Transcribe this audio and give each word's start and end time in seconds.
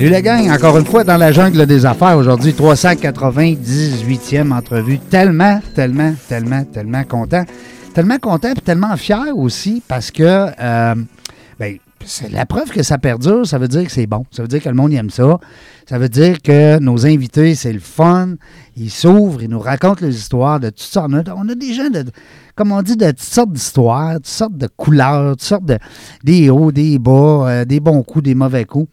Salut 0.00 0.12
la 0.12 0.22
gang, 0.22 0.50
encore 0.50 0.78
une 0.78 0.86
fois 0.86 1.04
dans 1.04 1.18
la 1.18 1.30
jungle 1.30 1.66
des 1.66 1.84
affaires. 1.84 2.16
Aujourd'hui, 2.16 2.52
398e 2.52 4.50
entrevue. 4.50 4.98
Tellement, 4.98 5.60
tellement, 5.74 6.14
tellement, 6.26 6.64
tellement 6.64 7.04
content. 7.04 7.44
Tellement 7.92 8.16
content 8.16 8.52
et 8.52 8.60
tellement 8.62 8.96
fier 8.96 9.36
aussi 9.36 9.82
parce 9.86 10.10
que 10.10 10.22
euh, 10.58 10.94
ben, 11.58 11.76
c'est 12.06 12.32
la 12.32 12.46
preuve 12.46 12.70
que 12.70 12.82
ça 12.82 12.96
perdure, 12.96 13.46
ça 13.46 13.58
veut 13.58 13.68
dire 13.68 13.84
que 13.84 13.92
c'est 13.92 14.06
bon. 14.06 14.24
Ça 14.30 14.40
veut 14.40 14.48
dire 14.48 14.62
que 14.62 14.70
le 14.70 14.74
monde 14.74 14.94
aime 14.94 15.10
ça. 15.10 15.38
Ça 15.86 15.98
veut 15.98 16.08
dire 16.08 16.40
que 16.40 16.78
nos 16.78 17.04
invités, 17.04 17.54
c'est 17.54 17.74
le 17.74 17.78
fun. 17.78 18.36
Ils 18.78 18.90
s'ouvrent, 18.90 19.42
ils 19.42 19.50
nous 19.50 19.60
racontent 19.60 20.00
les 20.00 20.16
histoires 20.16 20.60
de 20.60 20.70
toutes 20.70 20.80
sortes. 20.80 21.10
On 21.12 21.18
a, 21.18 21.34
on 21.36 21.46
a 21.46 21.54
des 21.54 21.74
gens, 21.74 21.90
de, 21.90 22.06
comme 22.56 22.72
on 22.72 22.80
dit, 22.80 22.96
de 22.96 23.10
toutes 23.10 23.20
sortes 23.20 23.52
d'histoires, 23.52 24.14
toutes 24.14 24.28
sortes 24.28 24.56
de 24.56 24.66
couleurs, 24.66 25.32
toutes 25.32 25.42
sortes 25.42 25.66
de. 25.66 25.76
des 26.24 26.48
hauts, 26.48 26.72
des 26.72 26.98
bas, 26.98 27.50
euh, 27.50 27.64
des 27.66 27.80
bons 27.80 28.02
coups, 28.02 28.24
des 28.24 28.34
mauvais 28.34 28.64
coups. 28.64 28.88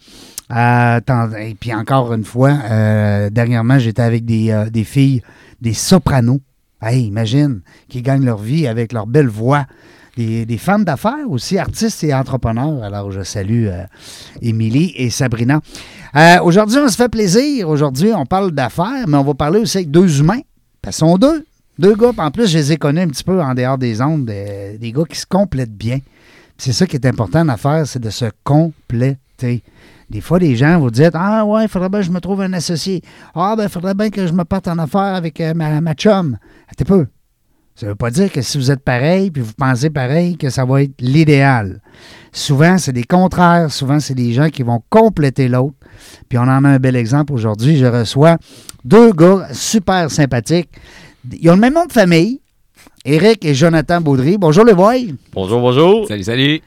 Et 0.49 1.55
puis 1.59 1.73
encore 1.73 2.13
une 2.13 2.23
fois, 2.23 2.57
euh, 2.69 3.29
dernièrement, 3.29 3.79
j'étais 3.79 4.01
avec 4.01 4.25
des, 4.25 4.51
euh, 4.51 4.69
des 4.69 4.83
filles, 4.83 5.21
des 5.61 5.73
sopranos. 5.73 6.39
Hey, 6.81 7.05
imagine, 7.05 7.61
qui 7.89 8.01
gagnent 8.01 8.25
leur 8.25 8.37
vie 8.37 8.67
avec 8.67 8.93
leur 8.93 9.07
belle 9.07 9.27
voix. 9.27 9.65
Des, 10.15 10.57
femmes 10.57 10.83
d'affaires 10.83 11.29
aussi, 11.29 11.59
artistes 11.59 12.03
et 12.03 12.11
entrepreneurs. 12.11 12.81
Alors, 12.83 13.11
je 13.11 13.21
salue 13.21 13.67
euh, 13.67 13.83
Émilie 14.41 14.91
et 14.95 15.11
Sabrina. 15.11 15.61
Aujourd'hui, 16.41 16.77
on 16.79 16.87
se 16.87 16.95
fait 16.95 17.07
plaisir. 17.09 17.69
Aujourd'hui, 17.69 18.11
on 18.15 18.25
parle 18.25 18.51
d'affaires, 18.51 19.07
mais 19.07 19.17
on 19.17 19.23
va 19.23 19.35
parler 19.35 19.59
aussi 19.59 19.77
avec 19.77 19.91
deux 19.91 20.19
humains. 20.19 20.39
Sont 20.89 21.17
deux. 21.19 21.45
Deux 21.77 21.95
gars. 21.95 22.13
En 22.17 22.31
plus, 22.31 22.47
je 22.47 22.57
les 22.57 22.71
ai 22.71 22.77
connus 22.77 23.01
un 23.01 23.07
petit 23.09 23.23
peu 23.23 23.39
en 23.39 23.53
dehors 23.53 23.77
des 23.77 24.01
ondes. 24.01 24.25
des- 24.25 24.79
des 24.79 24.91
gars 24.91 25.03
qui 25.07 25.19
se 25.19 25.25
complètent 25.27 25.77
bien. 25.77 25.99
C'est 26.57 26.73
ça 26.73 26.87
qui 26.87 26.95
est 26.95 27.05
important 27.05 27.41
en 27.41 27.49
affaires, 27.49 27.85
c'est 27.85 27.99
de 27.99 28.09
se 28.09 28.25
compléter. 28.43 29.61
Des 30.09 30.21
fois, 30.21 30.39
les 30.39 30.55
gens 30.55 30.79
vous 30.79 30.89
disent 30.89 31.11
Ah 31.13 31.45
ouais, 31.45 31.63
il 31.63 31.67
faudrait 31.67 31.89
bien 31.89 31.99
que 31.99 32.05
je 32.05 32.11
me 32.11 32.21
trouve 32.21 32.41
un 32.41 32.53
associé. 32.53 33.01
Ah 33.35 33.55
ben, 33.57 33.63
il 33.63 33.69
faudrait 33.69 33.93
bien 33.93 34.09
que 34.09 34.25
je 34.25 34.33
me 34.33 34.43
parte 34.45 34.67
en 34.67 34.77
affaires 34.77 35.15
avec 35.15 35.41
euh, 35.41 35.53
ma, 35.53 35.81
ma 35.81 35.93
chum. 35.93 36.37
Attends 36.69 36.85
peu. 36.85 37.07
Ça 37.75 37.85
ne 37.85 37.91
veut 37.91 37.95
pas 37.95 38.09
dire 38.09 38.31
que 38.31 38.41
si 38.41 38.57
vous 38.57 38.71
êtes 38.71 38.79
pareil 38.79 39.29
puis 39.29 39.43
vous 39.43 39.53
pensez 39.53 39.91
pareil, 39.91 40.35
que 40.35 40.49
ça 40.49 40.65
va 40.65 40.81
être 40.81 40.99
l'idéal. 40.99 41.79
Souvent, 42.31 42.79
c'est 42.79 42.93
des 42.93 43.03
contraires. 43.03 43.71
Souvent, 43.71 43.99
c'est 43.99 44.15
des 44.15 44.33
gens 44.33 44.49
qui 44.49 44.63
vont 44.63 44.81
compléter 44.89 45.47
l'autre. 45.47 45.75
Puis 46.27 46.39
on 46.39 46.43
en 46.43 46.63
a 46.63 46.69
un 46.69 46.79
bel 46.79 46.95
exemple 46.95 47.33
aujourd'hui. 47.33 47.77
Je 47.77 47.85
reçois 47.85 48.37
deux 48.83 49.11
gars 49.11 49.47
super 49.51 50.09
sympathiques. 50.09 50.69
Ils 51.39 51.49
ont 51.51 51.55
le 51.55 51.61
même 51.61 51.73
nom 51.73 51.85
de 51.85 51.93
famille. 51.93 52.41
Éric 53.05 53.45
et 53.45 53.53
Jonathan 53.53 54.01
Baudry. 54.01 54.37
Bonjour 54.37 54.65
les 54.65 54.73
boys. 54.73 55.13
Bonjour, 55.33 55.61
bonjour. 55.61 56.07
Salut, 56.07 56.23
salut. 56.23 56.61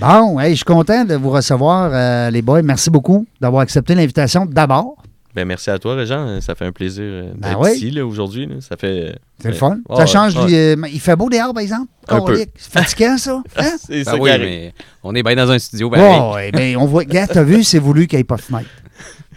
Bon, 0.00 0.40
hey, 0.40 0.50
je 0.52 0.56
suis 0.56 0.64
content 0.64 1.04
de 1.04 1.14
vous 1.14 1.30
recevoir, 1.30 1.90
euh, 1.92 2.30
les 2.30 2.42
boys. 2.42 2.62
Merci 2.62 2.90
beaucoup 2.90 3.26
d'avoir 3.40 3.62
accepté 3.62 3.94
l'invitation 3.94 4.46
d'abord. 4.46 4.96
Ben, 5.34 5.46
merci 5.46 5.70
à 5.70 5.78
toi, 5.78 5.94
Régent. 5.94 6.40
Ça 6.42 6.54
fait 6.54 6.66
un 6.66 6.72
plaisir 6.72 7.04
euh, 7.06 7.32
Ben 7.36 7.50
d'être 7.50 7.60
oui. 7.60 7.70
ici 7.72 7.90
là, 7.90 8.04
aujourd'hui. 8.04 8.48
Ça 8.60 8.76
fait. 8.76 9.16
C'est 9.40 9.48
le 9.48 9.54
fun. 9.54 9.78
Ça 9.96 10.04
change. 10.06 10.34
du- 10.34 10.54
euh, 10.54 10.76
il 10.92 11.00
fait 11.00 11.16
beau 11.16 11.30
dehors, 11.30 11.54
par 11.54 11.62
exemple? 11.62 11.86
Un 12.08 12.20
peu. 12.20 12.36
C'est 12.36 12.72
fatigant, 12.72 13.16
ça. 13.16 13.42
Hein? 13.56 13.70
C'est 13.78 14.04
Ben 14.04 14.04
ça 14.04 14.16
oui, 14.16 14.30
mais 14.38 14.74
on 15.02 15.14
est 15.14 15.22
bien 15.22 15.34
dans 15.34 15.50
un 15.50 15.58
studio. 15.58 15.88
pareil. 15.88 16.20
Oh, 16.20 16.36
eh 16.38 16.50
ben, 16.52 16.76
on 16.76 16.84
voit. 16.84 17.04
Gars, 17.04 17.26
t'as 17.26 17.42
vu, 17.44 17.64
c'est 17.64 17.78
voulu 17.78 18.06
qu'il 18.06 18.18
n'y 18.18 18.20
ait 18.20 18.24
pas 18.24 18.36
de 18.36 18.42
fenêtre. 18.42 18.68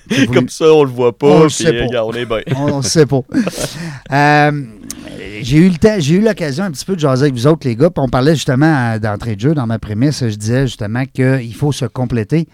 Voulu. 0.09 0.27
Comme 0.27 0.49
ça, 0.49 0.73
on 0.73 0.83
le 0.83 0.89
voit 0.89 1.17
pas. 1.17 1.27
On 1.27 1.39
le 1.41 1.45
puis, 1.47 1.55
sait 1.55 1.73
pas. 1.73 1.85
regarde, 1.85 2.09
on 2.13 2.17
est 2.17 2.25
bien. 2.25 2.41
On 2.57 2.77
ne 2.77 2.83
sait 2.83 3.05
pas. 3.05 3.21
Euh, 4.11 4.51
j'ai 5.41 5.57
eu 5.57 5.69
le 5.69 5.77
temps, 5.77 5.95
j'ai 5.99 6.15
eu 6.15 6.21
l'occasion 6.21 6.63
un 6.63 6.71
petit 6.71 6.85
peu 6.85 6.95
de 6.95 6.99
jaser 6.99 7.23
avec 7.23 7.33
vous 7.33 7.47
autres, 7.47 7.67
les 7.67 7.75
gars. 7.75 7.89
On 7.97 8.07
parlait 8.07 8.35
justement 8.35 8.93
euh, 8.93 8.99
d'entrée 8.99 9.35
de 9.35 9.41
jeu 9.41 9.53
dans 9.53 9.67
ma 9.67 9.79
prémisse. 9.79 10.21
Je 10.27 10.35
disais 10.35 10.67
justement 10.67 11.03
qu'il 11.05 11.53
faut 11.55 11.71
se 11.71 11.85
compléter. 11.85 12.47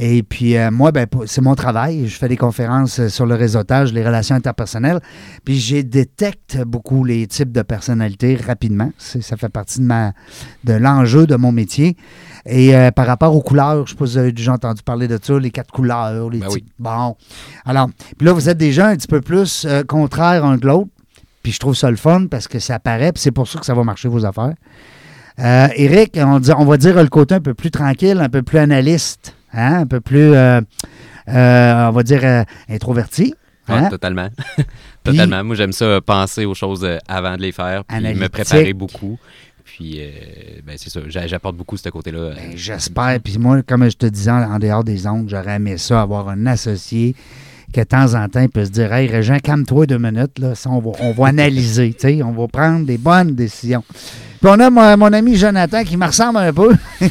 Et 0.00 0.22
puis 0.22 0.56
euh, 0.56 0.70
moi, 0.70 0.92
ben, 0.92 1.06
c'est 1.26 1.40
mon 1.40 1.56
travail. 1.56 2.06
Je 2.06 2.16
fais 2.16 2.28
des 2.28 2.36
conférences 2.36 3.00
euh, 3.00 3.08
sur 3.08 3.26
le 3.26 3.34
réseautage, 3.34 3.92
les 3.92 4.04
relations 4.06 4.36
interpersonnelles. 4.36 5.00
Puis 5.44 5.58
je 5.58 5.78
détecte 5.80 6.56
beaucoup 6.64 7.02
les 7.02 7.26
types 7.26 7.50
de 7.50 7.62
personnalités 7.62 8.36
rapidement. 8.36 8.92
Ça 8.98 9.36
fait 9.36 9.48
partie 9.48 9.80
de, 9.80 9.84
ma, 9.84 10.12
de 10.62 10.74
l'enjeu 10.74 11.26
de 11.26 11.34
mon 11.34 11.50
métier. 11.50 11.96
Et 12.46 12.76
euh, 12.76 12.92
par 12.92 13.06
rapport 13.08 13.34
aux 13.34 13.42
couleurs, 13.42 13.78
je 13.78 13.80
ne 13.82 13.86
sais 13.88 13.94
pas 13.96 14.06
si 14.06 14.12
vous 14.12 14.18
avez 14.18 14.32
déjà 14.32 14.52
entendu 14.52 14.82
parler 14.84 15.08
de 15.08 15.18
ça, 15.20 15.36
les 15.38 15.50
quatre 15.50 15.72
couleurs, 15.72 16.30
les 16.30 16.38
Ben 16.38 16.46
types. 16.48 16.64
oui. 16.64 16.72
Bon. 16.78 17.16
Alors, 17.66 17.88
puis 18.16 18.24
là, 18.26 18.32
vous 18.32 18.48
êtes 18.48 18.58
des 18.58 18.70
gens 18.72 18.86
un 18.86 18.96
petit 18.96 19.08
peu 19.08 19.20
plus 19.20 19.66
euh, 19.68 19.82
contraires 19.82 20.44
un 20.44 20.58
que 20.58 20.66
l'autre. 20.68 20.88
Puis 21.42 21.52
je 21.52 21.58
trouve 21.58 21.74
ça 21.74 21.90
le 21.90 21.96
fun 21.96 22.26
parce 22.30 22.46
que 22.46 22.58
ça 22.60 22.78
paraît, 22.78 23.10
puis 23.12 23.20
c'est 23.22 23.30
pour 23.32 23.48
ça 23.48 23.58
que 23.58 23.66
ça 23.66 23.74
va 23.74 23.82
marcher 23.82 24.08
vos 24.08 24.24
affaires. 24.24 24.54
Euh, 25.40 25.68
Eric, 25.76 26.18
on, 26.20 26.40
dit- 26.40 26.52
on 26.56 26.64
va 26.64 26.76
dire 26.76 27.00
le 27.00 27.08
côté 27.08 27.34
un 27.36 27.40
peu 27.40 27.54
plus 27.54 27.70
tranquille, 27.70 28.18
un 28.20 28.28
peu 28.28 28.42
plus 28.42 28.58
analyste, 28.58 29.34
hein, 29.52 29.80
un 29.80 29.86
peu 29.86 30.00
plus, 30.00 30.32
euh, 30.34 30.60
euh, 31.28 31.88
on 31.88 31.92
va 31.92 32.02
dire, 32.02 32.20
euh, 32.24 32.44
introverti. 32.68 33.34
Hein. 33.68 33.88
totalement. 33.90 34.28
totalement. 35.04 35.44
Moi, 35.44 35.54
j'aime 35.56 35.72
ça, 35.72 36.00
penser 36.00 36.46
aux 36.46 36.54
choses 36.54 36.86
avant 37.06 37.36
de 37.36 37.42
les 37.42 37.52
faire, 37.52 37.84
puis 37.84 37.96
Analytique. 37.98 38.22
me 38.22 38.28
préparer 38.28 38.72
beaucoup. 38.72 39.18
Puis, 39.64 39.98
euh, 40.00 40.08
ben, 40.66 40.76
c'est 40.78 40.88
ça, 40.90 41.00
j'a- 41.06 41.26
j'apporte 41.26 41.56
beaucoup 41.56 41.76
ce 41.76 41.88
côté-là. 41.90 42.30
Ben, 42.34 42.56
J'espère. 42.56 43.20
Puis 43.22 43.36
moi, 43.38 43.62
comme 43.62 43.88
je 43.90 43.96
te 43.96 44.06
disais 44.06 44.30
en, 44.30 44.58
dehors 44.58 44.82
des 44.84 45.06
ondes, 45.06 45.28
j'aurais 45.28 45.56
aimé 45.56 45.76
ça, 45.76 46.00
avoir 46.00 46.30
un 46.30 46.46
associé 46.46 47.14
que 47.72 47.80
de 47.80 47.84
temps 47.84 48.14
en 48.14 48.26
temps, 48.30 48.40
il 48.40 48.48
peut 48.48 48.64
se 48.64 48.70
dire 48.70 48.90
Hey, 48.92 49.06
Régent, 49.06 49.38
calme-toi 49.38 49.84
deux 49.84 49.98
minutes, 49.98 50.38
là, 50.38 50.54
ça, 50.54 50.70
on, 50.70 50.80
va, 50.80 50.92
on 51.00 51.12
va 51.12 51.26
analyser, 51.28 51.92
tu 51.92 52.08
sais, 52.08 52.22
on 52.22 52.32
va 52.32 52.48
prendre 52.48 52.86
des 52.86 52.96
bonnes 52.96 53.34
décisions. 53.34 53.84
Puis 54.40 54.50
on 54.50 54.60
a 54.60 54.70
mon, 54.70 54.96
mon 54.96 55.12
ami 55.12 55.36
Jonathan 55.36 55.82
qui 55.84 55.96
me 55.96 56.06
ressemble 56.06 56.38
un 56.38 56.52
peu. 56.52 56.74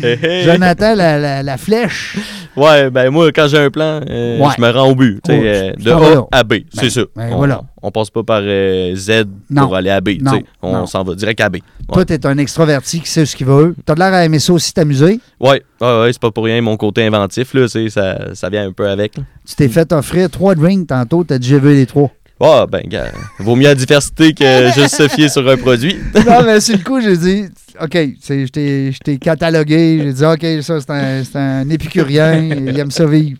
Hey, 0.00 0.16
hey. 0.22 0.44
Jonathan, 0.44 0.94
la, 0.94 1.18
la- 1.18 1.42
la 1.42 1.56
flèche. 1.56 2.16
Ouais, 2.56 2.88
ben 2.88 3.10
moi, 3.10 3.32
quand 3.32 3.48
j'ai 3.48 3.58
un 3.58 3.68
plan, 3.68 4.00
euh, 4.08 4.38
Ouais. 4.38 4.50
je 4.56 4.62
me 4.62 4.70
rends 4.70 4.90
au 4.90 4.94
but. 4.94 5.18
Ouais, 5.28 5.40
euh, 5.44 5.72
de 5.72 5.90
là. 5.90 6.24
A 6.30 6.38
à 6.38 6.44
B, 6.44 6.54
c'est 6.72 6.88
ça. 6.90 7.00
ben 7.16 7.30
on, 7.32 7.38
voilà. 7.38 7.62
on 7.82 7.90
passe 7.90 8.08
pas 8.08 8.22
par 8.22 8.40
euh, 8.44 8.94
Z 8.94 9.24
Non. 9.50 9.64
pour 9.64 9.74
aller 9.74 9.90
à 9.90 10.00
B. 10.00 10.10
Non. 10.22 10.40
On 10.62 10.86
s'en 10.86 11.02
va 11.02 11.16
direct 11.16 11.40
à 11.40 11.48
B. 11.48 11.56
Toi, 11.92 12.04
t'es 12.04 12.24
un 12.26 12.38
extroverti 12.38 13.00
qui 13.00 13.10
sait 13.10 13.26
ce 13.26 13.34
qu'il 13.34 13.48
veut. 13.48 13.74
T'as 13.84 13.96
l'air 13.96 14.14
à 14.14 14.24
aimer 14.24 14.38
ça 14.38 14.52
aussi, 14.52 14.72
t'amuser. 14.72 15.18
Ouais, 15.40 15.64
ouais, 15.80 16.00
ouais, 16.02 16.10
c'est 16.12 16.20
pas 16.22 16.30
pour 16.30 16.44
rien 16.44 16.60
mon 16.62 16.76
côté 16.76 17.04
inventif, 17.04 17.52
là, 17.54 17.66
ça, 17.66 18.34
ça 18.34 18.48
vient 18.50 18.68
un 18.68 18.72
peu 18.72 18.88
avec. 18.88 19.16
là. 19.16 19.24
Tu 19.48 19.56
t'es 19.56 19.68
fait 19.68 19.92
offrir 19.92 20.30
trois 20.30 20.54
drinks 20.54 20.86
tantôt, 20.86 21.24
t'as 21.24 21.38
dit 21.38 21.48
j'ai 21.48 21.58
vu 21.58 21.74
les 21.74 21.86
trois. 21.86 22.12
Ah, 22.40 22.66
ben, 22.70 22.82
gars, 22.86 23.10
vaut 23.40 23.56
mieux 23.56 23.64
la 23.64 23.74
diversité 23.74 24.32
que 24.32 24.70
juste 24.74 24.94
se 24.96 25.08
fier 25.08 25.28
sur 25.28 25.48
un 25.48 25.56
produit. 25.56 25.96
non, 26.26 26.44
mais 26.44 26.60
sur 26.60 26.76
le 26.76 26.84
coup, 26.84 27.00
j'ai 27.00 27.16
dit, 27.16 27.44
OK, 27.80 27.94
je 27.94 28.92
t'ai- 29.00 29.18
catalogué. 29.18 30.00
J'ai 30.04 30.12
dit, 30.12 30.24
OK, 30.24 30.62
ça, 30.62 30.80
c'est 30.80 31.36
un, 31.36 31.60
un 31.62 31.68
épicurien. 31.70 32.34
il 32.40 32.78
aime 32.78 32.90
ça 32.92 33.06
vivre. 33.06 33.38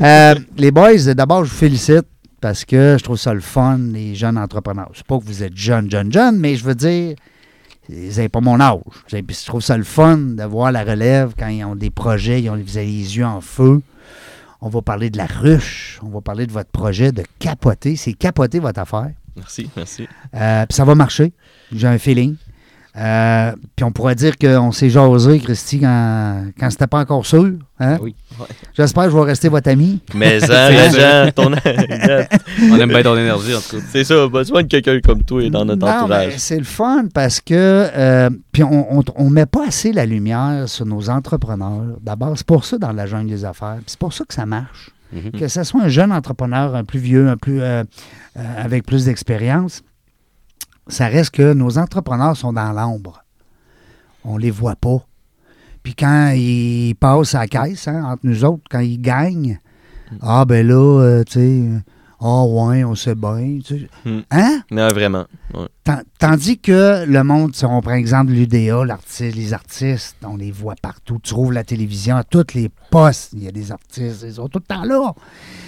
Euh, 0.00 0.34
les 0.56 0.70
boys, 0.70 1.14
d'abord, 1.14 1.44
je 1.44 1.50
vous 1.50 1.56
félicite 1.56 2.06
parce 2.40 2.64
que 2.64 2.96
je 2.98 3.04
trouve 3.04 3.18
ça 3.18 3.34
le 3.34 3.40
fun, 3.40 3.78
les 3.92 4.14
jeunes 4.14 4.38
entrepreneurs. 4.38 4.88
Je 4.92 4.98
sais 4.98 5.04
pas 5.06 5.18
que 5.18 5.24
vous 5.24 5.42
êtes 5.42 5.56
jeunes, 5.56 5.90
jeunes, 5.90 6.12
jeunes, 6.12 6.38
mais 6.38 6.56
je 6.56 6.64
veux 6.64 6.74
dire, 6.74 7.14
vous 7.88 8.08
n'avez 8.16 8.28
pas 8.28 8.40
mon 8.40 8.60
âge. 8.60 8.78
Je 9.12 9.44
trouve 9.46 9.62
ça 9.62 9.76
le 9.76 9.84
fun 9.84 10.18
de 10.18 10.42
voir 10.44 10.72
la 10.72 10.84
relève 10.84 11.32
quand 11.38 11.48
ils 11.48 11.64
ont 11.64 11.74
des 11.76 11.90
projets, 11.90 12.42
ils 12.42 12.50
ont, 12.50 12.54
les 12.54 12.64
yeux 12.74 13.24
en 13.24 13.40
feu. 13.40 13.80
On 14.60 14.68
va 14.68 14.82
parler 14.82 15.10
de 15.10 15.16
la 15.16 15.26
ruche, 15.26 16.00
on 16.02 16.08
va 16.08 16.20
parler 16.20 16.46
de 16.46 16.52
votre 16.52 16.70
projet 16.70 17.12
de 17.12 17.22
capoter. 17.38 17.96
C'est 17.96 18.12
capoter 18.12 18.58
votre 18.58 18.80
affaire. 18.80 19.12
Merci, 19.36 19.70
merci. 19.76 20.08
Euh, 20.34 20.66
puis 20.66 20.74
ça 20.74 20.84
va 20.84 20.94
marcher. 20.96 21.32
J'ai 21.72 21.86
un 21.86 21.98
feeling. 21.98 22.34
Euh, 22.98 23.52
puis 23.76 23.84
on 23.84 23.92
pourrait 23.92 24.16
dire 24.16 24.36
qu'on 24.36 24.72
s'est 24.72 24.90
jasé, 24.90 25.38
Christy, 25.38 25.78
quand, 25.80 26.46
quand 26.58 26.68
c'était 26.70 26.88
pas 26.88 26.98
encore 26.98 27.24
sûr. 27.24 27.52
Hein? 27.78 27.98
Oui. 28.02 28.16
J'espère 28.76 29.04
que 29.04 29.10
je 29.10 29.16
vais 29.16 29.22
rester 29.22 29.48
votre 29.48 29.70
ami. 29.70 30.00
Mais 30.14 30.40
ça, 30.40 30.68
les 30.70 30.90
gens, 30.98 31.30
ton... 31.32 31.52
On 32.72 32.76
aime 32.76 32.88
bien 32.88 33.02
ton 33.02 33.16
énergie, 33.16 33.54
en 33.54 33.60
tout 33.60 33.76
cas. 33.76 33.82
c'est 33.92 34.02
ça, 34.02 34.26
besoin 34.26 34.62
de 34.62 34.68
quelqu'un 34.68 34.98
comme 35.00 35.22
toi 35.22 35.48
dans 35.48 35.64
notre 35.64 35.86
Non, 35.86 35.92
entourage. 35.92 36.26
mais 36.32 36.38
c'est 36.38 36.58
le 36.58 36.64
fun 36.64 37.04
parce 37.14 37.40
que 37.40 37.54
euh, 37.54 38.30
puis 38.50 38.64
on 38.64 39.04
ne 39.18 39.30
met 39.30 39.46
pas 39.46 39.68
assez 39.68 39.92
la 39.92 40.04
lumière 40.04 40.68
sur 40.68 40.84
nos 40.84 41.08
entrepreneurs. 41.08 41.98
D'abord, 42.00 42.36
c'est 42.36 42.46
pour 42.46 42.64
ça 42.64 42.78
dans 42.78 42.92
la 42.92 43.06
jungle 43.06 43.28
des 43.30 43.44
affaires. 43.44 43.76
Puis 43.76 43.84
c'est 43.88 43.98
pour 43.98 44.12
ça 44.12 44.24
que 44.24 44.34
ça 44.34 44.44
marche. 44.46 44.90
Mhm. 45.12 45.30
Que 45.38 45.48
ce 45.48 45.62
soit 45.62 45.82
un 45.82 45.88
jeune 45.88 46.12
entrepreneur, 46.12 46.74
un 46.74 46.84
plus 46.84 46.98
vieux, 46.98 47.28
un 47.28 47.36
plus 47.36 47.60
euh, 47.62 47.82
euh, 48.36 48.64
avec 48.64 48.84
plus 48.84 49.04
d'expérience. 49.06 49.82
Ça 50.88 51.06
reste 51.06 51.30
que 51.30 51.52
nos 51.52 51.78
entrepreneurs 51.78 52.36
sont 52.36 52.52
dans 52.52 52.72
l'ombre. 52.72 53.24
On 54.24 54.36
les 54.36 54.50
voit 54.50 54.76
pas. 54.76 55.06
Puis 55.82 55.94
quand 55.94 56.32
ils 56.34 56.94
passent 56.94 57.34
à 57.34 57.40
la 57.40 57.46
caisse, 57.48 57.88
hein, 57.88 58.04
entre 58.04 58.20
nous 58.24 58.44
autres, 58.44 58.64
quand 58.70 58.80
ils 58.80 59.00
gagnent, 59.00 59.58
ah 60.22 60.44
ben 60.44 60.66
là, 60.66 61.00
euh, 61.02 61.24
tu 61.24 61.32
sais, 61.32 61.62
ah 62.20 62.44
ouais, 62.44 62.82
on 62.84 62.94
sait 62.94 63.14
bien. 63.14 63.58
tu 63.64 63.78
sais. 63.80 63.88
Mm. 64.04 64.20
Hein? 64.30 64.62
Non, 64.70 64.88
vraiment. 64.88 65.24
Ouais. 65.54 65.66
Tandis 66.18 66.58
que 66.58 67.04
le 67.06 67.22
monde, 67.24 67.54
si 67.54 67.64
on 67.64 67.80
prend 67.80 67.94
exemple 67.94 68.32
l'UDA, 68.32 68.84
l'artiste, 68.84 69.34
les 69.36 69.52
artistes, 69.54 70.16
on 70.24 70.36
les 70.36 70.50
voit 70.50 70.74
partout. 70.82 71.18
Tu 71.22 71.30
trouves 71.32 71.52
la 71.52 71.64
télévision, 71.64 72.16
à 72.16 72.24
tous 72.24 72.54
les 72.54 72.68
postes, 72.90 73.30
il 73.34 73.44
y 73.44 73.48
a 73.48 73.52
des 73.52 73.70
artistes, 73.72 74.22
ils 74.26 74.34
sont 74.34 74.48
tout 74.48 74.58
le 74.58 74.64
temps 74.64 74.84
là. 74.84 75.14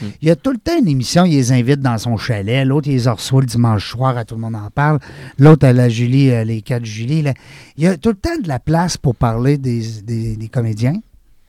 Mm. 0.03 0.07
Il 0.21 0.29
y 0.29 0.31
a 0.31 0.37
tout 0.37 0.51
le 0.51 0.59
temps 0.59 0.77
une 0.79 0.89
émission, 0.89 1.25
il 1.25 1.33
les 1.37 1.53
invite 1.53 1.81
dans 1.81 1.97
son 1.99 2.17
chalet. 2.17 2.67
L'autre, 2.67 2.89
il 2.89 2.97
les 2.97 3.09
reçoit 3.09 3.41
le 3.41 3.47
dimanche 3.47 3.89
soir, 3.91 4.17
à 4.19 4.25
tout 4.25 4.35
le 4.35 4.41
monde 4.41 4.57
en 4.57 4.71
parle. 4.71 4.99
L'autre, 5.39 5.67
à 5.67 5.73
la 5.73 5.89
Julie, 5.89 6.31
euh, 6.31 6.45
les 6.45 6.63
4 6.63 6.85
Julie. 6.85 7.23
là. 7.23 7.33
Il 7.77 7.85
y 7.85 7.87
a 7.87 7.97
tout 7.97 8.11
le 8.11 8.17
temps 8.17 8.39
de 8.43 8.49
la 8.49 8.59
place 8.59 8.97
pour 8.97 9.15
parler 9.15 9.57
des, 9.57 9.83
des- 10.03 10.37
des 10.37 10.49
comédiens, 10.49 10.95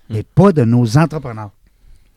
Mm. 0.09 0.13
mais 0.13 0.23
pas 0.23 0.51
de 0.51 0.63
nos 0.63 0.97
entrepreneurs. 0.97 1.51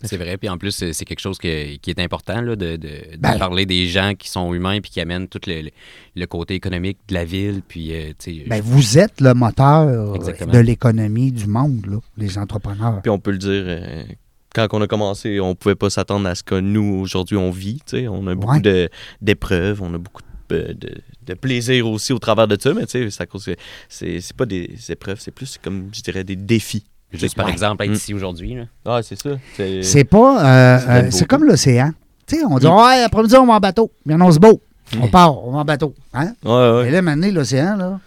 C'est 0.05 0.17
vrai, 0.17 0.37
puis 0.37 0.49
en 0.49 0.59
plus, 0.59 0.71
c'est 0.93 1.05
quelque 1.05 1.21
chose 1.21 1.39
que- 1.39 1.77
qui 1.77 1.91
est 1.91 1.99
important, 1.99 2.41
là, 2.41 2.57
de, 2.57 2.77
de- 2.77 2.77
de 2.77 3.17
Ben. 3.19 3.39
parler 3.39 3.67
des 3.67 3.87
gens 3.87 4.15
qui 4.15 4.29
sont 4.29 4.53
humains 4.55 4.81
puis 4.81 4.91
qui 4.91 5.01
amènent 5.01 5.29
tout 5.29 5.41
le, 5.47 6.27
côté 6.27 6.55
économique 6.55 6.99
de 7.09 7.15
la 7.15 7.25
ville. 7.25 7.63
Puis, 7.67 7.93
euh, 7.95 8.13
Ben, 8.47 8.61
vous 8.63 8.99
êtes 8.99 9.21
le 9.21 9.35
moteur 9.35 10.15
Exactement. 10.17 10.53
de 10.53 10.59
l'économie 10.59 11.33
du 11.33 11.47
monde, 11.47 11.87
là, 11.87 11.99
les 12.17 12.39
entrepreneurs. 12.39 13.01
Puis 13.03 13.11
on 13.11 13.19
peut 13.19 13.33
le 13.33 13.39
dire, 13.39 13.65
euh, 13.67 14.03
quand 14.55 14.69
on 14.73 14.81
a 14.83 14.87
commencé, 14.87 15.41
on 15.41 15.55
pouvait 15.55 15.75
pas 15.75 15.91
s'attendre 15.91 16.29
à 16.29 16.35
ce 16.35 16.43
que 16.43 16.55
nous, 16.61 17.01
aujourd'hui, 17.01 17.37
on 17.37 17.51
vit. 17.51 17.81
tu 17.87 17.99
sais. 17.99 18.09
On 18.09 18.27
a 18.27 18.35
beaucoup 18.35 18.55
Ouais. 18.61 18.89
d'épreuves, 19.21 19.83
on 19.83 19.93
a 19.95 19.99
beaucoup 19.99 20.23
de, 20.51 20.75
de- 20.79 21.01
de 21.27 21.35
plaisir 21.35 21.89
aussi 21.89 22.13
au 22.13 22.19
travers 22.19 22.47
de 22.47 22.57
ça, 22.61 22.75
mais 22.75 22.85
tu 22.87 22.91
sais, 23.03 23.11
c'est 23.11 23.23
à 23.23 23.27
cause 23.27 23.47
que 23.47 23.57
c'est 23.89 24.21
c'est 24.21 24.37
pas 24.37 24.45
des 24.45 24.77
épreuves, 24.91 25.19
c'est 25.19 25.31
plus 25.31 25.57
comme, 25.63 25.89
je 25.93 26.03
dirais, 26.03 26.23
des 26.23 26.37
défis. 26.37 26.85
Juste 27.19 27.37
par 27.37 27.47
Ouais. 27.47 27.53
exemple, 27.53 27.83
être 27.85 27.91
Mm. 27.91 27.95
ici 27.95 28.15
aujourd'hui. 28.15 28.55
là. 28.55 28.65
Ah, 28.85 29.01
c'est 29.03 29.21
ça. 29.21 29.31
C'est 29.83 30.05
pas. 30.05 30.45
euh, 30.45 30.79
C'est 30.81 30.89
euh, 30.91 31.11
c'est 31.11 31.27
comme 31.27 31.45
l'océan. 31.45 31.93
Tu 32.27 32.37
sais, 32.37 32.45
on 32.45 32.59
dit, 32.59 32.67
Mm. 32.67 32.71
ouais, 32.77 33.03
après-midi, 33.03 33.37
on 33.37 33.47
va 33.47 33.55
en 33.55 33.61
bateau. 33.61 33.91
Bien, 34.07 34.21
on 34.21 34.31
se 34.33 34.39
beau. 34.39 34.61
On 35.01 35.09
part, 35.09 35.43
on 35.47 35.53
va 35.53 35.59
en 35.59 35.65
bateau. 35.65 35.95
Hein? 36.13 36.33
Ouais, 36.45 36.51
ouais. 36.53 36.89
Et 36.89 36.91
là, 36.91 37.03
maintenant, 37.03 37.29
l'océan, 37.33 37.77
là, 37.77 38.01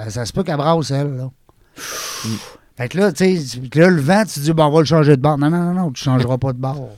euh, 0.00 0.08
ça 0.10 0.24
se 0.26 0.32
peut 0.32 0.42
qu'elle 0.42 0.56
brasse, 0.56 0.90
elle, 0.90 1.16
là. 1.16 1.30
Mm. 2.24 2.28
Fait 2.76 2.88
que 2.88 2.98
là, 2.98 3.12
tu 3.12 3.38
sais, 3.38 3.58
puis 3.70 3.80
là, 3.80 3.88
le 3.88 4.00
vent, 4.00 4.24
tu 4.24 4.40
dis, 4.40 4.52
bon, 4.52 4.64
on 4.64 4.70
va 4.70 4.78
le 4.80 4.84
changer 4.86 5.16
de 5.16 5.20
bord. 5.22 5.36
Non, 5.38 5.50
non, 5.50 5.58
non, 5.58 5.74
non, 5.74 5.90
tu 5.90 6.02
changeras 6.02 6.38
pas 6.38 6.52
de 6.52 6.58
bord. 6.58 6.88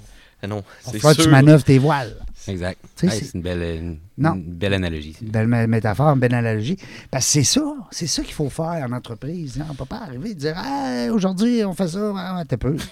Ah 0.43 0.46
non, 0.46 0.62
Il 0.87 0.93
c'est 0.93 0.99
faut 1.00 1.08
que 1.08 1.14
tu 1.14 1.22
sûr. 1.22 1.31
manœuvres 1.31 1.64
tes 1.64 1.78
voiles. 1.78 2.14
Exact. 2.46 2.78
Hey, 3.02 3.10
c'est- 3.10 3.25
c'est 3.25 3.34
une 3.34 3.43
belle, 3.43 3.62
une, 3.62 3.99
Non. 4.16 4.34
une 4.34 4.43
belle 4.55 4.75
analogie. 4.75 5.16
Belle 5.22 5.49
mé- 5.49 5.66
métaphore, 5.66 6.14
belle 6.14 6.34
analogie. 6.34 6.76
Parce 7.11 7.26
que 7.26 7.32
c'est 7.32 7.43
ça, 7.44 7.62
c'est 7.90 8.06
ça 8.06 8.22
qu'il 8.22 8.32
faut 8.34 8.49
faire 8.49 8.87
en 8.88 8.93
entreprise. 8.93 9.58
hein. 9.61 9.64
On 9.69 9.72
ne 9.72 9.76
peut 9.78 9.84
pas 9.87 10.02
arriver 10.02 10.31
et 10.31 10.34
dire 10.34 10.55
Hey, 10.64 11.11
aujourd'hui, 11.11 11.64
on 11.64 11.75
fait 11.75 11.88
ça, 11.88 12.12
ah, 12.16 12.43
t'es 12.46 12.56
peu. 12.56 12.76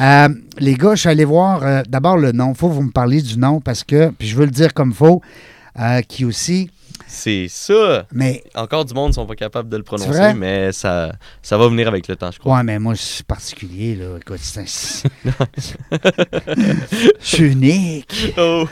Euh, 0.00 0.28
les 0.58 0.74
gars, 0.74 0.94
je 0.94 1.00
suis 1.00 1.08
allé 1.08 1.24
voir 1.24 1.62
euh, 1.62 1.82
d'abord 1.88 2.16
le 2.16 2.32
nom. 2.32 2.54
faut 2.54 2.68
que 2.68 2.74
vous 2.74 2.82
me 2.82 2.90
parliez 2.92 3.20
du 3.20 3.36
nom 3.38 3.60
parce 3.60 3.84
que, 3.84 4.10
puis 4.10 4.28
je 4.28 4.36
veux 4.36 4.44
le 4.44 4.50
dire 4.50 4.74
comme 4.74 4.92
faux, 4.92 5.20
euh, 5.78 6.00
qui 6.02 6.24
aussi, 6.24 6.70
C'est 7.10 7.46
ça. 7.48 8.06
mais 8.12 8.44
Encore 8.54 8.84
du 8.84 8.92
monde 8.92 9.14
sont 9.14 9.24
pas 9.26 9.34
capables 9.34 9.68
de 9.70 9.76
le 9.78 9.82
prononcer, 9.82 10.34
mais 10.34 10.72
ça, 10.72 11.12
ça 11.42 11.56
va 11.56 11.66
venir 11.68 11.88
avec 11.88 12.06
le 12.06 12.16
temps, 12.16 12.30
je 12.30 12.38
crois. 12.38 12.56
ouais, 12.58 12.62
mais 12.62 12.78
moi, 12.78 12.92
je 12.94 13.00
suis 13.00 13.24
particulier, 13.24 13.96
là. 13.96 14.18
Écoute, 14.20 14.38
c'est 14.40 14.60
un- 14.60 14.64
Je 17.20 17.26
suis 17.26 17.52
unique. 17.52 18.34
Oh. 18.38 18.66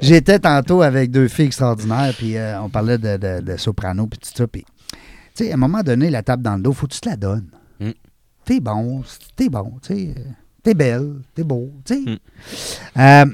J'étais 0.00 0.38
tantôt 0.38 0.82
avec 0.82 1.10
deux 1.10 1.28
filles 1.28 1.46
extraordinaires, 1.46 2.14
puis 2.16 2.36
euh, 2.36 2.60
on 2.62 2.68
parlait 2.68 2.98
de, 2.98 3.16
de- 3.16 3.40
de 3.40 3.56
soprano, 3.56 4.06
puis 4.06 4.18
tout 4.18 4.30
ça. 4.34 4.46
Puis, 4.46 4.64
tu 5.34 5.44
sais, 5.44 5.50
à 5.50 5.54
un 5.54 5.58
moment 5.58 5.82
donné, 5.82 6.10
la 6.10 6.22
tape 6.22 6.42
dans 6.42 6.56
le 6.56 6.62
dos, 6.62 6.72
faut 6.72 6.86
que 6.86 6.94
tu 6.94 7.00
te 7.00 7.08
la 7.08 7.16
donnes. 7.16 7.46
Mm. 7.80 7.90
T'es 8.44 8.60
bon, 8.60 9.02
t'es 9.36 9.48
bon, 9.48 9.72
tu 9.86 9.94
sais. 9.94 10.14
T'es 10.62 10.74
belle, 10.74 11.16
t'es 11.34 11.44
beau, 11.44 11.70
tu 11.84 11.94
sais. 11.94 12.10
Mm. 12.10 12.18
Euh, 13.00 13.26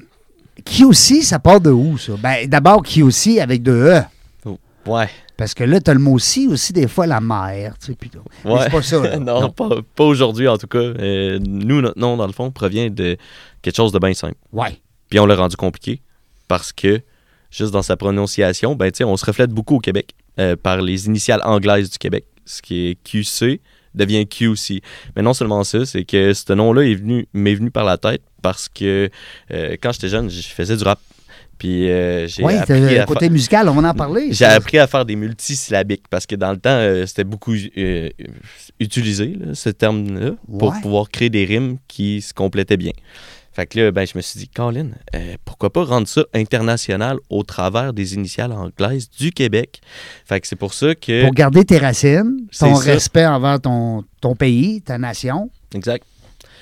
qui 0.65 0.85
aussi, 0.85 1.23
ça 1.23 1.39
part 1.39 1.61
de 1.61 1.71
où, 1.71 1.97
ça? 1.99 2.13
Ben, 2.21 2.49
d'abord, 2.49 2.83
qui 2.83 3.03
aussi 3.03 3.41
avec 3.41 3.63
deux 3.63 3.87
E. 3.87 4.03
Ouais. 4.89 5.09
Parce 5.37 5.55
que 5.55 5.63
là, 5.65 5.81
t'as 5.81 5.95
le 5.95 6.01
mot 6.01 6.13
aussi, 6.13 6.49
aussi, 6.49 6.73
des 6.73 6.89
fois, 6.89 7.07
la 7.07 7.21
mère, 7.21 7.77
tu 7.79 7.93
sais. 7.93 8.19
Ouais. 8.45 8.61
c'est 8.65 8.71
pas 8.71 8.83
ça, 8.83 9.01
là. 9.01 9.17
non, 9.19 9.41
Non. 9.43 9.51
pas, 9.51 9.69
pas 9.95 10.05
aujourd'hui 10.05 10.49
en 10.49 10.59
tout 10.59 10.67
cas. 10.67 10.79
Euh, 10.79 11.39
nous, 11.41 11.81
notre 11.81 11.99
nom, 11.99 12.17
dans 12.17 12.27
le 12.27 12.33
fond, 12.33 12.51
provient 12.51 12.91
de 12.91 13.17
quelque 13.63 13.77
chose 13.77 13.93
de 13.93 13.99
bien 13.99 14.15
simple. 14.15 14.37
Ouais. 14.53 14.81
Puis 15.11 15.21
on 15.21 15.27
l'a 15.27 15.37
rendu 15.37 15.57
compliqué 15.57 16.03
parce 16.49 16.73
que, 16.73 17.01
juste 17.51 17.73
dans 17.73 17.83
sa 17.83 17.97
prononciation, 17.97 18.75
ben, 18.75 18.91
tu 18.91 18.99
sais, 18.99 19.05
on 19.05 19.17
se 19.17 19.25
reflète 19.25 19.51
beaucoup 19.51 19.77
au 19.77 19.81
Québec 19.81 20.15
euh, 20.39 20.57
par 20.57 20.81
les 20.81 21.07
initiales 21.07 21.41
anglaises 21.45 21.91
du 21.91 21.99
Québec. 21.99 22.25
Ce 22.45 22.63
qui 22.63 22.89
est 22.89 22.95
QC 23.05 23.61
devient 23.95 24.27
QC. 24.27 24.81
Mais 25.17 25.23
non 25.23 25.35
seulement 25.35 25.65
ça, 25.65 25.85
c'est 25.85 26.05
que 26.05 26.33
ce 26.33 26.53
nom-là 26.53 26.83
est 26.83 26.95
venu, 26.95 27.27
m'est 27.33 27.55
venu 27.55 27.71
par 27.71 27.85
la 27.85 27.99
tête 27.99 28.23
parce 28.43 28.69
que 28.69 29.11
euh, 29.51 29.77
quand 29.83 29.93
j'étais 29.93 30.09
jeune, 30.09 30.31
je 30.31 30.41
faisais 30.43 30.77
du 30.77 30.85
rap. 30.85 30.99
Puis 31.59 31.91
euh, 31.91 32.27
j'ai 32.29 32.45
Oui, 32.45 32.55
appris 32.55 32.81
le 32.81 33.01
à 33.01 33.05
côté 33.05 33.27
fa- 33.27 33.33
musical, 33.33 33.69
on 33.69 33.75
va 33.75 33.89
en 33.91 33.95
parler. 33.95 34.29
j'ai 34.33 34.45
appris 34.45 34.79
à 34.79 34.87
faire 34.87 35.05
des 35.05 35.17
multisyllabiques 35.17 36.05
parce 36.09 36.25
que 36.27 36.37
dans 36.37 36.53
le 36.53 36.59
temps, 36.59 36.71
euh, 36.71 37.05
c'était 37.07 37.25
beaucoup 37.25 37.55
euh, 37.77 38.09
utilisé, 38.81 39.37
là, 39.39 39.55
ce 39.55 39.71
terme-là, 39.71 40.33
pour 40.59 40.73
pouvoir 40.81 41.09
créer 41.11 41.31
des 41.31 41.45
rimes 41.45 41.79
qui 41.89 42.23
se 42.23 42.33
complétaient 42.33 42.77
bien. 42.77 42.93
Fait 43.53 43.67
que 43.67 43.81
là, 43.81 43.91
ben, 43.91 44.07
je 44.07 44.13
me 44.17 44.23
suis 44.23 44.39
dit, 44.39 44.49
Colin, 44.49 44.91
pourquoi 45.45 45.73
pas 45.73 45.83
rendre 45.85 46.07
ça 46.07 46.23
international 46.33 47.17
au 47.29 47.43
travers 47.43 47.93
des 47.93 48.15
initiales 48.15 48.53
anglaises 48.53 49.11
du 49.11 49.33
Québec? 49.33 49.81
Fait 50.27 50.41
que 50.41 50.47
c'est 50.47 50.55
pour 50.55 50.73
ça 50.75 50.95
que. 50.95 51.25
Pour 51.25 51.35
garder 51.35 51.65
tes 51.65 51.79
racines, 51.79 52.47
ton 52.57 52.77
ça. 52.77 52.93
respect 52.93 53.27
envers 53.27 53.61
ton, 53.61 54.05
ton 54.21 54.37
pays, 54.37 54.81
ta 54.83 54.97
nation, 54.97 55.51
Exact. 55.75 56.05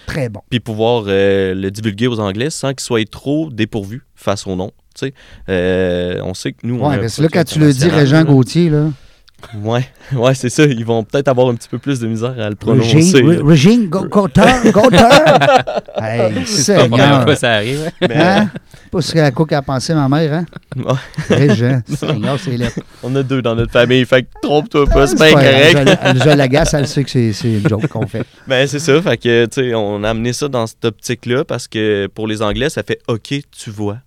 très 0.07 0.31
bon. 0.31 0.41
Puis 0.49 0.61
pouvoir 0.61 1.05
euh, 1.09 1.55
le 1.55 1.71
divulguer 1.71 2.07
aux 2.07 2.19
Anglais 2.19 2.49
sans 2.49 2.71
qu'ils 2.71 2.81
soient 2.81 3.05
trop 3.05 3.51
dépourvus 3.51 4.01
face 4.15 4.47
au 4.47 4.57
nom. 4.57 4.71
Tu 4.99 5.07
sais. 5.07 5.15
Euh, 5.49 6.21
on 6.25 6.35
sait 6.35 6.53
que 6.53 6.59
nous, 6.65 6.81
on 6.81 6.87
a 6.87 6.89
Ouais, 6.91 6.95
un 6.97 6.99
parce 7.01 7.17
que 7.17 7.23
là, 7.23 7.29
quand 7.33 7.45
tu 7.45 7.59
le 7.59 7.73
dis, 7.73 7.89
Régent. 7.89 8.25
Gauthier, 8.25 8.71
là. 8.71 8.87
Ouais, 9.63 9.87
ouais 10.15 10.35
c'est 10.35 10.49
ça. 10.49 10.65
Ils 10.65 10.85
vont 10.85 11.05
peut-être 11.05 11.29
avoir 11.29 11.49
un 11.49 11.55
petit 11.55 11.69
peu 11.69 11.77
plus 11.79 12.01
de 12.01 12.07
misère 12.07 12.35
à 12.41 12.49
le 12.49 12.55
prononcer. 12.57 13.13
Régine, 13.45 13.87
Gauteur, 13.89 14.47
Gauteur. 14.73 15.39
hey, 16.03 16.33
C'est 16.47 16.75
pas 16.75 16.83
la 16.83 16.89
première 16.89 17.23
fois 17.23 17.37
ça 17.37 17.53
arrive. 17.53 17.81
hein. 17.87 18.07
Mais, 18.09 18.17
Hein? 18.17 18.51
Pas 18.91 19.03
ce 19.03 19.31
quoi 19.31 19.47
qu'a 19.47 19.61
pensé 19.63 19.93
ma 19.93 20.09
mère, 20.09 20.33
hein? 20.33 20.47
Ouais. 20.77 21.37
Régent. 21.37 21.81
Seigneur, 21.95 22.39
c'est 22.41 22.57
lettre. 22.57 22.81
On 23.03 23.15
a 23.15 23.23
deux 23.23 23.43
dans 23.43 23.55
notre 23.55 23.73
famille, 23.73 24.07
fait 24.07 24.23
que 24.23 24.29
trompe-toi 24.43 24.87
pas, 24.87 25.07
c'est 25.07 25.19
pas 25.19 25.31
grave. 25.33 25.73
correct. 25.75 25.99
Je, 26.15 26.31
je 26.31 26.37
l'agace, 26.37 26.73
elle 26.75 26.89
sait 26.89 27.05
que 27.05 27.11
c'est 27.11 27.33
c'est 27.35 27.53
une 27.55 27.69
joke 27.69 27.89
qu'on 27.89 28.07
fait. 28.07 28.25
Ben 28.47 28.67
c'est 28.67 28.79
ça, 28.79 29.03
fait 29.03 29.17
que 29.19 29.45
tu 29.47 29.61
sais, 29.61 29.75
on 29.75 30.03
a 30.03 30.11
amené 30.11 30.33
ça 30.33 30.49
dans 30.49 30.67
cette 30.67 30.85
optique-là 30.85 31.45
parce 31.45 31.69
que 31.69 32.07
pour 32.07 32.27
les 32.27 32.41
Anglais, 32.43 32.71
ça 32.71 32.83
fait 32.83 33.01
OK, 33.07 33.35
tu 33.51 33.71
vois. 33.71 33.99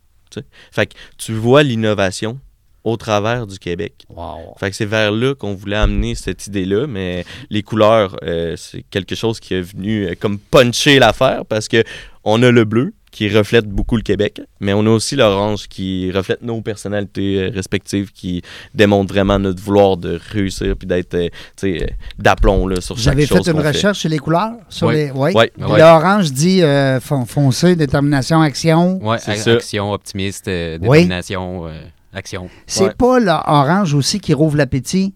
Fait 0.72 0.88
que 0.88 0.96
tu 1.18 1.34
vois 1.34 1.64
l'innovation 1.64 2.40
au 2.84 2.98
travers 2.98 3.46
du 3.46 3.60
Québec. 3.60 4.06
Wow. 4.10 4.56
Fait 4.58 4.70
que 4.70 4.76
c'est 4.76 4.86
vers 4.86 5.12
là 5.12 5.36
qu'on 5.36 5.54
voulait 5.54 5.76
amener 5.76 6.16
cette 6.16 6.48
idée-là, 6.48 6.88
mais 6.88 7.26
les 7.50 7.62
couleurs, 7.62 8.16
euh, 8.24 8.56
c'est 8.56 8.84
quelque 8.84 9.16
chose 9.16 9.40
qui 9.40 9.54
est 9.54 9.62
venu 9.62 10.08
euh, 10.08 10.16
comme 10.20 10.40
puncher 10.40 11.00
l'affaire 11.00 11.46
parce 11.46 11.68
que 11.68 11.84
on 12.24 12.42
a 12.44 12.52
le 12.52 12.64
bleu 12.64 12.94
qui 13.12 13.28
reflète 13.30 13.66
beaucoup 13.66 13.96
le 13.96 14.04
Québec, 14.04 14.40
mais 14.60 14.74
on 14.74 14.86
a 14.86 14.90
aussi 14.90 15.16
l'orange 15.16 15.68
qui 15.68 16.12
reflète 16.12 16.42
nos 16.44 16.62
personnalités 16.62 17.40
euh, 17.44 17.52
respectives, 17.54 18.12
qui 18.12 18.42
démontre 18.76 19.14
vraiment 19.14 19.40
notre 19.40 19.62
vouloir 19.62 19.98
de 19.98 20.20
réussir 20.32 20.76
puis 20.78 20.88
d'être, 20.88 21.14
euh, 21.16 21.28
tu 21.58 21.78
sais, 21.80 21.84
euh, 21.84 21.88
d'aplomb 22.18 22.68
là, 22.68 22.80
sur 22.82 22.98
chaque 22.98 23.20
chose 23.22 23.44
fait 23.46 23.52
une 23.52 23.58
qu'on 23.58 23.62
fait. 23.64 23.68
recherche 23.70 24.00
sur 24.00 24.10
les 24.10 24.20
couleurs? 24.20 24.52
Sur 24.70 24.88
Oui. 24.88 24.96
les... 24.96 25.12
Oui. 25.12 25.32
L'orange 25.58 26.32
dit 26.32 26.62
euh, 26.62 27.00
fon- 27.00 27.26
foncé, 27.26 27.76
détermination, 27.76 28.42
action. 28.42 29.00
Ouais, 29.04 29.18
C'est 29.20 29.32
a- 29.32 29.36
ça. 29.38 29.52
action, 29.54 29.92
optimiste, 29.92 30.48
euh, 30.48 30.78
Oui. 30.82 31.00
détermination, 31.00 31.68
euh, 31.68 31.72
action. 32.14 32.50
C'est 32.68 32.84
Ouais. 32.86 32.94
pas 32.98 33.20
l'orange 33.20 33.94
aussi 33.94 34.20
qui 34.20 34.34
rouvre 34.34 34.58
l'appétit? 34.58 35.14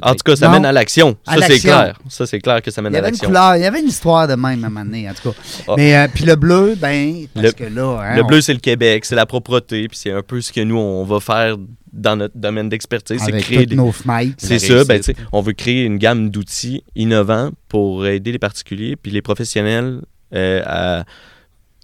Ah. 0.00 0.10
En 0.10 0.12
tout 0.14 0.22
cas, 0.24 0.36
ça 0.36 0.46
Non. 0.46 0.52
mène 0.54 0.66
à 0.66 0.72
l'action. 0.72 1.16
Ça, 1.26 1.36
c'est 1.46 1.58
clair. 1.58 1.98
Ça, 2.08 2.26
c'est 2.26 2.40
clair 2.40 2.60
que 2.62 2.70
ça 2.70 2.82
mène 2.82 2.92
Il 2.92 2.94
y 2.94 2.98
à 2.98 3.00
avait 3.00 3.08
une 3.08 3.12
l'action. 3.14 3.28
couleur, 3.28 3.56
il 3.56 3.62
y 3.62 3.66
avait 3.66 3.80
une 3.80 3.88
histoire 3.88 4.26
de 4.28 4.34
même 4.34 4.64
à 4.64 4.66
un 4.66 4.70
moment 4.70 4.84
donné, 4.84 5.08
en 5.08 5.14
tout 5.14 5.30
cas. 5.30 5.36
Ah. 5.68 5.74
Mais 5.76 5.96
euh, 5.96 6.06
puis 6.12 6.24
le 6.24 6.36
bleu, 6.36 6.74
ben, 6.78 7.26
parce 7.34 7.46
Le- 7.46 7.52
que 7.52 7.64
là, 7.64 8.00
hein, 8.02 8.16
Le 8.16 8.22
on- 8.22 8.26
bleu, 8.26 8.40
c'est 8.40 8.54
le 8.54 8.60
Québec, 8.60 9.04
c'est 9.04 9.14
la 9.14 9.26
propreté, 9.26 9.88
puis 9.88 9.98
c'est 9.98 10.12
un 10.12 10.22
peu 10.22 10.40
ce 10.40 10.52
que 10.52 10.60
nous, 10.60 10.76
on 10.78 11.04
va 11.04 11.20
faire 11.20 11.56
dans 11.92 12.16
notre 12.16 12.36
domaine 12.38 12.68
d'expertise, 12.70 13.20
c'est 13.22 13.32
créer 13.32 13.66
des... 13.66 13.76
nos. 13.76 13.92
C'est 14.38 14.58
ça, 14.58 14.84
ben, 14.84 14.94
réussite. 14.94 15.14
tu 15.16 15.20
sais, 15.22 15.28
on 15.32 15.42
veut 15.42 15.52
créer 15.52 15.84
une 15.84 15.98
gamme 15.98 16.30
d'outils 16.30 16.82
innovants 16.96 17.50
pour 17.68 18.06
aider 18.06 18.32
les 18.32 18.38
particuliers 18.38 18.96
puis 18.96 19.12
les 19.12 19.20
professionnels 19.20 20.00
euh, 20.34 20.62
à 20.64 21.04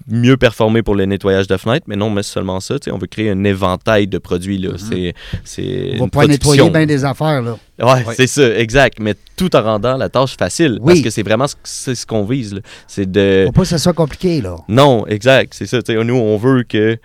mieux 0.06 0.36
performer 0.36 0.82
pour 0.82 0.94
le 0.94 1.04
nettoyage 1.04 1.46
de 1.48 1.56
fenêtres, 1.56 1.86
mais 1.88 1.96
non, 1.96 2.08
mais 2.10 2.22
seulement 2.22 2.60
ça, 2.60 2.78
tu 2.78 2.84
sais, 2.84 2.90
on 2.90 2.98
veut 2.98 3.06
créer 3.06 3.30
un 3.30 3.44
éventail 3.44 4.06
de 4.06 4.18
produits, 4.18 4.58
là. 4.58 4.70
C'est, 4.76 5.14
c'est. 5.44 5.96
On 5.98 6.04
va 6.04 6.08
pas 6.10 6.26
nettoyer 6.26 6.70
bien 6.70 6.86
des 6.86 7.04
affaires, 7.04 7.42
là. 7.42 7.58
Ouais, 7.80 8.04
Ouais. 8.04 8.14
c'est 8.14 8.26
ça, 8.26 8.56
exact, 8.58 8.98
mais 9.00 9.14
tout 9.36 9.54
en 9.56 9.62
rendant 9.62 9.96
la 9.96 10.08
tâche 10.08 10.36
facile, 10.38 10.78
Oui. 10.80 10.94
parce 10.94 11.00
que 11.02 11.10
c'est 11.10 11.22
vraiment 11.22 11.46
ce, 11.46 11.54
c'est 11.64 11.94
ce 11.94 12.06
qu'on 12.06 12.24
vise, 12.24 12.54
là. 12.54 12.60
C'est 12.86 13.10
de... 13.10 13.44
Faut 13.46 13.52
pas 13.52 13.62
que 13.62 13.68
ça 13.68 13.78
soit 13.78 13.92
compliqué, 13.92 14.40
là. 14.40 14.56
Non, 14.68 15.06
exact, 15.06 15.52
c'est 15.54 15.66
ça. 15.66 15.82
tu 15.82 15.92
sais, 15.92 16.04
nous, 16.04 16.14
on 16.16 16.36
veut 16.36 16.62
que 16.62 16.98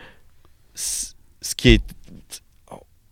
ce 0.75 1.55
qui 1.55 1.69
est. 1.69 1.81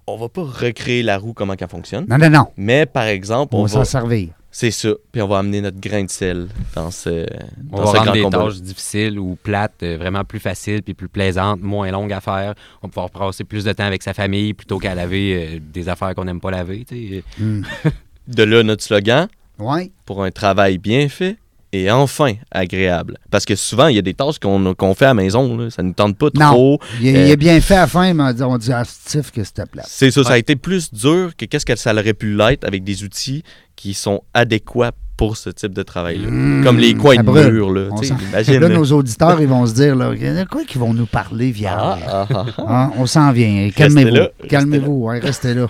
on 0.07 0.17
va 0.17 0.29
pas 0.29 0.43
recréer 0.43 1.03
la 1.03 1.17
roue 1.17 1.33
comment 1.33 1.55
qu'elle 1.55 1.67
fonctionne. 1.69 2.05
Non, 2.09 2.17
non, 2.17 2.29
non. 2.29 2.47
Mais 2.57 2.85
par 2.85 3.05
exemple, 3.05 3.55
On 3.55 3.59
on, 3.59 3.63
va 3.63 3.69
s'en 3.69 3.83
servir. 3.85 4.29
C'est 4.53 4.71
ça. 4.71 4.89
Puis 5.11 5.21
on 5.21 5.27
va 5.27 5.39
amener 5.39 5.61
notre 5.61 5.79
grain 5.79 6.03
de 6.03 6.09
sel 6.09 6.47
dans 6.75 6.91
ce, 6.91 7.25
On 7.71 7.77
dans 7.77 7.83
va 7.85 7.91
ce 7.91 7.91
rendre 7.97 8.03
grand 8.03 8.13
des 8.13 8.21
combat. 8.23 8.37
tâches 8.39 8.61
difficiles 8.61 9.17
ou 9.17 9.37
plates 9.41 9.81
euh, 9.83 9.97
vraiment 9.97 10.23
plus 10.25 10.39
faciles 10.39 10.83
puis 10.83 10.93
plus 10.93 11.07
plaisantes, 11.07 11.61
moins 11.61 11.89
longues 11.91 12.11
à 12.11 12.19
faire. 12.19 12.53
On 12.81 12.87
va 12.87 12.91
pouvoir 12.91 13.09
passer 13.09 13.43
plus 13.45 13.63
de 13.63 13.71
temps 13.71 13.85
avec 13.85 14.03
sa 14.03 14.13
famille 14.13 14.53
plutôt 14.53 14.77
qu'à 14.77 14.93
laver 14.93 15.55
euh, 15.55 15.59
des 15.73 15.87
affaires 15.87 16.13
qu'on 16.15 16.25
n'aime 16.25 16.41
pas 16.41 16.51
laver. 16.51 16.83
tu 16.87 16.95
sais. 17.09 17.23
Hmm. 17.39 17.63
De 18.27 18.43
là 18.43 18.61
notre 18.63 18.83
slogan? 18.83 19.27
Oui. 19.57 19.91
pour 20.05 20.23
un 20.23 20.31
travail 20.31 20.77
bien 20.79 21.07
fait 21.07 21.37
et 21.73 21.89
enfin 21.89 22.33
agréable. 22.51 23.17
Parce 23.29 23.45
que 23.45 23.55
souvent, 23.55 23.87
il 23.87 23.95
y 23.95 23.99
a 23.99 24.01
des 24.01 24.13
tâches 24.13 24.39
qu'on 24.39 24.93
fait 24.93 25.05
à 25.05 25.09
la 25.09 25.13
maison, 25.13 25.57
là, 25.57 25.69
ça 25.69 25.81
ne 25.83 25.89
nous 25.89 25.93
tente 25.93 26.17
pas 26.17 26.27
Non. 26.35 26.51
trop. 26.51 26.79
Il, 26.99 27.07
est- 27.07 27.15
Euh, 27.17 27.25
il 27.25 27.31
est 27.31 27.37
bien 27.37 27.59
fait 27.61 27.75
à 27.75 27.81
la 27.81 27.87
fin, 27.87 28.13
mais 28.13 28.41
on 28.43 28.57
dit, 28.57 28.71
ah, 28.73 28.83
Steve, 28.85 29.31
que 29.31 29.43
c'était 29.43 29.65
plat. 29.65 29.83
C'est 29.87 30.11
ça, 30.11 30.23
ça 30.23 30.33
a 30.33 30.37
été 30.37 30.55
plus 30.55 30.93
dur 30.93 31.31
que 31.37 31.45
qu'est-ce 31.45 31.65
que 31.65 31.75
ça 31.75 31.93
aurait 31.93 32.13
pu 32.13 32.35
l'être 32.35 32.65
avec 32.65 32.83
des 32.83 33.03
outils 33.03 33.43
qui 33.75 33.93
sont 33.93 34.21
adéquats 34.33 34.91
pour 35.17 35.37
ce 35.37 35.51
type 35.51 35.73
de 35.73 35.83
travail-là. 35.83 36.27
Mmh, 36.29 36.63
Comme 36.63 36.77
les 36.79 36.95
coins 36.95 37.15
ça 37.15 37.21
de 37.21 37.27
brûle. 37.27 37.51
mur, 37.53 37.71
là. 37.71 37.89
Imagine, 38.31 38.59
Là, 38.59 38.67
là. 38.67 38.69
nos 38.69 38.85
auditeurs, 38.91 39.39
ils 39.39 39.47
vont 39.47 39.65
se 39.67 39.73
dire, 39.75 39.95
là, 39.95 40.09
de 40.15 40.47
quoi 40.49 40.63
qu'ils 40.65 40.81
vont 40.81 40.93
nous 40.95 41.05
parler, 41.05 41.49
Ah, 41.49 41.57
Vial? 41.57 41.77
ah, 41.79 42.27
ah, 42.33 42.45
ah. 42.57 42.63
Hein, 42.85 42.91
on 42.97 43.05
s'en 43.05 43.31
vient. 43.31 43.69
Calmez-vous. 43.75 44.09
là, 44.15 44.21
restez 44.39 44.47
Calmez-vous. 44.47 44.91
ouais, 45.05 45.19
restez 45.19 45.53
là. 45.53 45.67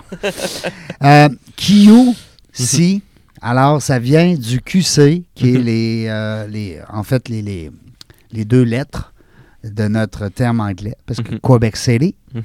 euh, 1.04 1.28
Kiyu, 1.56 2.14
si, 2.52 3.02
alors, 3.42 3.82
ça 3.82 3.98
vient 3.98 4.34
du 4.34 4.60
QC, 4.60 5.24
qui 5.34 5.50
est 5.54 5.58
Mhm. 5.58 5.64
les, 5.64 6.06
euh, 6.08 6.46
les, 6.46 6.80
en 6.88 7.02
fait, 7.02 7.28
les, 7.28 7.42
les, 7.42 7.70
les 8.32 8.44
deux 8.44 8.62
lettres 8.62 9.12
de 9.64 9.88
notre 9.88 10.28
terme 10.28 10.60
anglais. 10.60 10.94
Parce 11.06 11.20
que 11.20 11.32
Mhm. 11.34 11.40
Quebec 11.40 11.76
City, 11.76 12.14
Mhm. 12.34 12.42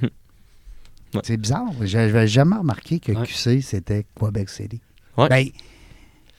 Ouais. 1.14 1.22
c'est 1.24 1.38
bizarre. 1.38 1.70
J'avais 1.82 2.28
jamais 2.28 2.56
remarqué 2.58 3.00
que 3.00 3.12
Ouais. 3.14 3.26
QC, 3.26 3.62
c'était 3.62 4.06
Quebec 4.20 4.50
City. 4.50 4.82
Ouais. 5.18 5.30
Ben, 5.30 5.46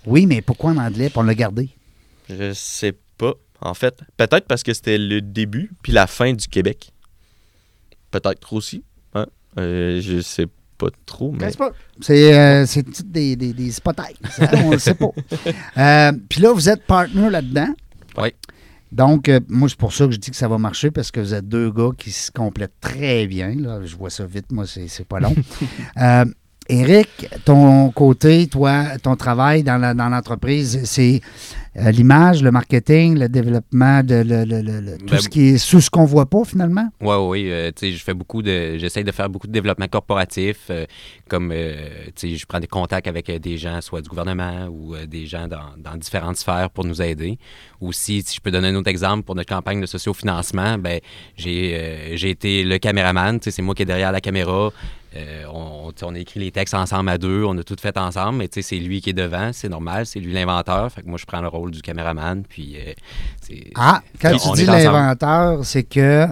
oui, 0.07 0.27
mais 0.27 0.43
pourquoi 0.43 0.71
en 0.73 0.77
anglais? 0.77 1.11
On 1.15 1.23
l'a 1.23 1.35
gardé. 1.35 1.71
Je 2.29 2.53
sais 2.53 2.95
pas. 3.17 3.33
En 3.61 3.75
fait, 3.75 4.03
peut-être 4.17 4.47
parce 4.47 4.63
que 4.63 4.73
c'était 4.73 4.99
le 4.99 5.21
début 5.21 5.71
puis 5.83 5.91
la 5.93 6.07
fin 6.07 6.33
du 6.33 6.47
Québec. 6.47 6.93
Peut-être 8.11 8.53
aussi. 8.53 8.85
Hein? 9.15 9.27
Euh, 9.59 10.01
je 10.01 10.21
sais 10.21 10.47
pas 10.79 10.87
trop, 11.05 11.33
mais. 11.33 11.51
C'est 11.51 11.59
pas? 11.59 11.73
C'est 12.01 12.39
euh, 12.39 12.65
c'est 12.67 12.87
des, 13.11 13.37
des, 13.37 13.53
des 13.53 13.77
hypothèses. 13.79 14.17
hein, 14.41 14.47
on 14.65 14.71
le 14.71 14.79
sait 14.79 14.95
pas. 14.95 15.11
Euh, 15.77 16.13
Puis 16.29 16.41
là, 16.41 16.53
vous 16.53 16.69
êtes 16.69 16.85
partner 16.87 17.29
là-dedans. 17.31 17.75
Oui. 18.17 18.29
Donc, 18.91 19.29
euh, 19.29 19.39
moi, 19.49 19.69
c'est 19.69 19.77
pour 19.79 19.93
ça 19.93 20.07
que 20.07 20.13
je 20.13 20.17
dis 20.19 20.31
que 20.31 20.37
ça 20.37 20.49
va 20.49 20.57
marcher 20.57 20.91
parce 20.91 21.11
que 21.11 21.21
vous 21.21 21.35
êtes 21.35 21.47
deux 21.47 21.71
gars 21.71 21.91
qui 21.99 22.11
se 22.11 22.31
complètent 22.31 22.81
très 22.81 23.27
bien. 23.27 23.55
Là. 23.55 23.81
Je 23.85 23.95
vois 23.97 24.09
ça 24.11 24.25
vite, 24.25 24.51
moi, 24.51 24.67
c'est 24.67 24.89
c'est 24.89 25.07
pas 25.07 25.21
long. 25.21 25.35
Eric, 26.71 27.09
ton 27.47 27.91
côté, 27.91 28.47
toi, 28.47 28.99
ton 29.03 29.17
travail 29.17 29.63
dans 29.63 29.79
la- 29.79 29.95
dans 29.95 30.11
l'entreprise, 30.11 30.81
c'est 30.85 31.23
euh, 31.77 31.91
l'image, 31.93 32.43
le 32.43 32.51
marketing, 32.51 33.19
le 33.19 33.29
développement, 33.29 34.03
de, 34.03 34.17
le, 34.17 34.45
le- 34.45 34.61
le- 34.61 34.81
le- 34.81 34.99
tout 34.99 35.07
Ben, 35.07 35.19
ce 35.19 35.29
qui 35.29 35.49
est 35.51 35.59
sous 35.59 35.81
ce 35.81 35.89
qu'on 35.89 36.05
voit 36.05 36.27
pas 36.27 36.45
finalement? 36.45 36.89
Ouais, 37.01 37.17
oui, 37.17 37.51
euh, 37.51 37.71
tu 37.75 37.87
sais, 37.87 37.93
je 37.97 38.03
fais 38.05 38.13
beaucoup 38.15 38.43
de, 38.43 38.77
j'essaie 38.79 39.03
de 39.05 39.13
faire 39.13 39.31
beaucoup 39.31 39.47
de 39.47 39.53
développement 39.53 39.87
corporatif, 39.87 40.67
euh, 40.71 40.85
comme, 41.29 41.55
tu 42.17 42.29
sais, 42.31 42.37
je 42.37 42.45
prends 42.47 42.61
des 42.61 42.67
contacts 42.67 43.07
avec 43.07 43.31
des 43.31 43.57
gens, 43.57 43.81
soit 43.81 44.03
du 44.03 44.09
gouvernement 44.09 44.67
ou 44.67 44.95
des 45.07 45.25
gens 45.27 45.47
dans, 45.49 45.71
dans 45.79 45.97
différentes 45.97 46.37
sphères 46.37 46.69
pour 46.69 46.85
nous 46.85 47.01
aider. 47.01 47.39
Aussi, 47.81 48.23
si 48.27 48.37
je 48.37 48.41
peux 48.41 48.51
donner 48.51 48.69
un 48.69 48.75
autre 48.75 48.91
exemple 48.91 49.23
pour 49.23 49.37
notre 49.37 49.55
campagne 49.55 49.81
de 49.81 49.87
sociofinancement, 49.87 50.77
ben, 50.79 51.01
j'ai, 51.37 52.13
j'ai 52.15 52.31
été 52.31 52.65
le 52.65 52.77
caméraman, 52.79 53.39
tu 53.41 53.45
sais, 53.45 53.51
c'est 53.53 53.63
moi 53.63 53.75
qui 53.75 53.83
est 53.83 53.87
derrière 53.87 54.13
la 54.13 54.21
caméra. 54.21 54.71
Euh, 55.17 55.45
on, 55.53 56.15
a 56.15 56.19
écrit 56.19 56.41
les 56.41 56.51
textes 56.51 56.75
ensemble 56.75 57.09
à 57.09 57.17
deux, 57.19 57.43
on 57.45 57.57
a 57.57 57.63
tout 57.63 57.77
fait 57.81 57.97
ensemble, 57.97 58.39
mais 58.39 58.49
c'est 58.53 58.77
lui 58.77 59.01
qui 59.01 59.11
est 59.11 59.15
devant, 59.15 59.51
c'est 59.55 59.69
normal, 59.71 60.05
c'est 60.05 60.21
lui 60.21 60.33
l'inventeur. 60.33 60.93
Fait 60.93 61.03
que 61.03 61.09
moi, 61.09 61.19
je 61.19 61.25
prends 61.25 61.41
le 61.41 61.49
rôle 61.49 61.71
du 61.71 61.81
caméraman, 61.81 62.43
puis 62.49 62.77
euh, 62.77 62.93
c'est- 63.41 63.71
Ah, 63.75 64.03
quand 64.21 64.37
tu 64.37 64.53
dis 64.55 64.67
l'inventeur, 64.67 65.65
c'est 65.65 65.85
que 65.85 66.27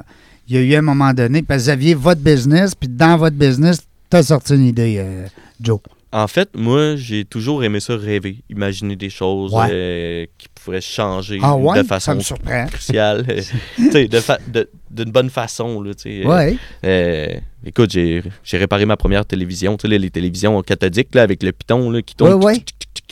il 0.48 0.54
y 0.54 0.58
a 0.58 0.60
eu 0.62 0.74
un 0.76 0.82
moment 0.82 1.12
donné, 1.14 1.42
parce 1.42 1.60
que 1.60 1.64
vous 1.64 1.70
aviez 1.70 1.94
votre 1.94 2.20
business, 2.20 2.74
puis 2.74 2.88
dans 2.88 3.16
votre 3.16 3.36
business, 3.36 3.80
tu 4.10 4.16
as 4.16 4.22
sorti 4.24 4.54
une 4.54 4.66
idée, 4.66 4.96
euh, 4.98 5.26
Joe. 5.60 5.80
En 6.12 6.28
fait, 6.28 6.48
moi, 6.56 6.94
j'ai 6.96 7.24
toujours 7.24 7.64
aimé 7.64 7.80
ça 7.80 7.96
rêver, 7.96 8.38
imaginer 8.48 8.94
des 8.94 9.10
choses 9.10 9.52
Ouais. 9.52 9.68
euh, 9.70 10.26
qui 10.38 10.46
pourraient 10.54 10.80
changer 10.80 11.38
Ah 11.42 11.56
ouais? 11.56 11.78
de 11.78 11.82
ça 11.82 11.88
façon 11.88 12.14
me 12.14 12.20
surprend. 12.20 12.66
cruciale. 12.66 13.26
fa- 14.22 14.38
de- 14.46 14.68
d'une 14.96 15.12
bonne 15.12 15.30
façon. 15.30 15.80
Là, 15.82 15.94
tu 15.94 16.02
sais, 16.22 16.26
euh, 16.26 16.28
Ouais. 16.28 16.56
euh, 16.84 17.26
écoute, 17.64 17.90
j'ai 17.92 18.22
j'ai 18.42 18.58
réparé 18.58 18.84
ma 18.86 18.96
première 18.96 19.24
télévision, 19.24 19.76
tu 19.76 19.82
sais, 19.82 19.88
là, 19.88 19.98
les 19.98 20.10
télévisions 20.10 20.60
cathodiques 20.62 21.14
là, 21.14 21.22
avec 21.22 21.42
le 21.42 21.52
piton 21.52 21.90
là, 21.90 22.02
qui 22.02 22.14
tourne. 22.14 22.34
Ouais, 22.34 22.54
ouais. 22.54 22.64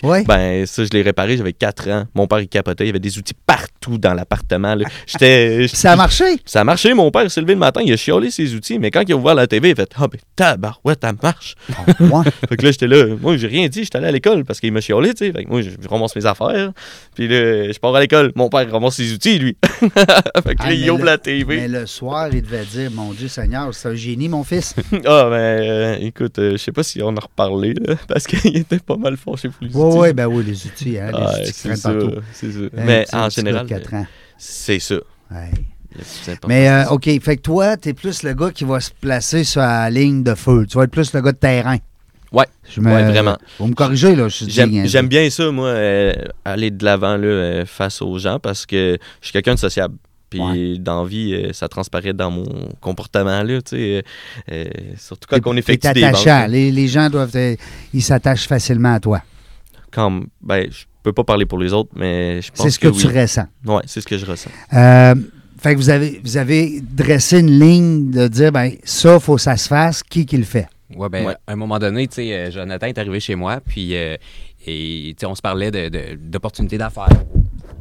Ouais. 0.02 0.24
Ben, 0.24 0.66
ça, 0.66 0.82
je 0.84 0.88
l'ai 0.90 1.02
réparé, 1.02 1.36
j'avais 1.36 1.52
4 1.52 1.88
ans. 1.90 2.04
Mon 2.14 2.26
père, 2.26 2.40
il 2.40 2.48
capotait, 2.48 2.84
il 2.84 2.88
y 2.88 2.90
avait 2.90 2.98
des 2.98 3.16
outils 3.16 3.34
partout 3.46 3.96
dans 3.96 4.12
l'appartement. 4.12 4.74
là. 4.74 4.86
J'étais. 5.06 5.68
Ça 5.72 5.92
a 5.92 5.96
marché? 5.96 6.24
Ça 6.44 6.62
a 6.62 6.64
marché, 6.64 6.92
mon 6.94 7.10
père 7.12 7.30
s'est 7.30 7.40
levé 7.40 7.52
le 7.54 7.60
matin, 7.60 7.80
il 7.84 7.92
a 7.92 7.96
chiolé 7.96 8.30
ses 8.30 8.54
outils, 8.54 8.78
mais 8.78 8.90
quand 8.90 9.02
il 9.06 9.12
a 9.12 9.16
ouvert 9.16 9.34
la 9.36 9.46
TV, 9.46 9.68
il 9.68 9.72
a 9.72 9.76
fait 9.76 9.92
Ah, 9.96 10.08
ben 10.08 10.18
tabarouette, 10.34 10.98
ça 11.02 11.12
marche. 11.22 11.54
Ouais. 12.00 12.24
Fait 12.48 12.56
que 12.56 12.64
là, 12.64 12.72
j'étais 12.72 12.86
là, 12.88 13.06
moi, 13.20 13.36
j'ai 13.36 13.46
rien 13.46 13.68
dit, 13.68 13.84
j'étais 13.84 13.98
allé 13.98 14.08
à 14.08 14.12
l'école 14.12 14.44
parce 14.44 14.58
qu'il 14.58 14.72
m'a 14.72 14.80
chiolé, 14.80 15.14
tu 15.14 15.26
sais. 15.26 15.32
Fait 15.32 15.44
que 15.44 15.50
moi, 15.50 15.62
je 15.62 15.70
ramasse 15.88 16.16
mes 16.16 16.26
affaires, 16.26 16.72
puis 17.14 17.28
là, 17.28 17.70
je 17.70 17.78
pars 17.78 17.94
à 17.94 18.00
l'école. 18.00 18.32
Mon 18.34 18.48
père 18.48 18.68
ramasse 18.70 18.96
ses 18.96 19.12
outils, 19.12 19.38
lui. 19.38 19.56
fait 19.80 19.88
que 19.90 20.54
Ah, 20.58 20.68
là, 20.70 20.72
il 20.74 20.90
ouvre 20.90 21.04
la 21.04 21.18
TV. 21.18 21.68
Le 21.74 21.86
soir, 21.86 22.28
il 22.32 22.40
devait 22.42 22.64
dire 22.64 22.88
Mon 22.92 23.12
Dieu 23.12 23.26
Seigneur, 23.26 23.74
c'est 23.74 23.88
un 23.88 23.94
génie, 23.96 24.28
mon 24.28 24.44
fils. 24.44 24.76
Ah, 25.04 25.26
ben, 25.28 25.32
euh, 25.34 25.96
écoute, 26.00 26.38
euh, 26.38 26.52
je 26.52 26.56
sais 26.58 26.70
pas 26.70 26.84
si 26.84 27.02
on 27.02 27.08
en 27.08 27.14
reparlé, 27.20 27.74
parce 28.08 28.28
qu'il 28.28 28.56
était 28.56 28.78
pas 28.78 28.96
mal 28.96 29.16
fâché 29.16 29.48
pour 29.48 29.66
les 29.66 29.74
Oui, 29.74 29.96
oui, 29.98 30.12
ben 30.12 30.26
oui, 30.26 30.44
les 30.44 30.66
outils, 30.66 30.98
hein, 30.98 31.08
les 31.10 31.18
Ah, 31.18 31.32
outils 31.40 31.52
qui 31.52 31.58
c'est 31.58 31.74
ça, 31.76 31.92
c'est 32.32 32.46
Mais 32.74 33.06
en 33.12 33.28
général, 33.28 33.66
ans. 33.92 34.06
c'est 34.38 34.78
ça. 34.78 34.94
Ouais. 35.32 35.50
Mais, 36.46 36.68
euh. 36.68 36.90
OK, 36.90 37.04
fait 37.20 37.36
que 37.36 37.42
toi, 37.42 37.76
tu 37.76 37.88
es 37.88 37.92
plus 37.92 38.22
le 38.22 38.34
gars 38.34 38.50
qui 38.52 38.64
va 38.64 38.78
se 38.80 38.90
placer 38.92 39.42
sur 39.42 39.60
la 39.60 39.90
ligne 39.90 40.22
de 40.22 40.34
feu. 40.34 40.66
Tu 40.68 40.76
vas 40.78 40.84
être 40.84 40.90
plus 40.92 41.12
le 41.12 41.20
gars 41.22 41.32
de 41.32 41.36
terrain. 41.36 41.78
Ouais. 42.32 42.46
Je 42.68 42.80
me- 42.80 42.92
Ouais, 42.92 43.04
vraiment. 43.04 43.36
Vous 43.58 43.66
me 43.68 43.74
corrigez, 43.74 44.14
là. 44.14 44.28
je 44.28 44.44
suis 44.44 44.50
J'aime 44.50 45.08
bien 45.08 45.30
ça, 45.30 45.50
moi, 45.50 45.68
euh, 45.68 46.12
aller 46.44 46.70
de 46.70 46.84
l'avant 46.84 47.16
là, 47.16 47.26
euh, 47.26 47.66
face 47.66 48.00
aux 48.02 48.16
gens 48.18 48.38
parce 48.40 48.64
que 48.66 48.96
je 49.20 49.26
suis 49.26 49.32
quelqu'un 49.32 49.54
de 49.54 49.58
sociable. 49.60 49.96
Puis 50.30 50.40
Ouais. 50.40 50.78
dans 50.78 51.04
vie, 51.04 51.32
euh, 51.34 51.52
ça 51.52 51.68
transparaît 51.68 52.12
dans 52.12 52.30
mon 52.30 52.44
comportement, 52.80 53.42
là, 53.42 53.62
tu 53.62 53.76
sais. 53.76 53.76
euh, 53.98 54.02
euh, 54.50 54.64
surtout 54.96 55.28
quand 55.30 55.38
on 55.50 55.56
effectue 55.56 55.92
des 55.92 56.02
attachant. 56.04 56.40
ventes. 56.42 56.50
Les, 56.50 56.72
les 56.72 56.88
gens 56.88 57.08
doivent. 57.10 57.36
ils 57.92 58.02
s'attachent 58.02 58.48
facilement 58.48 58.94
à 58.94 59.00
toi. 59.00 59.22
Quand, 59.92 60.22
ben, 60.42 60.66
je 60.70 60.84
peux 61.02 61.12
pas 61.12 61.22
parler 61.24 61.46
pour 61.46 61.58
les 61.58 61.72
autres, 61.72 61.90
mais 61.94 62.42
je 62.42 62.50
pense 62.50 62.62
C'est 62.64 62.70
ce 62.70 62.78
que, 62.78 62.88
que, 62.88 63.00
tu 63.00 63.06
oui. 63.06 63.20
ressens. 63.20 63.46
Ouais, 63.64 63.82
c'est 63.86 64.00
ce 64.00 64.06
que 64.06 64.18
je 64.18 64.26
ressens. 64.26 64.50
Euh, 64.72 65.14
fait 65.58 65.74
que 65.74 65.78
vous 65.78 65.90
avez, 65.90 66.20
vous 66.24 66.36
avez 66.36 66.80
dressé 66.80 67.38
une 67.40 67.58
ligne 67.60 68.10
de 68.10 68.26
dire, 68.26 68.50
ben 68.50 68.72
ça, 68.82 69.20
faut 69.20 69.36
que 69.36 69.40
ça 69.42 69.56
se 69.56 69.68
fasse. 69.68 70.02
Qui 70.02 70.26
qui 70.26 70.36
le 70.36 70.44
fait? 70.44 70.66
Ouais, 70.96 71.08
ben, 71.08 71.26
Ouais. 71.26 71.34
à 71.46 71.52
un 71.52 71.56
moment 71.56 71.78
donné, 71.78 72.08
tu 72.08 72.16
sais, 72.16 72.50
Jonathan 72.50 72.86
est 72.86 72.98
arrivé 72.98 73.20
chez 73.20 73.34
moi, 73.36 73.60
puis 73.64 73.94
euh, 73.96 74.16
et, 74.66 75.14
tu 75.16 75.20
sais, 75.20 75.26
on 75.26 75.34
se 75.34 75.42
parlait 75.42 75.70
de- 75.70 75.88
de- 75.90 76.16
d'opportunités 76.18 76.78
d'affaires. 76.78 77.08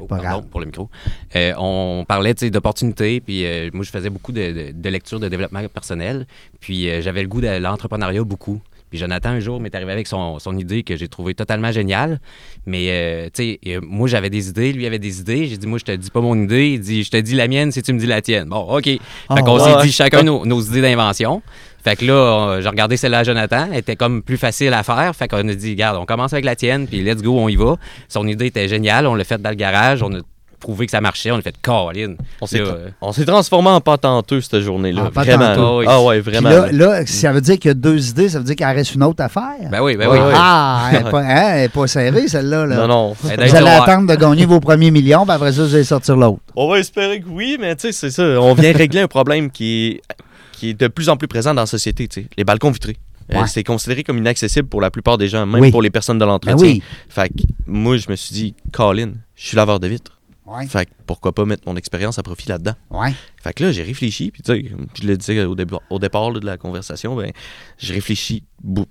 Oh, 0.04 0.08
Pas 0.08 0.18
pardon 0.18 0.40
grave. 0.40 0.48
pour 0.50 0.60
le 0.60 0.66
micro. 0.68 0.90
Euh, 1.36 1.54
on 1.58 2.06
parlait 2.08 2.34
d'opportunités, 2.34 3.22
puis 3.22 3.46
euh, 3.46 3.70
moi, 3.74 3.84
je 3.86 3.90
faisais 3.90 4.10
beaucoup 4.10 4.32
de, 4.32 4.52
de, 4.52 4.72
de 4.74 4.90
lectures 4.90 5.20
de 5.20 5.30
développement 5.30 5.66
personnel, 5.68 6.28
puis 6.60 6.90
euh, 6.90 7.02
j'avais 7.02 7.22
le 7.22 7.28
goût 7.28 7.42
de 7.42 7.48
l'entrepreneuriat 7.60 8.24
beaucoup. 8.24 8.62
Puis 8.94 9.00
Jonathan, 9.00 9.30
un 9.30 9.40
jour, 9.40 9.60
m'est 9.60 9.74
arrivé 9.74 9.92
avec 9.92 10.06
son, 10.06 10.38
son 10.38 10.56
idée 10.56 10.84
que 10.84 10.96
j'ai 10.96 11.08
trouvé 11.08 11.34
totalement 11.34 11.72
géniale. 11.72 12.20
Mais, 12.68 12.90
euh, 12.92 13.26
tu 13.34 13.44
sais, 13.44 13.60
euh, 13.66 13.80
moi, 13.82 14.08
j'avais 14.08 14.30
des 14.30 14.50
idées, 14.50 14.72
lui 14.72 14.86
avait 14.86 15.00
des 15.00 15.20
idées. 15.20 15.48
J'ai 15.48 15.58
dit, 15.58 15.66
moi, 15.66 15.80
je 15.80 15.84
te 15.86 15.92
dis 15.94 16.12
pas 16.12 16.22
mon 16.22 16.36
idée. 16.36 16.74
Il 16.74 16.80
dit, 16.80 17.04
je 17.04 17.10
te 17.10 17.18
dis 17.18 17.34
la 17.34 17.48
mienne 17.48 17.72
si 17.72 17.82
tu 17.82 17.92
me 17.92 17.98
dis 17.98 18.06
la 18.06 18.22
tienne. 18.22 18.50
Bon, 18.50 18.60
OK. 18.78 18.84
Fait 18.84 19.00
Ah, 19.30 19.42
qu'on 19.42 19.58
ouais. 19.60 19.64
s'est 19.82 19.82
dit 19.88 19.92
chacun 19.92 20.22
nos, 20.22 20.46
nos 20.46 20.62
idées 20.62 20.84
d'invention. 20.84 21.42
Fait 21.84 21.96
que 21.96 22.06
là, 22.06 22.14
euh, 22.14 22.62
j'ai 22.62 22.70
regardé 22.70 22.96
celle-là 22.96 23.18
à 23.20 23.24
Jonathan. 23.24 23.68
Elle 23.72 23.80
était 23.80 23.96
comme 23.96 24.22
plus 24.22 24.38
facile 24.38 24.74
à 24.76 24.84
faire. 24.84 25.16
Fait 25.16 25.28
qu'on 25.28 25.48
a 25.50 25.54
dit, 25.56 25.72
regarde, 25.72 25.98
on 25.98 26.06
commence 26.06 26.32
avec 26.34 26.46
la 26.46 26.56
tienne, 26.56 26.86
puis 26.88 27.02
let's 27.02 27.24
go, 27.24 27.36
on 27.40 27.50
y 27.50 27.56
va. 27.56 27.78
Son 28.10 28.28
idée 28.28 28.46
était 28.46 28.68
géniale. 28.68 29.08
On 29.08 29.16
l'a 29.16 29.24
fait 29.24 29.42
dans 29.42 29.50
le 29.50 29.56
garage. 29.56 30.04
On 30.04 30.14
a 30.14 30.20
prouvé 30.64 30.86
que 30.88 30.92
ça 30.92 31.02
marchait. 31.02 31.30
On 31.32 31.38
a 31.38 31.42
fait 31.42 31.54
Caroline. 31.62 32.16
On 32.42 32.48
s'est 32.48 32.62
euh, 32.62 32.88
on 33.02 33.12
s'est 33.12 33.26
transformé 33.26 33.70
en 33.70 33.82
patenteux 33.82 34.42
cette 34.42 34.62
journée-là. 34.62 35.04
En 35.06 35.10
vraiment. 35.10 35.84
Ah 35.88 36.02
ouais, 36.02 36.20
vraiment. 36.22 36.50
là, 36.50 36.72
là, 36.72 37.06
ça 37.06 37.32
veut 37.34 37.42
dire 37.42 37.60
qu'il 37.60 37.70
y 37.70 37.72
a 37.72 37.74
deux 37.76 38.10
idées, 38.10 38.30
ça 38.30 38.40
veut 38.40 38.46
dire 38.46 38.56
qu'il 38.56 38.66
reste 38.66 38.96
une 38.96 39.04
autre 39.04 39.22
à 39.22 39.30
faire? 39.30 39.70
Ben 39.70 39.82
oui, 39.82 39.96
ben 39.98 40.08
oui. 40.10 40.18
ouais. 40.18 40.32
Ah, 40.34 40.90
elle 40.94 41.04
n'est 41.04 41.12
pas, 41.12 41.22
hein, 41.22 41.68
pas 41.68 41.88
serrée, 41.88 42.28
celle-là. 42.28 42.66
Là. 42.66 42.76
Non, 42.78 42.88
non. 42.88 43.16
Vous 43.22 43.30
allez 43.30 43.52
attendre 43.52 44.08
de 44.08 44.16
gagner 44.16 44.46
vos 44.46 44.60
premiers 44.60 44.90
millions, 44.92 45.26
puis 45.26 45.36
après 45.36 45.52
ça, 45.52 45.64
vous 45.64 45.76
allez 45.76 45.84
sortir 45.84 46.16
l'autre. 46.16 46.40
On 46.56 46.70
va 46.70 46.80
espérer 46.80 47.20
que 47.20 47.28
oui, 47.30 47.58
mais 47.60 47.76
tu 47.76 47.82
sais, 47.88 47.92
c'est 47.92 48.12
ça. 48.12 48.24
On 48.42 48.54
vient 48.54 48.72
régler 48.74 49.02
un 49.02 49.08
problème 49.08 49.52
qui 49.52 49.88
est, 50.08 50.16
qui 50.54 50.70
est 50.70 50.74
de 50.80 50.88
plus 50.88 51.10
en 51.10 51.18
plus 51.18 51.28
présent 51.28 51.54
dans 51.54 51.62
la 51.64 51.68
société, 51.68 52.08
tu 52.08 52.22
sais. 52.22 52.28
Les 52.38 52.44
balcons 52.46 52.72
vitrés. 52.72 52.98
Euh, 53.34 53.44
c'est 53.48 53.64
considéré 53.64 54.04
comme 54.04 54.18
inaccessible 54.18 54.68
pour 54.68 54.82
la 54.82 54.92
plupart 54.92 55.18
des 55.18 55.28
gens, 55.28 55.46
même 55.46 55.62
Oui. 55.62 55.72
pour 55.72 55.82
les 55.82 55.90
personnes 55.90 56.18
de 56.20 56.26
Ben 56.26 56.32
l'entretien. 56.32 56.58
oui. 56.58 56.84
Fait 57.10 57.30
que 57.30 57.44
moi, 57.66 57.96
je 57.98 58.10
me 58.10 58.16
suis 58.16 58.34
dit, 58.34 58.56
Colin, 58.72 59.14
je 59.36 59.48
suis 59.48 59.56
laveur 59.58 59.80
de 59.80 59.88
vitres. 59.88 60.20
Ouais. 60.46 60.68
Fait 60.68 60.86
que 60.86 60.92
pourquoi 61.06 61.34
pas 61.34 61.46
mettre 61.46 61.64
mon 61.68 61.78
expérience 61.78 62.20
à 62.20 62.24
profit 62.24 62.50
là-dedans? 62.50 62.76
Ouais. 62.90 63.14
Fait 63.42 63.54
que 63.54 63.64
là, 63.64 63.72
j'ai 63.72 63.84
réfléchi, 63.84 64.32
puis 64.32 64.42
tu 64.42 64.54
sais, 64.54 64.72
je 65.02 65.08
le 65.08 65.18
disais 65.18 65.44
au, 65.46 65.56
au 65.90 66.00
départ 66.00 66.32
là, 66.32 66.40
de 66.40 66.46
la 66.46 66.58
conversation, 66.58 67.16
ben, 67.16 67.32
j'ai 67.78 67.94
réfléchi 67.94 68.44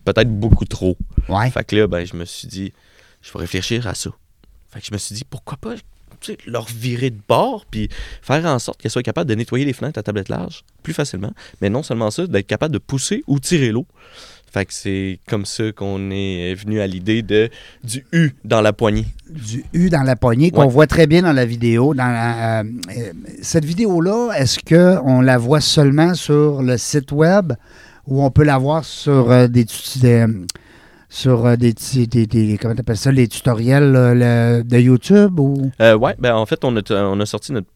peut-être 0.04 0.30
beaucoup 0.30 0.64
trop. 0.64 0.96
Ouais. 1.28 1.50
Fait 1.50 1.64
que 1.64 1.76
là, 1.76 1.86
ben, 1.86 2.06
je 2.06 2.16
me 2.16 2.24
suis 2.24 2.48
dit, 2.48 2.72
je 3.20 3.32
vais 3.32 3.40
réfléchir 3.40 3.86
à 3.86 3.94
ça. 3.94 4.10
Fait 4.70 4.80
que 4.80 4.86
je 4.86 4.92
me 4.92 4.98
suis 4.98 5.14
dit, 5.14 5.24
pourquoi 5.24 5.58
pas 5.58 5.74
tu 6.20 6.32
sais, 6.32 6.38
leur 6.46 6.66
virer 6.66 7.10
de 7.10 7.20
bord, 7.28 7.66
puis 7.66 7.88
faire 8.22 8.44
en 8.46 8.58
sorte 8.58 8.80
qu'elles 8.80 8.90
soient 8.90 9.02
capables 9.02 9.28
de 9.28 9.34
nettoyer 9.34 9.64
les 9.64 9.72
fenêtres 9.72 9.98
à 9.98 10.02
tablette 10.02 10.28
large 10.28 10.64
plus 10.82 10.94
facilement. 10.94 11.32
Mais 11.60 11.68
non 11.68 11.82
seulement 11.82 12.10
ça, 12.10 12.26
d'être 12.26 12.46
capable 12.46 12.72
de 12.72 12.78
pousser 12.78 13.24
ou 13.26 13.38
tirer 13.40 13.70
l'eau. 13.70 13.86
Fait 14.52 14.66
que 14.66 14.74
c'est 14.74 15.18
comme 15.28 15.46
ça 15.46 15.72
qu'on 15.72 16.10
est 16.10 16.54
venu 16.54 16.80
à 16.80 16.86
l'idée 16.86 17.22
de 17.22 17.48
du 17.82 18.04
U 18.12 18.32
dans 18.44 18.60
la 18.60 18.72
poignée. 18.74 19.06
Du 19.30 19.64
U 19.72 19.88
dans 19.88 20.02
la 20.02 20.14
poignée 20.14 20.50
qu'on 20.50 20.64
Ouais. 20.66 20.68
voit 20.70 20.86
très 20.86 21.06
bien 21.06 21.22
dans 21.22 21.32
la 21.32 21.46
vidéo. 21.46 21.94
Dans 21.94 22.04
la- 22.06 22.60
euh, 22.60 22.64
euh, 22.96 23.12
cette 23.40 23.64
vidéo-là, 23.64 24.32
est-ce 24.36 24.58
qu'on 24.60 25.20
la 25.22 25.38
voit 25.38 25.60
seulement 25.62 26.12
sur 26.14 26.62
le 26.62 26.76
site 26.76 27.12
web 27.12 27.54
ou 28.06 28.22
on 28.22 28.30
peut 28.30 28.44
la 28.44 28.58
voir 28.58 28.84
sur 28.84 29.30
euh, 29.30 29.46
des, 29.48 29.64
sur 31.08 31.56
des, 31.56 31.74
des, 32.06 32.26
des- 32.26 32.58
comment 32.60 32.74
t'appelles 32.74 32.96
ça, 32.96 33.12
les 33.12 33.28
tutoriels 33.28 33.92
là, 33.92 34.14
le- 34.14 34.62
de 34.64 34.78
YouTube 34.78 35.38
ou? 35.40 35.70
Euh, 35.80 35.96
ouais, 35.96 36.14
ben 36.18 36.34
en 36.34 36.46
fait, 36.46 36.64
on 36.64 36.76
a, 36.76 36.80
on 36.90 37.20
a 37.20 37.26
sorti 37.26 37.52
notre 37.52 37.68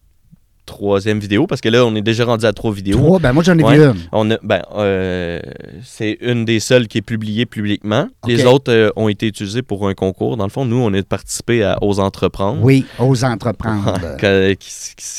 troisième 0.67 1.19
vidéo 1.19 1.47
parce 1.47 1.61
que 1.61 1.69
là, 1.69 1.83
on 1.85 1.95
est 1.95 2.01
déjà 2.03 2.25
rendu 2.25 2.45
à 2.45 2.53
trois 2.53 2.71
vidéos. 2.71 2.97
trois? 2.99 3.17
Ben 3.19 3.33
moi 3.33 3.41
j'en 3.43 3.57
ai 3.57 3.63
Ouais. 3.63 3.77
vu 3.77 3.83
une. 3.85 3.95
On 4.11 4.29
a, 4.29 4.37
ben, 4.43 4.61
euh, 4.75 5.39
c'est 5.83 6.17
une 6.21 6.45
des 6.45 6.59
seules 6.59 6.87
qui 6.87 6.99
est 6.99 7.01
publiée 7.01 7.47
publiquement. 7.47 8.07
Les 8.27 8.45
autres 8.45 8.71
euh, 8.71 8.89
ont 8.95 9.07
été 9.09 9.25
utilisées 9.27 9.63
pour 9.63 9.87
un 9.87 9.95
concours. 9.95 10.37
Dans 10.37 10.43
le 10.43 10.51
fond, 10.51 10.65
nous, 10.65 10.77
on 10.77 10.93
a 10.93 11.01
participé 11.01 11.63
à 11.63 11.77
Aux 11.81 11.99
Entreprendre. 11.99 12.59
Oui, 12.63 12.85
aux 12.99 13.23
entreprendre. 13.23 13.93
Que- 14.19 14.53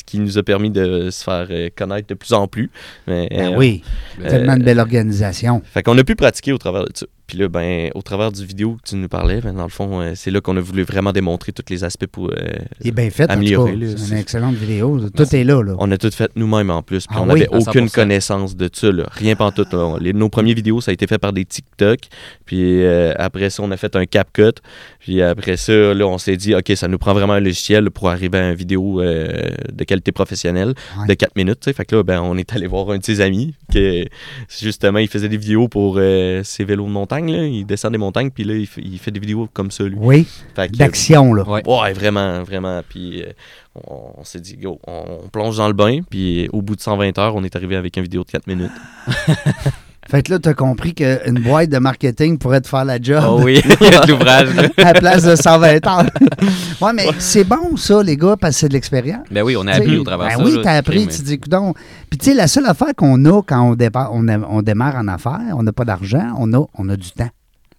qui, 0.07 0.19
nous 0.21 0.39
a 0.39 0.43
permis 0.43 0.71
de 0.71 1.11
se 1.11 1.25
faire 1.25 1.47
euh, 1.51 1.69
connaître 1.77 2.07
de 2.09 2.15
plus 2.15 2.33
en 2.33 2.47
plus. 2.47 2.71
Mais, 3.07 3.29
Ben 3.31 3.55
oui, 3.57 3.83
Euh, 4.23 4.29
tellement 4.29 4.57
de 4.57 4.63
belle 4.63 4.79
organisation. 4.81 5.63
Fait 5.73 5.83
qu'on 5.83 5.97
a 5.99 6.05
pu 6.05 6.15
pratiquer 6.15 6.53
au 6.53 6.59
travers 6.59 6.85
de 6.85 6.91
ça. 6.95 7.07
Puis 7.29 7.37
là, 7.39 7.47
ben, 7.49 7.91
au 7.95 8.03
travers 8.03 8.33
du 8.33 8.45
vidéo 8.45 8.79
que 8.83 8.89
tu 8.89 8.97
nous 8.97 9.07
parlais, 9.07 9.41
ben, 9.43 9.53
dans 9.53 9.63
le 9.65 9.69
fond, 9.69 10.01
euh, 10.01 10.13
c'est 10.17 10.31
là 10.31 10.41
qu'on 10.41 10.57
a 10.57 10.61
voulu 10.61 10.83
vraiment 10.83 11.13
démontrer 11.13 11.53
tous 11.53 11.63
les 11.71 11.85
aspects 11.85 12.07
pour. 12.07 12.31
euh, 12.31 12.35
Il 12.81 12.89
est 12.89 12.91
bien 12.91 13.11
fait, 13.11 13.27
tout 13.27 13.33
Améliorer, 13.35 13.77
C'est 13.99 14.13
une 14.13 14.17
excellente 14.19 14.55
vidéo. 14.57 14.99
Tout 15.15 15.37
est 15.37 15.45
là, 15.45 15.63
là. 15.63 15.75
On 15.79 15.91
a 15.93 15.99
tout 15.99 16.11
fait 16.11 16.31
nous-mêmes 16.37 16.71
en 16.71 16.83
plus. 16.83 17.07
Puis 17.07 17.15
Ah 17.19 17.23
on 17.23 17.27
n'avait 17.27 17.47
aucune 17.49 17.87
100%. 17.87 17.93
connaissance 17.95 18.57
de 18.57 18.71
ça. 18.73 18.91
Là. 18.91 19.05
Rien. 19.13 19.35
Là. 19.39 19.97
Les- 20.01 20.13
nos 20.15 20.31
premières 20.31 20.55
vidéos, 20.55 20.81
ça 20.81 20.91
a 20.91 20.95
été 20.95 21.07
fait 21.07 21.19
par 21.19 21.35
des 21.35 21.45
TikTok. 21.45 21.99
Puis 22.47 22.83
euh, 22.83 23.13
après 23.19 23.51
ça, 23.51 23.63
on 23.63 23.71
a 23.73 23.77
fait 23.77 23.95
un 23.95 24.07
CapCut. 24.07 24.55
Puis 24.99 25.21
après 25.21 25.59
ça, 25.59 25.93
là, 25.95 26.07
on 26.07 26.17
s'est 26.17 26.37
dit, 26.39 26.55
OK, 26.55 26.73
ça 26.77 26.89
nous 26.89 26.97
prend 26.99 27.13
vraiment 27.13 27.35
un 27.35 27.41
logiciel 27.41 27.91
pour 27.91 28.09
arriver 28.09 28.39
à 28.39 28.49
une 28.51 28.57
vidéo 28.57 29.03
euh, 29.03 29.51
de 29.71 29.85
qualité 29.85 30.13
professionnelle 30.13 30.73
Ouais. 30.99 31.07
de 31.09 31.13
4 31.15 31.37
minutes. 31.37 31.71
Fait 31.77 31.85
que 31.85 31.95
là, 31.97 32.03
ben, 32.03 32.23
on 32.23 32.39
est 32.39 32.51
allé 32.55 32.67
voir 32.67 32.89
un 32.91 32.97
de 32.99 33.05
ses 33.05 33.21
amis. 33.21 33.55
Que, 33.71 34.05
justement, 34.49 34.99
il 34.99 35.09
faisait 35.09 35.29
des 35.29 35.37
vidéos 35.37 35.69
pour 35.69 35.97
ses 36.43 36.65
vélos 36.65 36.87
de 36.87 36.91
montagne. 36.91 37.18
Là. 37.27 37.45
Il 37.47 37.65
descend 37.65 37.93
des 37.93 37.99
montagnes. 37.99 38.31
Puis 38.31 38.45
là, 38.45 38.55
il 38.55 38.67
fait, 38.67 38.81
il 38.83 38.99
fait 38.99 39.11
des 39.11 39.21
vidéos 39.21 39.49
comme 39.53 39.71
ça, 39.71 39.85
lui. 39.85 39.97
Oui, 39.99 40.29
d'action, 40.57 41.35
là. 41.35 41.43
Ouais. 41.49 41.63
Ouais, 41.67 41.93
vraiment, 41.93 42.43
vraiment. 42.43 42.81
Puis 42.89 43.23
euh, 43.23 43.33
on, 43.75 44.13
on 44.19 44.25
s'est 44.25 44.41
dit, 44.41 44.57
go, 44.57 44.79
on, 44.87 45.21
on 45.25 45.29
plonge 45.29 45.57
dans 45.57 45.69
le 45.69 45.75
bain. 45.75 46.01
Puis 46.09 46.49
au 46.53 46.63
bout 46.63 46.77
de 46.77 46.81
120 46.81 47.19
heures, 47.19 47.35
on 47.35 47.45
est 47.45 47.57
arrivé 47.57 47.77
avec 47.77 47.97
une 47.97 48.05
vidéo 48.05 48.25
de 48.25 48.31
4 48.31 48.47
minutes. 48.47 48.71
Fait 50.09 50.23
que 50.23 50.33
là, 50.33 50.39
tu 50.39 50.49
as 50.49 50.55
compris 50.55 50.95
qu'une 50.95 51.41
boîte 51.43 51.69
de 51.69 51.77
marketing 51.79 52.39
pourrait 52.39 52.63
te 52.63 52.69
faire 52.69 52.85
la 52.87 52.99
job 53.01 53.23
Oh 53.29 53.41
oui, 53.43 53.61
il 53.81 53.87
y 53.87 53.95
a 53.95 54.07
de 54.07 54.11
l'ouvrage. 54.13 54.49
à 54.79 54.85
la 54.85 54.93
place 54.95 55.23
de 55.23 55.37
120 55.37 55.87
heures. 55.87 56.07
ouais, 56.81 56.93
mais 56.95 57.09
c'est 57.19 57.45
bon, 57.45 57.77
ça, 57.77 58.03
les 58.03 58.17
gars, 58.17 58.37
parce 58.41 58.55
que 58.55 58.61
c'est 58.61 58.69
de 58.69 58.73
l'expérience. 58.73 59.27
Ben 59.31 59.43
oui, 59.43 59.55
on 59.57 59.67
a 59.67 59.73
T'sais, 59.73 59.83
appris 59.83 59.99
au 59.99 60.05
travers 60.05 60.29
de 60.29 60.33
ben 60.33 60.39
ça. 60.39 60.45
oui, 60.45 60.57
là, 60.57 60.61
t'as 60.65 60.73
appris, 60.77 61.05
mais- 61.07 61.13
tu 61.13 61.21
dis, 61.23 61.39
coudonc. 61.39 61.75
Puis, 62.09 62.19
tu 62.19 62.25
sais, 62.31 62.35
la 62.35 62.47
seule 62.49 62.65
affaire 62.67 62.95
qu'on 62.97 63.23
a 63.27 63.43
quand 63.43 63.61
on, 63.71 63.75
départ, 63.75 64.11
on, 64.15 64.27
a- 64.29 64.39
on 64.39 64.63
démarre 64.63 64.97
en 64.97 65.09
affaires, 65.09 65.41
on 65.55 65.63
n'a 65.63 65.73
pas 65.73 65.85
d'argent, 65.85 66.33
on 66.39 66.53
a, 66.55 66.65
on 66.79 66.89
a 66.89 66.97
du 66.97 67.11
temps, 67.11 67.29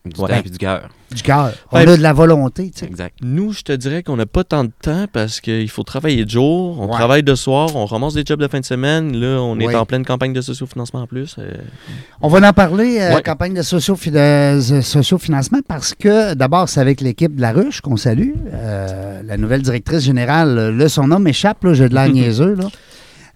Du 0.05 0.21
Ouais. 0.21 0.29
temps 0.29 0.41
et 0.45 0.49
du 0.49 0.57
cœur. 0.59 0.87
Du 1.13 1.21
cœur. 1.23 1.51
On 1.71 1.77
Ouais. 1.77 1.87
a 1.87 1.97
de 1.97 2.01
la 2.01 2.13
volonté, 2.13 2.69
tu 2.71 2.79
sais. 2.79 2.85
Exact. 2.85 3.15
Nous, 3.21 3.51
je 3.53 3.61
te 3.61 3.71
dirais 3.71 4.03
qu'on 4.03 4.15
n'a 4.15 4.25
pas 4.25 4.43
tant 4.43 4.63
de 4.63 4.71
temps 4.81 5.05
parce 5.11 5.41
qu'il 5.41 5.69
faut 5.69 5.83
travailler 5.83 6.25
de 6.25 6.29
jour, 6.29 6.79
on 6.79 6.87
Ouais. 6.87 6.93
travaille 6.93 7.23
de 7.23 7.35
soir, 7.35 7.75
on 7.75 7.85
ramasse 7.85 8.13
des 8.13 8.23
jobs 8.25 8.39
de 8.39 8.47
fin 8.47 8.59
de 8.59 8.65
semaine. 8.65 9.15
Là, 9.15 9.41
on 9.41 9.59
est 9.59 9.73
en 9.75 9.85
pleine 9.85 10.05
campagne 10.05 10.33
de 10.33 10.41
sociofinancement 10.41 11.01
en 11.01 11.07
plus. 11.07 11.35
euh, 11.39 11.51
On 12.21 12.27
va 12.27 12.47
en 12.47 12.53
parler, 12.53 12.97
euh, 12.99 13.15
Ouais. 13.15 13.21
campagne 13.23 13.53
de 13.53 13.59
de 13.59 14.81
sociofinancement, 14.81 15.59
parce 15.67 15.93
que 15.93 16.33
d'abord, 16.33 16.69
c'est 16.69 16.79
avec 16.81 17.01
l'équipe 17.01 17.35
de 17.35 17.41
La 17.41 17.51
Ruche 17.51 17.81
qu'on 17.81 17.97
salue. 17.97 18.31
Euh, 18.53 19.21
la 19.25 19.37
nouvelle 19.37 19.61
directrice 19.61 20.03
générale, 20.03 20.75
là, 20.75 20.89
son 20.89 21.07
nom 21.07 21.19
m'échappe, 21.19 21.63
là, 21.63 21.73
j'ai 21.73 21.89
de 21.89 21.93
l'air 21.95 22.09
niaiseux. 22.11 22.55
Là. 22.55 22.65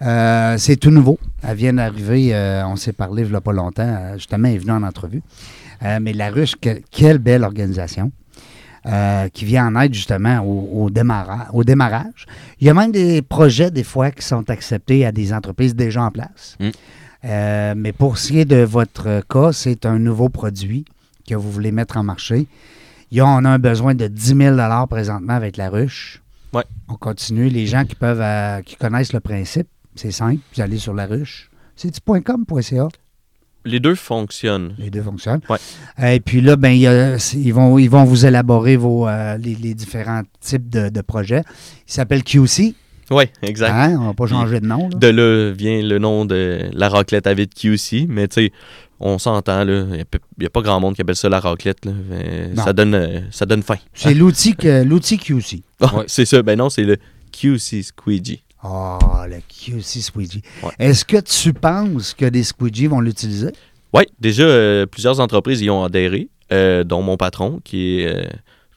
Euh, 0.02 0.56
c'est 0.58 0.76
tout 0.76 0.90
nouveau. 0.92 1.18
Elle 1.48 1.56
vient 1.56 1.74
d'arriver, 1.74 2.34
euh, 2.34 2.66
on 2.68 2.76
s'est 2.76 2.92
parlé 2.94 3.24
il 3.24 3.30
n'y 3.30 3.36
a 3.36 3.42
pas 3.42 3.54
longtemps, 3.54 3.84
euh, 3.88 4.14
justement, 4.16 4.48
elle 4.50 4.56
est 4.56 4.58
venue 4.58 4.72
en 4.72 4.84
entrevue. 4.84 5.22
Euh, 5.84 6.00
mais 6.02 6.14
La 6.14 6.30
Ruche, 6.30 6.56
que- 6.60 6.82
quelle 6.92 7.18
belle 7.18 7.44
organisation. 7.44 8.12
euh, 8.86 9.30
qui 9.30 9.46
vient 9.46 9.66
en 9.68 9.80
aide 9.80 9.94
justement 9.94 10.40
au, 10.42 10.84
au 10.84 10.90
démarra- 10.90 11.48
au 11.54 11.64
démarrage. 11.64 12.26
Il 12.60 12.68
y 12.68 12.70
a 12.70 12.74
même 12.74 12.92
des 12.92 13.22
projets, 13.22 13.72
des 13.72 13.86
fois, 13.86 14.12
qui 14.12 14.26
sont 14.26 14.50
acceptés 14.50 15.06
à 15.06 15.14
des 15.14 15.32
entreprises 15.32 15.74
déjà 15.74 16.04
en 16.04 16.12
place. 16.12 16.58
Mm. 16.60 16.70
Euh, 17.24 17.74
mais 17.78 17.94
pour 17.94 18.18
ce 18.18 18.34
qui 18.34 18.40
est 18.40 18.46
de 18.46 18.58
votre 18.58 19.22
cas, 19.30 19.54
c'est 19.54 19.86
un 19.86 20.00
nouveau 20.00 20.28
produit 20.28 20.84
que 21.26 21.34
vous 21.34 21.50
voulez 21.50 21.72
mettre 21.72 21.96
en 21.96 22.04
marché. 22.04 22.46
Il 23.10 23.18
y 23.20 23.22
a, 23.22 23.26
on 23.26 23.46
a 23.46 23.50
un 23.52 23.58
besoin 23.58 23.96
de 23.96 24.08
10 24.08 24.36
000 24.36 24.58
présentement 24.90 25.32
avec 25.34 25.56
la 25.56 25.70
ruche. 25.70 26.22
Ouais. 26.52 26.66
On 26.90 26.96
continue. 26.96 27.48
Les 27.48 27.66
gens 27.66 27.86
qui 27.86 27.96
peuvent 27.96 28.20
euh, 28.22 28.62
qui 28.64 28.76
connaissent 28.76 29.14
le 29.14 29.22
principe, 29.22 29.68
c'est 29.96 30.12
simple. 30.12 30.42
Vous 30.54 30.62
allez 30.62 30.78
sur 30.78 30.94
la 30.94 31.06
ruche. 31.06 31.50
C'est 31.78 31.90
du 31.90 32.02
.com.ca. 32.22 32.90
les 33.66 33.80
deux 33.80 33.96
fonctionnent. 33.96 34.76
Les 34.78 34.90
deux 34.90 35.02
fonctionnent. 35.02 35.42
Ouais. 35.50 35.58
Et 36.16 36.20
puis 36.20 36.42
là, 36.42 36.56
ben, 36.56 36.72
y 36.72 36.88
a- 36.88 37.16
ils, 37.36 37.54
vont, 37.54 37.78
ils 37.78 37.90
vont 37.90 38.04
vous 38.04 38.26
élaborer 38.26 38.76
vos, 38.76 39.08
euh, 39.08 39.38
les, 39.38 39.56
les 39.56 39.74
différents 39.74 40.22
types 40.40 40.70
de, 40.70 40.90
de 40.90 41.02
projets. 41.02 41.44
Il 41.88 41.94
s'appelle 41.94 42.24
QC. 42.24 42.76
Oui, 43.12 43.26
exact. 43.42 43.72
Hein? 43.72 43.98
On 44.00 44.06
va 44.08 44.14
pas 44.14 44.28
changer 44.28 44.60
de 44.60 44.66
nom. 44.66 44.90
là. 44.90 44.98
De 44.98 45.08
là 45.08 45.52
vient 45.52 45.82
le 45.82 46.00
nom 46.00 46.26
de 46.26 46.70
la 46.74 46.90
raclette 46.90 47.28
à 47.28 47.34
vide 47.34 47.54
QC, 47.54 48.06
mais 48.08 48.28
tu 48.28 48.36
sais, 48.46 48.52
on 49.00 49.18
s'entend, 49.20 49.66
là, 49.66 49.84
il 49.92 50.06
n'y 50.40 50.46
a, 50.46 50.50
pas 50.50 50.62
grand 50.62 50.80
monde 50.80 50.96
qui 50.96 51.02
appelle 51.02 51.16
ça 51.18 51.28
la 51.28 51.40
raclette. 51.42 51.86
Là, 51.86 51.92
ça, 52.64 52.72
donne, 52.72 52.96
euh, 52.96 53.20
ça 53.32 53.46
donne 53.46 53.62
faim. 53.62 53.76
C'est 53.94 54.14
l'outil 54.14 54.56
que 54.56 54.84
l'outil 54.84 55.18
QC. 55.18 55.62
Ah, 55.82 55.94
Ouais. 55.98 56.04
C'est 56.08 56.26
ça, 56.26 56.42
ben 56.42 56.58
non, 56.58 56.70
c'est 56.70 56.84
le 56.84 56.98
QC 57.34 57.84
Squeegee. 57.84 58.42
Oh, 58.64 58.98
le 59.28 59.40
QC 59.48 60.02
Squeegee. 60.02 60.42
Ouais. 60.64 60.72
Est-ce 60.80 61.04
que 61.06 61.18
tu 61.20 61.54
penses 61.54 62.14
que 62.14 62.26
des 62.26 62.44
Squeegee 62.44 62.88
vont 62.88 63.02
l'utiliser? 63.02 63.52
Oui, 63.94 64.04
déjà, 64.20 64.44
euh, 64.44 64.86
plusieurs 64.86 65.20
entreprises 65.20 65.62
y 65.62 65.70
ont 65.70 65.84
adhéré, 65.84 66.30
euh, 66.52 66.84
dont 66.84 67.02
mon 67.02 67.18
patron, 67.18 67.60
qui 67.64 68.00
est 68.00 68.08
euh, 68.08 68.24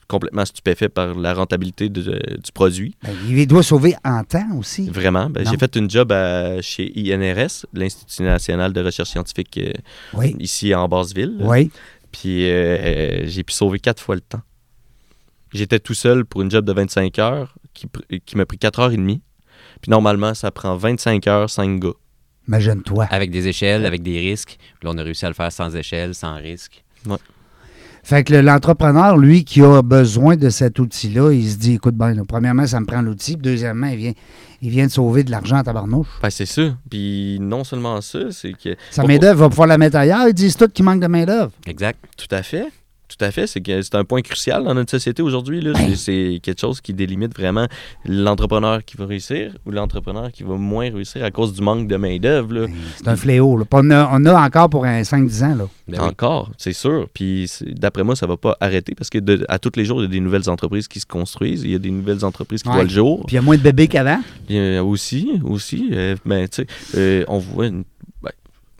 complètement 0.07 0.45
stupéfait 0.45 0.89
par 0.89 1.15
la 1.15 1.33
rentabilité 1.33 1.89
de- 1.89 2.21
du 2.43 2.51
produit. 2.53 2.95
Ben, 3.03 3.11
il 3.29 3.47
doit 3.47 3.63
sauver 3.63 3.95
en 4.05 4.23
temps 4.23 4.55
aussi. 4.57 4.89
Vraiment. 4.89 5.29
Ben, 5.29 5.45
j'ai 5.49 5.57
fait 5.57 5.75
une 5.75 5.89
job 5.89 6.11
à- 6.11 6.61
chez 6.61 6.91
INRS, 6.95 7.65
l'Institut 7.73 8.23
national 8.23 8.73
de 8.73 8.81
recherche 8.81 9.09
scientifique, 9.09 9.59
Oui. 10.13 10.35
ici 10.39 10.73
en 10.75 10.87
Basseville. 10.87 11.37
Oui. 11.41 11.71
Puis 12.11 12.41
j'ai 12.41 13.43
pu 13.43 13.53
sauver 13.53 13.79
quatre 13.79 14.01
fois 14.01 14.15
le 14.15 14.21
temps. 14.21 14.41
J'étais 15.53 15.79
tout 15.79 15.93
seul 15.93 16.25
pour 16.25 16.41
une 16.41 16.51
job 16.51 16.65
de 16.65 16.73
25 16.73 17.19
heures 17.19 17.55
qui, 17.73 17.87
m'a 18.35 18.45
pris 18.45 18.57
4 18.57 18.79
heures 18.79 18.91
et 18.91 18.97
demie. 18.97 19.21
Puis 19.81 19.89
normalement, 19.91 20.33
ça 20.33 20.51
prend 20.51 20.75
25 20.75 21.25
heures, 21.27 21.49
5 21.49 21.79
gars. 21.79 21.89
Imagine-toi. 22.47 23.07
Avec 23.11 23.29
des 23.31 23.47
échelles, 23.47 23.85
avec 23.85 24.01
des 24.01 24.17
risques. 24.19 24.57
Puis 24.57 24.87
là, 24.87 24.91
on 24.93 24.97
a 24.97 25.03
réussi 25.03 25.25
à 25.25 25.29
le 25.29 25.33
faire 25.35 25.51
sans 25.51 25.75
échelle, 25.75 26.15
sans 26.15 26.35
risque. 26.35 26.83
Fait 28.03 28.23
que 28.23 28.31
le- 28.33 28.39
l'entrepreneur, 28.41 29.17
lui, 29.17 29.43
qui 29.43 29.61
a 29.61 29.81
besoin 29.81 30.37
de 30.37 30.49
cet 30.49 30.79
outil-là, 30.79 31.33
il 31.33 31.49
se 31.49 31.57
dit, 31.57 31.73
écoute, 31.73 31.95
ben, 31.95 32.13
là, 32.13 32.21
premièrement, 32.25 32.65
ça 32.65 32.79
me 32.79 32.85
prend 32.85 33.01
l'outil. 33.01 33.33
puis 33.33 33.41
Deuxièmement, 33.51 33.87
il 33.87 33.97
vient, 33.97 34.13
il 34.61 34.69
vient 34.69 34.85
de 34.85 34.91
sauver 34.91 35.25
de 35.25 35.31
l'argent 35.31 35.57
à 35.57 35.63
tabarnouche. 35.63 36.07
Ben, 36.21 36.29
c'est 36.29 36.45
ça. 36.45 36.73
Puis 36.89 37.37
non 37.41 37.65
seulement 37.65 37.99
ça, 37.99 38.31
c'est 38.31 38.53
que. 38.53 38.77
Sa 38.91 39.03
main-d'œuvre 39.03 39.39
va 39.41 39.49
pouvoir 39.49 39.67
la 39.67 39.77
mettre 39.77 39.97
ailleurs. 39.97 40.25
Ils 40.29 40.33
disent 40.33 40.55
tout 40.55 40.69
qu'il 40.69 40.85
manque 40.85 41.01
de 41.01 41.07
main-d'œuvre. 41.07 41.51
Exact. 41.65 41.99
Tout 42.15 42.33
à 42.33 42.43
fait. 42.43 42.67
Tout 43.07 43.23
à 43.23 43.31
fait. 43.31 43.47
C'est 43.47 43.61
que 43.61 43.81
c'est 43.81 43.95
un 43.95 44.03
point 44.03 44.21
crucial 44.21 44.63
dans 44.63 44.73
notre 44.73 44.91
société 44.91 45.21
aujourd'hui. 45.21 45.61
Ben. 45.61 45.95
C'est- 45.95 46.39
quelque 46.43 46.59
chose 46.59 46.81
qui 46.81 46.93
délimite 46.93 47.33
vraiment 47.35 47.67
l'entrepreneur 48.05 48.83
qui 48.83 48.97
va 48.97 49.05
réussir 49.05 49.53
ou 49.65 49.71
l'entrepreneur 49.71 50.31
qui 50.31 50.43
va 50.43 50.55
moins 50.55 50.89
réussir 50.91 51.23
à 51.23 51.31
cause 51.31 51.53
du 51.53 51.61
manque 51.61 51.87
de 51.87 51.95
main-d'œuvre. 51.95 52.53
là. 52.53 52.67
C'est 52.97 53.07
un 53.07 53.15
fléau. 53.15 53.57
là. 53.57 53.65
On, 53.71 53.91
a, 53.91 54.09
on 54.11 54.25
a 54.25 54.45
encore 54.45 54.69
pour 54.69 54.85
un 54.85 55.01
5-10 55.03 55.43
ans. 55.43 55.55
Là. 55.55 55.67
Ben 55.87 55.99
oui. 56.01 56.07
Encore, 56.09 56.51
c'est 56.57 56.73
sûr. 56.73 57.07
Puis 57.13 57.49
d'après 57.65 58.03
moi, 58.03 58.15
ça 58.15 58.27
va 58.27 58.37
pas 58.37 58.57
arrêter 58.59 58.93
parce 58.95 59.09
que 59.09 59.19
de- 59.19 59.45
à 59.47 59.59
tous 59.59 59.71
les 59.75 59.85
jours, 59.85 59.99
il 60.01 60.03
y 60.03 60.07
a 60.07 60.11
des 60.11 60.19
nouvelles 60.19 60.49
entreprises 60.49 60.87
qui 60.87 60.99
se 60.99 61.05
construisent. 61.05 61.63
Il 61.63 61.71
y 61.71 61.75
a 61.75 61.79
des 61.79 61.91
nouvelles 61.91 62.25
entreprises 62.25 62.61
qui 62.63 62.69
Ouais. 62.69 62.75
voient 62.75 62.83
le 62.83 62.89
jour. 62.89 63.25
Puis 63.25 63.35
il 63.35 63.35
y 63.35 63.39
a 63.39 63.41
moins 63.41 63.57
de 63.57 63.61
bébés 63.61 63.87
qu'avant. 63.87 64.19
Euh, 64.51 64.81
aussi, 64.83 65.29
aussi, 65.43 65.89
euh, 65.93 66.15
ben, 66.25 66.47
tu 66.47 66.63
sais, 66.63 66.67
euh, 66.97 67.23
on 67.27 67.37
voit. 67.39 67.67
une- 67.67 67.83
ben, 67.83 67.96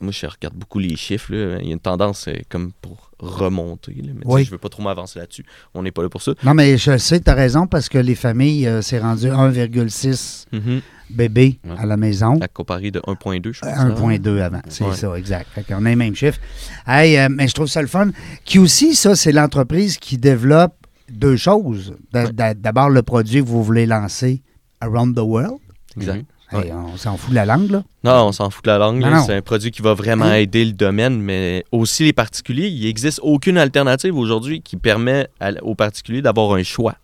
moi, 0.00 0.12
je 0.12 0.26
regarde 0.26 0.54
beaucoup 0.54 0.78
les 0.78 0.96
chiffres. 0.96 1.32
là. 1.34 1.58
Il 1.60 1.66
y 1.66 1.70
a 1.70 1.72
une 1.72 1.80
tendance 1.80 2.28
euh, 2.28 2.34
comme 2.48 2.72
pour 2.80 3.10
remonter. 3.18 3.94
là. 3.94 4.12
Mais 4.14 4.22
Oui. 4.24 4.44
je 4.44 4.50
veux 4.50 4.58
pas 4.58 4.68
trop 4.68 4.82
m'avancer 4.82 5.18
là-dessus. 5.18 5.44
On 5.74 5.82
n'est 5.82 5.90
pas 5.90 6.02
là 6.02 6.08
pour 6.08 6.22
ça. 6.22 6.32
Non, 6.44 6.54
mais 6.54 6.76
je 6.78 6.96
sais, 6.98 7.20
tu 7.20 7.28
as 7.30 7.34
raison, 7.34 7.66
parce 7.66 7.88
que 7.88 7.98
les 7.98 8.14
familles, 8.14 8.66
euh, 8.68 8.80
c'est 8.82 9.00
rendu 9.00 9.26
1,6 9.28 10.46
Mhm. 10.52 10.80
bébés 11.10 11.58
Ouais. 11.64 11.74
à 11.78 11.86
la 11.86 11.96
maison. 11.96 12.38
À 12.40 12.48
comparer 12.48 12.90
de 12.90 13.00
1.2, 13.06 13.52
je 13.52 13.60
pense. 13.60 13.70
1.2 13.76 14.40
avant, 14.40 14.60
c'est 14.68 14.84
Ouais. 14.84 14.94
ça, 14.94 15.12
exact. 15.18 15.48
Fait 15.52 15.64
qu'on 15.64 15.84
a 15.84 15.88
les 15.88 15.96
mêmes 15.96 16.14
chiffres. 16.14 16.38
Hey, 16.86 17.18
euh, 17.18 17.28
mais 17.30 17.48
je 17.48 17.54
trouve 17.54 17.66
ça 17.66 17.82
le 17.82 17.88
fun. 17.88 18.10
Qui 18.44 18.58
aussi, 18.58 18.94
ça, 18.94 19.16
c'est 19.16 19.32
l'entreprise 19.32 19.98
qui 19.98 20.16
développe 20.18 20.74
deux 21.10 21.36
choses. 21.36 21.94
D'abord, 22.12 22.90
le 22.90 23.02
produit 23.02 23.42
que 23.42 23.48
vous 23.48 23.64
voulez 23.64 23.86
lancer 23.86 24.42
around 24.80 25.16
the 25.16 25.20
world. 25.20 25.58
Exact. 25.96 26.24
Hey, 26.50 26.72
On 26.72 26.96
s'en 26.96 27.16
fout 27.16 27.30
de 27.30 27.34
la 27.34 27.44
langue, 27.44 27.70
là. 27.70 27.82
Non, 28.04 28.28
on 28.28 28.32
s'en 28.32 28.48
fout 28.50 28.64
de 28.64 28.70
la 28.70 28.78
langue. 28.78 29.04
C'est 29.26 29.34
un 29.34 29.42
produit 29.42 29.70
qui 29.70 29.82
va 29.82 29.92
vraiment 29.94 30.24
Hein? 30.26 30.34
aider 30.36 30.64
le 30.64 30.72
domaine, 30.72 31.20
mais 31.20 31.64
aussi 31.72 32.04
les 32.04 32.12
particuliers. 32.12 32.68
Il 32.68 32.84
n'existe 32.84 33.20
aucune 33.22 33.58
alternative 33.58 34.16
aujourd'hui 34.16 34.62
qui 34.62 34.76
permet 34.76 35.28
à- 35.40 35.50
aux 35.62 35.74
particuliers 35.74 36.22
d'avoir 36.22 36.52
un 36.54 36.62
choix. 36.62 36.94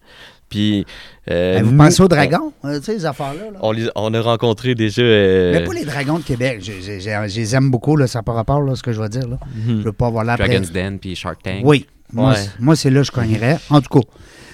Puis, 0.48 0.86
euh, 1.30 1.60
vous 1.64 1.72
nous, 1.72 1.78
pensez 1.78 2.02
aux 2.02 2.06
dragons, 2.08 2.52
euh, 2.64 2.78
tu 2.78 2.84
sais, 2.84 2.94
les 2.94 3.06
affaires-là. 3.06 3.50
là? 3.52 3.58
On, 3.60 3.72
les- 3.72 3.88
on 3.96 4.12
a 4.14 4.20
rencontré 4.20 4.74
déjà. 4.74 5.02
euh, 5.02 5.52
Mais 5.52 5.64
pas 5.64 5.72
les 5.72 5.84
dragons 5.84 6.18
de 6.18 6.22
Québec. 6.24 6.58
Je, 6.62 6.72
je- 6.80 7.00
je- 7.00 7.28
je 7.28 7.36
les 7.36 7.54
aime 7.56 7.70
beaucoup, 7.70 7.96
là, 7.96 8.06
ça 8.06 8.22
pas 8.22 8.32
rapport, 8.32 8.60
là, 8.62 8.76
ce 8.76 8.82
que 8.82 8.92
je 8.92 9.00
vais 9.00 9.08
dire. 9.08 9.26
Là. 9.26 9.38
mhm. 9.54 9.78
Je 9.80 9.84
veux 9.84 9.92
pas 9.92 10.06
avoir 10.06 10.22
la 10.24 10.36
Dragon's 10.36 10.70
Den 10.70 10.98
puis 10.98 11.16
Shark 11.16 11.42
Tank. 11.42 11.62
Oui, 11.64 11.86
moi, 12.12 12.30
Ouais. 12.30 12.36
c'est- 12.36 12.50
moi 12.60 12.76
c'est 12.76 12.90
là 12.90 13.00
que 13.00 13.06
je 13.06 13.12
cognerais. 13.12 13.58
En 13.70 13.80
tout 13.80 13.98
cas, 14.00 14.06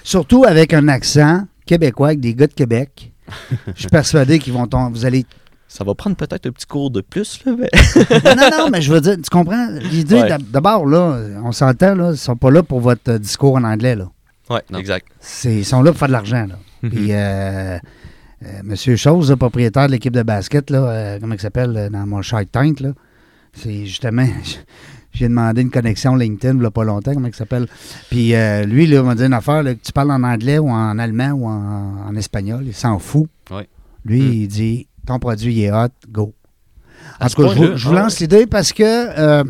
surtout 0.03 0.43
avec 0.45 0.73
un 0.73 0.87
accent 0.87 1.43
québécois, 1.67 2.07
avec 2.07 2.19
des 2.21 2.33
gars 2.33 2.47
de 2.47 2.53
Québec. 2.53 3.10
Je 3.75 3.79
suis 3.81 3.89
persuadé 3.89 4.39
qu'ils 4.39 4.53
vont 4.53 4.67
tomber. 4.67 4.91
Vous 4.97 5.05
allez. 5.05 5.25
Ça 5.67 5.85
va 5.85 5.95
prendre 5.95 6.17
peut-être 6.17 6.47
un 6.47 6.51
petit 6.51 6.65
cours 6.65 6.91
de 6.91 6.99
plus, 6.99 7.39
là, 7.45 7.53
mais- 7.57 7.69
Non, 8.25 8.35
non, 8.35 8.49
non, 8.65 8.69
mais 8.69 8.81
je 8.81 8.91
veux 8.91 8.99
dire, 8.99 9.15
tu 9.15 9.29
comprends? 9.29 9.67
L'idée, 9.89 10.15
Ouais. 10.21 10.37
d'abord, 10.51 10.85
là, 10.85 11.17
on 11.45 11.53
s'entend, 11.53 11.95
là, 11.95 12.11
ils 12.11 12.17
sont 12.17 12.35
pas 12.35 12.51
là 12.51 12.61
pour 12.61 12.81
votre 12.81 13.13
discours 13.17 13.55
en 13.55 13.63
anglais, 13.63 13.95
là. 13.95 14.09
Ouais, 14.49 14.61
Non. 14.69 14.79
exact. 14.79 15.07
C'est- 15.21 15.59
ils 15.59 15.63
sont 15.65 15.81
là 15.81 15.91
pour 15.91 15.99
faire 15.99 16.09
de 16.09 16.13
l'argent, 16.13 16.45
là. 16.45 16.55
Mhm. 16.81 16.89
Puis, 16.89 17.07
euh, 17.13 17.77
euh, 17.77 17.79
Monsieur 18.65 18.97
Chose, 18.97 19.29
le 19.29 19.37
propriétaire 19.37 19.87
de 19.87 19.91
l'équipe 19.93 20.11
de 20.13 20.23
basket, 20.23 20.69
là, 20.71 20.79
euh, 20.89 21.19
comment 21.21 21.35
il 21.35 21.39
s'appelle, 21.39 21.73
euh, 21.77 21.89
dans 21.89 22.05
mon 22.05 22.21
Shark 22.21 22.51
Tank, 22.51 22.81
là, 22.81 22.89
c'est 23.53 23.85
justement, 23.85 24.27
j'ai 25.13 25.27
demandé 25.27 25.61
une 25.61 25.71
connexion 25.71 26.15
LinkedIn, 26.15 26.57
il 26.57 26.63
y 26.63 26.65
a 26.65 26.71
pas 26.71 26.83
longtemps, 26.83 27.13
comment 27.13 27.27
il 27.27 27.35
s'appelle. 27.35 27.67
Puis 28.09 28.33
euh, 28.33 28.63
lui, 28.65 28.87
là, 28.87 28.97
il 28.99 29.03
m'a 29.03 29.15
dit 29.15 29.23
une 29.23 29.33
affaire, 29.33 29.63
là, 29.63 29.73
que 29.75 29.79
tu 29.81 29.91
parles 29.91 30.11
en 30.11 30.23
anglais 30.23 30.57
ou 30.59 30.69
en 30.69 30.97
allemand 30.99 31.31
ou 31.31 31.47
en, 31.47 32.07
en 32.07 32.15
espagnol, 32.15 32.63
il 32.65 32.73
s'en 32.73 32.97
fout. 32.99 33.27
Ouais. 33.51 33.67
Lui, 34.05 34.21
Mm. 34.21 34.33
il 34.33 34.47
dit, 34.47 34.87
ton 35.05 35.19
produit, 35.19 35.53
il 35.53 35.63
est 35.63 35.71
hot, 35.71 35.87
go. 36.09 36.33
En 37.19 37.27
tout 37.27 37.41
cas, 37.43 37.53
je, 37.55 37.75
je 37.75 37.87
vous 37.89 37.95
ah 37.95 38.01
lance 38.03 38.19
l'idée 38.19 38.45
parce 38.47 38.71
que, 38.73 38.83
euh, 38.83 39.43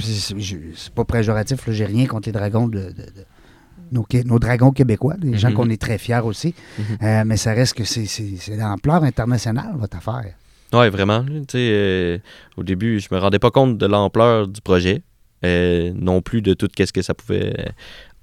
c'est 0.00 0.92
pas 0.94 1.04
péjoratif, 1.04 1.66
là, 1.66 1.72
j'ai 1.72 1.84
rien 1.86 2.06
contre 2.06 2.28
les 2.28 2.32
dragons 2.32 2.68
de, 2.68 2.78
de- 2.78 2.84
de- 2.88 4.24
nos, 4.24 4.38
dragons 4.38 4.72
québécois, 4.72 5.14
des 5.18 5.38
gens 5.38 5.48
Mhm. 5.50 5.54
qu'on 5.54 5.70
est 5.70 5.80
très 5.80 5.98
fiers 5.98 6.20
aussi. 6.24 6.54
Mhm. 6.78 6.84
Euh, 7.02 7.22
mais 7.24 7.36
ça 7.36 7.52
reste 7.52 7.74
que 7.74 7.84
c'est- 7.84 8.56
d'ampleur 8.56 9.04
internationale, 9.04 9.74
votre 9.78 9.96
affaire. 9.96 10.24
Ouais, 10.72 10.90
vraiment. 10.90 11.24
euh, 11.54 12.18
au 12.56 12.64
début, 12.64 12.98
je 12.98 13.06
me 13.12 13.18
rendais 13.20 13.38
pas 13.38 13.50
compte 13.52 13.78
de 13.78 13.86
l'ampleur 13.86 14.48
du 14.48 14.60
projet, 14.60 15.02
euh, 15.44 15.92
non 15.94 16.22
plus 16.22 16.42
de 16.42 16.54
tout 16.54 16.68
ce 16.78 16.92
que 16.92 17.02
ça 17.02 17.14
pouvait 17.14 17.54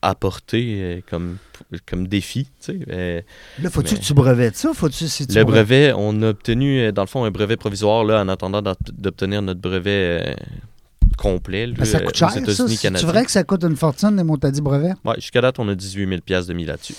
apporter 0.01 0.77
euh, 0.81 0.99
comme, 1.09 1.37
comme 1.85 2.07
défi. 2.07 2.45
tu 2.45 2.73
sais. 2.73 2.79
Euh, 2.91 3.21
Là, 3.61 3.69
faut-tu 3.69 3.95
que 3.95 4.01
tu 4.01 4.13
brevettes 4.13 4.57
ça? 4.57 4.71
Faut-tu, 4.73 5.07
si 5.07 5.25
tu 5.27 5.35
le 5.35 5.43
brevet, 5.45 5.93
on 5.95 6.21
a 6.23 6.29
obtenu, 6.29 6.91
dans 6.91 7.03
le 7.03 7.07
fond, 7.07 7.23
un 7.23 7.31
brevet 7.31 7.55
provisoire 7.55 8.03
là, 8.03 8.21
en 8.21 8.27
attendant 8.27 8.61
d'obt- 8.61 8.91
d'obtenir 8.91 9.41
notre 9.41 9.61
brevet 9.61 10.35
complet. 11.17 11.67
Ben, 11.67 11.85
ça 11.85 11.99
coûte 12.01 12.17
cher, 12.17 12.31
C'est 12.31 13.03
vrai 13.03 13.23
que 13.23 13.31
ça 13.31 13.43
coûte 13.43 13.63
une 13.63 13.75
fortune, 13.77 14.15
les 14.17 14.23
montadis 14.23 14.61
brevets? 14.61 14.93
Ouais, 15.05 15.15
jusqu'à 15.15 15.41
date, 15.41 15.59
on 15.59 15.69
a 15.69 15.75
18 15.75 16.07
000 16.09 16.21
piastres 16.21 16.49
de 16.49 16.53
mis 16.53 16.65
là-dessus. 16.65 16.95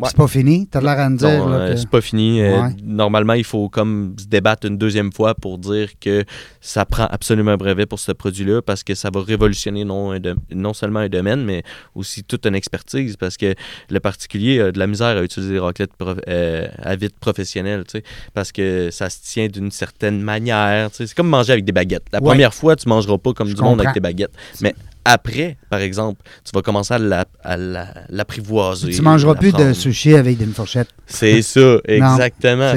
Ouais. 0.00 0.08
C'est 0.10 0.16
pas 0.16 0.28
fini? 0.28 0.68
T'as 0.68 0.80
l'air 0.80 0.98
à 1.00 1.10
me 1.10 1.16
dire. 1.18 1.28
Euh, 1.28 1.70
que- 1.72 1.76
c'est 1.76 1.88
pas 1.90 2.00
fini. 2.00 2.40
Euh. 2.40 2.68
Normalement, 2.84 3.32
il 3.32 3.42
faut 3.42 3.68
comme 3.68 4.14
se 4.16 4.26
débattre 4.26 4.64
une 4.68 4.78
deuxième 4.78 5.12
fois 5.12 5.34
pour 5.34 5.58
dire 5.58 5.88
que 6.00 6.24
ça 6.60 6.84
prend 6.84 7.06
absolument 7.06 7.50
un 7.50 7.56
brevet 7.56 7.84
pour 7.84 7.98
ce 7.98 8.12
produit-là 8.12 8.62
parce 8.62 8.84
que 8.84 8.94
ça 8.94 9.10
va 9.12 9.20
révolutionner 9.22 9.84
non, 9.84 10.12
un 10.12 10.18
non 10.54 10.72
seulement 10.72 11.00
un 11.00 11.08
domaine, 11.08 11.44
mais 11.44 11.64
aussi 11.96 12.22
toute 12.22 12.46
une 12.46 12.54
expertise 12.54 13.16
parce 13.16 13.36
que 13.36 13.56
le 13.90 13.98
particulier 13.98 14.60
a 14.60 14.70
de 14.70 14.78
la 14.78 14.86
misère 14.86 15.16
à 15.16 15.22
utiliser 15.24 15.54
des 15.54 15.58
raclettes 15.58 15.94
prof- 15.98 16.20
euh, 16.28 16.68
à 16.80 16.94
vide 16.94 17.14
professionnel, 17.18 17.82
tu 17.84 17.98
sais, 17.98 18.04
parce 18.34 18.52
que 18.52 18.90
ça 18.92 19.10
se 19.10 19.18
tient 19.22 19.48
d'une 19.48 19.72
certaine 19.72 20.20
manière. 20.22 20.90
tu 20.92 20.98
sais. 20.98 21.06
C'est 21.08 21.14
comme 21.16 21.28
manger 21.28 21.54
avec 21.54 21.64
des 21.64 21.72
baguettes. 21.72 22.04
La 22.12 22.20
Ouais. 22.20 22.24
première 22.26 22.54
fois, 22.54 22.76
tu 22.76 22.88
mangeras 22.88 23.18
pas 23.18 23.32
comme 23.32 23.48
Je 23.48 23.54
du 23.54 23.62
monde 23.62 23.80
avec 23.80 23.94
des 23.94 24.00
baguettes. 24.00 24.30
Mais 24.60 24.76
après, 25.10 25.56
par 25.70 25.80
exemple, 25.80 26.20
tu 26.44 26.50
vas 26.54 26.62
commencer 26.62 26.94
à 26.94 26.98
la- 26.98 27.24
à 27.42 27.56
la- 27.56 27.94
l'apprivoiser. 28.08 28.90
Tu 28.90 29.02
mangeras 29.02 29.34
plus 29.34 29.52
de 29.52 29.72
sushi 29.72 30.14
avec 30.14 30.40
une 30.40 30.52
fourchette. 30.52 30.88
C'est 31.06 31.42
ça, 31.42 31.78
exactement. 31.86 32.72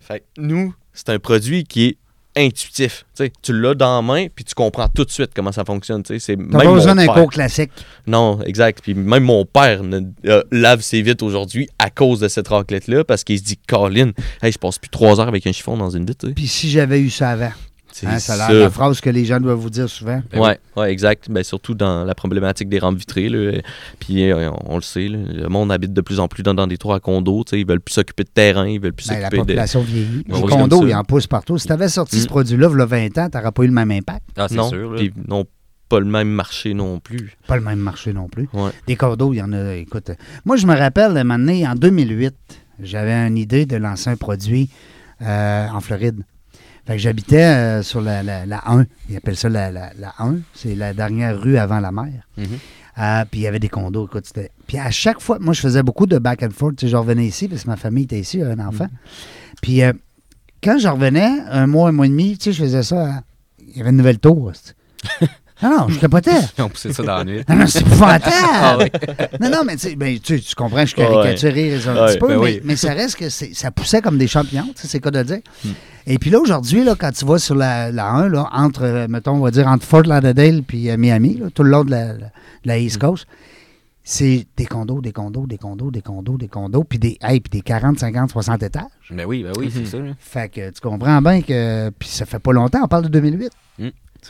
Fait 0.00 0.24
nous, 0.36 0.74
c'est 0.92 1.08
un 1.10 1.18
produit 1.18 1.64
qui 1.64 1.86
est 1.86 1.96
intuitif. 2.36 3.04
Tu 3.42 3.52
l'as 3.52 3.74
dans 3.74 3.96
la 3.96 4.02
main, 4.02 4.26
puis 4.34 4.44
tu 4.44 4.54
comprends 4.54 4.88
tout 4.88 5.04
de 5.04 5.10
suite 5.10 5.30
comment 5.34 5.52
ça 5.52 5.64
fonctionne. 5.64 6.02
tu 6.02 6.12
même 6.36 6.48
pas 6.50 6.64
besoin 6.72 6.94
d'un 6.96 7.06
cours 7.06 7.30
classique. 7.30 7.70
Non, 8.06 8.40
exact. 8.42 8.80
Puis 8.82 8.94
même 8.94 9.22
mon 9.22 9.44
père 9.44 9.84
ne, 9.84 10.00
euh, 10.26 10.42
lave 10.50 10.80
ses 10.80 11.00
vitres 11.02 11.24
aujourd'hui 11.24 11.68
à 11.78 11.90
cause 11.90 12.20
de 12.20 12.28
cette 12.28 12.48
raclette-là, 12.48 13.04
parce 13.04 13.22
qu'il 13.24 13.38
se 13.38 13.44
dit, 13.44 13.56
Colin, 13.68 14.10
hey, 14.42 14.50
je 14.52 14.58
passe 14.58 14.78
plus 14.78 14.90
trois 14.90 15.20
heures 15.20 15.28
avec 15.28 15.46
un 15.46 15.52
chiffon 15.52 15.76
dans 15.76 15.90
une 15.90 16.04
vitre. 16.06 16.28
Puis 16.34 16.48
si 16.48 16.68
j'avais 16.70 17.00
eu 17.00 17.08
ça 17.10 17.30
avant. 17.30 17.52
C'est 17.96 18.08
Hein, 18.08 18.18
ça 18.18 18.34
a 18.46 18.52
la 18.52 18.70
phrase 18.70 19.00
que 19.00 19.08
les 19.08 19.24
gens 19.24 19.38
doivent 19.38 19.56
vous 19.58 19.70
dire 19.70 19.88
souvent. 19.88 20.20
Ben 20.32 20.40
ouais, 20.40 20.58
ouais, 20.76 20.90
exact. 20.92 21.30
Ben, 21.30 21.44
surtout 21.44 21.74
dans 21.74 22.02
la 22.04 22.14
problématique 22.16 22.68
des 22.68 22.80
rampes 22.80 22.98
vitrées. 22.98 23.28
Là. 23.28 23.60
Puis 24.00 24.28
euh, 24.32 24.50
on, 24.64 24.74
le 24.74 24.82
sait, 24.82 25.06
là, 25.06 25.18
le 25.32 25.48
monde 25.48 25.70
habite 25.70 25.92
de 25.92 26.00
plus 26.00 26.18
en 26.18 26.26
plus 26.26 26.42
dans, 26.42 26.54
dans 26.54 26.66
des 26.66 26.76
toits 26.76 26.96
à 26.96 27.00
condos. 27.00 27.44
tu 27.44 27.50
sais, 27.50 27.60
Ils 27.60 27.66
veulent 27.66 27.80
plus 27.80 27.92
s'occuper 27.94 28.24
de 28.24 28.30
terrain, 28.30 28.66
ils 28.66 28.80
veulent 28.80 28.94
plus 28.94 29.06
Ben, 29.06 29.14
la 29.14 29.20
s'occuper 29.20 29.36
de. 29.36 29.42
population 29.42 29.80
vieillit. 29.82 30.24
Les 30.26 30.34
oui, 30.34 30.40
condos, 30.50 30.78
comme 30.80 30.88
ça. 30.88 30.92
il 30.92 30.94
en 30.96 31.04
pousse 31.04 31.28
partout. 31.28 31.56
Si 31.56 31.68
tu 31.68 31.72
avais 31.72 31.88
sorti 31.88 32.18
ce 32.18 32.24
Mm. 32.24 32.28
produit-là, 32.28 32.68
il 32.72 32.78
y 32.78 32.82
a 32.82 32.86
20 32.86 33.18
ans, 33.18 33.28
tu 33.30 33.38
n'aurais 33.38 33.52
pas 33.52 33.62
eu 33.62 33.66
le 33.68 33.72
même 33.72 33.90
impact. 33.92 34.24
Ah, 34.36 34.46
c'est 34.48 34.56
non, 34.56 34.68
sûr. 34.70 34.90
là. 34.90 34.96
puis 34.98 35.12
non 35.28 35.44
pas 35.88 36.00
le 36.00 36.06
même 36.06 36.28
marché 36.30 36.74
non 36.74 36.98
plus. 36.98 37.36
Pas 37.46 37.54
le 37.56 37.62
même 37.62 37.78
marché 37.78 38.12
non 38.12 38.26
plus. 38.28 38.48
Ouais. 38.54 38.70
Des 38.88 38.96
condos, 38.96 39.32
il 39.34 39.36
y 39.36 39.42
en 39.42 39.52
a. 39.52 39.74
Écoute, 39.76 40.10
moi, 40.44 40.56
je 40.56 40.66
me 40.66 40.74
rappelle, 40.76 41.16
un 41.16 41.22
moment 41.22 41.38
donné, 41.38 41.64
en 41.68 41.74
2008, 41.76 42.34
j'avais 42.82 43.12
une 43.28 43.36
idée 43.38 43.66
de 43.66 43.76
lancer 43.76 44.10
un 44.10 44.16
produit 44.16 44.68
euh, 45.22 45.68
en 45.68 45.80
Floride. 45.80 46.24
Fait 46.86 46.94
que 46.94 46.98
j'habitais 46.98 47.42
euh, 47.44 47.82
sur 47.82 48.00
la, 48.00 48.22
la, 48.22 48.44
la 48.46 48.62
1. 48.70 48.84
Ils 49.08 49.16
appellent 49.16 49.36
ça 49.36 49.48
la, 49.48 49.70
la, 49.70 49.92
la 49.98 50.14
1. 50.18 50.36
C'est 50.54 50.74
la 50.74 50.92
dernière 50.92 51.40
rue 51.40 51.56
avant 51.56 51.80
la 51.80 51.90
mer. 51.92 52.28
Mhm. 52.36 52.46
Euh, 52.98 53.24
puis 53.30 53.40
il 53.40 53.42
y 53.44 53.46
avait 53.46 53.58
des 53.58 53.68
condos. 53.70 54.06
Écoute, 54.06 54.30
Puis 54.66 54.78
à 54.78 54.90
chaque 54.90 55.20
fois, 55.20 55.38
moi, 55.40 55.52
je 55.54 55.60
faisais 55.60 55.82
beaucoup 55.82 56.06
de 56.06 56.18
back 56.18 56.42
and 56.42 56.50
forth. 56.50 56.76
Tu 56.76 56.86
sais, 56.86 56.90
je 56.92 56.96
revenais 56.96 57.26
ici 57.26 57.48
parce 57.48 57.64
que 57.64 57.68
ma 57.70 57.76
famille 57.76 58.04
était 58.04 58.20
ici, 58.20 58.40
un 58.42 58.58
enfant. 58.60 58.88
Puis 59.62 59.82
euh, 59.82 59.92
quand 60.62 60.78
je 60.78 60.88
revenais, 60.88 61.30
un 61.50 61.66
mois, 61.66 61.88
un 61.88 61.92
mois 61.92 62.06
et 62.06 62.10
demi, 62.10 62.36
tu 62.38 62.44
sais, 62.44 62.52
je 62.52 62.62
faisais 62.62 62.82
ça. 62.82 63.04
à- 63.16 63.22
Il 63.66 63.76
y 63.78 63.80
avait 63.80 63.90
une 63.90 63.96
nouvelle 63.96 64.18
tour. 64.18 64.52
non, 65.62 65.70
non, 65.70 65.88
je 65.88 65.98
capotais. 66.00 66.30
Ils 66.58 66.62
ont 66.62 66.68
poussé 66.68 66.92
ça 66.92 67.02
dans 67.02 67.16
la 67.18 67.24
nuit. 67.24 67.42
Non, 67.48 67.56
non, 67.56 67.66
c'est 67.66 67.80
épouvantable. 67.80 68.32
Ah 68.52 68.76
ouais. 68.78 68.90
Non, 69.40 69.50
non, 69.50 69.64
mais 69.64 69.76
tu 69.76 69.94
ben, 69.96 70.18
tu, 70.18 70.40
tu 70.40 70.54
comprends, 70.54 70.80
je 70.80 70.86
suis 70.94 71.00
Ouais. 71.00 71.06
caricaturé 71.08 71.74
un 71.74 71.94
Ouais, 71.94 72.06
petit 72.12 72.18
peu, 72.18 72.28
ben 72.28 72.34
mais, 72.38 72.42
oui. 72.44 72.60
mais 72.64 72.76
ça 72.76 72.92
reste 72.92 73.16
que 73.16 73.28
c'est- 73.28 73.54
ça 73.54 73.70
poussait 73.70 74.00
comme 74.02 74.18
des 74.18 74.26
champignons, 74.26 74.64
tu 74.74 74.82
sais, 74.82 74.88
c'est 74.88 75.00
quoi 75.00 75.10
de 75.12 75.22
dire. 75.22 75.40
Hmm. 75.64 75.70
Et 76.06 76.18
puis 76.18 76.28
là, 76.30 76.38
aujourd'hui, 76.40 76.84
là, 76.84 76.94
quand 76.98 77.12
tu 77.12 77.24
vas 77.24 77.38
sur 77.38 77.54
la, 77.54 77.90
la 77.92 78.06
1, 78.10 78.28
là, 78.28 78.48
entre, 78.52 78.82
euh, 78.82 79.06
mettons, 79.08 79.32
on 79.36 79.40
va 79.40 79.50
dire, 79.50 79.66
entre 79.68 79.84
Fort 79.86 80.02
Lauderdale 80.02 80.62
puis 80.62 80.90
euh, 80.90 80.96
Miami, 80.98 81.38
là, 81.38 81.46
tout 81.54 81.62
le 81.62 81.70
long 81.70 81.84
de 81.84 81.90
la, 81.92 82.06
la- 82.08 82.14
de 82.14 82.22
la 82.64 82.78
East 82.78 82.96
Hmm. 82.96 83.06
Coast, 83.06 83.26
c'est 84.06 84.46
des 84.58 84.66
condos, 84.66 85.00
des 85.00 85.12
condos, 85.12 85.46
des 85.46 85.56
condos, 85.56 85.90
des 85.90 86.02
condos, 86.02 86.36
des 86.36 86.48
condos, 86.48 86.84
puis 86.84 86.98
des, 86.98 87.16
hey, 87.22 87.40
puis 87.40 87.48
des 87.50 87.62
40, 87.62 87.98
50, 87.98 88.30
60 88.30 88.62
étages. 88.62 88.82
Ben 89.10 89.24
oui, 89.24 89.42
ben 89.42 89.52
oui, 89.56 89.70
c'est 89.74 89.86
ça. 89.86 89.98
là. 89.98 90.10
Fait 90.18 90.50
que 90.50 90.68
tu 90.70 90.80
comprends 90.82 91.22
bien 91.22 91.40
que. 91.40 91.88
Puis 91.98 92.08
ça 92.10 92.26
fait 92.26 92.38
pas 92.38 92.52
longtemps, 92.52 92.80
on 92.84 92.88
parle 92.88 93.04
de 93.04 93.08
2008. 93.08 93.50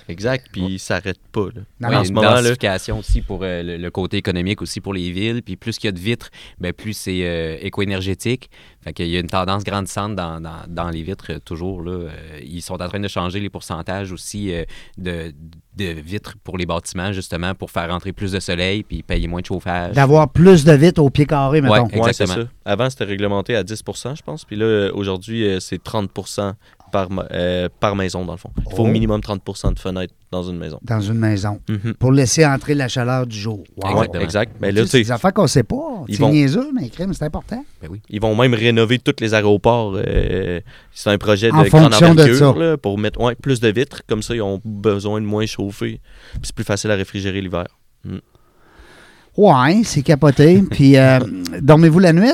Exact. 0.09 0.47
Puis 0.53 0.79
ça 0.79 0.97
s'arrête 0.97 1.19
pas. 1.33 1.49
Là. 1.55 1.63
Non, 1.81 1.89
Ouais, 1.89 1.91
non, 1.91 1.91
il 1.91 1.93
y 1.93 1.95
a 1.95 2.01
en 2.01 2.05
ce 2.05 2.09
une 2.09 2.15
moment, 2.15 2.31
là, 2.31 2.43
densification 2.43 2.99
aussi 2.99 3.21
pour 3.23 3.41
euh, 3.43 3.63
le, 3.63 3.77
le 3.77 3.91
côté 3.91 4.17
économique 4.17 4.63
aussi 4.63 4.81
pour 4.81 4.95
les 4.95 5.11
villes. 5.11 5.43
Puis 5.43 5.57
plus 5.57 5.79
qu'il 5.79 5.89
y 5.89 5.91
a 5.91 5.93
de 5.93 5.99
vitres, 5.99 6.31
ben 6.59 6.73
plus 6.73 6.95
c'est 6.95 7.21
euh, 7.23 7.57
éco-énergétique. 7.61 8.51
Fait 8.85 8.93
qu'il 8.93 9.09
y 9.09 9.17
a 9.17 9.21
une 9.21 9.29
tendance 9.29 9.65
grandissante 9.65 10.15
dans, 10.15 10.41
dans, 10.41 10.63
dans 10.69 10.91
les 10.91 11.03
vitres 11.03 11.33
euh, 11.33 11.39
toujours. 11.39 11.83
Là. 11.83 11.93
Euh, 11.93 12.11
ils 12.43 12.61
sont 12.61 12.81
en 12.83 12.89
train 12.89 13.01
de 13.01 13.09
changer 13.09 13.41
les 13.41 13.49
pourcentages 13.49 14.13
aussi 14.13 14.53
euh, 14.53 14.65
de, 14.99 15.33
de 15.77 15.85
vitres 15.85 16.35
pour 16.45 16.59
les 16.59 16.67
bâtiments, 16.67 17.13
justement, 17.13 17.55
pour 17.55 17.71
faire 17.71 17.89
rentrer 17.91 18.13
plus 18.13 18.33
de 18.33 18.41
soleil 18.41 18.83
puis 18.83 19.03
payer 19.03 19.27
moins 19.27 19.41
de 19.41 19.47
chauffage. 19.47 19.95
D'avoir 19.95 20.31
plus 20.31 20.65
de 20.65 20.73
vitres 20.73 21.03
au 21.03 21.09
pied 21.09 21.25
carré, 21.25 21.63
mettons. 21.63 21.75
Ouais. 21.75 21.81
Ouais, 21.81 22.13
c'est 22.13 22.25
Exactement. 22.25 22.45
ça. 22.45 22.71
Avant, 22.73 22.91
c'était 22.91 23.05
réglementé 23.05 23.57
à 23.57 23.63
10 23.63 23.83
je 24.17 24.23
pense. 24.23 24.45
Puis 24.45 24.57
là, 24.57 24.91
aujourd'hui, 24.93 25.57
c'est 25.61 25.83
30 25.83 26.11
par, 26.95 27.09
euh, 27.33 27.69
par 27.81 27.97
maison, 27.97 28.25
dans 28.25 28.35
le 28.35 28.39
fond. 28.39 28.51
Il 28.57 28.63
faut 28.77 28.83
Oh. 28.85 28.87
au 28.87 28.87
minimum 28.87 29.21
30% 29.21 29.73
de 29.73 29.81
fenêtres 29.81 30.15
dans 30.31 30.45
une 30.45 30.57
maison. 30.57 30.79
Dans 30.85 31.01
une 31.01 31.19
maison. 31.19 31.59
Mhm. 31.69 31.95
Pour 31.99 32.13
laisser 32.13 32.47
entrer 32.47 32.75
la 32.77 32.87
chaleur 32.87 33.27
du 33.27 33.37
jour. 33.37 33.65
Wow. 33.77 33.91
Exactement. 33.91 34.23
exact. 34.23 34.53
Mais 34.61 34.69
Tu 34.69 34.75
là, 34.77 34.83
c'est 34.83 34.91
sais, 34.91 34.99
des 35.03 35.11
affaires 35.11 35.33
qu'on 35.33 35.49
sait 35.49 35.65
pas. 35.65 36.05
Ils 36.07 36.15
C'est 36.15 36.23
vont- 36.23 36.31
niaiseux, 36.31 36.69
mais 36.73 36.89
c'est 37.13 37.25
important. 37.25 37.65
Ben 37.83 37.89
oui. 37.91 38.01
ils 38.09 38.21
vont 38.21 38.37
même 38.37 38.55
rénover 38.55 39.01
tous 39.01 39.17
les 39.21 39.35
aéroports. 39.35 39.95
euh, 39.97 40.61
c'est 40.93 41.11
un 41.11 41.19
projet 41.19 41.49
de 41.49 41.53
En 41.55 41.65
grande 41.65 41.69
fonction 41.91 42.15
de 42.15 42.23
envergure 42.23 42.55
ça. 42.55 42.61
là, 42.61 42.77
pour 42.77 42.97
mettre 42.97 43.21
ouais, 43.21 43.35
plus 43.35 43.59
de 43.59 43.69
vitres. 43.69 44.03
Comme 44.07 44.23
ça, 44.23 44.37
ils 44.37 44.43
ont 44.43 44.61
besoin 44.65 45.21
de 45.21 45.27
moins 45.27 45.47
chauffer. 45.47 46.01
Puis 46.35 46.41
c'est 46.45 46.55
plus 46.55 46.65
facile 46.65 46.93
à 46.93 46.95
réfrigérer 46.95 47.41
l'hiver. 47.41 47.67
Ouais, 49.37 49.81
c'est 49.85 50.03
capoté. 50.03 50.63
Puis, 50.71 50.97
euh, 50.97 51.19
dormez-vous 51.61 51.99
la 51.99 52.13
nuit? 52.13 52.31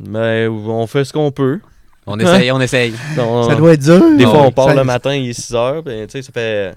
Mais 0.00 0.46
on 0.48 0.86
fait 0.86 1.04
ce 1.04 1.12
qu'on 1.12 1.30
peut. 1.30 1.60
On 2.06 2.18
essaye, 2.18 2.52
on 2.52 2.60
essaye. 2.60 2.94
Ça 3.14 3.54
doit 3.56 3.72
être 3.74 3.82
dur. 3.82 4.02
Des 4.16 4.24
fois, 4.24 4.42
on 4.42 4.52
part 4.52 4.68
Ça- 4.68 4.74
le 4.74 4.84
matin, 4.84 5.14
il 5.14 5.30
est 5.30 5.32
6 5.32 5.54
heures. 5.54 5.82
Ben, 5.82 6.06
tu 6.06 6.12
sais, 6.12 6.22
ça 6.22 6.30
fait. 6.32 6.74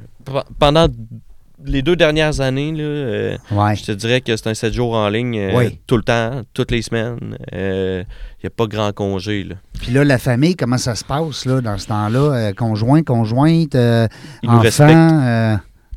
Pendant 0.57 0.87
les 1.65 1.81
deux 1.81 1.95
dernières 1.97 2.39
années, 2.39 2.71
là, 2.71 2.83
euh, 2.83 3.37
Ouais. 3.51 3.75
je 3.75 3.83
te 3.83 3.91
dirais 3.91 4.21
que 4.21 4.35
c'est 4.37 4.47
un 4.47 4.53
7 4.53 4.73
jours 4.73 4.93
en 4.95 5.09
ligne 5.09 5.37
euh, 5.37 5.51
Oui. 5.57 5.77
tout 5.87 5.97
le 5.97 6.03
temps, 6.03 6.41
toutes 6.53 6.71
les 6.71 6.81
semaines. 6.81 7.37
Il 7.51 8.05
n'y 8.43 8.47
a 8.47 8.49
pas 8.49 8.65
grand 8.65 8.93
congé. 8.93 9.43
Là. 9.43 9.55
Puis 9.81 9.91
là, 9.91 10.03
la 10.05 10.17
famille, 10.17 10.55
comment 10.55 10.77
ça 10.77 10.95
se 10.95 11.03
passe 11.03 11.45
là, 11.45 11.59
dans 11.61 11.77
ce 11.77 11.87
temps-là? 11.87 12.19
Euh, 12.19 12.53
conjoint, 12.53 13.03
conjointe, 13.03 13.75
euh, 13.75 14.07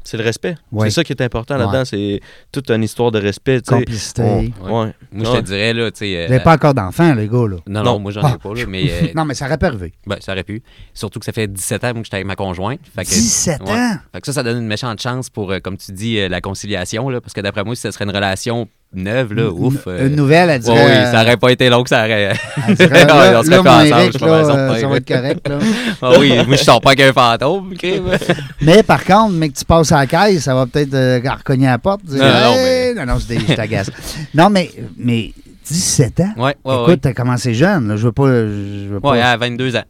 C'est 0.04 0.16
le 0.16 0.24
respect. 0.24 0.56
C'est 0.80 0.90
ça 0.90 1.04
qui 1.04 1.12
est 1.12 1.22
important 1.22 1.54
Ouais. 1.54 1.60
là-dedans. 1.60 1.84
C'est 1.84 2.20
toute 2.50 2.70
une 2.70 2.82
histoire 2.82 3.10
de 3.10 3.20
respect. 3.20 3.60
tu 3.60 3.68
sais. 3.70 3.74
complicité. 3.80 4.22
Ouais. 4.22 4.52
ouais. 4.62 4.94
Moi, 5.12 5.24
je 5.24 5.36
te 5.38 5.40
dirais, 5.42 5.72
là, 5.72 5.90
tu 5.90 5.98
sais. 5.98 6.16
euh, 6.16 6.26
Vous 6.26 6.32
n'avez 6.32 6.44
pas 6.44 6.54
encore 6.54 6.74
d'enfants, 6.74 7.14
les 7.14 7.28
gars, 7.28 7.46
là. 7.48 7.56
Non, 7.66 7.82
non, 7.82 7.84
Non. 7.84 7.98
moi, 7.98 8.12
j'en 8.12 8.22
Ah. 8.22 8.34
ai 8.34 8.38
pas, 8.38 8.54
là, 8.54 8.64
mais. 8.68 8.90
euh, 8.90 9.06
non, 9.14 9.24
mais 9.24 9.34
ça 9.34 9.46
aurait 9.46 9.58
pu 9.58 9.66
arriver. 9.66 9.92
ben, 10.06 10.16
ça 10.20 10.32
aurait 10.32 10.42
pu. 10.44 10.62
Surtout 10.94 11.18
que 11.18 11.24
ça 11.24 11.32
fait 11.32 11.46
17 11.48 11.84
ans 11.84 11.92
moi, 11.92 12.00
que 12.00 12.04
j'étais 12.06 12.16
avec 12.16 12.26
ma 12.26 12.36
conjointe. 12.36 12.80
Fait 12.94 13.04
que, 13.04 13.10
17 13.10 13.62
ouais. 13.62 13.70
ans? 13.70 13.96
Fait 14.12 14.20
que 14.20 14.26
ça, 14.26 14.32
ça 14.32 14.42
donne 14.42 14.58
une 14.58 14.66
méchante 14.66 15.00
chance 15.00 15.30
pour, 15.30 15.52
euh, 15.52 15.58
comme 15.60 15.76
tu 15.76 15.92
dis, 15.92 16.18
euh, 16.18 16.28
la 16.28 16.40
conciliation. 16.40 17.08
Là, 17.08 17.20
parce 17.20 17.32
que 17.32 17.40
d'après 17.40 17.64
moi, 17.64 17.74
si 17.74 17.82
ce 17.82 17.90
serait 17.90 18.04
une 18.04 18.10
relation 18.10 18.68
neuve, 18.94 19.32
là, 19.34 19.50
ouf. 19.50 19.86
Une- 19.86 19.92
euh, 19.92 20.08
Une 20.08 20.16
nouvelle, 20.16 20.50
elle 20.50 20.56
ouais, 20.62 20.74
dirait... 20.74 20.84
oui, 21.06 21.10
ça 21.12 21.22
aurait 21.22 21.36
pas 21.36 21.50
été 21.50 21.68
long 21.70 21.82
que 21.82 21.88
ça 21.88 22.00
aurait. 22.04 22.32
elle 22.68 22.74
dirait, 22.76 22.90
Ouais, 22.90 23.04
là, 23.06 23.40
on 23.40 23.42
serait 23.42 23.56
là, 23.56 23.62
pas 23.62 23.76
ensemble, 23.82 24.00
Eric, 24.00 24.18
je 24.18 24.24
là, 24.24 24.32
euh, 24.32 24.80
ça 24.80 24.86
va 24.88 24.96
être 24.96 25.08
correct, 25.08 25.48
là. 25.48 25.58
Ah 26.02 26.10
oui, 26.18 26.32
moi, 26.46 26.56
je 26.56 26.62
sors 26.62 26.80
pas 26.80 26.90
avec 26.90 27.00
un 27.00 27.12
fantôme. 27.12 27.74
crime. 27.76 28.04
Mais 28.60 28.82
par 28.82 29.04
contre, 29.04 29.32
mais 29.34 29.48
que 29.48 29.58
tu 29.58 29.64
passes 29.64 29.92
à 29.92 29.98
la 29.98 30.06
caisse, 30.06 30.42
ça 30.44 30.54
va 30.54 30.66
peut-être 30.66 30.94
euh, 30.94 31.20
recogner 31.24 31.68
à 31.68 31.72
la 31.72 31.78
porte. 31.78 32.04
dire, 32.04 32.18
Non, 32.22 32.30
non, 32.30 32.54
Hey! 32.56 32.94
non, 32.94 33.06
non, 33.06 33.18
je, 33.18 33.54
t'agace. 33.54 33.90
non, 34.34 34.50
mais, 34.50 34.70
mais 34.98 35.32
17 35.68 36.20
ans? 36.20 36.32
Ouais, 36.36 36.56
ouais, 36.64 36.82
Écoute, 36.82 37.00
t'as 37.02 37.12
commencé 37.14 37.54
jeune. 37.54 37.88
Là. 37.88 37.96
Je 37.96 38.04
veux 38.04 38.12
pas... 38.12 38.26
Je 38.26 38.88
veux 38.88 38.94
ouais. 38.96 39.00
pas... 39.00 39.10
Ouais, 39.12 39.20
à 39.22 39.36
22 39.36 39.76
ans. 39.76 39.82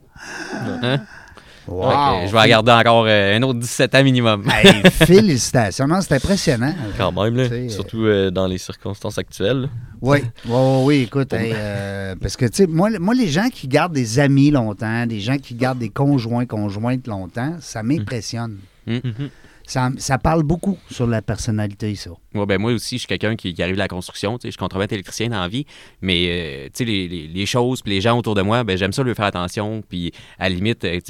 Hein? 0.83 0.99
Wow. 1.67 2.27
Je 2.27 2.33
vais 2.33 2.39
la 2.39 2.49
garder 2.49 2.73
encore 2.73 3.05
euh, 3.07 3.37
un 3.37 3.43
autre 3.43 3.59
17 3.59 3.95
ans 3.95 4.05
minimum. 4.05 4.45
Hey, 4.53 4.83
félicitations. 4.91 5.87
Non, 5.87 6.01
c'est 6.01 6.15
impressionnant. 6.15 6.75
Quand 6.97 7.13
même, 7.13 7.37
là. 7.37 7.69
Surtout 7.69 8.05
euh, 8.05 8.31
dans 8.31 8.47
les 8.47 8.59
circonstances 8.59 9.19
actuelles. 9.19 9.69
Oui, 10.01 10.19
oui, 10.47 10.83
oui, 10.85 10.97
écoute, 11.03 11.33
hey, 11.33 11.53
euh, 11.55 12.15
parce 12.21 12.37
que, 12.37 12.47
tu 12.47 12.57
sais, 12.57 12.67
moi, 12.67 12.91
moi, 12.99 13.15
les 13.15 13.29
gens 13.29 13.49
qui 13.49 13.69
gardent 13.69 13.93
des 13.93 14.19
amis 14.19 14.51
longtemps, 14.51 15.07
des 15.07 15.21
gens 15.21 15.39
qui 15.39 15.55
gardent 15.55 15.79
des 15.79 15.89
conjoints, 15.89 16.47
conjointes 16.47 17.07
longtemps, 17.07 17.57
ça 17.61 17.83
m'impressionne. 17.83 18.59
Mm. 18.87 18.99
Ça, 19.73 19.91
ça 19.97 20.19
parle 20.19 20.43
beaucoup 20.43 20.77
sur 20.91 21.07
la 21.07 21.23
personnalité, 21.23 21.95
ça. 21.95 22.11
Ouais, 22.35 22.45
ben 22.45 22.61
moi 22.61 22.73
aussi, 22.73 22.97
je 22.97 23.01
suis 23.01 23.07
quelqu'un 23.09 23.37
qui, 23.37 23.55
qui 23.55 23.63
arrive 23.63 23.75
de 23.77 23.79
la 23.79 23.89
construction. 23.89 24.37
Je 24.45 24.51
suis 24.51 24.59
contremaître 24.59 24.93
électricien 24.93 25.31
dans 25.31 25.41
la 25.41 25.49
vie. 25.49 25.65
Mais 26.03 26.69
euh, 26.69 26.85
les, 26.85 27.09
les- 27.09 27.27
les 27.29 27.47
choses 27.47 27.81
puis 27.81 27.91
les 27.95 28.03
gens 28.03 28.19
autour 28.19 28.35
de 28.35 28.43
moi, 28.43 28.65
ben, 28.65 28.77
j'aime 28.77 28.93
ça 28.93 29.03
leur 29.03 29.17
faire 29.17 29.25
attention. 29.25 29.83
Puis 29.89 30.13
à 30.39 30.51
la 30.51 30.55
limite, 30.57 30.85
euh, 30.85 31.01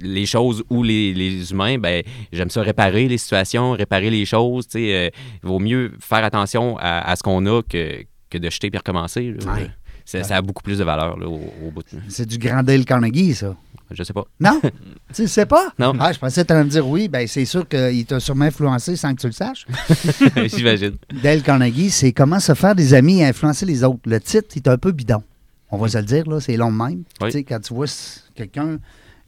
les 0.00 0.26
choses 0.26 0.64
ou 0.68 0.82
les, 0.82 1.14
les 1.14 1.52
humains, 1.52 1.78
ben, 1.78 2.02
j'aime 2.32 2.50
ça 2.50 2.62
réparer 2.62 3.06
les 3.06 3.18
situations, 3.18 3.70
réparer 3.72 4.10
les 4.10 4.24
choses. 4.24 4.66
sais, 4.68 4.92
euh, 4.94 5.10
Il 5.44 5.48
vaut 5.48 5.60
mieux 5.60 5.92
faire 6.00 6.24
attention 6.24 6.76
à, 6.78 7.08
à 7.08 7.14
ce 7.14 7.22
qu'on 7.22 7.46
a 7.46 7.62
que, 7.62 8.02
que 8.30 8.38
de 8.38 8.50
jeter 8.50 8.68
puis 8.70 8.78
recommencer. 8.78 9.30
là. 9.30 9.52
Ouais. 9.54 9.70
Ça, 10.04 10.24
ça 10.24 10.36
a 10.36 10.42
beaucoup 10.42 10.62
plus 10.62 10.78
de 10.78 10.84
valeur 10.84 11.18
là, 11.18 11.28
au, 11.28 11.34
au 11.64 11.70
bout. 11.70 11.82
de- 11.82 12.00
C'est 12.08 12.26
du 12.26 12.38
grand 12.38 12.62
Dale 12.62 12.84
Carnegie, 12.84 13.34
ça. 13.34 13.54
Je 13.90 14.02
sais 14.02 14.12
pas. 14.12 14.26
Non? 14.40 14.60
tu 15.14 15.22
le 15.22 15.28
sais 15.28 15.46
pas? 15.46 15.72
Non. 15.78 15.94
Ah, 15.98 16.12
je 16.12 16.18
pensais 16.18 16.42
que 16.42 16.46
tu 16.46 16.52
allais 16.52 16.64
me 16.64 16.70
dire 16.70 16.86
oui. 16.86 17.08
Ben, 17.08 17.26
c'est 17.26 17.44
sûr 17.44 17.66
qu'il 17.66 18.04
t'a 18.04 18.20
sûrement 18.20 18.44
influencé 18.46 18.96
sans 18.96 19.14
que 19.14 19.20
tu 19.20 19.26
le 19.26 19.32
saches. 19.32 19.66
J'imagine. 20.56 20.96
Dale 21.22 21.42
Carnegie, 21.42 21.90
c'est 21.90 22.12
comment 22.12 22.40
se 22.40 22.54
faire 22.54 22.74
des 22.74 22.94
amis 22.94 23.20
et 23.20 23.26
influencer 23.26 23.66
les 23.66 23.84
autres. 23.84 24.00
Le 24.04 24.20
titre 24.20 24.56
est 24.56 24.68
un 24.68 24.76
peu 24.76 24.92
bidon. 24.92 25.22
On 25.70 25.78
va 25.78 25.88
se 25.88 25.98
le 25.98 26.04
dire, 26.04 26.28
là, 26.28 26.40
c'est 26.40 26.56
long 26.56 26.72
de 26.72 26.76
même. 26.76 27.02
Oui. 27.20 27.28
Tu 27.28 27.30
sais, 27.30 27.44
quand 27.44 27.60
tu 27.60 27.74
vois 27.74 27.86
quelqu'un 28.34 28.78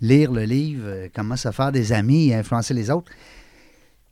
lire 0.00 0.32
le 0.32 0.44
livre 0.44 0.82
euh, 0.86 1.08
Comment 1.14 1.36
se 1.36 1.50
faire 1.50 1.72
des 1.72 1.92
amis 1.92 2.28
et 2.28 2.34
influencer 2.34 2.74
les 2.74 2.90
autres, 2.90 3.10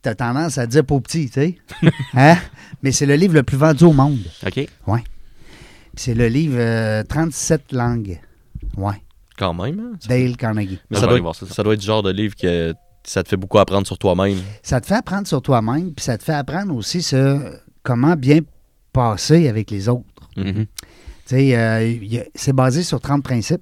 tu 0.03 0.09
as 0.09 0.15
tendance 0.15 0.57
à 0.57 0.67
dire 0.67 0.85
pour 0.85 1.01
petit, 1.01 1.27
tu 1.27 1.33
sais. 1.33 1.57
Hein? 2.13 2.37
Mais 2.83 2.91
c'est 2.91 3.05
le 3.05 3.15
livre 3.15 3.33
le 3.33 3.43
plus 3.43 3.57
vendu 3.57 3.83
au 3.83 3.93
monde. 3.93 4.19
OK. 4.45 4.53
Puis 4.53 4.67
C'est 5.95 6.13
le 6.13 6.27
livre 6.27 6.57
euh, 6.57 7.03
37 7.03 7.71
langues. 7.71 8.19
Ouais. 8.77 9.01
Quand 9.39 9.53
même. 9.53 9.79
hein? 9.79 9.91
Dale 10.07 10.35
Carnegie. 10.35 10.79
Mais 10.89 10.99
ça, 10.99 11.07
doit 11.07 11.15
être, 11.15 11.21
voir 11.23 11.33
ça, 11.33 11.45
ça. 11.47 11.53
ça 11.53 11.63
doit 11.63 11.73
être 11.73 11.79
le 11.79 11.85
genre 11.85 12.03
de 12.03 12.11
livre 12.11 12.35
que 12.35 12.73
ça 13.05 13.23
te 13.23 13.29
fait 13.29 13.37
beaucoup 13.37 13.57
apprendre 13.57 13.87
sur 13.87 13.97
toi-même. 13.97 14.37
Ça 14.61 14.81
te 14.81 14.85
fait 14.87 14.95
apprendre 14.95 15.25
sur 15.25 15.41
toi-même, 15.41 15.93
puis 15.93 16.03
ça 16.03 16.17
te 16.17 16.23
fait 16.23 16.33
apprendre 16.33 16.75
aussi 16.75 17.01
ce, 17.01 17.57
comment 17.81 18.15
bien 18.17 18.39
passer 18.91 19.47
avec 19.47 19.71
les 19.71 19.87
autres. 19.87 20.03
Mhm. 20.35 20.65
Tu 20.65 20.65
sais, 21.25 21.57
euh, 21.57 22.23
c'est 22.35 22.51
basé 22.53 22.83
sur 22.83 22.99
30 22.99 23.23
principes. 23.23 23.61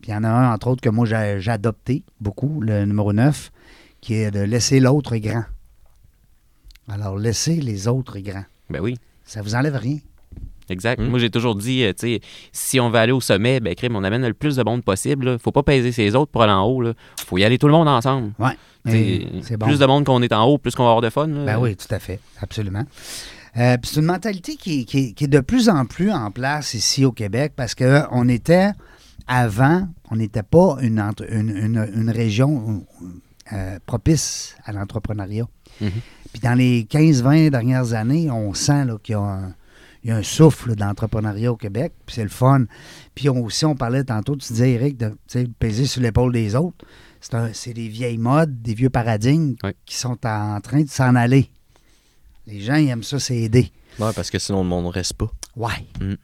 Puis 0.00 0.10
il 0.10 0.14
y 0.14 0.16
en 0.16 0.24
a 0.24 0.30
un, 0.30 0.54
entre 0.54 0.68
autres, 0.68 0.80
que 0.80 0.88
moi, 0.88 1.04
j'ai 1.06 1.36
j'ai 1.40 1.50
adopté 1.50 2.04
beaucoup, 2.18 2.60
le 2.60 2.84
numéro 2.86 3.12
9, 3.12 3.50
qui 4.00 4.14
est 4.14 4.30
de 4.30 4.40
laisser 4.40 4.80
l'autre 4.80 5.16
grand. 5.18 5.44
Alors, 6.88 7.18
laisser 7.18 7.56
les 7.60 7.86
autres 7.86 8.18
grands. 8.18 8.44
Ben 8.70 8.80
oui. 8.80 8.96
Ça 9.24 9.42
vous 9.42 9.54
enlève 9.54 9.76
rien. 9.76 9.98
Exact. 10.72 11.00
Hmm. 11.00 11.06
Moi, 11.08 11.18
j'ai 11.18 11.30
toujours 11.30 11.54
dit, 11.54 11.84
euh, 11.84 11.92
tu 11.92 12.14
sais, 12.14 12.20
si 12.52 12.80
on 12.80 12.90
veut 12.90 12.98
aller 12.98 13.12
au 13.12 13.20
sommet, 13.20 13.60
ben, 13.60 13.74
crime, 13.74 13.94
on 13.94 14.02
amène 14.04 14.26
le 14.26 14.34
plus 14.34 14.56
de 14.56 14.62
monde 14.64 14.82
possible. 14.82 15.26
là. 15.26 15.38
Faut 15.38 15.52
pas 15.52 15.62
peser 15.62 15.92
ses 15.92 16.14
autres 16.16 16.32
pour 16.32 16.42
aller 16.42 16.52
en 16.52 16.64
haut. 16.64 16.80
Là. 16.82 16.94
Faut 17.26 17.38
y 17.38 17.44
aller 17.44 17.58
tout 17.58 17.66
le 17.68 17.72
monde 17.74 17.88
ensemble. 17.88 18.32
Ouais. 18.38 18.56
C'est 19.42 19.56
bon. 19.56 19.66
Plus 19.66 19.78
de 19.78 19.86
monde 19.86 20.04
qu'on 20.04 20.20
est 20.22 20.32
en 20.32 20.44
haut, 20.44 20.58
plus 20.58 20.74
qu'on 20.74 20.82
va 20.82 20.88
avoir 20.90 21.02
de 21.02 21.10
fun. 21.10 21.28
là. 21.28 21.44
Ben 21.44 21.58
oui, 21.58 21.76
tout 21.76 21.92
à 21.94 21.98
fait. 22.00 22.18
Absolument. 22.40 22.84
Euh, 23.56 23.76
c'est 23.84 24.00
une 24.00 24.06
mentalité 24.06 24.56
qui, 24.56 24.84
qui- 24.86 25.14
qui 25.14 25.24
est 25.24 25.28
de 25.28 25.40
plus 25.40 25.68
en 25.68 25.84
plus 25.84 26.10
en 26.10 26.30
place 26.30 26.74
ici 26.74 27.04
au 27.04 27.12
Québec 27.12 27.52
parce 27.54 27.74
qu'on 27.74 28.28
était, 28.28 28.70
avant, 29.26 29.86
on 30.10 30.16
n'était 30.16 30.42
pas 30.42 30.78
une, 30.80 31.00
entre- 31.00 31.30
une, 31.30 31.50
une- 31.50 31.88
une 31.94 32.10
région 32.10 32.84
euh, 33.52 33.78
propice 33.86 34.56
à 34.64 34.72
l'entrepreneuriat. 34.72 35.44
Mhm. 35.80 35.90
Puis 36.32 36.40
dans 36.40 36.54
les 36.54 36.84
15-20 36.90 37.50
dernières 37.50 37.92
années, 37.92 38.30
on 38.30 38.54
sent 38.54 38.86
qu'il 39.02 39.12
y 39.12 39.16
a 39.16 39.20
un, 39.20 39.54
il 40.04 40.08
y 40.08 40.10
a 40.12 40.16
un 40.16 40.22
souffle 40.22 40.74
d'entrepreneuriat 40.74 41.52
au 41.52 41.56
Québec, 41.56 41.92
puis 42.06 42.14
c'est 42.16 42.22
le 42.24 42.28
fun. 42.28 42.64
Puis 43.14 43.28
on- 43.28 43.44
aussi, 43.44 43.64
on 43.64 43.74
parlait 43.76 44.04
tantôt, 44.04 44.34
tu 44.36 44.52
disais, 44.52 44.72
Eric, 44.72 44.96
de 44.96 45.14
peser 45.58 45.86
sur 45.86 46.02
l'épaule 46.02 46.32
des 46.32 46.54
autres. 46.56 46.84
C'est 47.20 47.34
un- 47.34 47.52
C'est 47.52 47.72
des 47.72 47.88
vieilles 47.88 48.18
modes, 48.18 48.62
des 48.62 48.74
vieux 48.74 48.90
paradigmes 48.90 49.54
Oui. 49.62 49.70
qui 49.86 49.94
sont 49.96 50.18
en 50.26 50.60
train 50.60 50.82
de 50.82 50.88
s'en 50.88 51.14
aller. 51.14 51.48
Les 52.48 52.60
gens, 52.60 52.74
ils 52.74 52.88
aiment 52.88 53.04
ça 53.04 53.20
s'aider. 53.20 53.70
Ouais, 54.00 54.10
parce 54.14 54.30
que 54.30 54.38
sinon, 54.40 54.62
le 54.64 54.68
monde 54.68 54.86
ne 54.86 54.90
reste 54.90 55.12
pas. 55.14 55.30
Ouais. 55.54 55.86
Mm. 56.00 56.14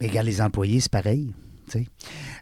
Mais 0.00 0.06
regarde, 0.08 0.26
les 0.26 0.40
employés, 0.40 0.80
c'est 0.80 0.90
pareil. 0.90 1.32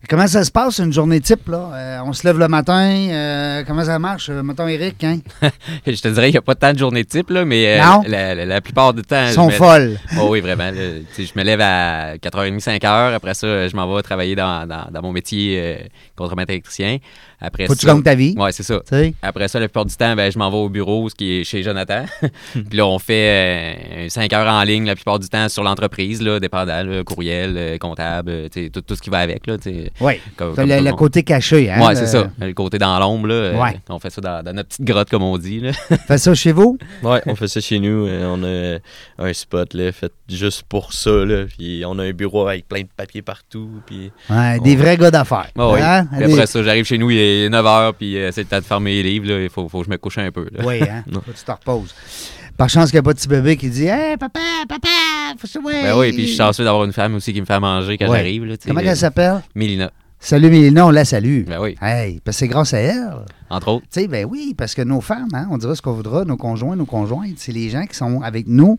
Comment 0.08 0.26
ça 0.26 0.42
se 0.44 0.50
passe 0.50 0.78
une 0.78 0.92
journée 0.92 1.20
type, 1.20 1.46
là? 1.48 1.70
Euh, 1.74 1.98
on 2.04 2.12
se 2.12 2.26
lève 2.26 2.36
le 2.38 2.48
matin, 2.48 2.90
euh, 2.90 3.62
comment 3.64 3.84
ça 3.84 3.98
marche? 4.00 4.28
Euh, 4.30 4.42
mettons 4.42 4.66
Eric, 4.66 5.02
hein? 5.04 5.18
Je 5.86 5.92
te 6.00 6.08
dirais 6.08 6.26
qu'il 6.26 6.32
n'y 6.34 6.38
a 6.38 6.42
pas 6.42 6.56
tant 6.56 6.72
de 6.72 6.78
journées 6.78 7.04
type, 7.04 7.30
là, 7.30 7.44
mais 7.44 7.78
euh, 7.78 7.80
la, 8.08 8.34
la- 8.34 8.44
la 8.44 8.60
plupart 8.60 8.92
du 8.94 9.02
temps. 9.02 9.26
Ils 9.28 9.32
sont 9.32 9.46
me- 9.46 9.52
folles. 9.52 9.98
Oh 10.20 10.26
oui, 10.30 10.40
vraiment. 10.40 10.70
là. 10.72 10.72
Je 11.16 11.38
me 11.38 11.44
lève 11.44 11.60
à 11.60 12.16
4h30, 12.16 12.58
5h. 12.60 13.14
Après 13.14 13.34
ça, 13.34 13.68
je 13.68 13.76
m'en 13.76 13.94
vais 13.94 14.02
travailler 14.02 14.34
dans, 14.34 14.66
dans- 14.66 14.88
dans 14.90 15.02
mon 15.02 15.12
métier 15.12 15.58
euh, 15.60 15.76
contremaître 16.16 16.50
électricien. 16.50 16.98
Après 17.44 17.66
Faut 17.66 17.74
que 17.74 17.78
tu 17.80 17.86
ça, 17.86 17.92
gagnes 17.92 18.02
ta 18.04 18.14
vie. 18.14 18.34
Ouais, 18.38 18.52
c'est 18.52 18.62
ça. 18.62 18.80
Tu? 18.88 19.14
Après 19.20 19.48
ça, 19.48 19.58
la 19.58 19.66
plupart 19.66 19.84
du 19.84 19.96
temps, 19.96 20.14
ben, 20.14 20.30
je 20.30 20.38
m'en 20.38 20.48
vais 20.48 20.56
au 20.58 20.68
bureau, 20.68 21.08
ce 21.08 21.14
qui 21.16 21.40
est 21.40 21.44
chez 21.44 21.62
Jonathan. 21.64 22.04
Puis 22.52 22.64
là, 22.78 22.86
on 22.86 22.98
fait 22.98 24.06
5 24.08 24.32
heures 24.32 24.46
en 24.52 24.62
ligne 24.62 24.86
la 24.86 24.94
plupart 24.94 25.18
du 25.18 25.28
temps 25.28 25.48
sur 25.48 25.62
l'entreprise, 25.64 26.22
là, 26.22 26.38
dépendant, 26.38 26.82
là, 26.84 27.02
courriel, 27.04 27.54
euh, 27.56 27.78
comptable, 27.78 28.30
euh, 28.30 28.48
tu 28.48 28.70
tout, 28.70 28.80
tout 28.80 28.94
ce 28.94 29.02
qui 29.02 29.10
va 29.10 29.18
avec. 29.18 29.46
Là, 29.46 29.58
tu 29.58 29.70
Oui. 30.00 30.14
comme- 30.36 30.54
comme 30.54 30.68
le, 30.68 30.92
côté 30.92 31.22
caché, 31.24 31.70
hein? 31.70 31.84
Ouais, 31.84 31.94
c'est 31.96 32.02
Euh, 32.16 32.22
ça. 32.24 32.30
Le 32.38 32.52
côté 32.52 32.78
dans 32.78 32.98
l'ombre, 33.00 33.26
là. 33.26 33.34
euh, 33.34 33.58
Ouais. 33.60 33.76
On 33.88 33.98
fait 33.98 34.10
ça 34.10 34.20
dans, 34.20 34.42
dans 34.44 34.52
notre 34.54 34.68
petite 34.68 34.84
grotte, 34.86 35.10
comme 35.10 35.22
on 35.24 35.36
dit. 35.36 35.58
Là. 35.60 35.72
Fais 36.06 36.18
ça 36.18 36.34
chez 36.34 36.52
vous? 36.52 36.78
Ouais, 37.02 37.20
on 37.26 37.34
fait 37.34 37.48
ça 37.48 37.60
chez 37.60 37.78
nous. 37.80 38.06
euh, 38.06 38.24
On 38.26 38.44
a 38.44 39.26
un 39.28 39.32
spot 39.32 39.74
là, 39.74 39.90
fait 39.92 40.12
juste 40.28 40.62
pour 40.68 40.92
ça. 40.92 41.10
Là, 41.10 41.44
puis 41.46 41.82
on 41.86 41.98
a 41.98 42.04
un 42.04 42.12
bureau 42.12 42.46
avec 42.46 42.68
plein 42.68 42.82
de 42.82 42.88
papiers 42.96 43.22
partout. 43.22 43.68
Puis 43.86 44.10
Ouais, 44.30 44.58
des 44.60 44.76
vrais 44.76 44.96
gars 44.96 45.10
d'affaires. 45.10 45.50
Ah 45.58 45.68
oui. 45.70 45.80
Hein? 45.82 46.06
Puis 46.12 46.26
Des- 46.26 46.32
après 46.34 46.46
ça, 46.46 46.62
j'arrive 46.62 46.84
chez 46.84 46.98
nous, 46.98 47.10
il 47.10 47.18
est 47.18 47.31
9h, 47.50 47.92
puis 47.98 48.16
euh, 48.18 48.30
c'est 48.32 48.42
le 48.42 48.46
temps 48.48 48.58
de 48.58 48.64
fermer 48.64 49.02
les 49.02 49.10
livres. 49.10 49.28
là. 49.28 49.42
Il 49.42 49.50
faut, 49.50 49.68
faut 49.68 49.80
que 49.80 49.86
je 49.86 49.90
me 49.90 49.96
couche 49.98 50.18
un 50.18 50.30
peu. 50.30 50.46
là. 50.52 50.64
Oui, 50.64 50.80
hein? 50.82 51.02
Faut 51.12 51.20
que 51.20 51.30
tu 51.36 51.44
te 51.44 51.50
reposes. 51.50 51.94
Par 52.56 52.68
chance 52.68 52.90
qu'il 52.90 52.96
n'y 52.96 53.00
a 53.00 53.02
pas 53.02 53.12
de 53.14 53.18
petit 53.18 53.28
bébé 53.28 53.56
qui 53.56 53.70
dit 53.70 53.86
Hey, 53.86 54.16
papa, 54.18 54.38
papa, 54.68 54.88
faut 55.38 55.46
se 55.46 55.58
Ben 55.58 55.96
oui, 55.96 56.12
puis 56.12 56.22
je 56.22 56.26
suis 56.28 56.36
chanceux 56.36 56.64
d'avoir 56.64 56.84
une 56.84 56.92
femme 56.92 57.14
aussi 57.14 57.32
qui 57.32 57.40
me 57.40 57.46
fait 57.46 57.54
à 57.54 57.60
manger 57.60 57.96
quand 57.96 58.08
Ouais. 58.08 58.18
j'arrive. 58.18 58.44
là, 58.44 58.54
Comment 58.66 58.80
euh, 58.80 58.84
elle 58.86 58.96
s'appelle? 58.96 59.42
Mélina. 59.54 59.90
Salut 60.20 60.50
Mélina, 60.50 60.86
on 60.86 60.90
la 60.90 61.04
salue. 61.04 61.44
Ben 61.46 61.58
oui, 61.60 61.76
Hey, 61.82 62.20
parce 62.24 62.36
que 62.36 62.40
c'est 62.40 62.48
grâce 62.48 62.74
à 62.74 62.78
elle. 62.78 63.10
entre 63.50 63.68
autres. 63.68 63.86
Tu 63.92 64.00
sais, 64.02 64.06
ben 64.08 64.24
oui, 64.30 64.54
parce 64.56 64.74
que 64.74 64.82
nos 64.82 65.00
femmes, 65.00 65.28
hein, 65.32 65.48
on 65.50 65.56
dira 65.58 65.74
ce 65.74 65.82
qu'on 65.82 65.94
voudra, 65.94 66.24
nos 66.24 66.36
conjoints, 66.36 66.76
nos 66.76 66.84
conjointes, 66.86 67.38
c'est 67.38 67.50
les 67.52 67.70
gens 67.70 67.86
qui 67.86 67.96
sont 67.96 68.20
avec 68.22 68.46
nous 68.46 68.78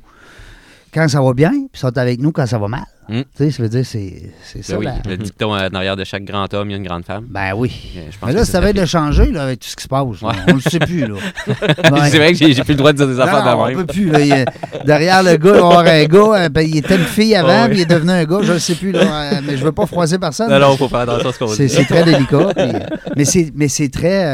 quand 0.94 1.08
ça 1.08 1.22
va 1.22 1.34
bien, 1.34 1.52
puis 1.72 1.80
sont 1.80 1.98
avec 1.98 2.20
nous 2.20 2.32
quand 2.32 2.46
ça 2.46 2.58
va 2.60 2.68
mal. 2.68 2.84
Mm. 3.10 3.20
Tu 3.20 3.26
sais, 3.36 3.52
ça 3.52 3.64
veut 3.64 3.68
dire, 3.70 3.86
c'est 3.86 4.32
c'est 4.46 4.64
ça. 4.64 4.74
Ben 4.76 4.80
oui, 4.80 4.86
la- 4.86 5.12
le 5.12 5.18
dicton 5.18 5.52
en 5.52 5.58
arrière 5.58 5.98
de 5.98 6.06
chaque 6.06 6.24
grand 6.24 6.52
homme, 6.54 6.70
il 6.70 6.72
y 6.72 6.76
a 6.76 6.78
une 6.78 6.86
grande 6.88 7.04
femme. 7.04 7.26
Ben 7.30 7.52
oui. 7.54 7.70
Euh, 7.98 8.02
Je 8.10 8.18
pense 8.18 8.28
Mais 8.30 8.34
là, 8.34 8.40
que 8.42 8.48
ça 8.48 8.62
va 8.62 8.68
s'applique. 8.68 8.82
de 8.82 8.86
changer 8.88 9.26
là, 9.34 9.44
avec 9.44 9.60
tout 9.60 9.68
ce 9.68 9.76
qui 9.76 9.84
se 9.84 9.88
passe. 9.90 10.06
là. 10.22 10.28
Ouais. 10.30 10.34
On 10.48 10.54
le 10.54 10.62
sait 10.62 10.80
plus. 10.80 11.06
là. 11.06 11.16
C'est 12.10 12.18
vrai 12.18 12.32
que 12.32 12.38
j'ai 12.38 12.54
j'ai 12.54 12.64
plus 12.64 12.72
le 12.72 12.78
droit 12.78 12.94
de 12.94 12.98
dire 12.98 13.08
des 13.08 13.20
affaires 13.20 13.44
de 13.44 13.50
on 13.50 13.76
peut 13.76 13.86
plus. 13.88 14.10
là. 14.10 14.22
Il 14.22 14.46
derrière 14.86 15.22
le 15.22 15.36
gars, 15.36 15.50
il 15.50 15.52
va 15.52 15.58
y 15.58 15.60
avoir 15.60 15.80
un 15.86 16.06
gars. 16.06 16.44
euh, 16.46 16.50
ben, 16.50 16.62
il 16.62 16.78
était 16.78 16.96
une 16.96 17.04
fille 17.04 17.36
avant, 17.36 17.68
puis 17.68 17.80
il 17.80 17.82
est 17.82 17.86
devenu 17.86 18.12
un 18.12 18.24
gars. 18.24 18.40
Je 18.42 18.54
ne 18.54 18.58
sais 18.60 18.76
plus. 18.76 18.94
Là, 18.94 19.02
euh, 19.34 19.42
mais 19.46 19.58
je 19.58 19.66
veux 19.66 19.74
pas 19.74 19.86
froisser 19.86 20.18
personne. 20.18 20.50
Non, 20.50 20.60
non, 20.60 20.78
faut 20.78 20.88
faire 20.88 21.00
attention 21.02 21.28
à 21.30 21.34
ce 21.34 21.40
qu'on 21.40 21.48
C'est 21.50 21.66
dit. 21.66 21.74
c'est 21.74 21.84
très 21.86 22.06
délicat. 22.06 22.54
puis, 22.56 22.64
euh, 22.64 22.80
mais 23.18 23.26
c'est 23.26 23.52
mais 23.54 23.68
c'est 23.68 23.90
très 23.90 24.24
euh, 24.24 24.28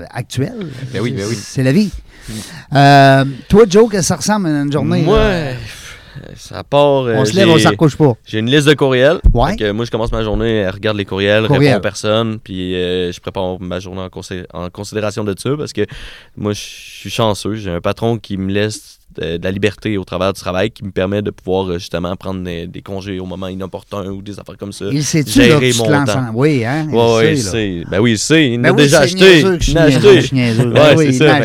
euh, 0.00 0.04
actuel. 0.10 0.54
Ben 0.92 1.00
oui, 1.00 1.12
ben 1.12 1.24
oui. 1.28 1.38
C'est 1.40 1.62
la 1.62 1.70
vie. 1.72 1.92
Euh, 2.74 3.24
toi, 3.48 3.64
Joe, 3.68 3.88
qu'est-ce 3.90 4.00
que 4.00 4.06
ça 4.06 4.16
ressemble 4.16 4.48
à 4.48 4.50
une 4.62 4.72
journée? 4.72 5.02
Moi, 5.02 5.18
là? 5.18 5.50
Ça 6.36 6.64
part. 6.64 7.02
euh, 7.04 7.14
on 7.16 7.24
se 7.24 7.34
lève, 7.34 7.48
on 7.48 7.58
s'en 7.58 7.70
recouche 7.70 7.96
pas. 7.96 8.12
J'ai 8.26 8.38
une 8.38 8.50
liste 8.50 8.66
de 8.68 8.74
courriels. 8.74 9.20
Ouais. 9.32 9.72
Moi, 9.72 9.84
je 9.84 9.90
commence 9.90 10.12
ma 10.12 10.22
journée, 10.22 10.64
je 10.68 10.72
regarde 10.72 10.96
les 10.96 11.04
courriels, 11.04 11.46
Courriel. 11.46 11.64
réponds 11.72 11.78
aux 11.78 11.82
personnes, 11.82 12.38
puis 12.38 12.74
euh, 12.74 13.12
je 13.12 13.20
prépare 13.20 13.60
ma 13.60 13.80
journée 13.80 14.02
en, 14.02 14.64
en 14.64 14.70
considération 14.70 15.24
de 15.24 15.34
ça 15.38 15.50
parce 15.56 15.72
que 15.72 15.86
moi, 16.36 16.52
je 16.52 16.60
suis 16.60 17.10
chanceux. 17.10 17.54
J'ai 17.54 17.70
un 17.70 17.80
patron 17.80 18.18
qui 18.18 18.36
me 18.36 18.52
laisse 18.52 18.97
de, 19.20 19.36
de 19.36 19.44
la 19.44 19.50
liberté 19.50 19.96
au 19.98 20.04
travers 20.04 20.32
du 20.32 20.40
travail 20.40 20.70
qui 20.70 20.84
me 20.84 20.90
permet 20.90 21.22
de 21.22 21.30
pouvoir 21.30 21.68
euh, 21.70 21.78
justement 21.78 22.14
prendre 22.16 22.42
des, 22.42 22.66
des 22.66 22.82
congés 22.82 23.18
au 23.20 23.26
moment 23.26 23.48
inopportun 23.48 24.06
ou 24.10 24.22
des 24.22 24.38
affaires 24.38 24.56
comme 24.58 24.72
ça. 24.72 24.86
Il 24.90 25.02
que 25.04 25.30
gérer 25.30 25.70
tu 25.72 25.78
mon 25.78 26.04
temps. 26.04 26.30
Oui, 26.34 26.64
hein? 26.64 26.86
il 26.88 26.94
Ouais, 26.94 27.14
ouais, 27.16 27.36
sait, 27.36 27.50
sait. 27.50 27.84
Ben 27.90 28.00
oui, 28.00 28.12
il 28.12 28.18
sait. 28.18 28.48
Il 28.52 28.60
Ben 28.62 28.70
a 28.70 28.72
oui, 28.72 28.82
déjà 28.82 29.00
acheté. 29.00 29.40
Il 29.40 29.78
a 29.78 29.82
acheté. 29.82 30.20
Ben 30.64 30.94
oui, 30.96 31.12
c'est 31.12 31.24
ça. 31.24 31.40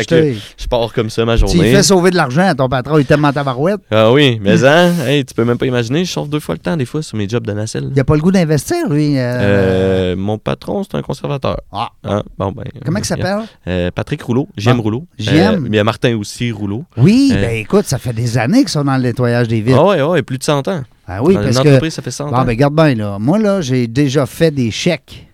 Je 0.56 0.66
pars 0.68 0.92
comme 0.92 1.10
ça 1.10 1.24
ma 1.24 1.36
Tu 1.36 1.40
journée. 1.46 1.72
fais 1.72 1.82
sauver 1.82 2.10
de 2.10 2.16
l'argent 2.16 2.46
à 2.46 2.54
ton 2.54 2.68
patron, 2.68 2.98
il 2.98 3.04
t'aime 3.04 3.24
en 3.24 3.32
tabarouette. 3.32 3.80
Ah 3.90 4.12
oui, 4.12 4.38
mais 4.42 4.64
hein, 4.64 4.92
hey, 5.06 5.24
tu 5.24 5.34
peux 5.34 5.44
même 5.44 5.58
pas 5.58 5.66
imaginer, 5.66 6.04
je 6.04 6.10
chauffe 6.10 6.28
deux 6.28 6.40
fois 6.40 6.54
le 6.54 6.60
temps 6.60 6.76
des 6.76 6.84
fois 6.86 7.02
sur 7.02 7.16
mes 7.16 7.28
jobs 7.28 7.46
de 7.46 7.52
nacelle. 7.52 7.88
Il 7.90 7.96
n'a 7.96 8.04
pas 8.04 8.14
le 8.14 8.20
goût 8.20 8.32
d'investir, 8.32 8.88
lui. 8.88 9.18
euh, 9.18 10.12
Euh, 10.14 10.16
mon 10.16 10.38
patron, 10.38 10.82
c'est 10.84 10.96
un 10.96 11.02
conservateur. 11.02 11.56
Ah. 11.72 11.90
Hein? 12.04 12.22
Bon, 12.38 12.52
ben, 12.52 12.64
Comment 12.84 12.98
il 12.98 13.04
s'appelle? 13.04 13.40
Euh, 13.66 13.90
Patrick 13.94 14.22
Rouleau, 14.22 14.48
j'aime 14.56 14.76
Bon. 14.76 14.82
Rouleau. 14.84 15.04
Euh, 15.28 15.58
mais 15.60 15.68
il 15.68 15.74
y 15.74 15.78
a 15.78 15.84
Martin 15.84 16.16
aussi 16.16 16.50
Rouleau. 16.52 16.84
Oui, 16.96 17.32
Euh. 17.34 17.40
ben 17.40 17.63
écoute, 17.64 17.86
ça 17.86 17.98
fait 17.98 18.12
des 18.12 18.38
années 18.38 18.60
qu'ils 18.60 18.68
sont 18.68 18.84
dans 18.84 18.96
le 18.96 19.02
nettoyage 19.02 19.48
des 19.48 19.60
vitres. 19.60 19.78
Ah 19.80 19.86
ouais, 19.86 20.02
ouais, 20.02 20.22
plus 20.22 20.38
de 20.38 20.44
100 20.44 20.68
ans. 20.68 20.82
Ah 21.06 21.22
oui, 21.22 21.34
Dans 21.34 21.42
parce 21.42 21.56
une 21.56 21.62
que. 21.62 21.68
entreprise, 21.68 21.94
ça 21.94 22.02
fait 22.02 22.10
100 22.10 22.30
Bon, 22.30 22.36
ans. 22.36 22.44
ben 22.44 22.56
garde 22.56 22.74
bien, 22.74 22.94
là. 22.94 23.18
Moi, 23.18 23.38
là, 23.38 23.60
j'ai 23.60 23.86
déjà 23.86 24.26
fait 24.26 24.50
des 24.50 24.70
chèques 24.70 25.26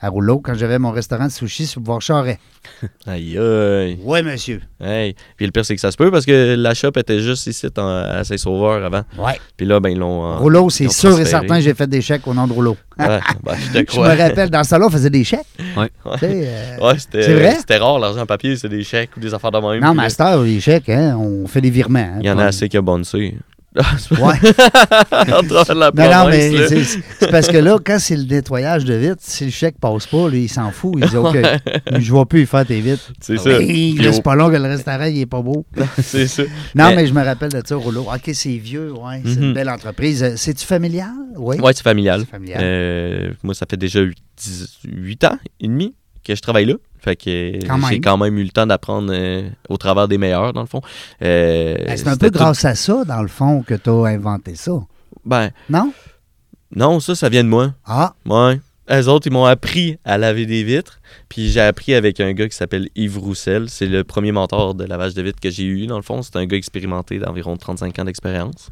à 0.00 0.08
Rouleau 0.08 0.38
quand 0.38 0.54
j'avais 0.54 0.78
mon 0.78 0.90
restaurant 0.92 1.26
de 1.26 1.30
sushi 1.32 1.66
sur 1.66 1.80
le 1.80 1.84
boulevard 1.84 2.00
Charest. 2.02 2.38
Aïe, 3.06 3.36
aïe. 3.38 3.98
Oui, 4.02 4.22
monsieur. 4.22 4.60
Hey. 4.80 5.14
Puis 5.36 5.46
le 5.46 5.52
pire, 5.52 5.64
c'est 5.64 5.74
que 5.74 5.80
ça 5.80 5.90
se 5.90 5.96
peut 5.96 6.10
parce 6.10 6.24
que 6.26 6.54
la 6.56 6.74
shop 6.74 6.92
était 6.96 7.20
juste 7.20 7.46
ici 7.46 7.66
en- 7.78 7.86
à 7.86 8.22
Saint-Sauveur 8.24 8.84
avant. 8.84 9.02
Ouais. 9.18 9.40
Puis 9.56 9.66
là, 9.66 9.80
ben, 9.80 9.88
ils 9.90 9.98
l'ont. 9.98 10.24
euh, 10.32 10.36
Rouleau, 10.36 10.68
c'est 10.70 10.88
sûr 10.88 11.18
et 11.18 11.24
certain, 11.24 11.60
j'ai 11.60 11.74
fait 11.74 11.86
des 11.86 12.00
chèques 12.00 12.26
au 12.26 12.34
nom 12.34 12.46
de 12.46 12.52
Rouleau. 12.52 12.76
Ouais, 12.98 13.20
ben, 13.42 13.54
je 13.56 13.72
te 13.72 13.78
Je 13.78 13.82
crois. 13.84 14.14
me 14.14 14.20
rappelle, 14.20 14.50
dans 14.50 14.62
ce 14.64 14.70
temps-là, 14.70 14.86
on 14.86 14.90
faisait 14.90 15.10
des 15.10 15.24
chèques. 15.24 15.46
Ouais. 15.76 15.90
Tu 16.14 16.18
sais, 16.20 16.44
euh, 16.46 16.76
Ouais, 16.86 16.98
c'était, 16.98 17.22
C'est 17.22 17.34
vrai? 17.34 17.56
C'était 17.58 17.76
rare, 17.78 17.98
l'argent 17.98 18.20
en 18.20 18.26
papier, 18.26 18.56
c'est 18.56 18.68
des 18.68 18.84
chèques 18.84 19.10
ou 19.16 19.20
des 19.20 19.32
affaires 19.32 19.50
de 19.50 19.58
même. 19.58 19.82
Non, 19.82 19.94
Master, 19.94 20.42
les 20.42 20.60
chèques, 20.60 20.88
hein, 20.90 21.16
on 21.18 21.46
fait 21.46 21.60
des 21.60 21.70
virements. 21.70 21.98
hein, 21.98 22.18
Il 22.20 22.26
y 22.26 22.30
en 22.30 22.38
a 22.38 22.44
assez 22.46 22.68
qui 22.68 22.76
a 22.76 22.82
bonné. 22.82 23.04
Ouais. 24.10 24.36
la 25.10 25.90
Non, 25.94 26.24
non, 26.24 26.28
mais 26.30 26.68
c'est 26.68 27.30
parce 27.30 27.48
que 27.48 27.56
là, 27.58 27.78
quand 27.84 27.98
c'est 27.98 28.16
le 28.16 28.24
nettoyage 28.24 28.84
de 28.84 28.94
vitres, 28.94 29.16
si 29.20 29.44
le 29.46 29.50
chèque 29.50 29.78
passe 29.80 30.06
pas, 30.06 30.28
lui, 30.28 30.44
il 30.44 30.48
s'en 30.48 30.70
fout. 30.70 30.94
Il 30.98 31.08
dit 31.08 31.16
OK, 31.16 31.36
je 31.98 32.12
vais 32.14 32.24
plus 32.24 32.42
y 32.42 32.46
faire 32.46 32.66
tes 32.66 32.80
vitres. 32.80 33.12
C'est 33.20 33.36
ça. 33.38 33.50
Là, 33.50 33.58
au- 33.58 34.12
c'est 34.12 34.22
pas 34.22 34.34
long 34.34 34.50
que 34.50 34.56
le 34.56 34.62
restaurant, 34.68 35.04
il 35.04 35.20
est 35.20 35.26
pas 35.26 35.42
beau. 35.42 35.64
c'est 36.02 36.26
ça. 36.26 36.42
Non, 36.74 36.88
Mais- 36.88 36.96
mais 36.96 37.06
je 37.06 37.12
me 37.14 37.24
rappelle 37.24 37.50
de 37.50 37.62
ça, 37.64 37.76
Rouleau. 37.76 38.02
OK, 38.02 38.30
c'est 38.32 38.56
vieux, 38.56 38.92
ouais. 38.92 39.22
C'est 39.24 39.34
une 39.34 39.48
Mhm. 39.48 39.54
belle 39.54 39.70
entreprise. 39.70 40.22
Euh, 40.22 40.32
C'est-tu 40.36 40.64
familial? 40.66 41.10
Oui. 41.36 41.58
Ouais, 41.60 41.72
c'est 41.74 41.82
familial. 41.82 42.24
Familial. 42.30 42.60
Euh, 42.62 43.30
moi, 43.42 43.54
ça 43.54 43.66
fait 43.68 43.76
déjà 43.76 44.00
18 44.36 45.24
ans 45.24 45.38
et 45.60 45.68
demi 45.68 45.94
que 46.24 46.34
je 46.34 46.40
travaille 46.42 46.66
là. 46.66 46.74
Fait 47.00 47.14
que 47.16 47.58
j'ai 47.90 48.00
quand 48.00 48.16
même 48.18 48.36
eu 48.38 48.42
le 48.44 48.50
temps 48.50 48.66
d'apprendre 48.66 49.12
euh, 49.14 49.48
au 49.68 49.76
travers 49.76 50.08
des 50.08 50.18
meilleurs, 50.18 50.52
dans 50.52 50.62
le 50.62 50.66
fond. 50.66 50.80
Euh, 51.22 51.76
Ben, 51.86 51.96
c'est 51.96 52.08
un 52.08 52.16
peu 52.16 52.26
tout- 52.30 52.38
grâce 52.38 52.64
à 52.64 52.74
ça, 52.74 53.04
dans 53.04 53.22
le 53.22 53.28
fond, 53.28 53.62
que 53.62 53.74
tu 53.74 53.88
as 53.88 54.04
inventé 54.06 54.54
ça. 54.56 54.72
Ben, 55.24 55.50
Non? 55.70 55.92
non, 56.74 56.98
ça, 57.00 57.14
ça 57.14 57.28
vient 57.28 57.44
de 57.44 57.48
moi. 57.48 57.72
Ah, 57.86 58.14
Ouais. 58.26 58.60
Eux 58.90 59.06
autres, 59.08 59.26
ils 59.26 59.32
m'ont 59.32 59.44
appris 59.44 59.98
à 60.04 60.16
laver 60.16 60.46
des 60.46 60.64
vitres. 60.64 60.98
Puis 61.28 61.48
j'ai 61.50 61.60
appris 61.60 61.94
avec 61.94 62.20
un 62.20 62.32
gars 62.32 62.48
qui 62.48 62.56
s'appelle 62.56 62.88
Yves 62.96 63.18
Roussel. 63.18 63.66
C'est 63.68 63.86
le 63.86 64.02
premier 64.04 64.32
mentor 64.32 64.74
de 64.74 64.84
lavage 64.84 65.14
de 65.14 65.22
vitres 65.22 65.40
que 65.40 65.50
j'ai 65.50 65.64
eu, 65.64 65.86
dans 65.86 65.96
le 65.96 66.02
fond. 66.02 66.22
C'est 66.22 66.36
un 66.36 66.46
gars 66.46 66.56
expérimenté 66.56 67.18
d'environ 67.18 67.56
35 67.56 67.98
ans 67.98 68.04
d'expérience. 68.04 68.70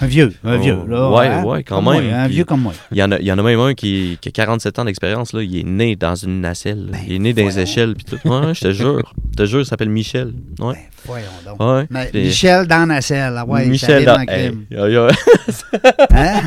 un 0.00 0.06
vieux. 0.06 0.32
Un 0.44 0.56
Oh, 0.56 0.60
vieux, 0.60 0.78
là. 0.88 1.10
ouais, 1.10 1.26
hein? 1.26 1.44
ouais, 1.44 1.62
quand 1.64 1.76
Comme 1.76 1.84
moi, 1.84 2.00
même. 2.00 2.12
un 2.14 2.28
vieux 2.28 2.44
comme 2.44 2.60
moi. 2.62 2.72
Il 2.92 2.98
y 2.98 3.02
en 3.02 3.10
a, 3.12 3.18
il 3.18 3.26
y 3.26 3.32
en 3.32 3.38
a 3.38 3.42
même 3.42 3.60
un 3.60 3.74
qui, 3.74 4.18
qui 4.20 4.28
a 4.28 4.32
47 4.32 4.78
ans 4.78 4.84
d'expérience. 4.84 5.32
là. 5.32 5.42
Il 5.42 5.56
est 5.58 5.62
né 5.64 5.96
dans 5.96 6.14
une 6.14 6.40
nacelle. 6.40 6.88
Ben, 6.92 6.98
il 7.06 7.14
est 7.14 7.18
né 7.18 7.32
dans 7.32 7.42
voyons. 7.42 7.58
échelles. 7.58 7.94
Puis 7.94 8.04
tout. 8.04 8.28
Ouais, 8.28 8.54
je 8.54 8.60
te 8.60 8.72
jure. 8.72 9.12
Je 9.32 9.36
te 9.36 9.44
jure, 9.46 9.60
il 9.60 9.66
s'appelle 9.66 9.90
Michel. 9.90 10.32
Ouais. 10.60 10.74
Ben, 10.74 10.78
voyons 11.04 11.26
donc. 11.44 11.60
Ouais. 11.62 11.86
Mais 11.90 12.10
Michel 12.14 12.66
dans 12.66 12.86
Nacelle, 12.86 13.34
ah 13.36 13.44
ouais, 13.46 13.64
ça 13.64 13.68
Michel, 13.70 14.04
dans- 14.04 14.24
crime. 14.24 14.64
Hey. 14.70 14.96
Hein? 16.10 16.40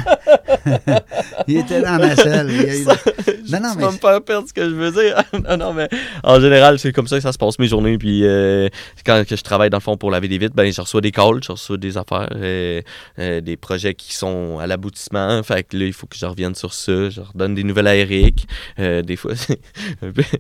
il 1.47 1.58
était 1.58 1.82
dans 1.82 1.97
Nacelle. 1.97 2.47
Il 2.49 2.62
y 2.62 2.69
a 2.69 2.75
eu- 2.75 2.86
Non, 2.86 3.60
non, 3.62 3.71
tu 3.71 3.78
mais 3.78 3.84
vas 3.86 3.91
me 3.91 3.97
faire 3.97 4.21
perdre 4.23 4.47
ce 4.47 4.54
que 4.54 4.63
je 4.69 4.75
veux 4.75 4.91
dire. 4.91 5.15
non, 5.50 5.58
non, 5.58 5.74
mais 5.74 5.88
en 6.24 6.39
général, 6.39 6.80
c'est 6.80 6.92
comme 6.92 7.08
ça 7.08 7.18
que 7.18 7.22
ça 7.24 7.32
se 7.32 7.38
passe 7.38 7.60
mes 7.60 7.68
journées. 7.68 7.98
Puis 7.98 8.26
euh, 8.26 8.68
quand 9.06 9.24
que 9.28 9.36
je 9.36 9.44
travaille 9.44 9.70
dans 9.70 9.78
le 9.78 9.82
fond 9.82 9.98
pour 9.98 10.12
laver 10.12 10.28
des 10.28 10.38
vitres, 10.38 10.56
ben, 10.56 10.72
je 10.72 10.82
reçois 10.82 11.02
des 11.02 11.12
calls, 11.12 11.42
je 11.44 11.52
reçois 11.52 11.78
des 11.78 11.98
affaires, 11.98 12.30
euh, 12.36 12.82
euh, 13.20 13.42
des 13.42 13.58
projets 13.58 13.94
qui 13.94 14.13
sont 14.13 14.60
à 14.60 14.68
l'aboutissement. 14.68 15.42
Fait 15.44 15.63
que 15.63 15.78
là, 15.78 15.86
il 15.86 15.94
faut 15.94 16.08
que 16.08 16.18
je 16.18 16.26
revienne 16.26 16.56
sur 16.56 16.74
ça. 16.74 17.10
Je 17.10 17.22
redonne 17.22 17.56
des 17.56 17.63
nouvelles 17.63 17.88
à 17.88 17.96
Eric. 17.96 18.48
Euh, 18.80 19.02
des 19.02 19.15
fois, 19.15 19.36
c'est 19.36 19.60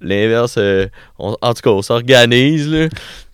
l'inverse. 0.00 0.56
euh, 0.58 0.86
en 1.18 1.54
tout 1.54 1.62
cas, 1.62 1.70
on 1.70 1.82
s'organise. 1.82 2.68
là. 2.68 2.88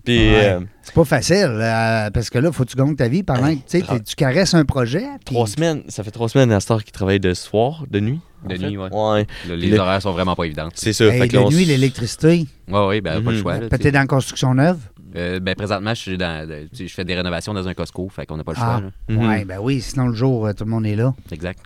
Puis. 0.05 0.31
Ouais. 0.31 0.59
C'est 0.88 0.94
pas 0.94 1.05
facile, 1.05 1.51
euh, 1.61 2.11
parce 2.11 2.31
que 2.31 2.38
là, 2.38 2.51
faut 2.51 2.64
que 2.64 2.70
tu 2.70 2.77
gagnes 2.77 2.96
ta 2.96 3.09
vie 3.09 3.22
pendant 3.22 3.48
que 3.48 3.55
tu 3.57 3.62
sais, 3.66 3.83
t'es- 3.83 4.01
tu 4.01 4.14
caresses 4.16 4.55
un 4.55 4.64
projet. 4.64 5.05
puis- 5.24 5.35
Trois 5.35 5.46
semaines, 5.46 5.83
ça 5.88 6.03
fait 6.03 6.11
trois 6.11 6.29
semaines 6.29 6.51
à 6.53 6.61
Star 6.61 6.83
qui 6.83 6.92
travaille 6.92 7.20
de 7.20 7.35
soir, 7.35 7.85
de 7.90 8.01
nuit. 8.01 8.20
De 8.48 8.57
nuit, 8.57 8.77
ouais. 8.79 8.88
Ouais, 8.92 9.27
Le- 9.48 9.57
les 9.57 9.68
Le- 9.70 9.79
horaires 9.81 10.01
sont 10.01 10.12
vraiment 10.12 10.35
pas 10.37 10.44
évidentes. 10.44 10.72
c'est 10.77 10.92
ça. 10.92 11.05
Hey, 11.07 11.20
fait 11.20 11.29
de 11.29 11.38
nuit, 11.55 11.64
l'électricité. 11.64 12.46
Oui, 12.68 12.81
oui, 12.88 13.01
ben, 13.01 13.22
pas 13.22 13.31
le 13.31 13.37
Mhm. 13.37 13.42
choix. 13.42 13.59
Peut-être 13.59 13.90
dans 13.92 14.01
la 14.01 14.07
construction 14.07 14.55
neuve? 14.55 14.79
Euh, 15.16 15.40
ben, 15.40 15.55
présentement, 15.55 15.94
je, 15.94 16.01
suis 16.01 16.18
dans, 16.18 16.46
je 16.72 16.87
fais 16.88 17.05
des 17.05 17.14
rénovations 17.14 17.53
dans 17.55 17.66
un 17.66 17.74
Costco, 17.74 18.09
fait 18.11 18.27
qu'on 18.27 18.37
n'a 18.37 18.44
pas 18.44 18.53
le 18.53 18.59
Ah. 18.61 18.81
choix. 18.81 18.90
Mhm. 19.16 19.27
Ouais, 19.29 19.44
ben 19.44 19.59
oui, 19.61 19.81
sinon 19.81 20.07
le 20.09 20.14
jour, 20.14 20.46
euh, 20.46 20.53
tout 20.53 20.64
le 20.64 20.70
monde 20.70 20.87
est 20.87 20.96
là. 20.96 21.14
Exact. 21.33 21.61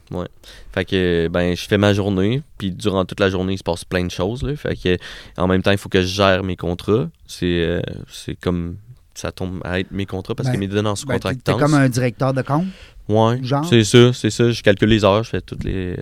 Fait 0.72 0.84
que 0.84 1.28
ben 1.28 1.54
je 1.56 1.62
fais 1.66 1.76
ma 1.78 1.92
journée, 1.92 2.42
puis 2.56 2.70
durant 2.70 3.04
toute 3.04 3.20
la 3.20 3.30
journée, 3.30 3.54
il 3.54 3.58
se 3.58 3.64
passe 3.64 3.84
plein 3.84 4.04
de 4.04 4.10
choses 4.10 4.42
là. 4.44 4.54
Fait 4.56 4.76
que 4.76 4.96
en 5.36 5.48
même 5.48 5.60
temps, 5.62 5.72
il 5.72 5.78
faut 5.78 5.88
que 5.88 6.00
je 6.02 6.06
gère 6.06 6.44
mes 6.44 6.56
contrats. 6.56 7.08
C'est 7.26 7.46
euh, 7.46 7.80
c'est 8.10 8.36
comme 8.36 8.76
ça 9.14 9.32
tombe 9.32 9.60
à 9.64 9.80
être 9.80 9.90
mes 9.90 10.06
contrats 10.06 10.34
parce 10.34 10.48
Ben, 10.48 10.58
qu'ils 10.58 10.68
me 10.68 10.74
donnent 10.74 10.86
en 10.86 10.90
Ben, 10.90 10.96
sous-contractance. 10.96 11.42
t'es 11.56 11.60
comme 11.60 11.74
un 11.74 11.88
directeur 11.88 12.32
de 12.32 12.42
compte. 12.42 12.66
Genre? 13.42 13.64
C'est 13.68 13.84
ça, 13.84 14.12
c'est 14.12 14.30
ça, 14.30 14.50
je 14.50 14.62
calcule 14.62 14.88
les 14.88 15.04
heures, 15.04 15.22
je 15.24 15.30
fais 15.30 15.40
toutes 15.40 15.64
les, 15.64 15.96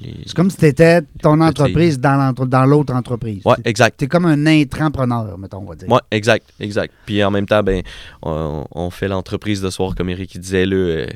les... 0.00 0.14
C'est 0.24 0.34
comme 0.34 0.48
si 0.50 0.56
tu 0.56 0.66
étais 0.66 1.02
ton 1.22 1.40
entreprise 1.40 1.98
dans 2.00 2.64
l'autre 2.66 2.94
entreprise. 2.94 3.42
T'es- 3.42 3.68
exact. 3.68 3.96
T'es 3.98 4.06
comme 4.06 4.24
un 4.26 4.46
intrapreneur, 4.46 5.36
mettons, 5.36 5.58
on 5.58 5.64
va 5.68 5.74
dire. 5.74 5.88
Ouais, 5.90 6.00
exact, 6.10 6.46
exact. 6.60 6.94
Puis 7.04 7.22
en 7.24 7.30
même 7.30 7.46
temps, 7.46 7.62
ben, 7.62 7.82
on, 8.22 8.64
on 8.70 8.90
fait 8.90 9.08
l'entreprise 9.08 9.60
de 9.60 9.68
soir, 9.70 9.94
comme 9.94 10.08
Eric 10.08 10.38
disait, 10.38 10.64
là, 10.66 10.76
euh, 10.76 11.06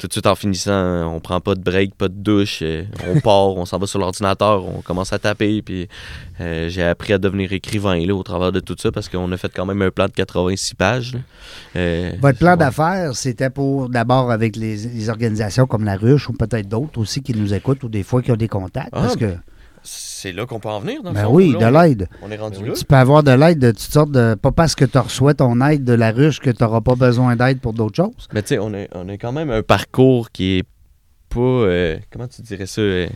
tout 0.00 0.06
de 0.06 0.12
suite 0.12 0.26
en 0.26 0.34
finissant, 0.34 1.14
on 1.14 1.20
prend 1.20 1.40
pas 1.40 1.54
de 1.54 1.60
break, 1.60 1.94
pas 1.94 2.08
de 2.08 2.14
douche, 2.14 2.64
on 3.06 3.20
part, 3.20 3.48
on 3.48 3.66
s'en 3.66 3.78
va 3.78 3.86
sur 3.86 3.98
l'ordinateur, 3.98 4.64
on 4.64 4.80
commence 4.80 5.12
à 5.12 5.18
taper, 5.18 5.60
puis 5.60 5.88
euh, 6.40 6.70
j'ai 6.70 6.82
appris 6.82 7.12
à 7.12 7.18
devenir 7.18 7.52
écrivain 7.52 7.98
là, 8.06 8.14
au 8.14 8.22
travers 8.22 8.50
de 8.50 8.60
tout 8.60 8.74
ça, 8.78 8.90
parce 8.90 9.10
qu'on 9.10 9.30
a 9.30 9.36
fait 9.36 9.52
quand 9.54 9.66
même 9.66 9.82
un 9.82 9.90
plan 9.90 10.06
de 10.06 10.12
86 10.12 10.74
pages. 10.74 11.18
Euh, 11.76 12.12
Votre 12.18 12.38
plan 12.38 12.52
ouais. 12.52 12.56
d'affaires, 12.56 13.14
c'était 13.14 13.50
pour 13.50 13.90
d'abord 13.90 14.30
avec 14.30 14.56
les, 14.56 14.76
les 14.76 15.10
organisations 15.10 15.66
comme 15.66 15.84
la 15.84 15.96
Ruche 15.96 16.30
ou 16.30 16.32
peut-être 16.32 16.66
d'autres 16.68 16.98
aussi 16.98 17.20
qui 17.22 17.34
nous 17.34 17.52
écoutent 17.52 17.84
ou 17.84 17.90
des 17.90 18.02
fois 18.02 18.22
qui 18.22 18.32
ont 18.32 18.36
des 18.36 18.48
contacts. 18.48 18.88
Ah, 18.92 19.02
parce 19.02 19.16
que, 19.16 19.36
C'est 20.22 20.32
là 20.32 20.44
qu'on 20.44 20.60
peut 20.60 20.68
en 20.68 20.80
venir, 20.80 21.02
dans 21.02 21.12
ben 21.12 21.24
fond, 21.24 21.34
oui, 21.34 21.52
là, 21.52 21.58
de 21.70 21.76
on- 21.76 21.80
l'aide. 21.80 22.08
On 22.20 22.30
est 22.30 22.36
rendu 22.36 22.58
Ben 22.60 22.66
là. 22.68 22.72
Tu 22.74 22.84
peux 22.84 22.94
avoir 22.94 23.22
de 23.22 23.30
l'aide 23.30 23.58
de 23.58 23.70
toutes 23.70 23.78
sortes 23.80 24.10
de. 24.10 24.34
Pas 24.34 24.52
parce 24.52 24.74
que 24.74 24.84
tu 24.84 24.98
reçois 24.98 25.32
ton 25.32 25.58
aide 25.62 25.82
de 25.84 25.94
la 25.94 26.10
ruche 26.12 26.40
que 26.40 26.50
tu 26.50 26.62
n'auras 26.62 26.82
pas 26.82 26.94
besoin 26.94 27.36
d'aide 27.36 27.60
pour 27.60 27.72
d'autres 27.72 27.96
choses. 27.96 28.28
Mais 28.34 28.42
tu 28.42 28.48
sais, 28.48 28.58
on 28.58 28.74
a, 28.74 28.84
on 28.92 29.08
a 29.08 29.14
quand 29.16 29.32
même 29.32 29.50
un 29.50 29.62
parcours 29.62 30.30
qui 30.30 30.58
est 30.58 30.64
pas. 31.30 31.40
euh, 31.40 31.96
comment 32.12 32.28
tu 32.28 32.42
dirais 32.42 32.66
ça 32.66 32.82
euh, 32.82 33.06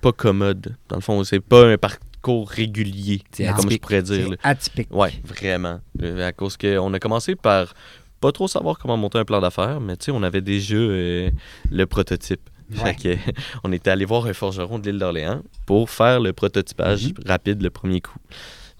Pas 0.00 0.12
commode. 0.12 0.76
Dans 0.88 0.96
le 0.96 1.02
fond, 1.02 1.24
c'est 1.24 1.40
pas 1.40 1.66
un 1.66 1.76
parcours 1.76 2.48
régulier, 2.48 3.22
C'est 3.32 3.46
comme 3.46 3.54
je 3.54 3.58
atypique. 3.60 3.82
pourrais 3.82 4.02
dire. 4.02 4.30
là. 4.30 4.36
C'est 4.40 4.48
atypique. 4.48 4.88
Ouais, 4.94 5.10
vraiment. 5.24 5.80
Euh, 6.02 6.28
À 6.28 6.32
cause 6.32 6.56
qu'on 6.56 6.92
a 6.94 6.98
commencé 7.00 7.34
par 7.34 7.74
pas 8.20 8.30
trop 8.32 8.46
savoir 8.48 8.78
comment 8.78 8.96
monter 8.96 9.18
un 9.18 9.24
plan 9.24 9.40
d'affaires, 9.40 9.80
mais 9.80 9.96
tu 9.96 10.06
sais, 10.06 10.10
on 10.12 10.22
avait 10.22 10.40
déjà 10.40 10.76
euh, 10.76 11.30
le 11.70 11.84
prototype. 11.86 12.48
Fait 12.72 12.94
que, 12.94 13.16
on 13.64 13.72
était 13.72 13.90
allé 13.90 14.04
voir 14.04 14.26
un 14.26 14.32
forgeron 14.32 14.78
de 14.78 14.90
l'île 14.90 14.98
d'Orléans 14.98 15.42
pour 15.66 15.90
faire 15.90 16.20
le 16.20 16.32
prototypage 16.32 17.06
Mhm. 17.06 17.12
rapide 17.26 17.62
le 17.62 17.70
premier 17.70 18.00
coup. 18.00 18.18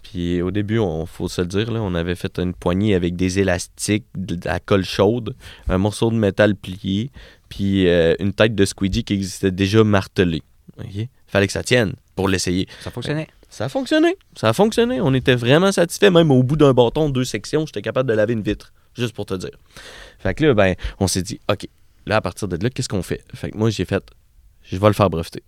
Puis 0.02 0.42
au 0.42 0.50
début, 0.50 0.78
on 0.78 1.06
faut 1.06 1.28
se 1.28 1.40
le 1.40 1.46
dire, 1.46 1.70
là, 1.70 1.80
on 1.82 1.94
avait 1.94 2.14
fait 2.14 2.38
une 2.38 2.54
poignée 2.54 2.94
avec 2.94 3.16
des 3.16 3.38
élastiques, 3.38 4.04
de 4.16 4.38
la 4.46 4.60
colle 4.60 4.84
chaude, 4.84 5.34
un 5.68 5.78
morceau 5.78 6.10
de 6.10 6.16
métal 6.16 6.54
plié, 6.54 7.10
puis 7.48 7.88
euh, 7.88 8.14
une 8.20 8.32
tête 8.32 8.54
de 8.54 8.64
squeegee 8.64 9.02
qui 9.04 9.14
existait 9.14 9.50
déjà 9.50 9.82
martelée. 9.84 10.42
OK? 10.78 11.08
Fallait 11.26 11.46
que 11.46 11.52
ça 11.52 11.62
tienne 11.62 11.94
pour 12.14 12.28
l'essayer. 12.28 12.68
Ça 12.80 12.90
fonctionnait. 12.90 13.28
Ça 13.48 13.66
a 13.66 13.68
fonctionné. 13.68 14.16
Ça 14.36 14.48
a 14.48 14.52
fonctionné. 14.52 15.00
On 15.00 15.14
était 15.14 15.36
vraiment 15.36 15.70
satisfait. 15.72 16.10
Même 16.10 16.30
au 16.30 16.42
bout 16.42 16.56
d'un 16.56 16.72
bâton, 16.72 17.08
deux 17.08 17.24
sections, 17.24 17.66
j'étais 17.66 17.82
capable 17.82 18.08
de 18.08 18.14
laver 18.14 18.32
une 18.32 18.42
vitre. 18.42 18.72
Juste 18.96 19.14
pour 19.14 19.26
te 19.26 19.34
dire. 19.34 19.50
Fait 20.18 20.34
que 20.34 20.44
là, 20.44 20.54
ben, 20.54 20.74
on 21.00 21.06
s'est 21.06 21.22
dit, 21.22 21.40
OK, 21.50 21.66
là, 22.06 22.16
à 22.16 22.20
partir 22.20 22.48
de 22.48 22.56
là, 22.62 22.70
qu'est-ce 22.70 22.88
qu'on 22.88 23.02
fait? 23.02 23.22
Fait 23.34 23.50
que 23.50 23.58
moi, 23.58 23.70
j'ai 23.70 23.84
fait, 23.84 24.04
je 24.62 24.76
vais 24.76 24.86
le 24.86 24.92
faire 24.92 25.10
breveter. 25.10 25.42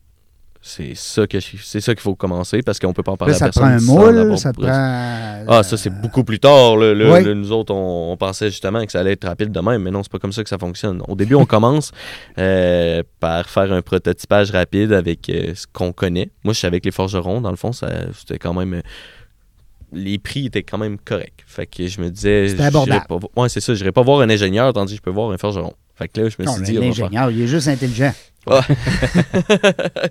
C'est 0.62 0.96
ça 0.96 1.28
que 1.28 1.38
c'est 1.38 1.80
ça 1.80 1.94
qu'il 1.94 2.00
faut 2.02 2.16
commencer 2.16 2.60
parce 2.60 2.80
qu'on 2.80 2.92
peut 2.92 3.04
pas 3.04 3.12
en 3.12 3.16
parler 3.16 3.34
Là, 3.34 3.36
à 3.36 3.52
ça 3.52 3.60
prend 3.60 3.66
un 3.70 3.78
moule, 3.78 4.36
ça 4.36 4.52
prend. 4.52 4.66
Ah, 4.66 5.62
ça, 5.62 5.76
c'est 5.76 5.90
beaucoup 5.90 6.24
plus 6.24 6.40
tard. 6.40 6.76
là. 6.76 6.92
Là, 6.92 7.12
Oui. 7.14 7.24
là, 7.24 7.34
nous 7.34 7.52
autres, 7.52 7.72
on, 7.72 8.10
on 8.10 8.16
pensait 8.16 8.50
justement 8.50 8.84
que 8.84 8.90
ça 8.90 8.98
allait 8.98 9.12
être 9.12 9.28
rapide 9.28 9.52
de 9.52 9.60
même, 9.60 9.82
mais 9.82 9.92
non, 9.92 10.02
c'est 10.02 10.10
pas 10.10 10.18
comme 10.18 10.32
ça 10.32 10.42
que 10.42 10.48
ça 10.48 10.58
fonctionne. 10.58 11.02
Au 11.06 11.14
début, 11.14 11.36
on 11.36 11.46
commence 11.46 11.92
euh, 12.38 13.04
par 13.20 13.48
faire 13.48 13.70
un 13.72 13.80
prototypage 13.80 14.50
rapide 14.50 14.92
avec 14.92 15.28
euh, 15.28 15.52
ce 15.54 15.66
qu'on 15.72 15.92
connaît. 15.92 16.30
Moi, 16.42 16.52
je 16.52 16.58
suis 16.58 16.66
avec 16.66 16.84
les 16.84 16.90
forgerons. 16.90 17.40
Dans 17.40 17.50
le 17.50 17.56
fond, 17.56 17.70
ça, 17.72 17.88
c'était 18.18 18.38
quand 18.38 18.54
même. 18.54 18.74
euh, 18.74 18.82
les 19.92 20.18
prix 20.18 20.46
étaient 20.46 20.64
quand 20.64 20.78
même 20.78 20.98
corrects. 20.98 21.44
Fait 21.46 21.66
que 21.66 21.86
je 21.86 22.00
me 22.00 22.10
disais. 22.10 22.48
C'était 22.48 22.64
abordable. 22.64 23.06
Pas, 23.06 23.18
ouais, 23.36 23.48
c'est 23.48 23.60
ça. 23.60 23.72
Je 23.72 23.78
n'irais 23.80 23.92
pas 23.92 24.02
voir 24.02 24.20
un 24.20 24.30
ingénieur 24.30 24.72
tandis 24.72 24.94
que 24.94 24.96
je 24.98 25.02
peux 25.02 25.10
voir 25.12 25.30
un 25.30 25.38
forgeron. 25.38 25.74
Fait 25.96 26.08
que 26.08 26.20
là, 26.20 26.28
je 26.28 26.36
me 26.38 26.44
Non, 26.44 26.54
suis 26.54 26.62
dit. 26.64 26.72
va 26.74 26.80
faire- 26.80 26.88
l'ingénieur, 26.88 27.30
il 27.30 27.42
est 27.42 27.46
juste 27.46 27.68
intelligent. 27.68 28.12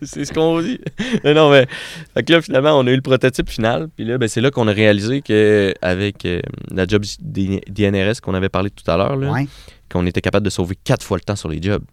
c'est 0.01 0.25
ce 0.25 0.33
qu'on 0.33 0.61
dit. 0.61 0.79
Mais 1.23 1.33
non, 1.33 1.49
mais. 1.51 1.67
Fait 2.13 2.23
que 2.23 2.33
là, 2.33 2.41
finalement, 2.41 2.77
on 2.77 2.85
a 2.87 2.91
eu 2.91 2.95
le 2.95 3.01
prototype 3.01 3.49
final. 3.49 3.87
Puis 3.95 4.05
là, 4.05 4.17
ben, 4.17 4.27
c'est 4.27 4.41
là 4.41 4.51
qu'on 4.51 4.67
a 4.67 4.71
réalisé 4.73 5.21
qu'avec 5.21 6.27
la 6.71 6.85
job 6.87 7.03
DNRS 7.21 8.21
qu'on 8.21 8.33
avait 8.33 8.49
parlé 8.49 8.69
tout 8.69 8.89
à 8.89 8.97
l'heure, 8.97 9.17
Ouais. 9.17 9.47
qu'on 9.91 10.05
était 10.05 10.21
capable 10.21 10.45
de 10.45 10.49
sauver 10.49 10.75
quatre 10.83 11.03
fois 11.05 11.17
le 11.17 11.21
temps 11.21 11.35
sur 11.35 11.49
les 11.49 11.61
jobs. 11.61 11.83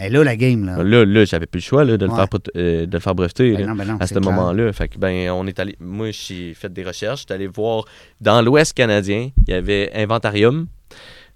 Et 0.00 0.08
là, 0.08 0.24
la 0.24 0.36
game, 0.36 0.64
là. 0.64 0.82
Là, 0.82 1.04
là, 1.04 1.24
j'avais 1.26 1.44
plus 1.46 1.58
le 1.58 1.64
choix 1.64 1.84
là, 1.84 1.98
de, 1.98 2.06
le 2.06 2.12
faire, 2.12 2.26
euh, 2.56 2.86
de 2.86 2.92
le 2.92 2.98
faire 2.98 3.14
breveter. 3.14 3.52
Ben 3.56 3.66
non, 3.66 3.74
ben 3.74 3.84
non, 3.86 3.96
à 4.00 4.06
ce 4.06 4.18
moment-là. 4.18 4.72
Fait 4.72 4.88
que 4.88 4.98
ben 4.98 5.30
on 5.30 5.46
est 5.46 5.58
allé. 5.60 5.76
Moi, 5.80 6.10
j'ai 6.12 6.54
fait 6.54 6.72
des 6.72 6.82
recherches. 6.82 7.20
J'étais 7.20 7.34
allé 7.34 7.46
voir 7.46 7.84
dans 8.20 8.40
l'Ouest 8.40 8.72
canadien, 8.72 9.30
il 9.46 9.50
y 9.50 9.54
avait 9.54 9.90
Inventarium. 9.94 10.66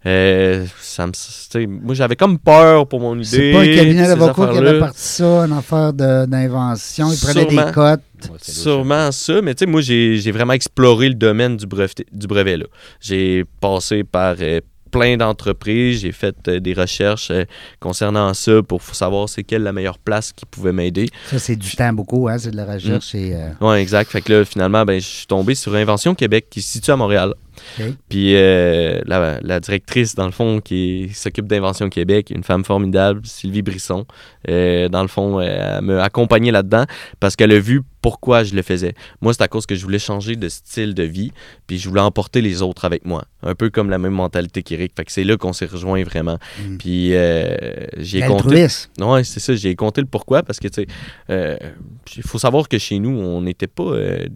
Euh, 0.07 0.65
ça 0.81 1.07
me, 1.07 1.67
moi, 1.67 1.95
j'avais 1.95 2.15
comme 2.17 2.39
peur 2.39 2.87
pour 2.87 3.01
mon 3.01 3.17
idée. 3.17 3.25
C'est 3.25 3.53
pas 3.53 3.61
un 3.61 3.75
cabinet 3.75 4.07
d'avocats 4.07 4.53
qui 4.53 4.59
avait 4.59 4.79
parti 4.79 5.01
ça, 5.01 5.25
une 5.45 5.53
affaire 5.53 5.93
de- 5.93 6.27
d'invention. 6.27 7.11
Il 7.13 7.19
prenait 7.19 7.43
Sûrement. 7.49 7.67
des 7.67 7.73
cotes. 7.73 8.01
Ouais. 8.31 8.39
Sûrement 8.41 9.13
ça, 9.13 9.43
mais 9.43 9.55
tu 9.55 9.65
sais, 9.65 9.71
moi, 9.71 9.81
j'ai 9.81 10.17
j'ai 10.19 10.31
vraiment 10.33 10.53
exploré 10.55 11.09
le 11.09 11.15
domaine 11.15 11.57
du 11.57 11.67
brevet. 11.67 11.91
Du 12.13 12.27
brevet 12.27 12.57
là. 12.57 12.67
J'ai 13.01 13.45
passé 13.61 14.05
par 14.05 14.37
euh, 14.41 14.61
plein 14.91 15.17
d'entreprises, 15.17 16.01
j'ai 16.01 16.13
fait 16.13 16.35
euh, 16.49 16.61
des 16.61 16.73
recherches 16.73 17.31
euh, 17.31 17.45
concernant 17.81 18.33
ça 18.33 18.63
pour 18.63 18.81
savoir 18.83 19.29
c'est 19.29 19.43
quelle 19.43 19.65
la 19.65 19.73
meilleure 19.73 19.99
place 19.99 20.33
qui 20.33 20.47
pouvait 20.47 20.73
m'aider. 20.73 21.09
Ça, 21.27 21.39
c'est 21.39 21.57
du 21.57 21.75
temps 21.77 21.93
beaucoup, 21.93 22.29
hein? 22.29 22.39
C'est 22.39 22.53
de 22.53 22.57
la 22.57 22.65
recherche. 22.65 23.13
Mm. 23.13 23.17
et, 23.19 23.35
euh, 23.35 23.49
Ouais, 23.61 23.83
exact. 23.83 24.11
Fait 24.11 24.23
que 24.23 24.33
là, 24.33 24.45
finalement, 24.45 24.85
ben, 24.85 24.99
je 25.01 25.07
suis 25.07 25.27
tombé 25.27 25.55
sur 25.55 25.75
Invention 25.75 26.15
Québec 26.15 26.47
qui 26.49 26.63
se 26.63 26.73
situe 26.73 26.93
à 26.93 26.97
Montréal. 26.97 27.35
OK. 27.79 27.87
Puis 28.09 28.37
euh, 28.37 29.01
la, 29.07 29.41
la 29.43 29.61
directrice, 29.61 30.15
dans 30.15 30.27
le 30.27 30.33
fond, 30.33 30.61
qui 30.61 31.11
s'occupe 31.15 31.47
d'Invention 31.47 31.89
Québec, 31.89 32.31
une 32.35 32.45
femme 32.45 32.65
formidable, 32.65 33.21
Sylvie 33.25 33.63
Brisson, 33.63 34.07
euh, 34.49 34.89
dans 34.89 35.03
le 35.03 35.09
fond, 35.09 35.41
euh, 35.41 35.79
elle 35.79 35.85
m'a 35.85 36.03
accompagné 36.03 36.51
là-dedans 36.51 36.85
parce 37.21 37.37
qu'elle 37.37 37.53
a 37.53 37.59
vu 37.59 37.83
pourquoi 38.03 38.45
je 38.45 38.55
le 38.55 38.63
faisais. 38.63 38.95
Moi, 39.21 39.35
c'est 39.35 39.43
à 39.43 39.49
cause 39.49 39.67
que 39.67 39.75
je 39.75 39.83
voulais 39.83 39.99
changer 39.99 40.37
de 40.37 40.49
style 40.49 40.95
de 40.95 41.03
vie, 41.03 41.33
puis 41.67 41.77
je 41.79 41.89
voulais 41.89 42.01
emporter 42.01 42.41
les 42.41 42.63
autres 42.63 42.85
avec 42.85 43.05
moi. 43.05 43.25
Un 43.43 43.57
peu 43.57 43.69
comme 43.69 43.91
la 43.91 43.99
même 43.99 44.13
mentalité 44.13 44.63
qu'Éric. 44.63 44.93
Fait 44.97 45.05
que 45.05 45.11
c'est 45.11 45.25
là 45.25 45.37
qu'on 45.37 45.53
s'est 45.53 45.67
rejoint 45.67 46.05
vraiment. 46.05 46.39
Mm. 46.61 46.77
Puis 46.77 47.15
euh, 47.15 47.57
j'ai 47.97 48.21
compté. 48.29 48.45
Ouais, 49.01 49.25
c'est 49.25 49.41
ça. 49.41 49.57
J'ai 49.57 49.75
compté 49.75 50.01
le 50.01 50.07
pourquoi 50.07 50.45
parce 50.45 50.61
que, 50.61 50.69
tu 50.69 50.83
sais, 50.83 50.87
euh, 51.31 51.57
il 52.17 52.23
faut 52.23 52.39
savoir 52.39 52.69
que 52.69 52.79
chez 52.79 52.99
nous, 53.01 53.11
on 53.11 53.41
n'était 53.41 53.67
pas. 53.67 53.83
euh, 53.83 54.27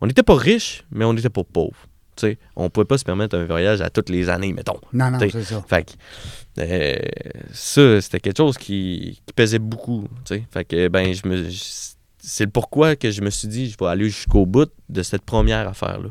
on 0.00 0.06
n'était 0.06 0.22
pas 0.22 0.36
riches, 0.36 0.84
mais 0.92 1.04
on 1.04 1.12
n'était 1.12 1.28
pas 1.30 1.42
pauvres. 1.44 1.86
On 2.56 2.70
pouvait 2.70 2.84
pas 2.84 2.98
se 2.98 3.04
permettre 3.04 3.36
un 3.36 3.44
voyage 3.44 3.80
à 3.80 3.90
toutes 3.90 4.08
les 4.08 4.28
années, 4.28 4.52
mettons. 4.52 4.80
Non, 4.92 5.10
non, 5.10 5.18
c'est 5.20 5.42
ça. 5.42 5.64
Fait 5.68 5.84
que 5.84 5.92
euh, 6.60 6.96
ça, 7.52 8.00
c'était 8.00 8.20
quelque 8.20 8.36
chose 8.36 8.58
qui, 8.58 9.20
qui 9.26 9.32
pesait 9.32 9.58
beaucoup. 9.58 10.06
Fait 10.50 10.64
que, 10.64 10.88
ben, 10.88 11.12
je 11.12 11.26
me. 11.28 11.48
C'est 12.22 12.44
le 12.44 12.50
pourquoi 12.50 12.96
que 12.96 13.10
je 13.10 13.22
me 13.22 13.30
suis 13.30 13.48
dit, 13.48 13.70
je 13.70 13.76
vais 13.82 13.90
aller 13.90 14.04
jusqu'au 14.06 14.44
bout 14.44 14.70
de 14.88 15.02
cette 15.02 15.22
première 15.22 15.66
affaire-là. 15.66 16.10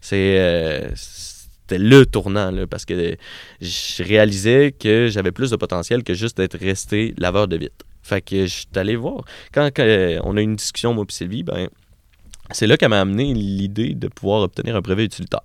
C'est. 0.00 0.38
euh, 0.38 0.90
c'était 0.94 1.78
le 1.78 2.04
tournant, 2.04 2.50
là, 2.50 2.66
parce 2.66 2.84
que 2.84 3.16
je 3.60 4.02
réalisais 4.02 4.72
que 4.72 5.08
j'avais 5.08 5.30
plus 5.30 5.50
de 5.50 5.56
potentiel 5.56 6.02
que 6.02 6.12
juste 6.12 6.36
d'être 6.36 6.58
resté 6.58 7.14
laveur 7.16 7.48
de 7.48 7.56
vitre. 7.56 7.86
Fait 8.02 8.20
que 8.20 8.46
je 8.46 8.52
suis 8.52 8.66
allé 8.74 8.96
voir. 8.96 9.24
Quand, 9.54 9.70
quand, 9.74 9.84
euh, 9.84 10.18
on 10.24 10.36
a 10.36 10.40
eu 10.40 10.44
une 10.44 10.56
discussion, 10.56 10.92
moi 10.92 11.04
et 11.08 11.12
Sylvie, 11.12 11.44
ben, 11.44 11.68
c'est 12.52 12.66
là 12.66 12.76
qu'elle 12.76 12.88
m'a 12.90 13.00
amené 13.00 13.34
l'idée 13.34 13.94
de 13.94 14.08
pouvoir 14.08 14.42
obtenir 14.42 14.76
un 14.76 14.80
brevet 14.80 15.04
utilitaire. 15.04 15.40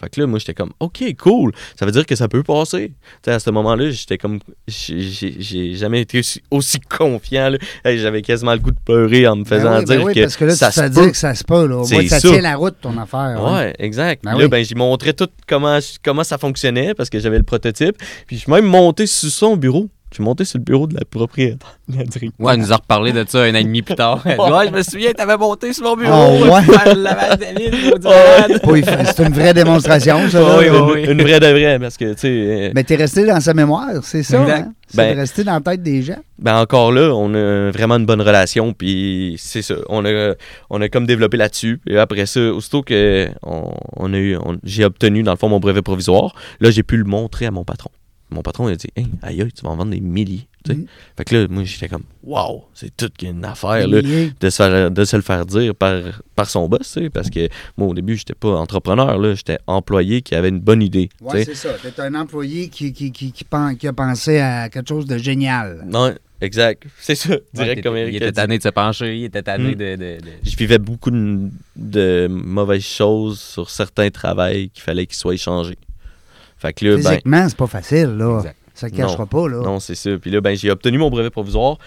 Fait 0.00 0.08
que 0.10 0.20
là, 0.20 0.28
moi, 0.28 0.38
j'étais 0.38 0.54
comme, 0.54 0.70
OK, 0.78 1.02
cool. 1.18 1.50
Ça 1.76 1.84
veut 1.84 1.90
dire 1.90 2.06
que 2.06 2.14
ça 2.14 2.28
peut 2.28 2.44
passer. 2.44 2.92
À 3.26 3.40
ce 3.40 3.50
moment-là, 3.50 3.90
j'étais 3.90 4.16
comme, 4.16 4.38
j'ai- 4.68 5.74
jamais 5.74 6.02
été 6.02 6.20
aussi, 6.20 6.40
aussi 6.52 6.78
confiant. 6.78 7.50
Hey, 7.84 7.98
J'avais 7.98 8.22
quasiment 8.22 8.52
le 8.52 8.60
goût 8.60 8.70
de 8.70 8.78
pleurer 8.84 9.26
en 9.26 9.34
me 9.34 9.44
faisant 9.44 9.70
Ben 9.70 9.78
oui, 9.80 9.84
ben 9.86 9.96
dire 9.96 10.06
oui, 10.06 10.14
que 10.14 10.20
parce 10.20 10.36
que 10.36 10.44
là, 10.44 10.54
ça 10.54 10.70
se 10.70 10.80
peut. 10.82 10.88
dire 10.90 11.10
que 11.10 11.16
ça 11.16 11.34
se 11.34 11.42
peut. 11.42 11.66
Là. 11.66 11.78
Au 11.78 11.86
moins, 11.88 12.06
ça, 12.06 12.20
ça. 12.20 12.28
tient 12.30 12.40
la 12.40 12.54
route, 12.54 12.76
ton 12.80 12.96
affaire. 12.96 13.18
hein. 13.18 13.56
Ouais, 13.56 13.74
exact. 13.80 14.22
Ben 14.22 14.34
là, 14.38 14.44
oui. 14.44 14.48
ben, 14.48 14.64
j'ai 14.64 14.76
montré 14.76 15.14
tout 15.14 15.28
comment, 15.48 15.80
comment 16.04 16.22
ça 16.22 16.38
fonctionnait 16.38 16.94
parce 16.94 17.10
que 17.10 17.18
j'avais 17.18 17.38
le 17.38 17.42
prototype. 17.44 17.96
Puis 18.28 18.36
je 18.36 18.42
suis 18.42 18.52
même 18.52 18.66
monté 18.66 19.04
sur 19.08 19.30
son 19.30 19.56
bureau. 19.56 19.88
Je 20.10 20.16
suis 20.16 20.24
monté 20.24 20.44
sur 20.44 20.58
le 20.58 20.64
bureau 20.64 20.86
de 20.86 20.94
la 20.94 21.04
propriétaire. 21.04 21.78
de 21.88 21.96
la 21.98 22.04
directrice. 22.04 22.30
Ouais, 22.38 22.54
elle 22.54 22.60
nous 22.60 22.72
a 22.72 22.76
reparlé 22.76 23.12
de 23.12 23.24
ça 23.28 23.40
un 23.42 23.50
an 23.54 23.58
et 23.58 23.64
demi 23.64 23.82
plus 23.82 23.94
tard. 23.94 24.22
Elle 24.24 24.36
dit, 24.36 24.40
ouais, 24.42 24.66
je 24.68 24.72
me 24.72 24.82
souviens, 24.82 25.12
t'avais 25.12 25.36
monté 25.36 25.72
sur 25.72 25.84
mon 25.84 25.96
bureau. 25.96 26.12
Oh, 26.12 26.44
ouais. 26.44 26.50
Ouais. 26.50 26.94
malade. 26.96 27.44
Oui, 28.66 28.82
c'est 28.84 29.22
une 29.26 29.32
vraie 29.32 29.54
démonstration, 29.54 30.28
ça. 30.28 30.58
Oui, 30.58 30.66
oui, 30.68 31.04
une, 31.04 31.22
vraie 31.22 31.40
de 31.40 31.46
vraie 31.46 31.78
parce 31.78 31.96
que, 31.96 32.12
tu 32.14 32.20
sais, 32.20 32.28
euh, 32.28 32.70
Mais 32.74 32.84
t'es 32.84 32.96
resté 32.96 33.24
dans 33.26 33.40
sa 33.40 33.54
mémoire, 33.54 33.88
c'est 34.02 34.22
ça. 34.22 34.40
Hein? 34.42 34.72
C'est 34.88 34.96
Ben- 34.96 35.14
de 35.14 35.20
rester 35.20 35.44
dans 35.44 35.52
la 35.54 35.60
tête 35.60 35.82
des 35.82 36.02
gens. 36.02 36.16
ben 36.38 36.56
encore 36.56 36.92
là, 36.92 37.12
on 37.14 37.34
a 37.34 37.70
vraiment 37.70 37.96
une 37.96 38.06
bonne 38.06 38.22
relation. 38.22 38.72
Puis 38.72 39.36
c'est 39.38 39.60
ça. 39.62 39.74
On 39.90 40.04
a, 40.06 40.34
on 40.70 40.80
a 40.80 40.88
comme 40.88 41.06
développé 41.06 41.36
là-dessus. 41.36 41.80
Et 41.86 41.98
après 41.98 42.24
ça, 42.26 42.40
aussitôt 42.40 42.82
que 42.82 43.28
on, 43.42 43.72
on 43.96 44.14
a 44.14 44.16
eu, 44.16 44.36
on- 44.36 44.56
j'ai 44.64 44.84
obtenu, 44.84 45.22
dans 45.22 45.32
le 45.32 45.36
fond, 45.38 45.48
mon 45.50 45.60
brevet 45.60 45.82
provisoire, 45.82 46.34
là, 46.60 46.70
j'ai 46.70 46.82
pu 46.82 46.96
le 46.96 47.04
montrer 47.04 47.44
à 47.46 47.50
mon 47.50 47.64
patron. 47.64 47.90
Mon 48.30 48.42
patron, 48.42 48.68
il 48.68 48.72
a 48.72 48.76
dit 48.76 48.88
Hey, 48.94 49.06
aïe, 49.22 49.42
aïe, 49.42 49.52
tu 49.52 49.62
vas 49.64 49.70
en 49.70 49.76
vendre 49.76 49.90
des 49.92 50.00
milliers. 50.00 50.46
tu 50.64 50.72
sais. 50.72 50.78
Mhm. 50.78 50.86
Fait 51.16 51.24
que 51.24 51.34
là, 51.36 51.46
moi, 51.48 51.64
j'étais 51.64 51.88
comme 51.88 52.02
Waouh, 52.22 52.64
c'est 52.74 52.94
toute 52.96 53.22
une 53.22 53.44
affaire. 53.44 53.88
Là. 53.88 54.02
De 54.02 54.50
se, 54.50 54.56
faire- 54.62 54.90
de 54.90 55.04
se 55.04 55.16
le 55.16 55.22
faire 55.22 55.46
dire 55.46 55.74
par, 55.74 56.02
par 56.36 56.50
son 56.50 56.68
boss, 56.68 56.80
tu 56.92 57.00
sais, 57.04 57.10
parce 57.10 57.30
que 57.30 57.48
moi, 57.76 57.88
au 57.88 57.94
début, 57.94 58.16
j'étais 58.16 58.34
pas 58.34 58.50
entrepreneur, 58.56 59.16
là, 59.18 59.34
j'étais 59.34 59.58
employé 59.66 60.20
qui 60.20 60.34
avait 60.34 60.50
une 60.50 60.60
bonne 60.60 60.82
idée. 60.82 61.08
sais. 61.32 61.44
c'est 61.44 61.54
ça. 61.54 61.70
T'es 61.82 62.00
un 62.02 62.14
employé 62.14 62.68
qui, 62.68 62.92
qui, 62.92 63.10
qui, 63.12 63.32
qui, 63.32 63.44
pen- 63.44 63.76
qui 63.78 63.86
a 63.88 63.92
pensé 63.94 64.38
à 64.40 64.68
quelque 64.68 64.88
chose 64.88 65.06
de 65.06 65.16
génial. 65.16 65.84
non, 65.86 66.14
exact. 66.42 66.84
C'est 67.00 67.14
ça, 67.14 67.34
direct 67.54 67.76
Ouais, 67.78 67.82
comme 67.82 67.96
il 67.96 68.00
Eric 68.00 68.14
était 68.16 68.24
a 68.26 68.30
dit. 68.30 68.34
tanné 68.36 68.58
de 68.58 68.62
se 68.62 68.68
pencher, 68.68 69.16
il 69.16 69.24
était 69.24 69.42
tanné 69.42 69.70
Mm. 69.70 69.74
de, 69.74 69.96
de- 69.96 70.20
de- 70.20 70.30
Je 70.42 70.56
vivais 70.56 70.78
beaucoup 70.78 71.10
de, 71.10 71.48
de 71.76 72.28
mauvaises 72.30 72.84
choses 72.84 73.40
sur 73.40 73.70
certains 73.70 74.10
travails 74.10 74.68
qu'il 74.68 74.82
fallait 74.82 75.06
qu'ils 75.06 75.16
soient 75.16 75.32
échangés. 75.34 75.78
Fait 76.58 76.72
que 76.72 76.84
là, 76.84 76.96
ben, 76.96 77.02
Physiquement, 77.02 77.48
c'est 77.48 77.56
pas 77.56 77.66
facile, 77.66 78.16
là. 78.16 78.38
Exact. 78.38 78.56
Ça 78.74 78.88
ne 78.88 78.96
cachera 78.96 79.26
pas, 79.26 79.48
là. 79.48 79.62
non, 79.64 79.80
c'est 79.80 79.96
ça. 79.96 80.10
Puis 80.20 80.30
là, 80.30 80.40
ben, 80.40 80.56
j'ai 80.56 80.70
obtenu 80.70 80.98
mon 80.98 81.10
brevet 81.10 81.30
provisoire. 81.30 81.78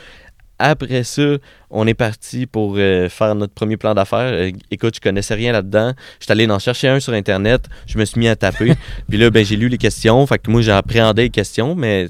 Après 0.60 1.04
ça, 1.04 1.24
on 1.72 1.88
est 1.88 1.94
parti 1.96 2.46
pour 2.46 2.76
euh, 2.78 3.10
faire 3.10 3.34
notre 3.34 3.54
premier 3.54 3.78
plan 3.78 3.96
d'affaires. 3.96 4.32
Euh, 4.32 4.52
écoute, 4.70 4.96
je 4.96 5.02
connaissais 5.02 5.34
rien 5.34 5.54
là-dedans. 5.54 5.94
Je 6.20 6.26
suis 6.26 6.32
allé 6.32 6.46
en 6.52 6.60
chercher 6.60 6.90
un 6.90 7.00
sur 7.00 7.14
Internet. 7.14 7.64
Je 7.88 7.98
me 7.98 8.06
suis 8.06 8.20
mis 8.20 8.28
à 8.28 8.36
taper. 8.36 8.74
Puis 9.10 9.18
là, 9.18 9.30
ben, 9.32 9.44
j'ai 9.44 9.56
lu 9.56 9.70
les 9.70 9.78
questions. 9.80 10.26
Fait 10.28 10.38
que 10.38 10.52
moi, 10.52 10.62
j'ai 10.62 10.72
appréhendé 10.72 11.24
les 11.24 11.30
questions, 11.30 11.74
mais 11.76 12.10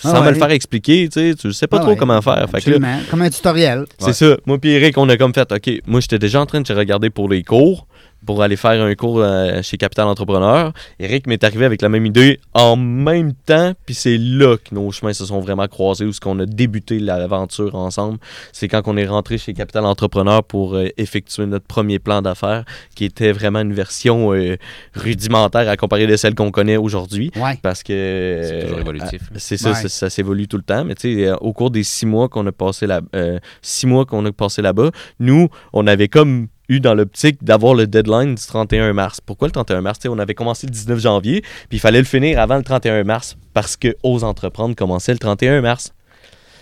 sans 0.00 0.14
Ah 0.14 0.20
me 0.20 0.26
ouais. 0.26 0.32
le 0.32 0.38
faire 0.38 0.50
expliquer, 0.50 1.08
tu 1.12 1.20
sais, 1.20 1.34
tu 1.34 1.52
sais 1.52 1.66
pas 1.66 1.76
Ah 1.78 1.80
trop 1.80 1.90
ouais, 1.90 1.96
comment 1.96 2.20
faire. 2.22 2.48
Fait 2.50 2.60
que 2.62 2.70
là. 2.70 2.98
Comme 3.10 3.22
un 3.22 3.30
tutoriel. 3.30 3.84
c'est 3.98 4.14
ça. 4.14 4.36
Moi 4.46 4.58
puis 4.58 4.70
Eric, 4.70 4.96
on 4.96 5.08
a 5.10 5.16
comme 5.16 5.34
fait, 5.34 5.50
OK, 5.52 5.70
moi 5.86 6.00
j'étais 6.00 6.18
déjà 6.18 6.40
en 6.40 6.46
train 6.46 6.60
de 6.62 6.72
regarder 6.72 7.10
pour 7.10 7.28
les 7.28 7.42
cours, 7.42 7.86
pour 8.26 8.42
aller 8.42 8.56
faire 8.56 8.82
un 8.82 8.94
cours 8.94 9.20
euh, 9.20 9.62
chez 9.62 9.76
Capital 9.76 10.06
Entrepreneur. 10.06 10.72
Eric 10.98 11.26
m'est 11.26 11.42
arrivé 11.42 11.64
avec 11.64 11.82
la 11.82 11.88
même 11.88 12.04
idée 12.06 12.38
en 12.54 12.76
même 12.76 13.32
temps, 13.32 13.72
puis 13.86 13.94
c'est 13.94 14.18
là 14.18 14.56
que 14.56 14.74
nos 14.74 14.90
chemins 14.92 15.12
se 15.12 15.24
sont 15.26 15.40
vraiment 15.40 15.66
croisés, 15.68 16.04
où 16.04 16.12
ce 16.12 16.20
qu'on 16.20 16.38
a 16.40 16.46
débuté 16.46 16.98
l'aventure 16.98 17.74
ensemble. 17.74 18.18
C'est 18.52 18.68
quand 18.68 18.82
on 18.86 18.96
est 18.96 19.06
rentré 19.06 19.38
chez 19.38 19.54
Capital 19.54 19.84
Entrepreneur 19.84 20.44
pour 20.44 20.74
euh, 20.74 20.88
effectuer 20.96 21.46
notre 21.46 21.66
premier 21.66 21.98
plan 21.98 22.22
d'affaires, 22.22 22.64
qui 22.94 23.04
était 23.04 23.32
vraiment 23.32 23.60
une 23.60 23.72
version 23.72 24.32
euh, 24.34 24.56
rudimentaire 24.94 25.68
à 25.68 25.76
comparer 25.76 26.06
de 26.06 26.16
celle 26.16 26.34
qu'on 26.34 26.50
connaît 26.50 26.76
aujourd'hui. 26.76 27.30
Ouais. 27.36 27.58
Parce 27.62 27.82
que. 27.82 28.40
C'est 28.44 28.62
toujours 28.62 28.80
évolutif. 28.80 29.22
ah, 29.30 29.34
C'est 29.36 29.56
ça, 29.56 29.70
Ouais. 29.70 29.74
ça, 29.76 29.88
ça 29.88 30.10
s'évolue 30.10 30.48
tout 30.48 30.56
le 30.56 30.62
temps. 30.62 30.84
Mais 30.84 30.94
tu 30.94 31.14
sais, 31.14 31.26
euh, 31.28 31.36
au 31.36 31.52
cours 31.52 31.70
des 31.70 31.82
six 31.84 32.06
mois 32.06 32.28
qu'on 32.28 32.46
a 32.46 32.52
passé 32.52 32.86
là, 32.86 33.00
euh, 33.14 33.38
six 33.62 33.86
mois 33.86 34.04
qu'on 34.04 34.24
a 34.26 34.32
passé 34.32 34.62
là-bas, 34.62 34.90
nous, 35.18 35.48
on 35.72 35.86
avait 35.86 36.08
comme 36.08 36.48
eu 36.70 36.80
dans 36.80 36.94
l'optique 36.94 37.42
d'avoir 37.44 37.74
le 37.74 37.86
deadline 37.86 38.34
du 38.36 38.46
31 38.46 38.92
mars. 38.94 39.20
Pourquoi 39.20 39.48
le 39.48 39.52
31 39.52 39.82
mars? 39.82 39.98
On 40.08 40.18
avait 40.18 40.34
commencé 40.34 40.66
le 40.66 40.72
19 40.72 40.98
janvier, 41.00 41.42
puis 41.68 41.76
il 41.76 41.80
fallait 41.80 41.98
le 41.98 42.04
finir 42.04 42.40
avant 42.40 42.56
le 42.56 42.62
31 42.62 43.04
mars 43.04 43.36
parce 43.52 43.76
que 43.76 43.96
Ose 44.02 44.24
Entreprendre 44.24 44.74
commençait 44.74 45.12
le 45.12 45.18
31 45.18 45.60
mars. 45.60 45.92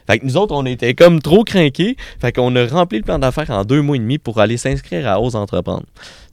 Fait 0.07 0.19
que 0.19 0.25
nous 0.25 0.39
autres, 0.39 0.55
on 0.55 0.65
était 0.65 0.95
comme 0.95 1.21
trop 1.21 1.45
craqués. 1.45 1.97
Fait 2.19 2.33
qu'on 2.33 2.57
a 2.57 2.67
rempli 2.67 2.97
le 2.97 3.05
plan 3.05 3.19
d'affaires 3.19 3.51
en 3.51 3.65
deux 3.67 3.83
mois 3.83 3.97
et 3.97 3.99
demi 3.99 4.17
pour 4.17 4.41
aller 4.41 4.57
s'inscrire 4.57 5.07
à 5.07 5.21
Ose 5.21 5.37
Entreprendre. 5.37 5.85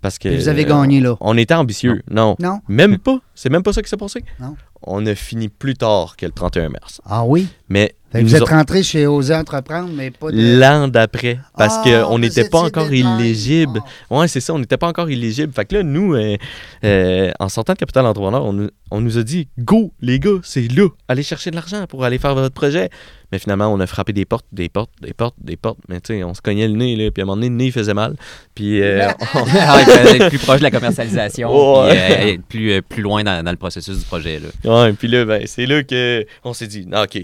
Parce 0.01 0.17
que. 0.17 0.29
Puis 0.29 0.37
vous 0.37 0.47
avez 0.47 0.63
gagné 0.63 1.01
là. 1.01 1.17
On 1.19 1.37
était 1.37 1.55
ambitieux. 1.55 2.01
Non. 2.09 2.37
Non? 2.39 2.61
Même 2.69 2.97
pas. 2.97 3.19
C'est 3.33 3.49
même 3.49 3.63
pas 3.63 3.73
ça 3.73 3.81
qui 3.81 3.89
s'est 3.89 3.97
passé. 3.97 4.23
Non. 4.39 4.55
On 4.83 5.05
a 5.05 5.13
fini 5.13 5.49
plus 5.49 5.73
tard 5.73 6.15
que 6.15 6.25
le 6.25 6.31
31 6.31 6.69
mars. 6.69 7.01
Ah 7.05 7.25
oui? 7.25 7.49
Mais 7.67 7.95
Fait 8.15 8.19
que 8.19 8.23
nous 8.23 8.29
vous 8.29 8.35
êtes 8.35 8.49
rentré 8.49 8.83
chez 8.83 9.07
Oser 9.07 9.35
Entreprendre, 9.35 9.89
mais 9.93 10.11
pas 10.11 10.31
de. 10.31 10.59
l'an 10.59 10.87
d'après, 10.87 11.39
parce 11.57 11.75
Ah, 11.79 11.83
qu'on 12.05 12.13
vous 12.13 12.19
n'était 12.19 12.49
pas 12.49 12.59
encore 12.61 12.91
illégible. 12.93 13.81
Ah. 14.09 14.17
Ouais, 14.19 14.27
c'est 14.27 14.39
ça, 14.39 14.53
on 14.53 14.59
n'était 14.59 14.77
pas 14.77 14.87
encore 14.87 15.09
illégible. 15.09 15.51
Fait 15.53 15.65
que 15.65 15.75
là, 15.75 15.83
nous, 15.83 16.13
euh, 16.15 16.35
euh, 16.83 17.31
en 17.39 17.49
sortant 17.49 17.73
de 17.73 17.77
Capital 17.79 18.05
Entrepreneur, 18.05 18.43
on, 18.43 18.53
nous- 18.53 18.69
on 18.91 19.01
nous 19.01 19.17
a 19.17 19.23
dit 19.23 19.47
Go, 19.59 19.91
les 20.01 20.19
gars, 20.19 20.39
c'est 20.43 20.71
là, 20.71 20.87
allez 21.07 21.23
chercher 21.23 21.51
de 21.51 21.55
l'argent 21.55 21.85
pour 21.87 22.03
aller 22.05 22.17
faire 22.17 22.35
votre 22.35 22.53
projet. 22.53 22.89
Mais 23.31 23.39
finalement, 23.39 23.67
on 23.73 23.79
a 23.79 23.87
frappé 23.87 24.13
des 24.13 24.23
portes, 24.23 24.45
des 24.51 24.69
portes, 24.69 24.91
des 25.01 25.13
portes, 25.13 25.35
des 25.41 25.57
portes. 25.57 25.79
Mais 25.89 25.99
tu 25.99 26.13
sais, 26.13 26.23
on 26.23 26.33
se 26.35 26.41
cognait 26.41 26.67
le 26.67 26.75
nez, 26.75 26.95
là, 26.95 27.09
puis 27.11 27.21
à 27.21 27.23
un 27.23 27.25
moment 27.25 27.35
donné, 27.37 27.49
le 27.49 27.55
nez 27.55 27.71
faisait 27.71 27.93
mal. 27.95 28.15
Puis 28.53 28.81
euh, 28.81 29.07
on- 29.33 29.39
Ah, 29.59 29.77
il 29.81 29.85
fallait 29.91 30.15
être 30.17 30.29
plus 30.29 30.37
proche 30.37 30.59
de 30.59 30.63
la 30.63 30.71
commercialisation, 30.71 31.81
Ouais. 31.83 31.89
puis, 31.89 31.99
euh, 31.99 32.33
être 32.33 32.43
plus, 32.45 32.81
plus 32.83 33.01
loin 33.01 33.23
dans, 33.23 33.43
dans 33.43 33.51
le 33.51 33.57
processus 33.57 33.97
du 33.97 34.05
projet. 34.05 34.39
Là. 34.39 34.83
Ouais, 34.85 34.93
puis 34.93 35.07
là, 35.07 35.25
ben, 35.25 35.41
c'est 35.47 35.65
là 35.65 35.83
que 35.83 36.25
on 36.43 36.53
s'est 36.53 36.67
dit, 36.67 36.85
non, 36.85 37.01
OK, 37.03 37.17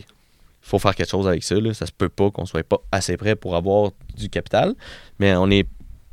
faut 0.71 0.79
faire 0.79 0.95
quelque 0.95 1.09
chose 1.09 1.27
avec 1.27 1.43
ça. 1.43 1.55
Là. 1.55 1.73
Ça 1.73 1.85
se 1.85 1.91
peut 1.91 2.09
pas 2.09 2.31
qu'on 2.31 2.45
soit 2.45 2.63
pas 2.63 2.79
assez 2.91 3.17
prêt 3.17 3.35
pour 3.35 3.55
avoir 3.55 3.91
du 4.17 4.29
capital, 4.29 4.73
mais 5.19 5.35
on 5.35 5.49
est 5.51 5.67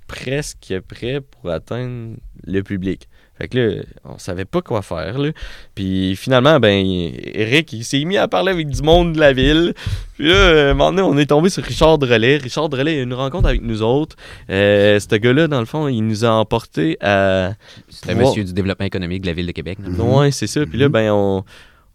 presque 0.08 0.74
prêt 0.88 1.20
pour 1.20 1.50
atteindre 1.50 2.16
le 2.44 2.62
public. 2.62 3.08
Fait 3.36 3.46
que 3.46 3.56
là, 3.56 3.82
on 4.04 4.18
savait 4.18 4.46
pas 4.46 4.62
quoi 4.62 4.82
faire. 4.82 5.16
Là. 5.16 5.30
Puis 5.76 6.16
finalement, 6.16 6.58
ben, 6.58 6.84
Eric, 6.84 7.72
il 7.72 7.84
s'est 7.84 8.02
mis 8.04 8.16
à 8.16 8.26
parler 8.26 8.50
avec 8.50 8.66
du 8.68 8.82
monde 8.82 9.12
de 9.14 9.20
la 9.20 9.32
ville. 9.32 9.74
Puis 10.16 10.26
là, 10.26 10.34
euh, 10.34 10.68
à 10.68 10.70
un 10.72 10.74
moment 10.74 10.90
donné, 10.90 11.02
on 11.02 11.16
est 11.18 11.26
tombé 11.26 11.48
sur 11.50 11.62
Richard 11.62 11.98
Drelet. 11.98 12.38
Richard 12.38 12.68
Drelet 12.68 12.90
a 12.90 12.94
eu 12.94 13.02
une 13.04 13.14
rencontre 13.14 13.46
avec 13.46 13.62
nous 13.62 13.80
autres. 13.82 14.16
Euh, 14.50 14.98
ce 14.98 15.14
gars-là, 15.14 15.46
dans 15.46 15.60
le 15.60 15.66
fond, 15.66 15.86
il 15.86 16.00
nous 16.02 16.24
a 16.24 16.30
emporté 16.30 16.96
à. 17.00 17.52
C'était 17.88 18.10
un 18.10 18.14
pouvoir- 18.14 18.30
monsieur 18.30 18.42
du 18.42 18.52
développement 18.54 18.86
économique 18.86 19.22
de 19.22 19.28
la 19.28 19.34
ville 19.34 19.46
de 19.46 19.52
Québec. 19.52 19.78
Mhm. 19.78 20.00
Ouais, 20.00 20.30
c'est 20.32 20.48
ça. 20.48 20.66
Puis 20.66 20.78
là, 20.78 20.88
ben, 20.88 21.12
on, 21.12 21.44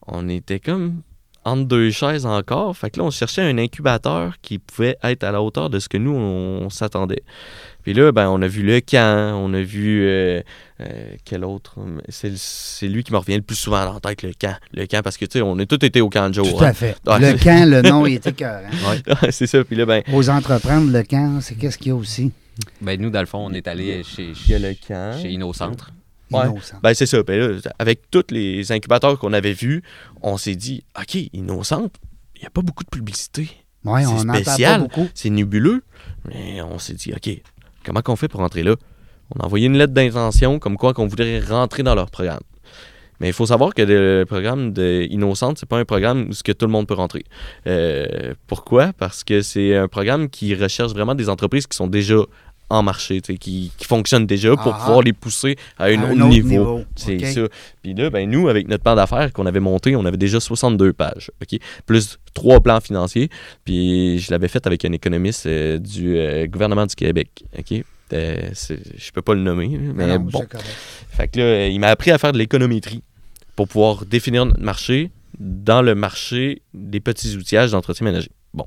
on 0.08 0.30
était 0.30 0.60
comme 0.62 1.02
entre 1.46 1.66
deux 1.66 1.92
chaises 1.92 2.26
encore. 2.26 2.76
Fait 2.76 2.90
que 2.90 3.00
là, 3.00 3.06
on 3.06 3.12
cherchait 3.12 3.42
un 3.42 3.58
incubateur 3.58 4.34
qui 4.42 4.60
pouvait 4.60 4.98
être 5.04 5.24
à 5.24 5.32
la 5.32 5.42
hauteur 5.42 5.70
de 5.70 5.80
ce 5.80 5.90
que 5.90 5.98
nous, 5.98 6.14
on, 6.14 6.70
s'attendait. 6.70 7.24
Puis 7.84 7.94
là, 7.94 8.12
ben, 8.12 8.30
on 8.30 8.42
a 8.42 8.48
vu 8.48 8.64
le 8.64 8.80
camp, 8.80 9.36
on 9.36 9.54
a 9.54 9.62
vu 9.62 10.04
euh, 10.04 10.42
euh, 10.80 11.16
quel 11.26 11.44
autre 11.44 11.76
C'est 12.10 12.36
c'est 12.38 12.88
lui 12.88 13.04
qui 13.04 13.12
me 13.12 13.18
revient 13.18 13.36
le 13.36 13.42
plus 13.42 13.58
souvent 13.58 13.86
dans 13.86 13.94
la 13.94 14.00
tête, 14.00 14.24
le 14.24 14.32
camp. 14.40 14.56
Le 14.74 14.86
camp, 14.86 15.02
parce 15.04 15.18
que, 15.18 15.26
tu 15.26 15.40
sais, 15.40 15.42
on 15.42 15.58
a 15.60 15.66
tous 15.66 15.86
été 15.86 16.00
au 16.02 16.10
camp 16.10 16.30
de 16.30 16.36
jour. 16.36 16.58
Tout 16.58 16.64
à 16.64 16.68
hein. 16.68 16.74
fait. 16.74 16.96
Ouais. 17.06 17.20
Le 17.20 17.38
camp, 17.44 17.70
le 17.70 17.82
nom, 17.82 18.06
il 18.06 18.16
était 18.16 18.32
cœur. 18.32 18.62
Ouais, 18.88 19.32
c'est 19.32 19.48
ça. 19.48 19.64
Puis 19.64 19.76
là, 19.76 19.86
ben, 19.86 20.02
Aux 20.14 20.30
entreprendre, 20.30 20.92
le 20.92 21.04
camp, 21.04 21.40
c'est 21.42 21.56
qu'est-ce 21.56 21.78
qu'il 21.78 21.90
y 21.90 21.92
a 21.92 21.96
aussi? 21.96 22.32
Ben, 22.82 23.00
nous, 23.00 23.10
dans 23.10 23.20
le 23.20 23.26
fond, 23.26 23.46
on 23.46 23.54
est 23.54 23.68
allé 23.68 24.04
chez, 24.04 24.34
a 24.56 24.60
le 24.60 24.74
camp. 24.88 25.20
chez 25.22 25.34
InnoCentre. 25.34 25.92
Ouais. 26.34 26.50
Innocent. 26.50 26.78
Ben, 26.82 26.94
c'est 26.94 27.06
ça. 27.06 27.18
Là, 27.28 27.60
avec 27.80 28.10
tous 28.12 28.26
les 28.32 28.72
incubateurs 28.72 29.18
qu'on 29.20 29.34
avait 29.34 29.54
vus, 29.54 29.84
on 30.22 30.38
s'est 30.38 30.56
dit, 30.56 30.84
OK, 31.00 31.16
Innocent, 31.34 31.90
il 32.36 32.42
n'y 32.42 32.48
a 32.48 32.50
pas 32.50 32.62
beaucoup 32.62 32.84
de 32.84 32.90
publicité. 32.90 33.50
Ouais, 33.86 34.04
c'est 34.06 34.20
spécial. 34.20 34.88
c'est 35.14 35.30
nébuleux. 35.30 35.84
Mais 36.28 36.62
on 36.62 36.80
s'est 36.80 36.94
dit, 36.94 37.14
OK, 37.14 37.30
comment 37.86 38.02
qu'on 38.02 38.16
fait 38.16 38.28
pour 38.28 38.40
rentrer 38.40 38.64
là? 38.64 38.76
On 39.36 39.40
a 39.42 39.46
envoyé 39.46 39.68
une 39.68 39.78
lettre 39.78 39.94
d'intention 39.94 40.60
comme 40.60 40.78
quoi 40.78 40.94
qu'on 40.94 41.08
voudrait 41.08 41.40
rentrer 41.40 41.84
dans 41.84 41.96
leur 41.96 42.10
programme. 42.10 42.42
Mais 43.20 43.30
il 43.30 43.34
faut 43.34 43.46
savoir 43.46 43.74
que 43.74 43.82
le 43.82 44.26
programme 44.28 44.74
de 44.74 45.08
Innocente, 45.10 45.58
c'est 45.58 45.70
pas 45.70 45.78
un 45.78 45.86
programme 45.86 46.28
où 46.30 46.34
ce 46.34 46.44
que 46.44 46.52
tout 46.52 46.66
le 46.66 46.72
monde 46.72 46.88
peut 46.88 46.94
rentrer. 46.94 47.24
Euh, 47.68 48.34
pourquoi? 48.48 48.92
Parce 48.94 49.24
que 49.24 49.42
c'est 49.42 49.76
un 49.78 49.88
programme 49.88 50.30
qui 50.30 50.54
recherche 50.56 50.92
vraiment 50.92 51.16
des 51.16 51.30
entreprises 51.30 51.68
qui 51.68 51.78
sont 51.78 51.88
déjà 51.88 52.18
en 52.74 52.84
marché, 52.84 53.22
qui, 53.22 53.38
qui 53.78 53.86
fonctionnent 53.86 54.26
déjà 54.26 54.56
pour 54.56 54.74
Ah. 54.76 54.80
pouvoir 54.80 55.02
les 55.02 55.14
pousser 55.14 55.56
à 55.78 55.86
un, 55.86 56.02
À 56.02 56.12
autre, 56.12 56.28
niveau. 56.28 56.84
C'est 56.96 57.20
ça. 57.20 57.42
Puis 57.82 57.94
là, 57.94 58.10
ben, 58.10 58.30
nous, 58.30 58.50
avec 58.50 58.68
notre 58.68 58.84
plan 58.84 58.96
d'affaires 58.96 59.32
qu'on 59.32 59.46
avait 59.46 59.60
monté, 59.60 59.96
on 59.96 60.06
avait 60.06 60.18
déjà 60.18 60.40
62 60.40 60.94
pages, 60.94 61.32
OK? 61.42 61.60
Plus 61.86 62.18
trois 62.34 62.60
plans 62.62 62.80
financiers. 62.82 63.30
Puis 63.66 64.20
je 64.20 64.32
l'avais 64.32 64.48
fait 64.48 64.66
avec 64.68 64.84
un 64.86 64.92
économiste 64.92 65.46
euh, 65.46 65.78
du 65.78 66.18
euh, 66.18 66.48
gouvernement 66.48 66.86
du 66.86 66.96
Québec, 66.96 67.44
OK? 67.58 67.84
Euh, 68.14 68.50
je 68.54 69.12
peux 69.12 69.22
pas 69.22 69.34
le 69.34 69.42
nommer, 69.42 69.70
mais 69.96 70.08
Non, 70.08 70.20
bon. 70.20 70.46
Fait 71.10 71.28
que 71.28 71.40
là, 71.40 71.68
il 71.68 71.80
m'a 71.80 71.88
appris 71.88 72.12
à 72.12 72.18
faire 72.18 72.32
de 72.34 72.38
l'économétrie 72.38 73.02
pour 73.56 73.68
pouvoir 73.68 74.06
définir 74.06 74.46
notre 74.46 74.62
marché 74.62 75.10
dans 75.40 75.82
le 75.82 75.96
marché 75.96 76.62
des 76.74 77.00
petits 77.00 77.36
outillages 77.36 77.72
d'entretien 77.72 78.06
ménager. 78.06 78.30
Bon. 78.54 78.66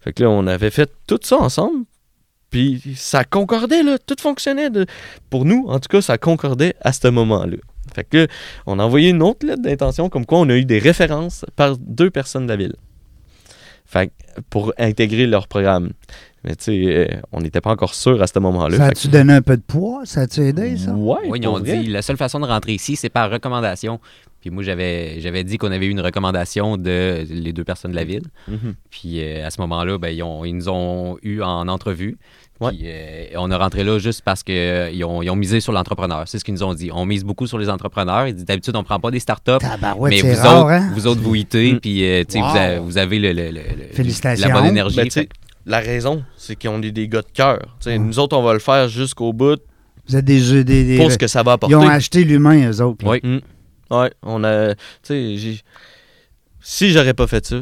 Fait 0.00 0.12
que 0.14 0.22
là, 0.22 0.30
on 0.30 0.46
avait 0.46 0.70
fait 0.70 0.90
tout 1.06 1.18
ça 1.22 1.36
ensemble. 1.36 1.84
Puis 2.50 2.94
ça 2.96 3.24
concordait, 3.24 3.82
là. 3.82 3.98
Tout 3.98 4.16
fonctionnait. 4.20 4.70
de- 4.70 4.86
Pour 5.30 5.44
nous, 5.44 5.66
en 5.68 5.78
tout 5.80 5.88
cas, 5.88 6.00
ça 6.00 6.16
concordait 6.18 6.74
à 6.80 6.92
ce 6.92 7.08
moment-là. 7.08 7.56
Fait 7.94 8.04
que 8.04 8.16
là, 8.18 8.26
on 8.66 8.78
a 8.78 8.84
envoyé 8.84 9.10
une 9.10 9.22
autre 9.22 9.46
lettre 9.46 9.62
d'intention 9.62 10.08
comme 10.08 10.24
quoi 10.26 10.38
on 10.38 10.48
a 10.48 10.56
eu 10.56 10.64
des 10.64 10.78
références 10.78 11.44
par 11.56 11.76
deux 11.78 12.10
personnes 12.10 12.44
de 12.46 12.50
la 12.50 12.56
ville. 12.56 12.76
Fait 13.86 14.08
que 14.08 14.12
pour 14.50 14.72
intégrer 14.78 15.26
leur 15.26 15.48
programme. 15.48 15.90
Mais 16.44 16.54
tu 16.54 16.64
sais, 16.64 16.84
euh, 16.86 17.06
on 17.32 17.40
n'était 17.40 17.60
pas 17.60 17.70
encore 17.70 17.94
sûr 17.94 18.22
à 18.22 18.26
ce 18.26 18.38
moment-là. 18.38 18.76
Ça 18.76 18.84
a-tu 18.86 19.08
donné 19.08 19.32
un 19.32 19.42
peu 19.42 19.56
de 19.56 19.62
poids? 19.62 20.02
Ça 20.04 20.20
a-tu 20.22 20.40
aidé, 20.42 20.72
que- 20.74 20.76
ça? 20.78 20.92
Ouais, 20.92 21.16
Oui, 21.28 21.40
ils 21.42 21.48
ont 21.48 21.58
vrai. 21.58 21.78
dit 21.78 21.86
la 21.88 22.00
seule 22.02 22.16
façon 22.16 22.38
de 22.40 22.46
rentrer 22.46 22.74
ici, 22.74 22.94
c'est 22.96 23.08
par 23.08 23.30
recommandation. 23.30 23.98
Puis 24.40 24.50
moi, 24.50 24.62
j'avais 24.62 25.20
j'avais 25.20 25.42
dit 25.42 25.58
qu'on 25.58 25.72
avait 25.72 25.86
eu 25.86 25.90
une 25.90 26.00
recommandation 26.00 26.76
de 26.76 27.24
les 27.28 27.52
deux 27.52 27.64
personnes 27.64 27.90
de 27.90 27.96
la 27.96 28.04
ville. 28.04 28.22
Mhm. 28.46 28.74
Puis 28.90 29.20
euh, 29.22 29.46
à 29.46 29.50
ce 29.50 29.60
moment-là, 29.62 29.98
ben, 29.98 30.08
ils, 30.10 30.22
ont- 30.22 30.44
ils 30.44 30.54
nous 30.54 30.68
ont 30.68 31.18
eu 31.22 31.42
en 31.42 31.66
entrevue. 31.68 32.16
Ouais. 32.60 32.70
Puis 32.70 32.82
euh, 32.84 33.24
on 33.36 33.50
est 33.50 33.54
rentré 33.56 33.82
là 33.84 33.98
juste 33.98 34.22
parce 34.24 34.42
qu'ils 34.42 35.04
ont, 35.04 35.22
ils 35.22 35.30
ont 35.30 35.36
misé 35.36 35.60
sur 35.60 35.72
l'entrepreneur. 35.72 36.24
C'est 36.26 36.38
ce 36.38 36.44
qu'ils 36.44 36.54
nous 36.54 36.62
ont 36.62 36.74
dit. 36.74 36.90
On 36.92 37.04
mise 37.04 37.24
beaucoup 37.24 37.46
sur 37.46 37.58
les 37.58 37.68
entrepreneurs. 37.68 38.26
Ils 38.28 38.34
disent 38.34 38.44
d'habitude, 38.44 38.74
on 38.76 38.84
prend 38.84 38.98
pas 39.00 39.10
des 39.10 39.20
startups. 39.20 39.58
Tabarouette, 39.60 40.12
mais 40.12 40.20
c'est 40.20 40.34
vous, 40.34 40.40
rare, 40.42 40.60
autres, 40.64 40.70
hein? 40.70 40.90
vous 40.94 41.06
autres, 41.06 41.20
vous 41.20 41.34
hitez, 41.34 41.72
Mm. 41.74 41.80
puis 41.80 42.04
euh, 42.04 42.24
tu 42.24 42.32
sais, 42.34 42.40
Wow. 42.40 42.48
vous, 42.50 42.56
avez, 42.56 42.78
vous 42.78 42.98
avez 42.98 43.18
le, 43.18 43.32
le- 43.32 43.50
le- 43.50 43.60
le- 43.60 43.92
Félicitations. 43.92 44.48
la 44.48 44.54
bonne 44.54 44.66
énergie. 44.66 44.96
Ben, 45.14 45.26
la 45.66 45.80
raison, 45.80 46.24
c'est 46.36 46.60
qu'on 46.60 46.80
est 46.82 46.90
des 46.92 47.08
gars 47.08 47.22
de 47.22 47.26
cœur. 47.32 47.58
Tu 47.60 47.66
sais, 47.80 47.90
Ouais. 47.90 47.98
Nous 47.98 48.18
autres, 48.18 48.36
on 48.36 48.42
va 48.42 48.52
le 48.54 48.58
faire 48.60 48.88
jusqu'au 48.88 49.32
bout 49.32 49.60
Vous 50.08 50.16
êtes 50.16 50.24
des 50.24 50.38
jeux, 50.40 50.64
des. 50.64 50.84
des- 50.84 50.96
pour 50.96 51.12
ce 51.12 51.18
que 51.18 51.26
ça 51.26 51.42
va 51.42 51.52
apporter. 51.52 51.74
Ils 51.74 51.76
ont 51.76 51.88
acheté 51.88 52.24
l'humain, 52.24 52.70
eux 52.70 52.80
autres. 52.82 53.04
Oui. 53.06 53.20
Mm. 53.22 53.38
Ouais, 53.90 54.12
on 54.22 54.44
a. 54.44 54.74
Tu 54.74 54.80
sais, 55.02 55.36
j'ai- 55.36 55.62
si 56.60 56.90
j'aurais 56.90 57.14
pas 57.14 57.26
fait 57.26 57.44
ça, 57.46 57.56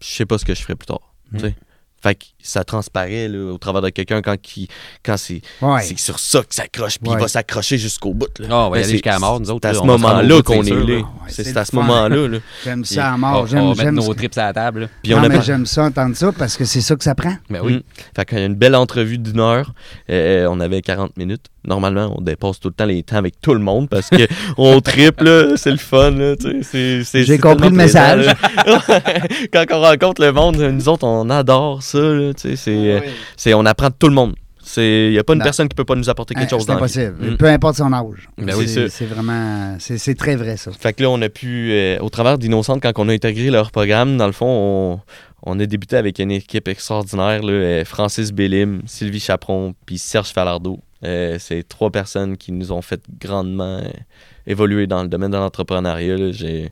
je 0.00 0.06
sais 0.06 0.26
pas 0.26 0.38
ce 0.38 0.44
que 0.44 0.54
je 0.54 0.62
ferais 0.62 0.76
plus 0.76 0.86
tard. 0.86 1.14
tu 1.32 1.40
sais. 1.40 1.54
Fait 2.02 2.14
que 2.16 2.24
ça 2.42 2.64
transparaît 2.64 3.28
là, 3.28 3.52
au 3.52 3.58
travers 3.58 3.82
de 3.82 3.88
quelqu'un 3.90 4.22
quand, 4.22 4.36
qui, 4.40 4.68
quand 5.04 5.16
c'est 5.16 5.40
Ouais. 5.60 5.82
c'est 5.82 5.98
sur 5.98 6.18
ça 6.18 6.40
que 6.40 6.54
s'accroche, 6.54 6.98
puis 6.98 7.10
Ouais. 7.10 7.16
il 7.18 7.22
va 7.22 7.28
s'accrocher 7.28 7.78
jusqu'au 7.78 8.14
bout. 8.14 8.28
Là. 8.38 8.46
Ah, 8.50 8.66
on 8.66 8.70
Ben, 8.70 8.82
c'est- 8.84 8.90
jusqu'à 8.92 9.12
la 9.12 9.18
mort, 9.18 9.40
nous 9.40 9.50
autres. 9.50 9.60
C'est 9.62 9.70
à 9.70 9.74
ce 9.74 9.80
on 9.80 9.86
moment-là 9.86 10.42
qu'on 10.42 10.62
est 10.62 10.70
là. 10.70 11.02
C'est 11.28 11.56
à 11.56 11.64
ce 11.64 11.74
moment-là. 11.76 12.28
là. 12.28 12.38
J'aime 12.64 12.82
Puis 12.82 12.94
ça 12.94 13.12
à 13.12 13.14
On, 13.14 13.18
mort. 13.18 13.42
on 13.42 13.46
J'aime, 13.46 13.58
va 13.60 13.68
mettre 13.68 13.80
j'aime, 13.82 13.94
nos 13.94 14.14
trips 14.14 14.38
à 14.38 14.44
la 14.46 14.52
table. 14.52 14.88
Puis 15.02 15.14
on 15.14 15.20
mais 15.28 15.42
j'aime 15.42 15.66
ça 15.66 15.84
entendre 15.84 16.16
ça 16.16 16.32
parce 16.32 16.56
que 16.56 16.64
c'est 16.64 16.80
ça 16.80 16.96
que 16.96 17.04
ça 17.04 17.14
prend. 17.14 17.34
Ben 17.50 17.60
oui. 17.62 17.74
Mm. 17.76 17.82
Fait 18.16 18.24
qu'on 18.24 18.36
a 18.36 18.40
une 18.44 18.54
belle 18.54 18.74
entrevue 18.74 19.18
d'une 19.18 19.40
heure. 19.40 19.72
Euh, 20.10 20.46
on 20.50 20.60
avait 20.60 20.82
40 20.82 21.16
minutes. 21.16 21.46
Normalement, 21.64 22.14
on 22.18 22.20
dépasse 22.20 22.58
tout 22.58 22.68
le 22.68 22.74
temps 22.74 22.84
les 22.86 23.02
temps 23.04 23.16
avec 23.16 23.40
tout 23.40 23.54
le 23.54 23.60
monde 23.60 23.88
parce 23.88 24.08
que 24.10 24.26
on 24.56 24.80
triple, 24.80 25.24
là, 25.24 25.56
c'est 25.56 25.70
le 25.70 25.76
fun. 25.76 26.12
J'ai 27.14 27.38
compris 27.38 27.68
le 27.68 27.74
message. 27.76 28.26
Quand 29.52 29.64
on 29.70 29.80
rencontre 29.80 30.20
le 30.22 30.32
monde, 30.32 30.56
nous 30.56 30.88
autres, 30.88 31.04
on 31.06 31.28
adore 31.30 31.82
ça. 31.82 31.98
Là, 32.32 32.34
tu 32.34 32.48
sais, 32.50 32.56
c'est, 32.56 32.74
euh, 32.76 33.00
c'est, 33.36 33.54
on 33.54 33.64
apprend 33.66 33.88
de 33.88 33.94
tout 33.98 34.08
le 34.08 34.14
monde. 34.14 34.34
Il 34.76 35.10
n'y 35.10 35.18
a 35.18 35.24
pas 35.24 35.32
une 35.32 35.40
Non. 35.40 35.44
personne 35.44 35.68
qui 35.68 35.74
peut 35.74 35.84
pas 35.84 35.96
nous 35.96 36.08
apporter 36.08 36.34
quelque 36.34 36.46
Hein, 36.46 36.48
chose 36.58 36.62
c'est 36.66 36.72
vie. 36.72 36.76
impossible. 36.78 37.32
Mm. 37.32 37.36
Peu 37.36 37.46
importe 37.46 37.76
son 37.76 37.92
âge. 37.92 38.28
Ben 38.38 38.54
c'est, 38.66 39.06
vraiment. 39.06 39.76
C'est, 39.80 39.98
c'est 39.98 40.14
très 40.14 40.36
vrai, 40.36 40.56
ça. 40.56 40.70
Fait 40.70 40.92
que 40.92 41.02
là, 41.02 41.10
on 41.10 41.20
a 41.20 41.28
pu, 41.28 41.72
euh, 41.72 41.98
au 41.98 42.08
travers 42.10 42.38
d'Innocente, 42.38 42.80
quand 42.80 42.92
on 42.96 43.08
a 43.08 43.12
intégré 43.12 43.50
leur 43.50 43.72
programme, 43.72 44.16
dans 44.16 44.26
le 44.26 44.32
fond, 44.32 44.46
on, 44.46 45.00
on 45.50 45.58
a 45.58 45.66
débuté 45.66 45.96
avec 45.96 46.20
une 46.20 46.30
équipe 46.30 46.68
extraordinaire. 46.68 47.42
Là, 47.42 47.52
euh, 47.52 47.84
Francis 47.84 48.30
Bellim, 48.32 48.82
Sylvie 48.86 49.18
Chaperon, 49.20 49.74
puis 49.84 49.98
Serge 49.98 50.28
Falardeau. 50.30 50.78
Euh, 51.04 51.36
c'est 51.40 51.66
trois 51.68 51.90
personnes 51.90 52.36
qui 52.36 52.52
nous 52.52 52.70
ont 52.70 52.82
fait 52.82 53.00
grandement 53.20 53.78
euh, 53.78 53.88
évoluer 54.46 54.86
dans 54.86 55.02
le 55.02 55.08
domaine 55.08 55.32
de 55.32 55.36
l'entrepreneuriat. 55.36 56.30
j'ai 56.30 56.70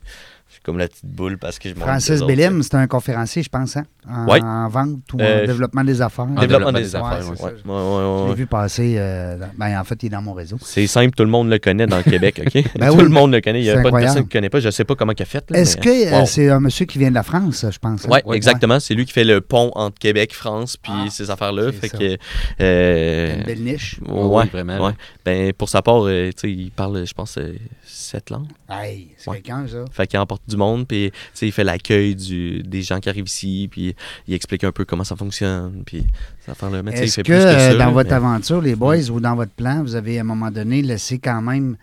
comme 0.63 0.77
la 0.77 0.87
petite 0.87 1.05
boule 1.05 1.37
parce 1.37 1.57
que 1.59 1.69
je 1.69 1.73
Francis 1.75 2.21
Bellim, 2.21 2.61
c'est 2.61 2.75
un 2.75 2.85
conférencier, 2.87 3.41
je 3.43 3.49
pense, 3.49 3.77
hein? 3.77 3.85
en, 4.09 4.25
Ouais. 4.27 4.41
en 4.43 4.67
vente 4.69 4.99
ou 5.13 5.17
en 5.17 5.21
Euh, 5.21 5.45
développement 5.47 5.83
des 5.83 6.01
affaires. 6.01 6.25
En 6.25 6.39
Développement 6.39 6.71
des 6.71 6.81
des 6.81 6.95
affaires. 6.95 7.31
affaires, 7.31 7.53
ouais. 7.65 8.29
ouais. 8.29 8.35
vu 8.35 8.45
passer. 8.45 8.95
euh, 8.97 9.37
ben, 9.57 9.79
en 9.79 9.83
fait, 9.83 10.03
il 10.03 10.05
est 10.07 10.09
dans 10.09 10.21
mon 10.21 10.33
réseau. 10.33 10.57
C'est 10.61 10.85
simple, 10.87 11.15
tout 11.15 11.23
le 11.23 11.29
monde 11.29 11.49
le 11.49 11.57
connaît 11.59 11.87
dans 11.87 11.97
le 11.97 12.03
Québec, 12.03 12.41
OK? 12.45 12.63
Ben 12.79 12.89
tout 12.89 12.97
oui. 12.97 13.03
le 13.03 13.09
monde 13.09 13.31
le 13.31 13.41
connaît. 13.41 13.61
Il 13.61 13.63
n'y 13.63 13.69
a 13.69 13.81
pas 13.81 13.91
de 13.91 13.97
personne 13.97 14.23
qui 14.27 14.27
ne 14.37 14.39
connaît 14.39 14.49
pas. 14.49 14.59
Je 14.59 14.67
ne 14.67 14.71
sais 14.71 14.83
pas 14.83 14.95
comment 14.95 15.13
il 15.17 15.21
a 15.21 15.25
fait. 15.25 15.49
là, 15.49 15.57
Est-ce 15.59 15.77
que 15.77 15.89
euh, 16.13 16.19
Wow. 16.19 16.25
c'est 16.25 16.49
un 16.49 16.59
monsieur 16.59 16.85
qui 16.85 16.97
vient 16.99 17.09
de 17.09 17.15
la 17.15 17.23
France, 17.23 17.65
je 17.69 17.79
pense? 17.79 18.05
hein? 18.05 18.09
Ouais, 18.09 18.21
Ouais. 18.25 18.37
exactement. 18.37 18.79
C'est 18.79 18.93
lui 18.93 19.05
qui 19.05 19.13
fait 19.13 19.23
le 19.23 19.41
pont 19.41 19.71
entre 19.75 19.97
Québec, 19.99 20.33
France, 20.33 20.77
puis 20.77 20.91
Ah, 20.95 21.05
ces 21.09 21.29
affaires-là. 21.31 21.71
c'est 21.71 21.79
Fait 21.79 21.87
ça. 21.89 21.97
que. 21.97 22.03
Il 22.03 22.17
euh, 22.61 23.31
a 23.33 23.35
Une 23.37 23.43
belle 23.43 23.61
niche. 23.63 23.99
ouais, 24.07 24.11
Oui, 24.23 24.45
vraiment. 24.51 24.91
Ben, 25.25 25.53
pour 25.53 25.69
sa 25.69 25.81
part, 25.81 26.05
tu 26.05 26.31
sais, 26.37 26.51
il 26.51 26.71
parle, 26.71 27.05
je 27.05 27.13
pense, 27.13 27.37
sept 27.85 28.29
langues. 28.29 28.47
Hey, 28.69 29.09
c'est 29.17 29.31
quelqu'un, 29.31 29.65
ça. 29.67 29.85
Fait 29.91 30.07
qu'il 30.07 30.19
emporte 30.19 30.41
du 30.51 30.57
monde, 30.57 30.87
puis 30.87 31.11
il 31.41 31.51
fait 31.51 31.63
l'accueil 31.63 32.15
des 32.15 32.81
gens 32.83 32.99
qui 32.99 33.09
arrivent 33.09 33.27
ici, 33.27 33.67
puis 33.71 33.95
il 34.27 34.33
explique 34.33 34.63
un 34.63 34.71
peu 34.71 34.85
comment 34.85 35.03
ça 35.03 35.15
fonctionne, 35.15 35.83
puis 35.85 36.05
ça 36.45 36.53
fait 36.53 36.69
le 36.69 36.81
il 36.85 36.93
Est-ce 36.93 37.17
que, 37.17 37.21
plus 37.23 37.33
que 37.33 37.39
euh, 37.39 37.71
ça. 37.71 37.77
dans 37.77 37.91
votre 37.91 38.13
aventure, 38.13 38.61
les 38.61 38.75
boys, 38.75 39.09
ou 39.09 39.19
dans 39.19 39.35
votre 39.35 39.51
plan, 39.53 39.81
vous 39.83 39.95
avez 39.95 40.17
à 40.17 40.21
un 40.21 40.25
moment 40.25 40.51
donné 40.51 40.81
laissé 40.81 41.19
quand 41.19 41.41
même 41.41 41.75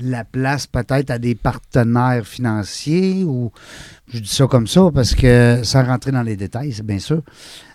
la 0.00 0.24
place 0.24 0.66
peut-être 0.66 1.10
à 1.12 1.18
des 1.20 1.36
partenaires 1.36 2.26
financiers 2.26 3.22
ou 3.22 3.52
je 4.12 4.18
dis 4.18 4.28
ça 4.28 4.48
comme 4.48 4.66
ça 4.66 4.90
parce 4.92 5.14
que 5.14 5.60
sans 5.62 5.84
rentrer 5.84 6.10
dans 6.10 6.22
les 6.24 6.34
détails, 6.34 6.72
c'est 6.72 6.84
bien 6.84 6.98
sûr. 6.98 7.22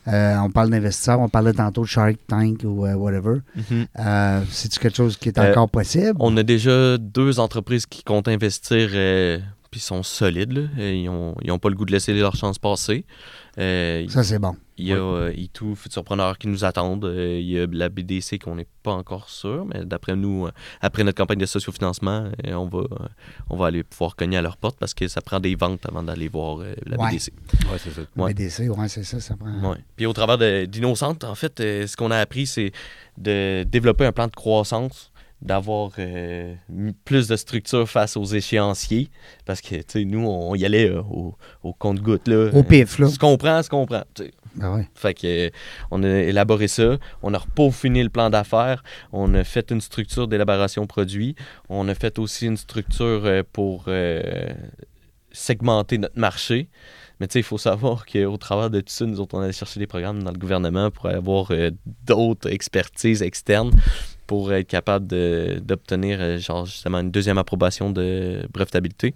euh, 0.08 0.36
on 0.40 0.50
parle 0.50 0.70
d'investisseurs, 0.70 1.22
on 1.22 1.30
parlait 1.30 1.54
tantôt 1.54 1.84
de 1.84 1.88
Shark 1.88 2.18
Tank 2.28 2.60
ou 2.66 2.86
euh, 2.86 2.94
whatever. 2.96 3.38
Mhm. 3.56 3.86
Euh, 4.00 4.42
C'est-tu 4.52 4.80
quelque 4.80 4.98
chose 4.98 5.16
qui 5.16 5.30
est 5.30 5.38
Euh, 5.38 5.50
encore 5.50 5.70
possible? 5.70 6.18
On 6.20 6.36
a 6.36 6.44
déjà 6.44 6.98
deux 6.98 7.40
entreprises 7.40 7.86
qui 7.86 8.04
comptent 8.04 8.28
investir, 8.28 8.90
euh, 9.70 9.72
puis 9.72 9.80
sont 9.80 10.04
solides. 10.04 10.54
Là. 10.54 10.62
Euh, 10.80 10.94
Ils 10.94 11.06
n'ont 11.06 11.36
ils 11.44 11.52
ont 11.52 11.60
pas 11.60 11.70
le 11.70 11.76
goût 11.76 11.86
de 11.86 11.92
laisser 11.92 12.14
leur 12.14 12.36
chance 12.36 12.58
passer. 12.60 13.06
Euh, 13.58 14.08
Ça, 14.08 14.24
c'est 14.24 14.40
bon. 14.40 14.56
Il 14.78 14.88
y 14.88 14.94
a 14.94 14.98
euh, 14.98 15.34
Itou, 15.36 15.76
Futurpreneur 15.76 16.38
qui 16.38 16.48
nous 16.48 16.64
attendent. 16.64 17.04
Euh, 17.04 17.38
il 17.42 17.50
y 17.50 17.60
a 17.60 17.68
la 17.70 17.90
BDC 17.90 18.40
qu'on 18.40 18.56
n'est 18.56 18.68
pas 18.84 18.94
encore 18.94 19.30
sûr, 19.30 19.66
mais 19.66 19.84
d'après 19.84 20.16
nous, 20.16 20.48
euh, 20.48 20.52
après 20.80 21.04
notre 21.04 21.18
campagne 21.18 21.40
de 21.40 21.46
sociofinancement, 21.46 22.30
euh, 22.48 22.54
on, 22.54 22.68
va, 22.68 22.80
euh, 22.80 22.86
on 23.50 23.58
va 23.58 23.66
aller 23.68 23.84
pouvoir 23.84 24.16
cogner 24.16 24.38
à 24.38 24.42
leur 24.42 24.56
porte 24.56 24.78
parce 24.80 24.94
que 24.94 25.08
ça 25.10 25.20
prend 25.22 25.42
des 25.42 25.56
ventes 25.56 25.86
avant 25.86 26.02
d'aller 26.04 26.30
voir 26.30 26.60
euh, 26.62 26.74
la 26.86 26.96
Ouais. 26.98 27.10
BDC. 27.12 27.34
Ouais, 27.70 27.78
c'est 27.78 27.92
ça. 27.92 28.02
Ouais. 28.16 28.34
BDC, 28.34 28.70
ouais, 28.70 28.88
c'est 28.88 29.04
ça, 29.04 29.20
ça 29.20 29.36
prend. 29.36 29.72
Ouais. 29.72 29.78
Puis 29.98 30.06
au 30.06 30.14
travers 30.14 30.38
de- 30.38 30.64
d'Innocente, 30.66 31.26
en 31.26 31.36
fait, 31.36 31.60
euh, 31.60 31.86
ce 31.86 31.98
qu'on 31.98 32.12
a 32.12 32.18
appris, 32.18 32.48
c'est 32.48 32.72
de 33.18 33.64
développer 33.64 34.06
un 34.06 34.14
plan 34.14 34.28
de 34.28 34.32
croissance, 34.36 35.12
d'avoir 35.42 35.92
euh, 36.00 36.56
plus 37.06 37.28
de 37.28 37.36
structure 37.36 37.88
face 37.88 38.18
aux 38.18 38.26
échéanciers, 38.26 39.10
parce 39.46 39.62
que, 39.62 39.76
tu 39.76 39.84
sais, 39.88 40.06
nous, 40.06 40.28
on 40.28 40.54
y 40.56 40.66
allait 40.66 40.90
euh, 40.90 41.02
au, 41.02 41.36
au 41.64 41.74
compte-goutte, 41.74 42.28
là. 42.28 42.50
Au 42.54 42.64
pif, 42.64 43.00
là. 43.00 43.08
Ce 43.08 43.18
qu'on 43.18 43.38
prend, 43.38 43.64
ce 43.64 43.70
qu'on 43.70 43.86
prend, 43.86 44.04
tu 44.14 44.24
sais. 44.24 44.32
Ben 44.56 44.76
ouais. 44.76 44.88
Fait 44.96 45.14
que, 45.14 45.48
euh, 45.48 45.50
on 45.92 46.04
a 46.04 46.08
élaboré 46.08 46.68
ça, 46.68 46.98
on 47.22 47.34
a 47.34 47.38
repeaufiné 47.38 48.04
le 48.04 48.10
plan 48.10 48.30
d'affaires, 48.30 48.84
on 49.14 49.34
a 49.34 49.44
fait 49.44 49.72
une 49.72 49.80
structure 49.80 50.28
d'élaboration 50.28 50.88
produit, 50.88 51.36
on 51.70 51.88
a 51.88 51.96
fait 51.96 52.20
aussi 52.20 52.48
une 52.48 52.58
structure 52.58 53.44
pour 53.54 53.86
euh, 53.88 54.50
segmenter 55.32 56.00
notre 56.00 56.20
marché. 56.20 56.68
Mais 57.20 57.28
tu 57.28 57.34
sais, 57.34 57.40
il 57.40 57.44
faut 57.44 57.58
savoir 57.58 58.06
qu'au 58.06 58.38
travers 58.38 58.70
de 58.70 58.80
tout 58.80 58.94
ça, 58.94 59.06
nous 59.06 59.20
autres, 59.20 59.38
on 59.38 59.52
chercher 59.52 59.80
des 59.80 59.88
programmes 59.88 60.24
dans 60.24 60.32
le 60.32 60.38
gouvernement 60.38 60.90
pour 60.90 61.08
avoir 61.08 61.52
euh, 61.52 61.72
d'autres 62.06 62.50
expertises 62.50 63.22
externes 63.22 63.72
pour 64.30 64.54
être 64.54 64.68
capable 64.68 65.08
d'obtenir, 65.08 66.20
euh, 66.22 66.38
justement, 66.38 67.00
une 67.00 67.10
deuxième 67.10 67.40
approbation 67.40 67.90
de 67.90 68.48
brevetabilité. 68.54 69.16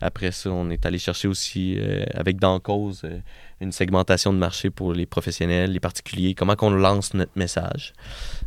Après 0.00 0.32
ça, 0.32 0.48
on 0.48 0.70
est 0.70 0.86
allé 0.86 0.98
chercher 0.98 1.28
aussi, 1.28 1.76
euh, 1.78 2.02
avec 2.14 2.38
dans 2.38 2.58
cause, 2.60 3.02
une 3.60 3.72
segmentation 3.72 4.32
de 4.32 4.38
marché 4.38 4.70
pour 4.70 4.94
les 4.94 5.04
professionnels, 5.04 5.70
les 5.70 5.80
particuliers, 5.80 6.34
comment 6.34 6.56
qu'on 6.56 6.70
lance 6.70 7.12
notre 7.12 7.36
message. 7.36 7.92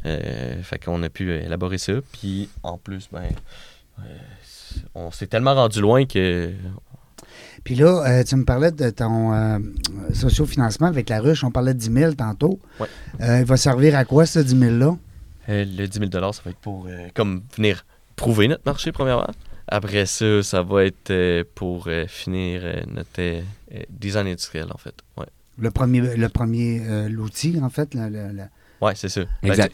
Euh, 0.07 0.59
fait 0.63 0.83
qu'on 0.83 1.03
a 1.03 1.09
pu 1.09 1.31
élaborer 1.31 1.77
ça. 1.77 1.93
Puis 2.13 2.49
en 2.63 2.79
plus, 2.79 3.09
ben, 3.11 3.29
on 4.95 5.11
s'est 5.11 5.27
tellement 5.27 5.53
rendu 5.53 5.81
loin 5.81 6.05
que. 6.05 6.51
Puis 7.63 7.75
là, 7.75 8.03
euh, 8.07 8.23
tu 8.23 8.35
me 8.35 8.45
parlais 8.45 8.71
de 8.71 8.89
ton 8.89 9.33
euh, 9.33 9.59
sociofinancement 10.13 10.87
avec 10.87 11.09
la 11.09 11.19
ruche. 11.19 11.43
On 11.43 11.51
parlait 11.51 11.73
de 11.73 11.79
10 11.79 11.91
000 11.91 12.13
tantôt. 12.13 12.59
Ouais. 12.79 12.87
Euh, 13.21 13.39
il 13.39 13.45
va 13.45 13.57
servir 13.57 13.95
à 13.95 14.05
quoi, 14.05 14.25
ce 14.25 14.39
10 14.39 14.55
000-là? 14.55 14.95
euh, 15.49 15.65
le 15.65 15.87
10 15.87 15.99
000 15.99 16.11
ça 16.11 16.41
va 16.43 16.51
être 16.51 16.57
pour 16.57 16.87
euh, 16.87 17.07
comme 17.13 17.41
venir 17.55 17.85
prouver 18.15 18.47
notre 18.47 18.63
marché, 18.65 18.91
premièrement. 18.91 19.29
Après 19.69 20.05
ça, 20.05 20.43
ça 20.43 20.61
va 20.61 20.85
être 20.85 21.11
euh, 21.11 21.43
pour 21.55 21.85
euh, 21.87 22.05
finir 22.07 22.61
euh, 22.63 22.81
notre 22.87 23.41
design 23.89 24.27
industriel, 24.27 24.67
en 24.73 24.77
fait. 24.77 24.95
Ouais, 25.17 25.25
Le 25.57 25.71
premier, 25.71 26.15
le 26.15 26.29
premier 26.29 26.81
euh, 26.85 27.09
l'outil, 27.09 27.59
en 27.61 27.69
fait. 27.69 27.93
le- 27.93 28.09
le- 28.09 28.31
le- 28.33 28.43
ouais 28.85 28.93
c'est 28.95 29.09
ça. 29.09 29.21
Ben, 29.43 29.49
Exact. 29.49 29.73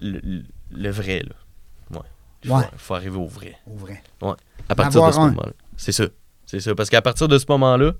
le, 0.00 0.20
le- 0.22 0.42
le 0.74 0.90
vrai, 0.90 1.20
là. 1.22 1.98
Ouais. 1.98 2.06
Il 2.44 2.48
faut, 2.50 2.56
Ouais. 2.56 2.64
faut 2.76 2.94
arriver 2.94 3.16
au 3.18 3.26
vrai. 3.26 3.54
au 3.70 3.76
vrai. 3.76 4.02
À 4.68 4.74
partir 4.74 5.06
de 5.06 5.12
ce 5.12 5.18
un. 5.18 5.26
moment-là. 5.30 5.52
C'est 5.76 5.92
ça. 5.92 6.04
C'est 6.52 6.60
ça. 6.60 6.74
Parce 6.74 6.90
qu'à 6.90 7.00
partir 7.00 7.28
de 7.28 7.38
ce 7.38 7.46
moment-là, 7.48 7.92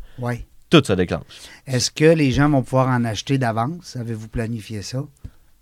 tout 0.69 0.83
se 0.85 0.93
déclenche. 0.93 1.23
Est-ce 1.67 1.91
que 1.91 2.05
les 2.05 2.33
gens 2.33 2.51
vont 2.51 2.63
pouvoir 2.63 2.89
en 2.89 3.03
acheter 3.07 3.39
d'avance? 3.39 3.97
Avez-vous 3.97 4.29
planifié 4.29 4.83
ça? 4.83 5.03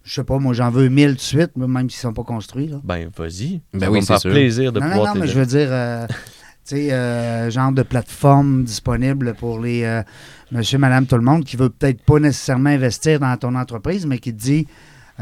Je 0.02 0.12
sais 0.12 0.24
pas, 0.24 0.38
moi, 0.40 0.54
j'en 0.54 0.70
veux 0.70 0.88
1000 0.88 1.14
de 1.14 1.20
suite, 1.20 1.56
même 1.56 1.88
s'ils 1.88 1.98
ne 1.98 2.10
sont 2.10 2.12
pas 2.12 2.24
construits. 2.24 2.66
Là. 2.66 2.80
Ben, 2.82 3.08
vas-y. 3.16 3.60
Ben 3.72 3.80
ça 3.80 3.90
oui, 3.90 3.92
va 3.92 3.92
me 3.92 4.00
c'est 4.00 4.06
faire 4.06 4.20
sûr. 4.20 4.30
plaisir 4.32 4.72
de 4.72 4.80
non, 4.80 4.86
non, 4.86 4.92
pouvoir 4.92 5.14
non, 5.14 5.20
te 5.20 5.24
mais 5.24 5.30
je 5.30 5.38
veux 5.38 5.46
dire, 5.46 5.68
euh, 5.70 6.06
tu 6.66 6.76
sais, 6.76 6.92
euh, 6.92 7.48
genre 7.48 7.70
de 7.70 7.82
plateforme 7.84 8.64
disponible 8.64 9.34
pour 9.34 9.60
les 9.60 9.84
euh, 9.84 10.02
monsieur, 10.50 10.78
madame, 10.78 11.06
tout 11.06 11.14
le 11.16 11.22
monde 11.22 11.44
qui 11.44 11.56
veut 11.56 11.70
peut-être 11.70 12.02
pas 12.02 12.18
nécessairement 12.18 12.70
investir 12.70 13.20
dans 13.20 13.36
ton 13.36 13.54
entreprise, 13.54 14.04
mais 14.04 14.18
qui 14.18 14.34
te 14.34 14.40
dit, 14.40 14.66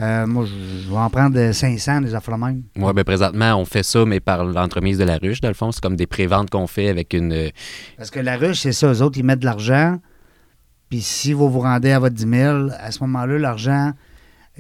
euh, 0.01 0.27
moi, 0.27 0.45
je, 0.47 0.89
vais 0.91 0.97
en 0.97 1.11
prendre 1.11 1.53
500, 1.53 2.03
des 2.03 2.15
affaires 2.15 2.39
même. 2.39 2.63
Oui, 2.77 2.93
ben 2.95 3.05
présentement, 3.05 3.57
on 3.57 3.65
fait 3.65 3.83
ça, 3.83 4.05
mais 4.05 4.21
par 4.21 4.45
l'entremise 4.45 4.99
de 4.99 5.05
la 5.05 5.17
ruche, 5.19 5.41
dans 5.41 5.49
le 5.49 5.55
fond. 5.55 5.73
C'est 5.73 5.83
comme 5.83 5.97
des 5.97 6.07
préventes 6.07 6.51
qu'on 6.51 6.67
fait 6.67 6.89
avec 6.89 7.15
une. 7.15 7.33
euh, 7.33 7.49
Parce 7.97 8.11
que 8.11 8.21
la 8.21 8.37
ruche, 8.37 8.61
c'est 8.61 8.73
ça. 8.73 8.93
Eux 8.93 9.03
autres, 9.03 9.19
ils 9.19 9.25
mettent 9.25 9.41
de 9.41 9.45
l'argent. 9.47 9.99
Puis 10.89 11.01
si 11.03 11.33
vous 11.33 11.51
vous 11.51 11.61
rendez 11.61 11.91
à 11.93 11.99
votre 11.99 12.15
10 12.15 12.27
000, 12.29 12.69
à 12.81 12.91
ce 12.93 13.01
moment-là, 13.01 13.39
l'argent, 13.39 13.93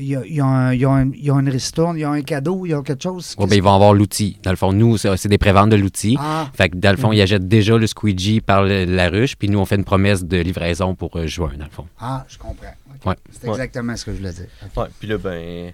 ils 0.00 0.16
ont, 0.16 0.22
ils 0.28 0.42
ont 0.42 0.46
un- 0.46 0.72
ils 0.74 0.86
ont 0.86 0.92
un- 0.94 1.10
ils 1.14 1.30
ont 1.32 1.40
une 1.40 1.48
ristourne, 1.48 1.96
ils 1.98 2.04
ont 2.06 2.12
un 2.12 2.22
cadeau, 2.22 2.66
ils 2.66 2.74
ont 2.74 2.82
quelque 2.82 3.02
chose. 3.02 3.34
ouais, 3.38 3.46
ben, 3.46 3.56
ils 3.56 3.62
vont 3.62 3.74
avoir 3.74 3.94
l'outil. 3.94 4.38
Dans 4.42 4.50
le 4.50 4.56
fond, 4.56 4.72
nous, 4.72 4.96
c'est 4.98 5.28
des 5.28 5.38
préventes 5.38 5.70
de 5.70 5.76
l'outil. 5.76 6.16
Ah, 6.20 6.48
Fait 6.52 6.68
que 6.68 6.76
dans 6.76 6.90
le 6.90 6.96
fond, 6.98 7.12
ils 7.12 7.20
achètent 7.22 7.48
déjà 7.48 7.76
le 7.78 7.86
squeegee 7.86 8.40
par 8.40 8.62
le- 8.62 8.84
la 8.84 9.08
ruche, 9.08 9.36
puis 9.36 9.48
nous, 9.48 9.58
on 9.58 9.64
fait 9.64 9.76
une 9.76 9.84
promesse 9.84 10.24
de 10.24 10.36
livraison 10.38 10.94
pour 10.94 11.16
euh, 11.16 11.26
juin, 11.26 11.52
dans 11.58 11.64
le 11.64 11.70
fond. 11.70 11.86
ah, 11.98 12.24
je 12.28 12.36
comprends. 12.38 12.66
Ouais. 13.06 13.14
C'est 13.30 13.44
Ouais. 13.44 13.50
exactement 13.50 13.96
ce 13.96 14.04
que 14.04 14.12
je 14.12 14.18
voulais 14.18 14.32
dire. 14.32 14.46
Ouais, 14.76 14.86
puis 14.98 15.08
là, 15.08 15.18
ben. 15.18 15.30
euh, 15.30 15.72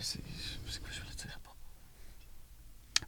C'est 0.00 0.18
quoi 0.80 0.90
je 0.92 1.00
voulais 1.00 1.14
dire? 1.16 1.38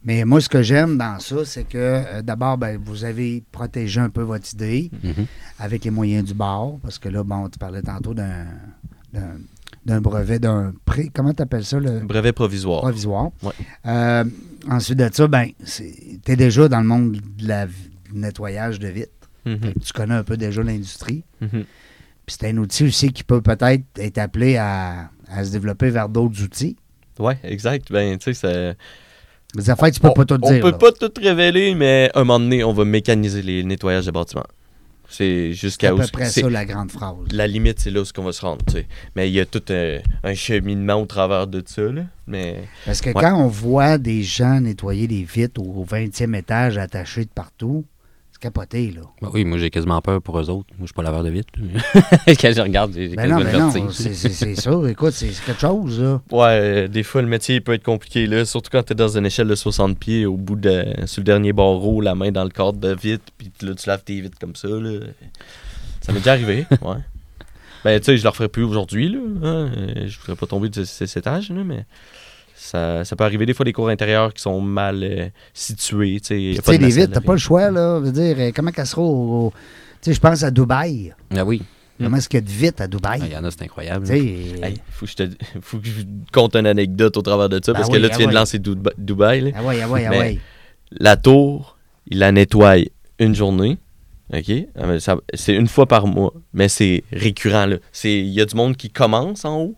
Mais 0.03 0.23
moi, 0.23 0.39
ce 0.39 0.47
que 0.47 0.61
j'aime 0.61 0.97
dans 0.97 1.19
ça, 1.19 1.43
c'est 1.43 1.65
que 1.65 1.77
euh, 1.77 2.21
d'abord, 2.21 2.57
ben, 2.57 2.79
vous 2.81 3.03
avez 3.03 3.43
protégé 3.51 3.99
un 3.99 4.09
peu 4.09 4.21
votre 4.21 4.53
idée 4.53 4.89
Mhm. 5.03 5.25
avec 5.59 5.83
les 5.83 5.91
moyens 5.91 6.23
du 6.25 6.33
bord. 6.33 6.79
Parce 6.81 6.97
que 6.99 7.09
là, 7.09 7.23
bon, 7.23 7.49
tu 7.49 7.59
parlais 7.59 7.81
tantôt 7.81 8.13
d'un 8.13 8.45
d'un- 9.85 10.01
brevet, 10.01 10.39
d'un 10.39 10.73
pré. 10.85 11.09
Comment 11.13 11.33
tu 11.33 11.41
appelles 11.41 11.65
ça? 11.65 11.79
Le? 11.79 11.99
Brevet 12.01 12.31
provisoire. 12.31 12.81
provisoire. 12.81 13.31
Ouais. 13.41 13.51
Euh, 13.87 14.23
ensuite 14.69 14.99
de 14.99 15.09
ça, 15.11 15.27
ben, 15.27 15.49
tu 15.65 16.31
es 16.31 16.35
déjà 16.35 16.67
dans 16.69 16.79
le 16.79 16.85
monde 16.85 17.13
de 17.37 17.47
la 17.47 17.65
du 17.65 17.73
nettoyage 18.13 18.79
de 18.79 18.87
vitres. 18.87 19.11
Mhm, 19.45 19.59
que 19.73 19.79
Tu 19.79 19.93
connais 19.93 20.13
un 20.15 20.23
peu 20.23 20.37
déjà 20.37 20.61
l'industrie. 20.63 21.23
mhm. 21.41 21.65
Puis 22.29 22.37
c'est 22.39 22.49
un 22.51 22.57
outil 22.57 22.83
aussi 22.83 23.11
qui 23.11 23.23
peut 23.23 23.41
peut-être 23.41 23.81
être 23.97 24.19
appelé 24.19 24.55
à, 24.57 25.09
à 25.27 25.43
se 25.43 25.49
développer 25.51 25.89
vers 25.89 26.07
d'autres 26.07 26.43
outils. 26.43 26.75
Ouais, 27.17 27.39
exact. 27.43 27.91
Ben, 27.91 28.19
tu 28.19 28.35
sais. 28.35 28.75
Des 29.55 29.67
affaires, 29.71 29.89
tu 29.89 29.99
peux 29.99 30.09
on, 30.09 30.13
pas 30.13 30.25
tout 30.25 30.37
on 30.43 30.51
dire. 30.51 30.61
peut 30.61 30.69
là. 30.69 30.77
pas 30.77 30.91
tout 30.91 31.11
révéler, 31.19 31.73
mais 31.73 32.11
à 32.13 32.19
un 32.19 32.23
moment 32.23 32.39
donné, 32.39 32.63
on 32.63 32.71
va 32.71 32.85
mécaniser 32.85 33.41
les 33.41 33.63
nettoyages 33.63 34.05
de 34.05 34.11
bâtiments. 34.11 34.43
C'est 35.09 35.23
C'est 35.47 35.53
jusqu'à 35.53 35.89
à 35.89 35.93
où. 35.95 35.97
peu 35.97 36.05
près 36.13 36.25
c'est- 36.29 36.41
ça 36.41 36.49
la 36.51 36.65
grande 36.65 36.91
phrase. 36.91 37.15
La 37.31 37.47
limite, 37.47 37.79
c'est 37.79 37.89
là 37.89 38.01
où 38.01 38.05
on 38.19 38.21
va 38.21 38.31
se 38.31 38.41
rendre, 38.41 38.63
tu 38.67 38.73
sais. 38.73 38.87
Mais 39.15 39.27
il 39.27 39.33
y 39.33 39.39
a 39.39 39.47
tout 39.47 39.63
un, 39.71 39.97
un 40.23 40.35
cheminement 40.35 41.01
au 41.01 41.07
travers 41.07 41.47
de 41.47 41.63
ça, 41.65 41.81
là. 41.81 42.03
Mais. 42.27 42.65
Parce 42.85 43.01
que 43.01 43.09
Ouais. 43.09 43.15
quand 43.23 43.35
on 43.43 43.47
voit 43.47 43.97
des 43.97 44.21
gens 44.21 44.61
nettoyer 44.61 45.07
des 45.07 45.23
vitres 45.23 45.59
au 45.63 45.83
20e 45.83 46.35
étage 46.35 46.77
attachés 46.77 47.25
de 47.25 47.31
partout, 47.33 47.85
c'est 47.98 47.98
capoté, 48.39 48.91
là. 48.91 49.01
Ben 49.21 49.29
oui, 49.33 49.43
moi, 49.45 49.57
j'ai 49.57 49.69
quasiment 49.69 50.01
peur 50.01 50.21
pour 50.21 50.39
eux 50.39 50.49
autres. 50.49 50.69
Moi, 50.77 50.81
je 50.81 50.85
suis 50.85 50.93
pas 50.93 51.03
laveur 51.03 51.23
de 51.23 51.29
vitre. 51.29 51.53
Quand 52.27 52.51
je 52.55 52.61
regarde, 52.61 52.93
j'ai 52.93 53.09
Ben 53.09 53.29
non, 53.29 53.39
vertige. 53.39 53.91
c'est 53.91 54.55
ça. 54.55 54.71
Écoute, 54.87 55.11
c'est 55.11 55.29
quelque 55.45 55.59
chose, 55.59 55.99
là. 56.01 56.21
Ouais, 56.31 56.59
euh, 56.61 56.87
des 56.87 57.03
fois, 57.03 57.21
le 57.21 57.27
métier 57.27 57.55
il 57.55 57.61
peut 57.61 57.73
être 57.73 57.83
compliqué, 57.83 58.27
là. 58.27 58.45
Surtout 58.45 58.69
quand 58.71 58.83
t'es 58.83 58.95
dans 58.95 59.17
une 59.17 59.25
échelle 59.25 59.47
de 59.47 59.55
60 59.55 59.97
pieds, 59.99 60.25
au 60.25 60.37
bout 60.37 60.55
de. 60.55 60.85
sur 61.05 61.21
le 61.21 61.25
dernier 61.25 61.53
barreau, 61.53 62.01
la 62.01 62.15
main 62.15 62.31
dans 62.31 62.43
le 62.43 62.49
cadre 62.49 62.73
de 62.79 62.93
vitre, 62.95 63.25
puis 63.37 63.51
là, 63.61 63.73
tu 63.75 63.87
laves 63.89 64.03
tes 64.03 64.19
vitres 64.21 64.37
comme 64.39 64.55
ça, 64.55 64.67
là. 64.67 64.99
Ça 66.01 66.11
m'est 66.13 66.19
déjà 66.19 66.31
arrivé, 66.33 66.65
ouais. 66.81 66.95
Ben, 67.85 67.97
tu 67.99 68.05
sais, 68.07 68.17
je 68.17 68.23
le 68.23 68.29
referai 68.29 68.49
plus 68.49 68.63
aujourd'hui, 68.63 69.09
là. 69.09 69.19
hein. 69.43 69.71
Euh, 69.77 70.07
Je 70.07 70.19
voudrais 70.19 70.35
pas 70.35 70.47
tomber 70.47 70.69
de 70.69 70.83
ce- 70.83 71.05
cet 71.05 71.17
étage, 71.17 71.49
là, 71.49 71.63
mais. 71.63 71.85
Ça, 72.61 73.05
ça 73.05 73.15
peut 73.15 73.23
arriver 73.23 73.45
des 73.45 73.53
fois 73.53 73.63
des 73.63 73.73
cours 73.73 73.89
intérieurs 73.89 74.33
qui 74.33 74.41
sont 74.41 74.59
mal 74.61 75.01
euh, 75.03 75.29
situés. 75.53 76.19
Tu 76.19 76.55
sais, 76.61 76.77
les 76.77 76.89
vitres, 76.89 77.11
t'as 77.13 77.21
pas 77.21 77.31
le 77.33 77.39
choix, 77.39 77.71
là. 77.71 77.99
Je 77.99 78.05
veux 78.05 78.11
dire, 78.11 78.35
euh, 78.37 78.51
comment 78.55 78.71
qu'elle 78.71 78.85
sera 78.85 79.01
au. 79.01 79.47
au- 79.47 79.53
Tu 80.01 80.09
sais, 80.09 80.13
je 80.13 80.19
pense 80.19 80.43
à 80.43 80.51
Dubaï. 80.51 81.13
Ah 81.35 81.45
oui, 81.45 81.61
Comment 82.01 82.15
est-ce 82.17 82.29
qu'il 82.29 82.37
y 82.39 82.43
a 82.43 82.45
de 82.45 82.49
vitres 82.51 82.81
à 82.81 82.87
Dubaï? 82.87 83.19
Ah, 83.21 83.25
il 83.27 83.33
y 83.33 83.37
en 83.37 83.43
a, 83.43 83.51
c'est 83.51 83.63
incroyable. 83.63 84.07
Sais, 84.07 84.17
Hey, 84.19 84.75
faut, 84.89 85.05
que 85.05 85.11
je 85.11 85.15
te, 85.17 85.23
faut 85.61 85.77
que 85.79 85.87
je 85.87 86.01
te 86.01 86.07
conte 86.31 86.55
une 86.55 86.65
anecdote 86.67 87.17
au 87.17 87.21
travers 87.21 87.49
de 87.49 87.59
ça, 87.63 87.73
Ben 87.73 87.79
parce 87.79 87.89
oui, 87.91 87.97
que 87.97 88.01
là, 88.03 88.07
ah 88.09 88.15
tu 88.15 88.17
viens 88.19 88.27
ouais. 88.27 88.33
de 88.33 88.37
lancer 88.39 88.57
Duba- 88.59 88.93
Dubaï. 88.97 89.41
là. 89.41 89.49
ah 89.55 89.63
ouais, 89.63 89.81
ah 89.81 89.89
ouais, 89.89 90.05
ah 90.05 90.11
ouais. 90.11 90.39
La 90.91 91.17
tour, 91.17 91.77
il 92.07 92.19
la 92.19 92.31
nettoie 92.31 92.75
une 93.19 93.35
journée. 93.35 93.77
OK? 94.33 94.51
Ah, 94.77 95.15
C'est 95.33 95.55
une 95.55 95.67
fois 95.67 95.87
par 95.87 96.07
mois, 96.07 96.33
mais 96.53 96.69
c'est 96.69 97.03
récurrent. 97.11 97.65
là. 97.65 97.77
C'est- 97.91 98.19
Il 98.19 98.29
y 98.29 98.39
a 98.41 98.45
du 98.45 98.55
monde 98.55 98.77
qui 98.77 98.89
commence 98.89 99.43
en 99.43 99.59
haut, 99.61 99.75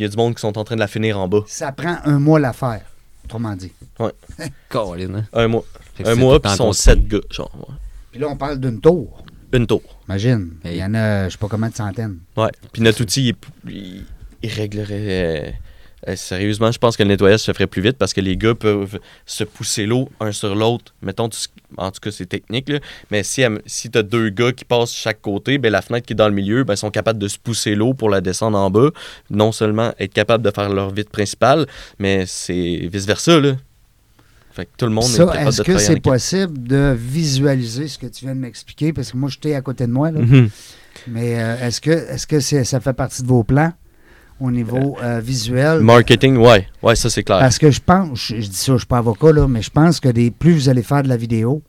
puis 0.00 0.04
il 0.06 0.08
y 0.08 0.08
a 0.08 0.12
du 0.12 0.16
monde 0.16 0.34
qui 0.34 0.40
sont 0.40 0.56
en 0.56 0.64
train 0.64 0.76
de 0.76 0.80
la 0.80 0.86
finir 0.86 1.18
en 1.18 1.28
bas. 1.28 1.42
Ça 1.46 1.72
prend 1.72 1.98
un 2.04 2.18
mois 2.18 2.40
l'affaire, 2.40 2.80
autrement 3.26 3.54
dit. 3.54 3.70
Colin, 4.70 5.14
hein? 5.14 5.24
Un 5.34 5.46
mois. 5.48 5.64
Un 6.06 6.14
mois, 6.14 6.40
puis 6.40 6.50
ils 6.50 6.56
sont 6.56 6.72
sept 6.72 7.06
gars. 7.06 7.18
Genre, 7.30 7.50
ouais. 7.68 7.74
Puis 8.10 8.18
là, 8.18 8.28
on 8.30 8.36
parle 8.36 8.58
d'une 8.58 8.80
tour. 8.80 9.22
Une 9.52 9.66
tour. 9.66 9.82
Imagine. 10.08 10.52
Il 10.64 10.74
y 10.76 10.82
en 10.82 10.94
a, 10.94 11.24
je 11.26 11.32
sais 11.32 11.38
pas 11.38 11.48
combien 11.48 11.68
de 11.68 11.74
centaines. 11.74 12.16
Ouais. 12.34 12.48
Puis 12.72 12.80
notre 12.80 13.02
outil, 13.02 13.28
il, 13.66 13.70
il- 13.70 14.06
il 14.42 14.50
réglerait. 14.50 15.60
Euh, 16.08 16.16
sérieusement, 16.16 16.72
je 16.72 16.78
pense 16.78 16.96
que 16.96 17.02
le 17.02 17.08
nettoyage 17.10 17.40
se 17.40 17.52
ferait 17.52 17.66
plus 17.66 17.82
vite 17.82 17.98
parce 17.98 18.12
que 18.14 18.20
les 18.20 18.36
gars 18.36 18.54
peuvent 18.54 18.98
se 19.26 19.44
pousser 19.44 19.84
l'eau 19.86 20.08
un 20.20 20.32
sur 20.32 20.54
l'autre. 20.54 20.94
Mettons, 21.02 21.28
tu- 21.28 21.38
en 21.76 21.90
tout 21.90 22.00
cas, 22.00 22.10
c'est 22.10 22.26
technique, 22.26 22.68
là. 22.68 22.78
mais 23.10 23.22
si, 23.22 23.42
si 23.66 23.90
tu 23.90 23.98
as 23.98 24.02
deux 24.02 24.30
gars 24.30 24.52
qui 24.52 24.64
passent 24.64 24.92
chaque 24.94 25.20
côté, 25.20 25.58
ben, 25.58 25.70
la 25.70 25.82
fenêtre 25.82 26.06
qui 26.06 26.14
est 26.14 26.16
dans 26.16 26.28
le 26.28 26.34
milieu, 26.34 26.64
ben, 26.64 26.74
ils 26.74 26.78
sont 26.78 26.90
capables 26.90 27.18
de 27.18 27.28
se 27.28 27.38
pousser 27.38 27.74
l'eau 27.74 27.94
pour 27.94 28.08
la 28.10 28.20
descendre 28.20 28.56
en 28.58 28.70
bas. 28.70 28.88
Non 29.30 29.52
seulement 29.52 29.92
être 29.98 30.12
capable 30.14 30.42
de 30.44 30.50
faire 30.50 30.68
leur 30.70 30.90
vitre 30.92 31.10
principale, 31.10 31.66
mais 31.98 32.24
c'est 32.26 32.88
vice-versa. 32.90 33.40
Fait 34.52 34.64
que 34.64 34.70
tout 34.76 34.86
le 34.86 34.90
monde 34.92 35.04
est 35.04 35.16
capable 35.26 35.48
est-ce 35.48 35.58
de 35.58 35.62
que 35.62 35.78
c'est 35.78 36.00
possible 36.00 36.62
de 36.66 36.92
visualiser 36.98 37.86
ce 37.86 37.98
que 37.98 38.06
tu 38.06 38.24
viens 38.24 38.34
de 38.34 38.40
m'expliquer? 38.40 38.92
Parce 38.92 39.12
que 39.12 39.16
moi, 39.16 39.28
j'étais 39.30 39.54
à 39.54 39.60
côté 39.60 39.86
de 39.86 39.92
moi, 39.92 40.10
là. 40.10 40.20
Mhm. 40.20 40.48
Mais 41.06 41.40
euh, 41.40 41.66
est-ce 41.68 41.80
que, 41.80 41.90
est-ce 41.90 42.26
que 42.26 42.40
c'est- 42.40 42.64
ça 42.64 42.80
fait 42.80 42.92
partie 42.92 43.22
de 43.22 43.28
vos 43.28 43.44
plans? 43.44 43.72
Au 44.40 44.50
niveau 44.50 44.96
euh, 45.02 45.20
visuel? 45.20 45.80
Marketing, 45.80 46.36
ouais. 46.38 46.66
Ouais, 46.82 46.96
ça, 46.96 47.10
c'est 47.10 47.22
clair. 47.22 47.38
Parce 47.40 47.58
que 47.58 47.70
je 47.70 47.80
pense, 47.80 48.18
je, 48.18 48.40
je 48.40 48.48
dis 48.48 48.56
ça, 48.56 48.72
je 48.72 48.78
suis 48.78 48.86
pas 48.86 48.98
avocat, 48.98 49.32
là, 49.32 49.46
mais 49.46 49.62
je 49.62 49.70
pense 49.70 50.00
que 50.00 50.08
des, 50.08 50.30
plus 50.30 50.52
vous 50.54 50.68
allez 50.68 50.82
faire 50.82 51.02
de 51.02 51.08
la 51.08 51.16
vidéo, 51.16 51.62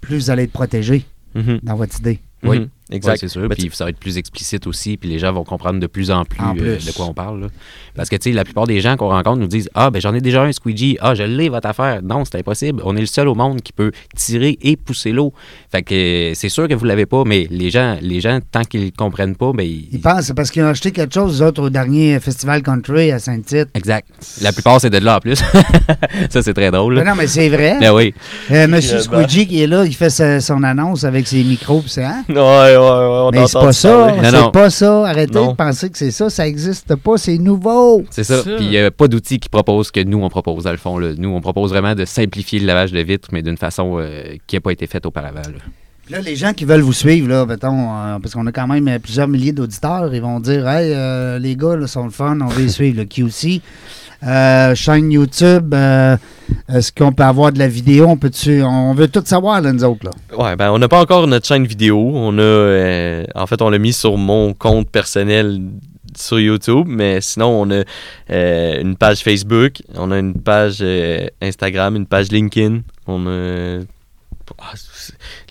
plus 0.00 0.16
vous 0.16 0.30
allez 0.30 0.44
être 0.44 0.52
protégé 0.52 1.04
Mhm. 1.34 1.60
dans 1.62 1.74
votre 1.76 1.98
idée. 1.98 2.20
Oui. 2.42 2.68
Exact. 2.90 3.12
Ouais, 3.12 3.18
c'est 3.18 3.28
sûr. 3.28 3.42
Mais 3.42 3.54
Puis 3.54 3.70
ça 3.72 3.84
va 3.84 3.90
être 3.90 3.98
plus 3.98 4.16
explicite 4.16 4.66
aussi, 4.66 4.96
puis 4.96 5.08
les 5.10 5.18
gens 5.18 5.32
vont 5.32 5.44
comprendre 5.44 5.78
de 5.78 5.86
plus 5.86 6.10
en 6.10 6.24
plus, 6.24 6.40
En 6.40 6.56
euh, 6.58 6.76
de 6.78 6.92
quoi 6.92 7.06
on 7.06 7.12
parle. 7.14 7.40
là. 7.42 7.46
Parce 7.94 8.08
que, 8.08 8.16
tu 8.16 8.30
sais, 8.30 8.34
la 8.34 8.44
plupart 8.44 8.66
des 8.66 8.80
gens 8.80 8.96
qu'on 8.96 9.08
rencontre 9.08 9.38
nous 9.40 9.46
disent 9.46 9.68
Ah, 9.74 9.90
ben 9.90 10.00
j'en 10.00 10.14
ai 10.14 10.20
déjà 10.20 10.42
un 10.42 10.52
squeegee. 10.52 10.96
Ah, 11.00 11.14
je 11.14 11.22
l'ai, 11.24 11.48
votre 11.48 11.68
affaire. 11.68 12.00
Non, 12.02 12.24
c'est 12.24 12.38
impossible. 12.38 12.80
On 12.84 12.96
est 12.96 13.00
le 13.00 13.06
seul 13.06 13.28
au 13.28 13.34
monde 13.34 13.60
qui 13.60 13.72
peut 13.72 13.92
tirer 14.16 14.56
et 14.62 14.76
pousser 14.76 15.12
l'eau. 15.12 15.32
Fait 15.70 15.82
que 15.82 15.94
euh, 15.94 16.32
c'est 16.34 16.48
sûr 16.48 16.66
que 16.68 16.74
vous 16.74 16.84
l'avez 16.86 17.06
pas, 17.06 17.24
mais 17.26 17.46
les 17.50 17.70
gens, 17.70 17.96
les 18.00 18.20
gens 18.20 18.38
tant 18.50 18.62
qu'ils 18.64 18.84
ne 18.86 18.90
comprennent 18.90 19.36
pas, 19.36 19.52
ben 19.52 19.64
ils. 19.66 19.88
Ils 19.92 20.00
pensent, 20.00 20.26
c'est 20.26 20.34
parce 20.34 20.50
qu'ils 20.50 20.62
ont 20.62 20.68
acheté 20.68 20.90
quelque 20.92 21.12
chose, 21.12 21.42
eux 21.42 21.46
autres, 21.46 21.62
au 21.62 21.70
dernier 21.70 22.18
festival 22.20 22.62
country 22.62 23.10
à 23.12 23.18
Saint-Tite. 23.18 23.68
Exact. 23.74 24.08
La 24.40 24.52
plupart, 24.52 24.80
c'est 24.80 24.90
de 24.90 24.98
là 24.98 25.16
en 25.16 25.20
plus. 25.20 25.36
ça, 26.30 26.42
c'est 26.42 26.54
très 26.54 26.70
drôle. 26.70 26.94
Là. 26.94 27.04
non, 27.04 27.14
mais 27.16 27.26
c'est 27.26 27.48
vrai. 27.48 27.76
Ben 27.80 27.92
oui. 27.92 28.14
Euh, 28.50 28.66
Monsieur. 28.68 29.00
Squeegee 29.00 29.46
qui 29.46 29.62
est 29.62 29.66
là, 29.66 29.84
il 29.84 29.94
fait 29.94 30.10
sa- 30.10 30.40
son 30.40 30.62
annonce 30.62 31.04
avec 31.04 31.26
ses 31.26 31.42
micros, 31.44 31.82
pis 31.82 31.90
c'est 31.90 32.04
hein? 32.04 32.24
Ouais, 32.28 32.34
ouais, 32.36 32.76
ouais. 32.76 32.77
On 32.80 33.30
Mais 33.30 33.46
c'est 33.46 33.58
pas 33.58 33.72
ça, 33.72 34.14
c'est 34.22 34.32
non. 34.32 34.50
pas 34.50 34.70
ça. 34.70 35.06
Arrêtez 35.06 35.34
Non. 35.34 35.50
de 35.52 35.56
penser 35.56 35.90
que 35.90 35.98
c'est 35.98 36.10
ça, 36.10 36.30
ça 36.30 36.46
existe 36.46 36.94
pas, 36.96 37.16
c'est 37.18 37.38
nouveau. 37.38 38.04
C'est 38.10 38.24
ça. 38.24 38.42
Puis 38.42 38.54
il 38.64 38.68
n'y 38.70 38.78
a 38.78 38.90
pas 38.90 39.08
d'outils 39.08 39.38
qui 39.38 39.48
proposent 39.48 39.90
que 39.90 40.00
nous, 40.02 40.22
on 40.22 40.28
propose, 40.28 40.64
dans 40.64 40.70
le 40.70 40.76
fond. 40.76 40.98
là. 40.98 41.10
Nous, 41.16 41.28
on 41.30 41.40
propose 41.40 41.70
vraiment 41.70 41.94
de 41.94 42.04
simplifier 42.04 42.58
le 42.60 42.66
lavage 42.66 42.92
de 42.92 43.00
vitres, 43.00 43.28
mais 43.32 43.42
d'une 43.42 43.56
façon 43.56 43.96
euh, 43.98 44.34
qui 44.46 44.56
n'a 44.56 44.60
pas 44.60 44.70
été 44.72 44.86
faite 44.86 45.06
auparavant. 45.06 45.40
là. 45.40 45.58
Puis 46.04 46.14
Là, 46.14 46.20
les 46.22 46.36
gens 46.36 46.54
qui 46.54 46.64
veulent 46.64 46.80
vous 46.80 46.92
suivre, 46.94 47.28
là, 47.28 47.44
mettons, 47.44 47.90
euh, 47.94 48.18
parce 48.22 48.32
qu'on 48.34 48.46
a 48.46 48.52
quand 48.52 48.66
même 48.66 48.98
plusieurs 49.00 49.28
milliers 49.28 49.52
d'auditeurs, 49.52 50.14
ils 50.14 50.22
vont 50.22 50.40
dire 50.40 50.66
Hey, 50.66 50.92
euh, 50.94 51.38
les 51.38 51.54
gars, 51.54 51.76
là, 51.76 51.86
sont 51.86 52.04
le 52.04 52.10
fun, 52.10 52.38
on 52.40 52.58
les 52.58 52.68
suivre, 52.68 52.96
le 52.98 53.04
QC. 53.04 53.60
Euh, 54.26 54.74
chaîne 54.74 55.12
YouTube, 55.12 55.72
euh, 55.74 56.16
est-ce 56.68 56.90
qu'on 56.92 57.12
peut 57.12 57.22
avoir 57.22 57.52
de 57.52 57.58
la 57.58 57.68
vidéo? 57.68 58.06
On 58.08 58.16
peut 58.16 58.30
on 58.64 58.94
veut 58.94 59.08
tout 59.08 59.22
savoir, 59.24 59.60
là, 59.60 59.72
nous 59.72 59.84
autres. 59.84 60.06
Là. 60.06 60.36
Ouais, 60.36 60.56
ben 60.56 60.72
on 60.72 60.78
n'a 60.78 60.88
pas 60.88 61.00
encore 61.00 61.26
notre 61.26 61.46
chaîne 61.46 61.66
vidéo. 61.66 62.10
On 62.14 62.36
a, 62.38 62.42
euh, 62.42 63.24
en 63.34 63.46
fait, 63.46 63.62
on 63.62 63.70
l'a 63.70 63.78
mis 63.78 63.92
sur 63.92 64.16
mon 64.16 64.54
compte 64.54 64.90
personnel 64.90 65.60
sur 66.16 66.40
YouTube, 66.40 66.86
mais 66.88 67.20
sinon 67.20 67.62
on 67.62 67.70
a 67.70 67.84
euh, 68.30 68.80
une 68.80 68.96
page 68.96 69.22
Facebook, 69.22 69.82
on 69.94 70.10
a 70.10 70.18
une 70.18 70.34
page 70.34 70.78
euh, 70.80 71.26
Instagram, 71.40 71.96
une 71.96 72.06
page 72.06 72.30
LinkedIn. 72.30 72.80
On 73.06 73.26
a 73.26 73.80
ah, 74.58 74.72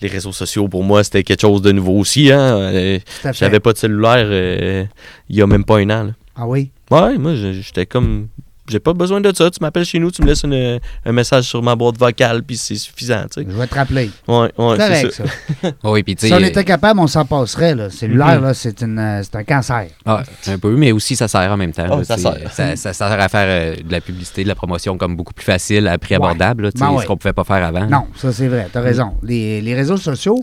les 0.00 0.08
réseaux 0.08 0.32
sociaux 0.32 0.68
pour 0.68 0.82
moi 0.82 1.04
c'était 1.04 1.22
quelque 1.22 1.40
chose 1.40 1.62
de 1.62 1.72
nouveau 1.72 1.98
aussi. 1.98 2.32
Hein? 2.32 2.58
Euh. 2.58 2.98
J'avais 3.32 3.60
pas 3.60 3.72
de 3.72 3.78
cellulaire 3.78 4.88
il 5.28 5.36
y 5.36 5.42
a 5.42 5.46
même 5.46 5.64
pas 5.64 5.78
un 5.78 5.90
an. 5.90 6.04
là. 6.04 6.12
Ah 6.36 6.46
oui? 6.46 6.70
Ouais, 6.90 7.16
moi 7.18 7.34
j'étais 7.34 7.86
comme 7.86 8.28
j'ai 8.68 8.80
pas 8.80 8.92
besoin 8.92 9.20
de 9.20 9.34
ça. 9.34 9.50
Tu 9.50 9.58
m'appelles 9.60 9.84
chez 9.84 9.98
nous, 9.98 10.10
tu 10.10 10.22
me 10.22 10.26
laisses 10.28 10.42
une- 10.44 10.78
un 11.04 11.12
message 11.12 11.44
sur 11.44 11.62
ma 11.62 11.74
boîte 11.76 11.98
vocale, 11.98 12.42
puis 12.42 12.56
c'est 12.56 12.74
suffisant. 12.76 13.24
Je 13.36 13.42
vais 13.42 13.66
te 13.66 13.74
rappeler. 13.74 14.10
Ouais, 14.26 14.50
ouais, 14.58 14.76
C'est 14.78 15.10
ça. 15.10 15.24
ça. 15.62 15.70
Oui, 15.84 16.02
puis 16.02 16.16
tu 16.16 16.26
Si 16.26 16.32
on 16.32 16.38
était 16.38 16.64
capable, 16.64 17.00
on 17.00 17.06
s'en 17.06 17.24
passerait. 17.24 17.74
Là. 17.74 17.90
Cellulaire, 17.90 18.38
Mhm. 18.38 18.44
là, 18.44 18.54
c'est, 18.54 18.82
une, 18.82 18.98
euh, 18.98 19.22
c'est 19.22 19.36
un 19.36 19.44
cancer. 19.44 19.86
Ah, 20.06 20.22
un 20.46 20.58
peu, 20.58 20.76
mais 20.76 20.92
aussi 20.92 21.16
ça 21.16 21.28
sert 21.28 21.50
en 21.50 21.56
même 21.56 21.72
temps. 21.72 21.86
Oh, 21.90 21.96
là, 21.98 22.04
ça 22.04 22.16
sert. 22.18 22.36
Ça, 22.52 22.76
ça 22.76 22.92
sert 22.92 23.20
à 23.20 23.28
faire 23.28 23.46
euh, 23.48 23.76
de 23.82 23.90
la 23.92 24.00
publicité, 24.00 24.42
de 24.42 24.48
la 24.48 24.54
promotion 24.54 24.96
comme 24.98 25.16
beaucoup 25.16 25.34
plus 25.34 25.44
facile, 25.44 25.88
à 25.88 25.98
prix 25.98 26.14
Ouais. 26.16 26.24
abordable, 26.24 26.64
là, 26.64 26.70
Ben 26.74 26.90
ouais. 26.92 27.02
ce 27.02 27.06
qu'on 27.06 27.16
pouvait 27.16 27.32
pas 27.32 27.44
faire 27.44 27.64
avant. 27.64 27.86
Non, 27.86 28.06
ça 28.16 28.32
c'est 28.32 28.48
vrai, 28.48 28.68
tu 28.70 28.78
as 28.78 28.80
raison. 28.80 29.14
Les, 29.22 29.60
les 29.60 29.74
réseaux 29.74 29.96
sociaux, 29.96 30.42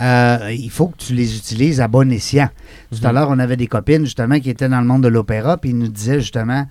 euh, 0.00 0.38
il 0.56 0.70
faut 0.70 0.86
que 0.88 0.96
tu 0.98 1.14
les 1.14 1.36
utilises 1.36 1.80
à 1.80 1.88
bon 1.88 2.10
escient. 2.12 2.48
Tout 2.92 3.06
à 3.06 3.12
l'heure, 3.12 3.28
on 3.30 3.38
avait 3.38 3.56
des 3.56 3.66
copines 3.66 4.04
justement 4.04 4.38
qui 4.38 4.50
étaient 4.50 4.68
dans 4.68 4.80
le 4.80 4.86
monde 4.86 5.02
de 5.02 5.08
l'opéra, 5.08 5.56
puis 5.56 5.70
ils 5.70 5.78
nous 5.78 5.88
disaient 5.88 6.20
justement 6.20 6.66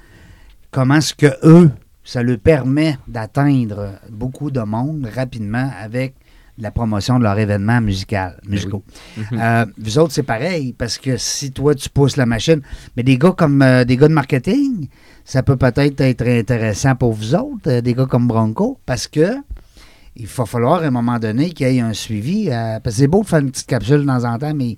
comment 0.71 0.95
est-ce 0.95 1.13
que 1.13 1.27
eux, 1.43 1.71
ça 2.03 2.23
leur 2.23 2.39
permet 2.39 2.97
d'atteindre 3.07 3.99
beaucoup 4.09 4.51
de 4.51 4.61
monde 4.61 5.07
rapidement 5.13 5.69
avec 5.79 6.15
la 6.57 6.71
promotion 6.71 7.19
de 7.19 7.23
leur 7.23 7.39
événement 7.39 7.79
musical, 7.81 8.39
musicaux? 8.45 8.83
Euh, 9.31 9.65
vous 9.77 9.97
autres, 9.97 10.13
c'est 10.13 10.23
pareil, 10.23 10.73
parce 10.73 10.97
que 10.97 11.17
si 11.17 11.51
toi, 11.51 11.73
tu 11.73 11.89
pousses 11.89 12.17
la 12.17 12.25
machine, 12.25 12.61
mais 12.97 13.03
des 13.03 13.17
gars 13.17 13.31
comme 13.31 13.61
euh, 13.61 13.85
des 13.85 13.95
gars 13.95 14.09
de 14.09 14.13
marketing, 14.13 14.87
ça 15.23 15.41
peut 15.43 15.55
peut-être 15.55 16.01
être 16.01 16.27
intéressant 16.27 16.95
pour 16.95 17.13
vous 17.13 17.35
autres, 17.35 17.67
euh, 17.67 17.81
des 17.81 17.93
gars 17.93 18.07
comme 18.07 18.27
Bronco, 18.27 18.77
parce 18.85 19.07
que 19.07 19.37
il 20.15 20.27
va 20.27 20.45
falloir 20.45 20.83
à 20.83 20.87
un 20.87 20.91
moment 20.91 21.17
donné 21.17 21.51
qu'il 21.51 21.71
y 21.71 21.77
ait 21.77 21.81
un 21.81 21.93
suivi. 21.93 22.49
parce 22.49 22.81
que 22.83 22.91
c'est 22.91 23.07
beau 23.07 23.21
de 23.21 23.27
faire 23.27 23.39
une 23.39 23.51
petite 23.51 23.67
capsule 23.67 24.01
de 24.01 24.07
temps 24.07 24.25
en 24.25 24.37
temps, 24.37 24.53
mais 24.53 24.77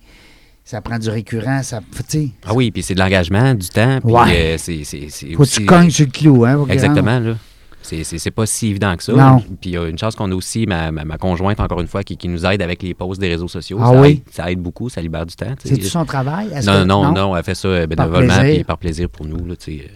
ça 0.64 0.82
prend 0.82 1.00
du 1.00 1.10
récurrent. 1.10 1.62
Ça, 1.64 1.80
tu 1.96 2.04
sais, 2.08 2.30
Ah 2.46 2.54
oui, 2.54 2.72
puis 2.72 2.84
c'est 2.84 2.94
de 2.94 3.00
l'engagement, 3.00 3.54
du 3.54 3.68
temps, 3.70 4.00
puis 4.04 4.14
Ouais. 4.14 4.54
euh, 4.54 4.56
c'est 4.58 4.84
c'est- 4.84 5.08
c'est 5.10 5.34
faut 5.34 5.44
que 5.44 5.50
tu 5.50 5.66
cognes 5.66 5.90
sur 5.90 6.06
le 6.06 6.12
clou. 6.12 6.46
Hein. 6.46 6.66
Exactement, 6.70 7.20
là. 7.20 7.36
C'est- 7.84 8.04
C'est 8.04 8.20
c'est 8.20 8.30
pas 8.32 8.46
si 8.46 8.68
évident 8.68 8.96
que 8.96 9.02
ça. 9.04 9.12
Non. 9.12 9.40
Puis 9.40 9.72
il 9.72 9.74
y 9.74 9.78
a 9.78 9.88
une 9.88 9.98
chance 9.98 10.16
qu'on 10.16 10.32
a 10.32 10.36
aussi 10.36 10.68
ma, 10.68 10.92
ma, 10.92 11.04
ma 11.04 11.18
conjointe, 11.18 11.60
encore 11.60 11.82
une 11.82 11.88
fois, 11.88 12.04
qui, 12.04 12.16
qui 12.16 12.28
nous 12.28 12.46
aide 12.46 12.62
avec 12.62 12.84
les 12.84 12.94
posts 12.94 13.20
des 13.20 13.28
réseaux 13.28 13.48
sociaux. 13.48 13.80
Ah 13.82 13.88
ça, 13.92 14.00
oui? 14.02 14.10
aide, 14.10 14.34
ça 14.34 14.52
aide 14.52 14.60
beaucoup, 14.60 14.88
ça 14.88 15.02
libère 15.02 15.26
du 15.26 15.36
temps. 15.36 15.54
C'est-tu 15.64 15.88
son 15.88 16.06
travail? 16.06 16.50
Est-ce 16.54 16.68
Non, 16.68 16.82
que- 16.84 16.88
non, 16.88 17.12
non, 17.12 17.36
elle 17.36 17.44
fait 17.44 17.56
ça 17.56 17.68
euh, 17.68 17.88
bénévolement 17.88 18.40
puis 18.42 18.64
par 18.64 18.78
plaisir 18.78 19.10
pour 19.10 19.26
nous. 19.26 19.44
Là, 19.46 19.56
tu 19.56 19.80
sais. 19.80 19.90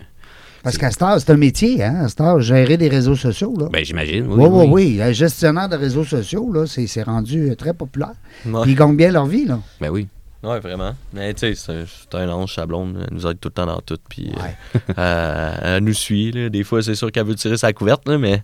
Parce 0.63 0.80
qu'à 0.80 0.88
heure, 0.88 1.20
c'est 1.20 1.30
un 1.30 1.38
métier, 1.38 1.84
hein, 1.84 2.07
à 2.18 2.24
heure, 2.24 2.39
gérer 2.41 2.76
des 2.76 2.88
réseaux 2.88 3.16
sociaux. 3.16 3.53
Là. 3.55 3.68
Ben, 3.72 3.86
j'imagine. 3.86 4.26
oui, 4.28 4.47
oui, 4.49 4.66
oui. 4.68 5.01
Un 5.01 5.11
gestionnaire 5.11 5.70
de 5.70 5.76
réseaux 5.76 6.03
sociaux, 6.03 6.51
là, 6.51 6.66
c'est, 6.66 6.88
c'est 6.88 7.03
rendu 7.03 7.51
euh, 7.51 7.55
très 7.55 7.76
populaire. 7.76 8.16
Ouais. 8.47 8.61
Ils 8.66 8.76
gagnent 8.76 8.97
bien 8.97 9.11
leur 9.11 9.28
vie, 9.28 9.45
là. 9.45 9.59
Ben 9.80 9.89
oui. 9.91 10.07
Ouais, 10.45 10.59
vraiment. 10.59 10.95
Mais 11.13 11.33
tu 11.33 11.55
sais, 11.55 11.85
c'est 11.87 12.15
un 12.17 12.29
ange, 12.29 12.53
sa 12.53 12.65
blonde. 12.65 13.05
Elle 13.09 13.15
nous 13.17 13.25
aide 13.25 13.39
tout 13.39 13.49
le 13.49 13.53
temps 13.53 13.65
dans 13.65 13.81
tout. 13.81 13.97
Puis 14.07 14.31
Ouais. 14.35 14.81
euh, 14.97 15.77
elle 15.77 15.83
nous 15.83 15.93
suit. 15.93 16.31
là. 16.31 16.49
Des 16.49 16.63
fois, 16.63 16.83
c'est 16.83 16.93
sûr 16.95 17.11
qu'elle 17.11 17.25
veut 17.25 17.35
tirer 17.35 17.57
sa 17.57 17.73
couverte, 17.73 18.07
là, 18.07 18.17
mais 18.17 18.41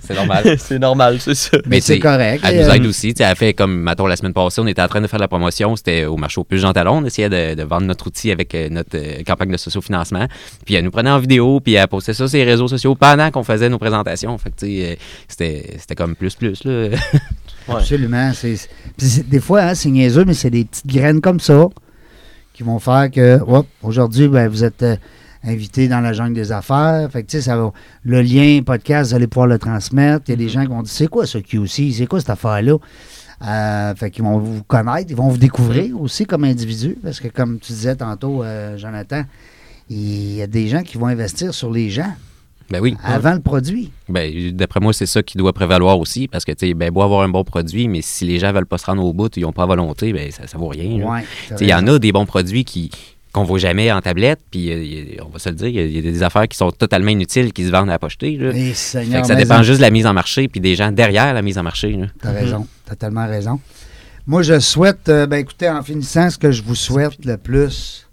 C'est 0.00 0.14
normal. 0.14 0.54
c'est 0.58 0.78
normal, 0.78 1.20
c'est 1.20 1.34
ça. 1.34 1.56
Mais 1.66 1.80
c'est 1.80 1.98
correct. 2.00 2.42
Elle 2.46 2.56
nous 2.64 2.68
euh, 2.68 2.72
aide 2.74 2.86
aussi. 2.86 3.14
tu 3.14 3.22
sais, 3.22 3.30
Elle 3.30 3.36
fait 3.36 3.54
comme, 3.54 3.74
mettons, 3.82 4.06
la 4.06 4.16
semaine 4.16 4.32
passée, 4.32 4.60
on 4.60 4.66
était 4.66 4.82
en 4.82 4.88
train 4.88 5.00
de 5.00 5.06
faire 5.06 5.18
de 5.18 5.24
la 5.24 5.28
promotion. 5.28 5.76
C'était 5.76 6.06
au 6.06 6.16
marché 6.16 6.40
au 6.40 6.44
plus 6.44 6.58
Jean 6.58 6.72
Talon. 6.72 6.98
On 6.98 7.04
essayait 7.04 7.28
de, 7.28 7.54
de 7.54 7.62
vendre 7.62 7.86
notre 7.86 8.06
outil 8.08 8.30
avec 8.32 8.54
euh, 8.54 8.68
notre 8.70 8.96
euh, 8.96 9.22
campagne 9.24 9.52
de 9.52 9.56
sociofinancement. 9.56 10.26
Puis 10.66 10.74
elle 10.74 10.84
nous 10.84 10.90
prenait 10.90 11.10
en 11.10 11.18
vidéo, 11.20 11.60
puis 11.60 11.74
elle 11.74 11.86
postait 11.86 12.14
ça 12.14 12.26
sur 12.26 12.36
les 12.36 12.44
réseaux 12.44 12.68
sociaux 12.68 12.94
pendant 12.96 13.30
qu'on 13.30 13.44
faisait 13.44 13.68
nos 13.68 13.78
présentations. 13.78 14.36
Fait 14.38 14.50
que, 14.50 14.56
tu 14.56 14.66
sais, 14.66 14.92
euh, 14.92 14.94
c'était 15.28 15.76
c'était 15.78 15.94
comme 15.94 16.16
plus, 16.16 16.34
plus, 16.34 16.64
là. 16.64 16.88
Ouais. 17.68 17.76
Absolument. 17.76 18.32
C'est, 18.34 19.28
des 19.28 19.40
fois, 19.40 19.62
hein, 19.62 19.74
c'est 19.74 19.90
niaiseux, 19.90 20.24
mais 20.24 20.34
c'est 20.34 20.50
des 20.50 20.64
petites 20.64 20.86
graines 20.86 21.20
comme 21.20 21.40
ça 21.40 21.68
qui 22.52 22.62
vont 22.62 22.78
faire 22.78 23.10
que, 23.10 23.40
hop, 23.40 23.66
aujourd'hui, 23.82 24.28
ben, 24.28 24.48
vous 24.48 24.62
êtes 24.62 24.82
euh, 24.82 24.96
invité 25.42 25.88
dans 25.88 26.00
la 26.00 26.12
jungle 26.12 26.34
des 26.34 26.52
affaires. 26.52 27.08
Fait 27.10 27.24
que, 27.24 27.40
ça 27.40 27.56
va, 27.56 27.72
le 28.04 28.22
lien 28.22 28.60
podcast, 28.64 29.10
vous 29.10 29.16
allez 29.16 29.26
pouvoir 29.26 29.48
le 29.48 29.58
transmettre. 29.58 30.24
Il 30.28 30.30
y 30.30 30.34
a 30.34 30.36
des 30.36 30.48
gens 30.48 30.62
qui 30.62 30.68
vont 30.68 30.82
dire, 30.82 30.92
c'est 30.92 31.08
quoi 31.08 31.26
ce 31.26 31.38
QC? 31.38 31.92
C'est 31.92 32.06
quoi 32.06 32.20
cette 32.20 32.30
affaire-là? 32.30 32.76
Euh, 33.42 33.94
fait 33.96 34.10
qu'ils 34.10 34.24
vont 34.24 34.38
vous 34.38 34.62
connaître, 34.62 35.10
ils 35.10 35.16
vont 35.16 35.28
vous 35.28 35.38
découvrir 35.38 36.00
aussi 36.00 36.24
comme 36.24 36.44
individu. 36.44 36.96
Parce 37.02 37.18
que, 37.18 37.28
comme 37.28 37.58
tu 37.58 37.72
disais 37.72 37.96
tantôt, 37.96 38.44
euh, 38.44 38.78
Jonathan, 38.78 39.24
il 39.90 40.36
y 40.36 40.42
a 40.42 40.46
des 40.46 40.68
gens 40.68 40.82
qui 40.82 40.96
vont 40.96 41.06
investir 41.06 41.52
sur 41.52 41.70
les 41.70 41.90
gens. 41.90 42.14
Ben 42.70 42.80
oui. 42.80 42.96
avant 43.04 43.34
le 43.34 43.40
produit. 43.40 43.90
Ben, 44.08 44.52
d'après 44.52 44.80
moi, 44.80 44.92
c'est 44.92 45.06
ça 45.06 45.22
qui 45.22 45.36
doit 45.38 45.52
prévaloir 45.52 45.98
aussi, 45.98 46.28
parce 46.28 46.44
que, 46.44 46.52
tu 46.52 46.66
sais, 46.68 46.74
ben, 46.74 46.90
beau 46.90 47.02
avoir 47.02 47.22
un 47.22 47.28
bon 47.28 47.44
produit, 47.44 47.88
mais 47.88 48.00
si 48.02 48.24
les 48.24 48.38
gens 48.38 48.52
veulent 48.52 48.66
pas 48.66 48.78
se 48.78 48.86
rendre 48.86 49.04
au 49.04 49.12
bout, 49.12 49.34
ils 49.36 49.42
n'ont 49.42 49.52
pas 49.52 49.66
volonté, 49.66 50.12
ben, 50.12 50.30
ça, 50.30 50.46
ça 50.46 50.56
vaut 50.58 50.68
rien. 50.68 51.04
Ouais, 51.06 51.24
Tu 51.56 51.64
Il 51.64 51.68
y 51.68 51.74
en 51.74 51.86
a 51.86 51.98
des 51.98 52.12
bons 52.12 52.26
produits 52.26 52.64
qui 52.64 52.90
qu'on 53.32 53.42
voit 53.42 53.58
jamais 53.58 53.90
en 53.90 54.00
tablette, 54.00 54.38
puis 54.48 54.70
euh, 54.70 55.16
on 55.26 55.28
va 55.28 55.40
se 55.40 55.48
le 55.48 55.56
dire, 55.56 55.66
il 55.66 55.74
y 55.74 55.78
a- 55.80 55.84
il 55.86 55.92
y, 55.96 55.98
a 55.98 56.02
des 56.02 56.22
affaires 56.22 56.46
qui 56.46 56.56
sont 56.56 56.70
totalement 56.70 57.10
inutiles 57.10 57.52
qui 57.52 57.64
se 57.66 57.70
vendent 57.72 57.88
à 57.88 57.92
la 57.94 57.98
pocheter. 57.98 58.38
que 58.38 58.72
ça 58.74 59.34
dépend 59.34 59.58
en- 59.58 59.62
juste 59.64 59.78
de 59.78 59.82
la 59.82 59.90
mise 59.90 60.06
en 60.06 60.12
marché, 60.12 60.46
puis 60.46 60.60
des 60.60 60.76
gens 60.76 60.92
derrière 60.92 61.34
la 61.34 61.42
mise 61.42 61.58
en 61.58 61.64
marché. 61.64 61.90
là. 61.94 62.06
T'as 62.22 62.30
raison. 62.30 62.64
T'as 62.86 62.94
tellement 62.94 63.26
raison. 63.26 63.58
Moi, 64.28 64.42
je 64.42 64.60
souhaite, 64.60 65.08
euh, 65.08 65.26
ben 65.26 65.38
écoutez, 65.38 65.68
en 65.68 65.82
finissant, 65.82 66.30
ce 66.30 66.38
que 66.38 66.52
je 66.52 66.62
vous 66.62 66.76
souhaite 66.76 67.24
le 67.24 67.36
plus, 67.36 68.03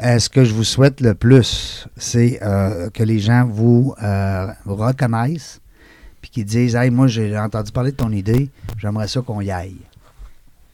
ce 0.00 0.28
que 0.28 0.44
je 0.44 0.54
vous 0.54 0.64
souhaite 0.64 1.00
le 1.00 1.14
plus, 1.14 1.86
c'est 1.96 2.40
euh, 2.42 2.90
que 2.90 3.02
les 3.02 3.18
gens 3.18 3.46
vous, 3.46 3.94
euh, 4.02 4.46
vous 4.64 4.76
reconnaissent, 4.76 5.60
puis 6.20 6.30
qu'ils 6.30 6.44
disent, 6.44 6.74
hey, 6.74 6.90
moi, 6.90 7.06
j'ai 7.06 7.36
entendu 7.38 7.72
parler 7.72 7.92
de 7.92 7.96
ton 7.96 8.10
idée, 8.10 8.50
j'aimerais 8.78 9.08
ça 9.08 9.20
qu'on 9.20 9.40
y 9.40 9.50
aille. 9.50 9.76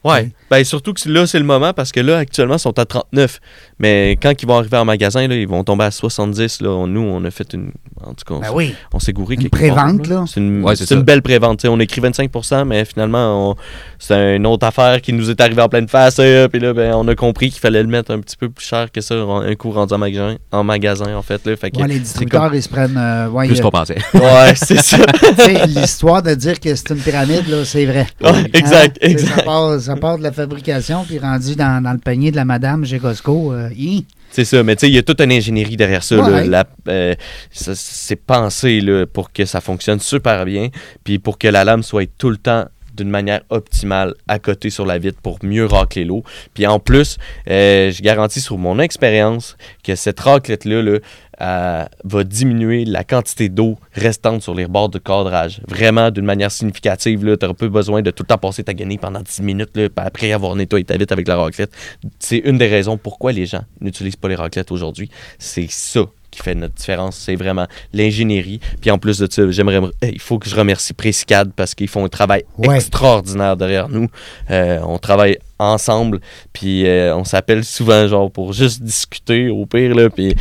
Ouais. 0.03 0.31
Ben, 0.49 0.63
surtout 0.63 0.93
que 0.93 1.09
là, 1.09 1.27
c'est 1.27 1.39
le 1.39 1.45
moment 1.45 1.73
parce 1.73 1.91
que 1.91 1.99
là, 1.99 2.19
actuellement, 2.19 2.55
ils 2.55 2.59
sont 2.59 2.77
à 2.79 2.85
39. 2.85 3.39
Mais 3.79 4.17
quand 4.21 4.33
ils 4.41 4.47
vont 4.47 4.57
arriver 4.57 4.77
en 4.77 4.85
magasin, 4.85 5.27
là, 5.27 5.35
ils 5.35 5.47
vont 5.47 5.63
tomber 5.63 5.83
à 5.83 5.91
70. 5.91 6.61
Là. 6.61 6.87
Nous, 6.87 6.99
on 7.01 7.23
a 7.25 7.29
fait 7.31 7.53
une. 7.53 7.71
En 8.03 8.09
tout 8.13 8.25
cas, 8.27 8.33
on, 8.35 8.39
Ben 8.39 8.49
oui. 8.53 8.73
on 8.93 8.99
s'est 8.99 9.13
gouré 9.13 9.35
Une 9.39 9.49
prévente, 9.49 10.07
là. 10.07 10.25
C'est 10.27 10.39
une, 10.39 10.63
Ouais, 10.63 10.73
belle 11.03 11.21
prévente. 11.21 11.63
On 11.65 11.79
écrit 11.79 12.01
25% 12.01 12.65
mais 12.65 12.85
finalement, 12.85 13.51
on- 13.51 13.55
c'est 13.99 14.35
une 14.35 14.45
autre 14.47 14.65
affaire 14.67 15.01
qui 15.01 15.13
nous 15.13 15.29
est 15.29 15.39
arrivée 15.41 15.61
en 15.61 15.69
pleine 15.69 15.87
face. 15.87 16.17
euh, 16.19 16.47
Puis 16.47 16.59
là, 16.59 16.73
ben, 16.73 16.93
on 16.95 17.07
a 17.07 17.15
compris 17.15 17.49
qu'il 17.49 17.59
fallait 17.59 17.81
le 17.81 17.89
mettre 17.89 18.11
un 18.11 18.19
petit 18.19 18.35
peu 18.37 18.49
plus 18.49 18.65
cher 18.65 18.91
que 18.91 19.01
ça, 19.01 19.15
un 19.15 19.55
coup 19.55 19.71
rendu 19.71 19.93
en 19.93 19.97
magasin, 19.97 20.35
en 20.51 20.63
magasin 20.63 21.15
en 21.15 21.21
fait. 21.21 21.45
Là. 21.45 21.55
Fait 21.55 21.71
que 21.71 21.79
Ouais, 21.81 21.87
les 21.87 21.95
c'est 21.95 21.99
distributeurs, 22.01 22.53
ils 22.55 22.63
se 22.63 22.69
prennent. 22.69 22.97
euh, 22.97 23.29
ouais, 23.29 23.47
Plus 23.47 23.59
euh, 23.59 23.63
qu'on 23.63 23.71
pensait. 23.71 23.97
Ouais, 24.13 24.53
c'est 24.55 24.81
ça. 24.81 24.97
L'histoire 25.67 26.21
de 26.23 26.33
dire 26.35 26.59
que 26.59 26.73
c'est 26.75 26.89
une 26.91 26.97
pyramide, 26.99 27.47
là, 27.47 27.63
c'est 27.65 27.85
vrai. 27.85 28.07
Ouais, 28.23 28.43
exact, 28.53 28.97
Hein? 29.01 29.07
Ça 29.07 29.11
exact. 29.11 29.45
part, 29.45 29.79
ça 29.79 29.95
part 29.95 30.17
de 30.17 30.23
la 30.23 30.31
fabrication, 30.31 31.03
puis 31.07 31.19
rendu 31.19 31.55
dans, 31.55 31.83
dans 31.83 31.91
le 31.93 31.97
panier 31.99 32.31
de 32.31 32.35
la 32.35 32.45
madame 32.45 32.85
chez 32.85 32.99
Costco. 32.99 33.53
Euh. 33.71 34.01
C'est 34.29 34.43
ça, 34.45 34.61
mais 34.61 34.75
tu 34.75 34.81
sais, 34.81 34.89
il 34.89 34.95
y 34.95 34.97
a 34.97 35.03
toute 35.03 35.21
une 35.21 35.31
ingénierie 35.31 35.77
derrière 35.77 36.03
ça. 36.03 36.15
là. 36.17 36.23
Ouais. 36.29 36.45
La- 36.47 36.65
euh, 36.89 37.15
ça- 37.51 37.75
c'est 37.75 38.15
pensé 38.17 38.81
là, 38.81 39.05
pour 39.05 39.31
que 39.31 39.45
ça 39.45 39.61
fonctionne 39.61 39.99
super 39.99 40.43
bien, 40.45 40.69
puis 41.03 41.17
pour 41.19 41.37
que 41.37 41.47
la 41.47 41.63
lame 41.63 41.81
soit 41.83 42.09
tout 42.17 42.29
le 42.29 42.37
temps 42.37 42.65
d'une 42.97 43.09
manière 43.09 43.41
optimale 43.49 44.13
à 44.27 44.39
côté 44.39 44.69
sur 44.69 44.85
la 44.85 44.97
vitre 44.97 45.19
pour 45.21 45.39
mieux 45.43 45.65
racler 45.65 46.03
l'eau. 46.03 46.23
Puis 46.53 46.67
en 46.67 46.79
plus, 46.79 47.17
euh, 47.49 47.91
je 47.91 48.01
garantis 48.01 48.41
sur 48.41 48.57
mon 48.57 48.79
expérience 48.79 49.55
que 49.83 49.95
cette 49.95 50.19
raclette-là 50.19 50.81
là, 50.81 50.99
euh, 51.39 51.85
va 52.03 52.23
diminuer 52.23 52.83
la 52.83 53.03
quantité 53.03 53.47
d'eau 53.47 53.77
restante 53.93 54.41
sur 54.41 54.55
les 54.55 54.65
bords 54.65 54.89
de 54.89 54.97
cadrage. 54.97 55.61
Vraiment 55.67 56.09
d'une 56.09 56.25
manière 56.25 56.51
significative. 56.51 57.19
Tu 57.19 57.25
n'auras 57.25 57.53
pas 57.53 57.67
besoin 57.67 58.01
de 58.01 58.09
tout 58.09 58.23
le 58.23 58.27
temps 58.27 58.39
passer 58.39 58.63
ta 58.63 58.73
guenille 58.73 58.97
pendant 58.97 59.21
10 59.21 59.43
minutes 59.43 59.79
après 59.95 60.31
avoir 60.31 60.55
nettoyé 60.55 60.83
ta 60.83 60.97
vitre 60.97 61.13
avec 61.13 61.27
la 61.27 61.35
raclette. 61.37 61.71
C'est 62.17 62.39
une 62.39 62.57
des 62.57 62.67
raisons 62.67 62.97
pourquoi 62.97 63.31
les 63.33 63.45
gens 63.45 63.61
n'utilisent 63.81 64.15
pas 64.15 64.29
les 64.29 64.35
raclettes 64.35 64.71
aujourd'hui. 64.71 65.11
C'est 65.37 65.67
ça 65.69 66.01
qui 66.37 66.43
fait 66.43 66.55
notre 66.55 66.75
différence. 66.75 67.15
C'est 67.17 67.35
vraiment 67.35 67.65
l'ingénierie. 67.93 68.59
Puis 68.79 68.91
en 68.91 68.97
plus 68.97 69.17
de 69.19 69.27
ça, 69.29 69.49
j'aimerais, 69.49 69.81
il 70.03 70.21
faut 70.21 70.37
que 70.39 70.49
je 70.49 70.55
remercie 70.55 70.93
Précicade 70.93 71.51
parce 71.55 71.73
qu'ils 71.75 71.87
font 71.87 72.05
un 72.05 72.09
travail 72.09 72.43
Ouais. 72.57 72.75
extraordinaire 72.75 73.57
derrière 73.57 73.89
nous. 73.89 74.07
Euh, 74.51 74.79
on 74.83 74.97
travaille 74.99 75.37
ensemble, 75.59 76.19
puis 76.53 76.85
euh, 76.85 77.15
on 77.15 77.23
s'appelle 77.23 77.63
souvent 77.65 78.07
genre 78.07 78.29
pour 78.31 78.53
juste 78.53 78.83
discuter 78.83 79.49
au 79.49 79.65
pire 79.65 79.95
là, 79.95 80.07
puis 80.07 80.35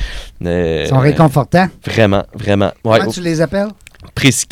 euh, 0.45 0.83
Ils 0.85 0.89
sont 0.91 0.99
réconfortants? 0.99 1.69
vraiment, 1.87 2.25
vraiment. 2.35 2.71
Ouais, 2.85 2.99
Comment 2.99 3.11
tu 3.11 3.23
les 3.23 3.41
appelles? 3.41 3.69
Précis. 4.15 4.47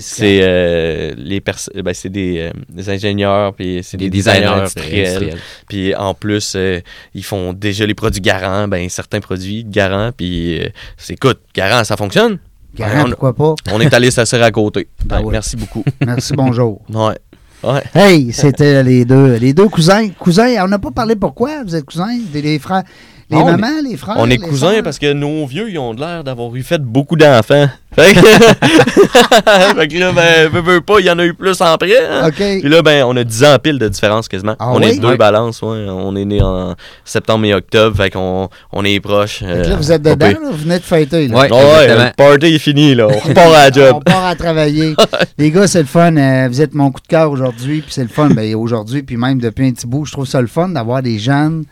C'est 0.00 0.40
euh, 0.42 1.14
les 1.16 1.40
ben, 1.40 1.92
c'est 1.94 2.08
des, 2.08 2.38
euh, 2.38 2.50
des 2.68 2.90
ingénieurs 2.90 3.54
puis 3.54 3.80
c'est 3.82 3.96
des, 3.96 4.04
Des 4.10 4.18
designers 4.18 4.40
designers 4.40 4.60
industriels. 4.60 5.06
industriels. 5.16 5.38
Puis 5.68 5.94
en 5.94 6.14
plus 6.14 6.54
euh, 6.56 6.80
ils 7.14 7.24
font 7.24 7.52
déjà 7.52 7.86
les 7.86 7.94
produits 7.94 8.20
garants, 8.20 8.68
ben 8.68 8.88
certains 8.88 9.20
produits 9.20 9.64
garants 9.64 10.10
puis 10.16 10.60
c'est 10.96 11.14
écoute, 11.14 11.40
garant 11.54 11.84
ça 11.84 11.96
fonctionne. 11.96 12.38
Garant, 12.76 13.06
on- 13.06 13.10
pourquoi 13.10 13.34
pas? 13.34 13.54
On 13.72 13.80
est 13.80 13.92
allé 13.94 14.10
s'asseoir 14.10 14.42
à 14.42 14.50
côté. 14.50 14.88
Ah 15.00 15.04
Ben, 15.06 15.20
oui. 15.24 15.32
Merci 15.32 15.56
beaucoup. 15.56 15.84
Merci, 16.06 16.32
bonjour. 16.34 16.80
Ouais. 16.92 17.16
Ouais. 17.64 17.82
Hey, 17.94 18.32
c'était 18.32 18.84
les 18.84 19.04
deux, 19.04 19.34
les 19.36 19.52
deux 19.52 19.68
cousins. 19.68 20.08
Cousins, 20.10 20.62
on 20.64 20.68
n'a 20.68 20.78
pas 20.78 20.92
parlé 20.92 21.16
pourquoi 21.16 21.64
vous 21.64 21.74
êtes 21.74 21.84
cousins, 21.84 22.16
des, 22.32 22.40
les 22.40 22.58
frères, 22.60 22.84
les 23.30 23.36
On 23.36 23.48
est- 23.48 23.56
mamans, 23.56 23.82
les 23.84 23.96
frères. 23.96 24.16
On 24.18 24.30
est 24.30 24.38
cousins 24.38 24.80
parce 24.82 24.98
que 24.98 25.12
nos 25.12 25.44
vieux, 25.46 25.68
ils 25.70 25.78
ont 25.78 25.92
l'air 25.92 26.24
d'avoir 26.24 26.54
eu 26.54 26.62
fait 26.62 26.80
beaucoup 26.82 27.16
d'enfants. 27.16 27.68
Fait 27.98 28.14
que, 28.14 28.20
fait 29.76 29.88
que 29.88 29.98
là, 29.98 30.12
ben, 30.12 30.48
veux, 30.52 30.60
veux 30.60 30.80
pas, 30.80 31.00
il 31.00 31.06
y 31.06 31.10
en 31.10 31.18
a 31.18 31.24
eu 31.24 31.34
plus 31.34 31.60
en 31.60 31.76
près. 31.78 32.06
hein. 32.06 32.28
OK. 32.28 32.34
Puis 32.36 32.68
là, 32.68 32.82
ben, 32.82 33.02
on 33.04 33.16
a 33.16 33.24
10 33.24 33.44
ans 33.44 33.56
pile 33.60 33.78
de 33.78 33.88
différence 33.88 34.28
quasiment. 34.28 34.54
Ah 34.58 34.70
on 34.72 34.78
oui? 34.78 34.90
est 34.90 34.98
deux 34.98 35.08
Ouais. 35.08 35.16
balances, 35.16 35.62
ouais. 35.62 35.86
On 35.88 36.14
est 36.14 36.24
né 36.24 36.40
en 36.42 36.74
septembre 37.04 37.46
et 37.46 37.54
octobre, 37.54 37.96
fait 37.96 38.10
qu'on 38.10 38.48
on 38.72 38.84
est 38.84 39.00
proches. 39.00 39.38
Fait 39.40 39.62
que 39.64 39.68
là, 39.70 39.76
vous 39.76 39.90
êtes 39.90 40.02
dedans, 40.02 40.26
là, 40.28 40.38
vous 40.50 40.56
venez 40.58 40.78
de 40.78 40.84
fêter. 40.84 41.28
Là. 41.28 41.36
Ouais. 41.40 41.50
Ouais, 41.52 41.88
le 41.88 42.12
party 42.14 42.46
est 42.54 42.58
fini, 42.58 42.94
là. 42.94 43.08
On 43.08 43.18
repart 43.28 43.54
à 43.54 43.68
la 43.68 43.68
On 43.70 43.72
job. 43.94 44.04
part 44.04 44.26
à 44.26 44.34
travailler. 44.36 44.94
les 45.38 45.50
gars, 45.50 45.66
c'est 45.66 45.80
le 45.80 45.86
fun. 45.86 46.14
euh, 46.16 46.46
vous 46.48 46.60
êtes 46.60 46.74
mon 46.74 46.90
coup 46.92 47.00
de 47.00 47.08
cœur 47.08 47.30
aujourd'hui. 47.30 47.80
Puis 47.80 47.92
c'est 47.92 48.02
le 48.02 48.08
fun. 48.08 48.28
Ben, 48.28 48.54
aujourd'hui, 48.54 49.02
puis 49.02 49.16
même 49.16 49.40
depuis 49.40 49.66
un 49.66 49.72
petit 49.72 49.86
bout, 49.86 50.04
je 50.04 50.12
trouve 50.12 50.26
ça 50.26 50.40
le 50.40 50.46
fun 50.46 50.68
d'avoir 50.68 51.02
des 51.02 51.18
jeunes. 51.18 51.64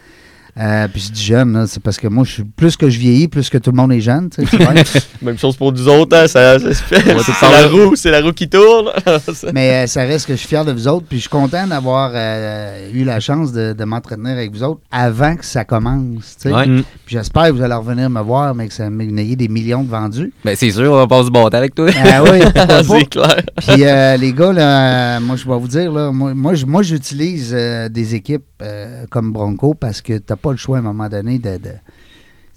Euh, 0.58 0.88
puis 0.88 1.02
je 1.02 1.12
dis 1.12 1.24
jeunes, 1.24 1.52
là, 1.52 1.66
c'est 1.66 1.82
parce 1.82 1.98
que 1.98 2.08
moi, 2.08 2.24
je 2.24 2.32
suis 2.32 2.44
plus 2.44 2.76
que 2.76 2.88
je 2.88 2.98
vieillis, 2.98 3.28
plus 3.28 3.50
que 3.50 3.58
tout 3.58 3.70
le 3.70 3.76
monde 3.76 3.92
est 3.92 4.00
jeune. 4.00 4.30
tu 4.30 4.44
sais, 4.44 4.56
tu 4.56 4.62
vois. 4.62 4.72
Même 5.22 5.38
chose 5.38 5.56
pour 5.56 5.72
nous 5.72 5.88
autres, 5.88 6.16
hein, 6.16 6.26
ça, 6.28 6.58
ça 6.58 6.74
se 6.74 6.82
fait. 6.82 7.00
C'est 7.00 7.50
la 7.50 7.68
roue, 7.68 7.96
c'est 7.96 8.10
la 8.10 8.20
roue 8.20 8.32
qui 8.32 8.48
tourne. 8.48 8.90
Mais 9.52 9.84
euh, 9.84 9.86
ça 9.86 10.02
reste 10.02 10.26
que 10.26 10.34
je 10.34 10.38
suis 10.38 10.48
fier 10.48 10.64
de 10.64 10.72
vous 10.72 10.88
autres. 10.88 11.06
Puis 11.06 11.18
je 11.18 11.22
suis 11.22 11.30
content 11.30 11.66
d'avoir 11.66 12.12
euh, 12.14 12.90
eu 12.92 13.04
la 13.04 13.20
chance 13.20 13.52
de, 13.52 13.72
de 13.72 13.84
m'entretenir 13.84 14.32
avec 14.32 14.52
vous 14.52 14.62
autres 14.62 14.80
avant 14.90 15.36
que 15.36 15.44
ça 15.44 15.64
commence. 15.64 16.36
tu 16.40 16.48
sais. 16.48 16.54
Ouais. 16.54 16.66
Mm. 16.66 16.82
Puis 17.04 17.16
j'espère 17.16 17.48
que 17.48 17.52
vous 17.52 17.62
allez 17.62 17.74
revenir 17.74 18.08
me 18.08 18.20
voir, 18.20 18.54
mais 18.54 18.68
que 18.68 18.74
ça 18.74 18.88
vous 18.88 19.18
ayez 19.18 19.36
des 19.36 19.48
millions 19.48 19.82
de 19.82 19.90
vendus. 19.90 20.32
Ben, 20.44 20.56
c'est 20.56 20.70
sûr, 20.70 20.92
on 20.92 20.96
va 20.96 21.06
passer 21.06 21.24
du 21.24 21.30
bon 21.30 21.48
temps 21.48 21.58
avec 21.58 21.74
toi. 21.74 21.88
Ah 22.04 22.22
oui, 22.22 22.40
c'est 22.88 23.08
clair. 23.08 23.42
Puis 23.56 23.84
euh, 23.84 24.16
les 24.16 24.32
gars, 24.32 24.52
là, 24.52 25.20
moi 25.20 25.36
je 25.36 25.46
vais 25.46 25.58
vous 25.58 25.68
dire, 25.68 25.92
là, 25.92 26.10
moi, 26.12 26.52
moi, 26.66 26.82
j'utilise 26.82 27.52
euh, 27.54 27.88
des 27.88 28.14
équipes 28.14 28.44
euh, 28.62 29.04
comme 29.10 29.32
Bronco 29.32 29.74
parce 29.74 30.00
que 30.00 30.18
t'as 30.18 30.36
pas 30.36 30.45
le 30.52 30.58
choix 30.58 30.78
à 30.78 30.80
un 30.80 30.82
moment 30.84 31.08
donné 31.08 31.38
de. 31.38 31.58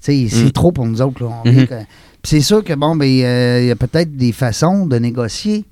c'est 0.01 0.13
Mm. 0.13 0.51
trop 0.51 0.71
pour 0.71 0.85
nous 0.85 1.01
autres. 1.01 1.23
Mhm. 1.45 1.67
Puis 2.21 2.31
c'est 2.31 2.41
sûr 2.41 2.63
que 2.63 2.73
bon, 2.73 2.95
ben, 2.95 3.05
euh, 3.07 3.59
il 3.61 3.67
y 3.67 3.71
a 3.71 3.75
peut-être 3.75 4.15
des 4.15 4.31
façons 4.31 4.85
de 4.85 4.97
négocier. 4.97 5.65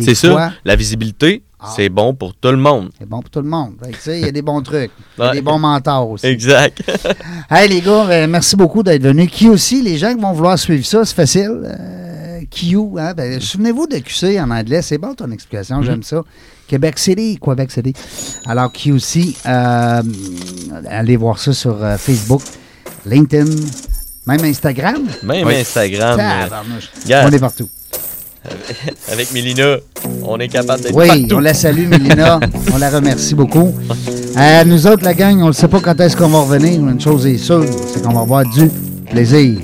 C'est 0.00 0.14
fois, 0.14 0.52
La 0.64 0.76
visibilité, 0.76 1.42
Ah. 1.58 1.72
c'est 1.74 1.88
bon 1.88 2.14
pour 2.14 2.32
tout 2.34 2.50
le 2.52 2.56
monde. 2.56 2.90
C'est 2.98 3.08
bon 3.08 3.20
pour 3.20 3.30
tout 3.30 3.40
le 3.42 3.48
monde. 3.48 3.74
Il 4.06 4.18
y 4.20 4.24
a 4.24 4.30
des 4.30 4.42
bons 4.42 4.62
trucs. 4.62 4.92
Il 5.18 5.24
y 5.24 5.26
a 5.26 5.32
des 5.32 5.42
bons 5.42 5.58
mentors 5.58 6.08
aussi. 6.10 6.26
Exact. 6.26 6.80
Hey 7.50 7.68
les 7.68 7.80
gars, 7.80 8.08
euh, 8.08 8.26
merci 8.28 8.54
beaucoup 8.54 8.82
d'être 8.84 9.02
venus. 9.02 9.28
Qui 9.30 9.48
aussi, 9.48 9.82
les 9.82 9.96
gens 9.98 10.14
qui 10.14 10.20
vont 10.20 10.32
vouloir 10.32 10.56
suivre 10.58 10.84
ça, 10.84 11.04
c'est 11.04 11.14
facile. 11.16 11.62
Euh, 11.64 12.07
Q, 12.50 12.76
hein? 12.98 13.14
Ben, 13.16 13.40
souvenez-vous 13.40 13.86
de 13.86 13.98
QC 13.98 14.38
en 14.40 14.50
anglais, 14.50 14.82
c'est 14.82 14.98
bon 14.98 15.14
ton 15.14 15.30
explication, 15.30 15.82
j'aime 15.82 16.02
ça. 16.02 16.22
Québec 16.66 16.98
City, 16.98 17.38
Québec 17.42 17.70
City. 17.70 17.92
Alors 18.46 18.70
QC, 18.72 19.34
euh, 19.46 20.02
allez 20.90 21.16
voir 21.16 21.38
ça 21.38 21.52
sur 21.52 21.82
euh, 21.82 21.96
Facebook, 21.96 22.42
LinkedIn, 23.06 23.50
même 24.26 24.44
Instagram. 24.44 25.02
Même 25.22 25.46
Oui. 25.46 25.56
Instagram. 25.56 26.20
On 27.08 27.30
est 27.30 27.38
partout. 27.38 27.68
Avec 29.10 29.32
Mélina, 29.32 29.76
on 30.22 30.38
est 30.38 30.48
capable 30.48 30.82
d'être 30.82 30.94
Oui, 30.94 31.06
partout. 31.06 31.34
on 31.36 31.40
la 31.40 31.54
salue, 31.54 31.86
Mélina. 31.88 32.38
on 32.72 32.78
la 32.78 32.90
remercie 32.90 33.34
beaucoup. 33.34 33.74
Euh, 34.36 34.64
nous 34.64 34.86
autres, 34.86 35.04
la 35.04 35.14
gang, 35.14 35.40
on 35.42 35.48
ne 35.48 35.52
sait 35.52 35.68
pas 35.68 35.80
quand 35.80 35.98
est-ce 36.00 36.16
qu'on 36.16 36.28
va 36.28 36.40
revenir. 36.42 36.80
Une 36.80 37.00
chose 37.00 37.26
est 37.26 37.36
sûre, 37.38 37.64
c'est 37.92 38.02
qu'on 38.02 38.12
va 38.12 38.20
avoir 38.20 38.44
du 38.44 38.70
plaisir. 39.10 39.58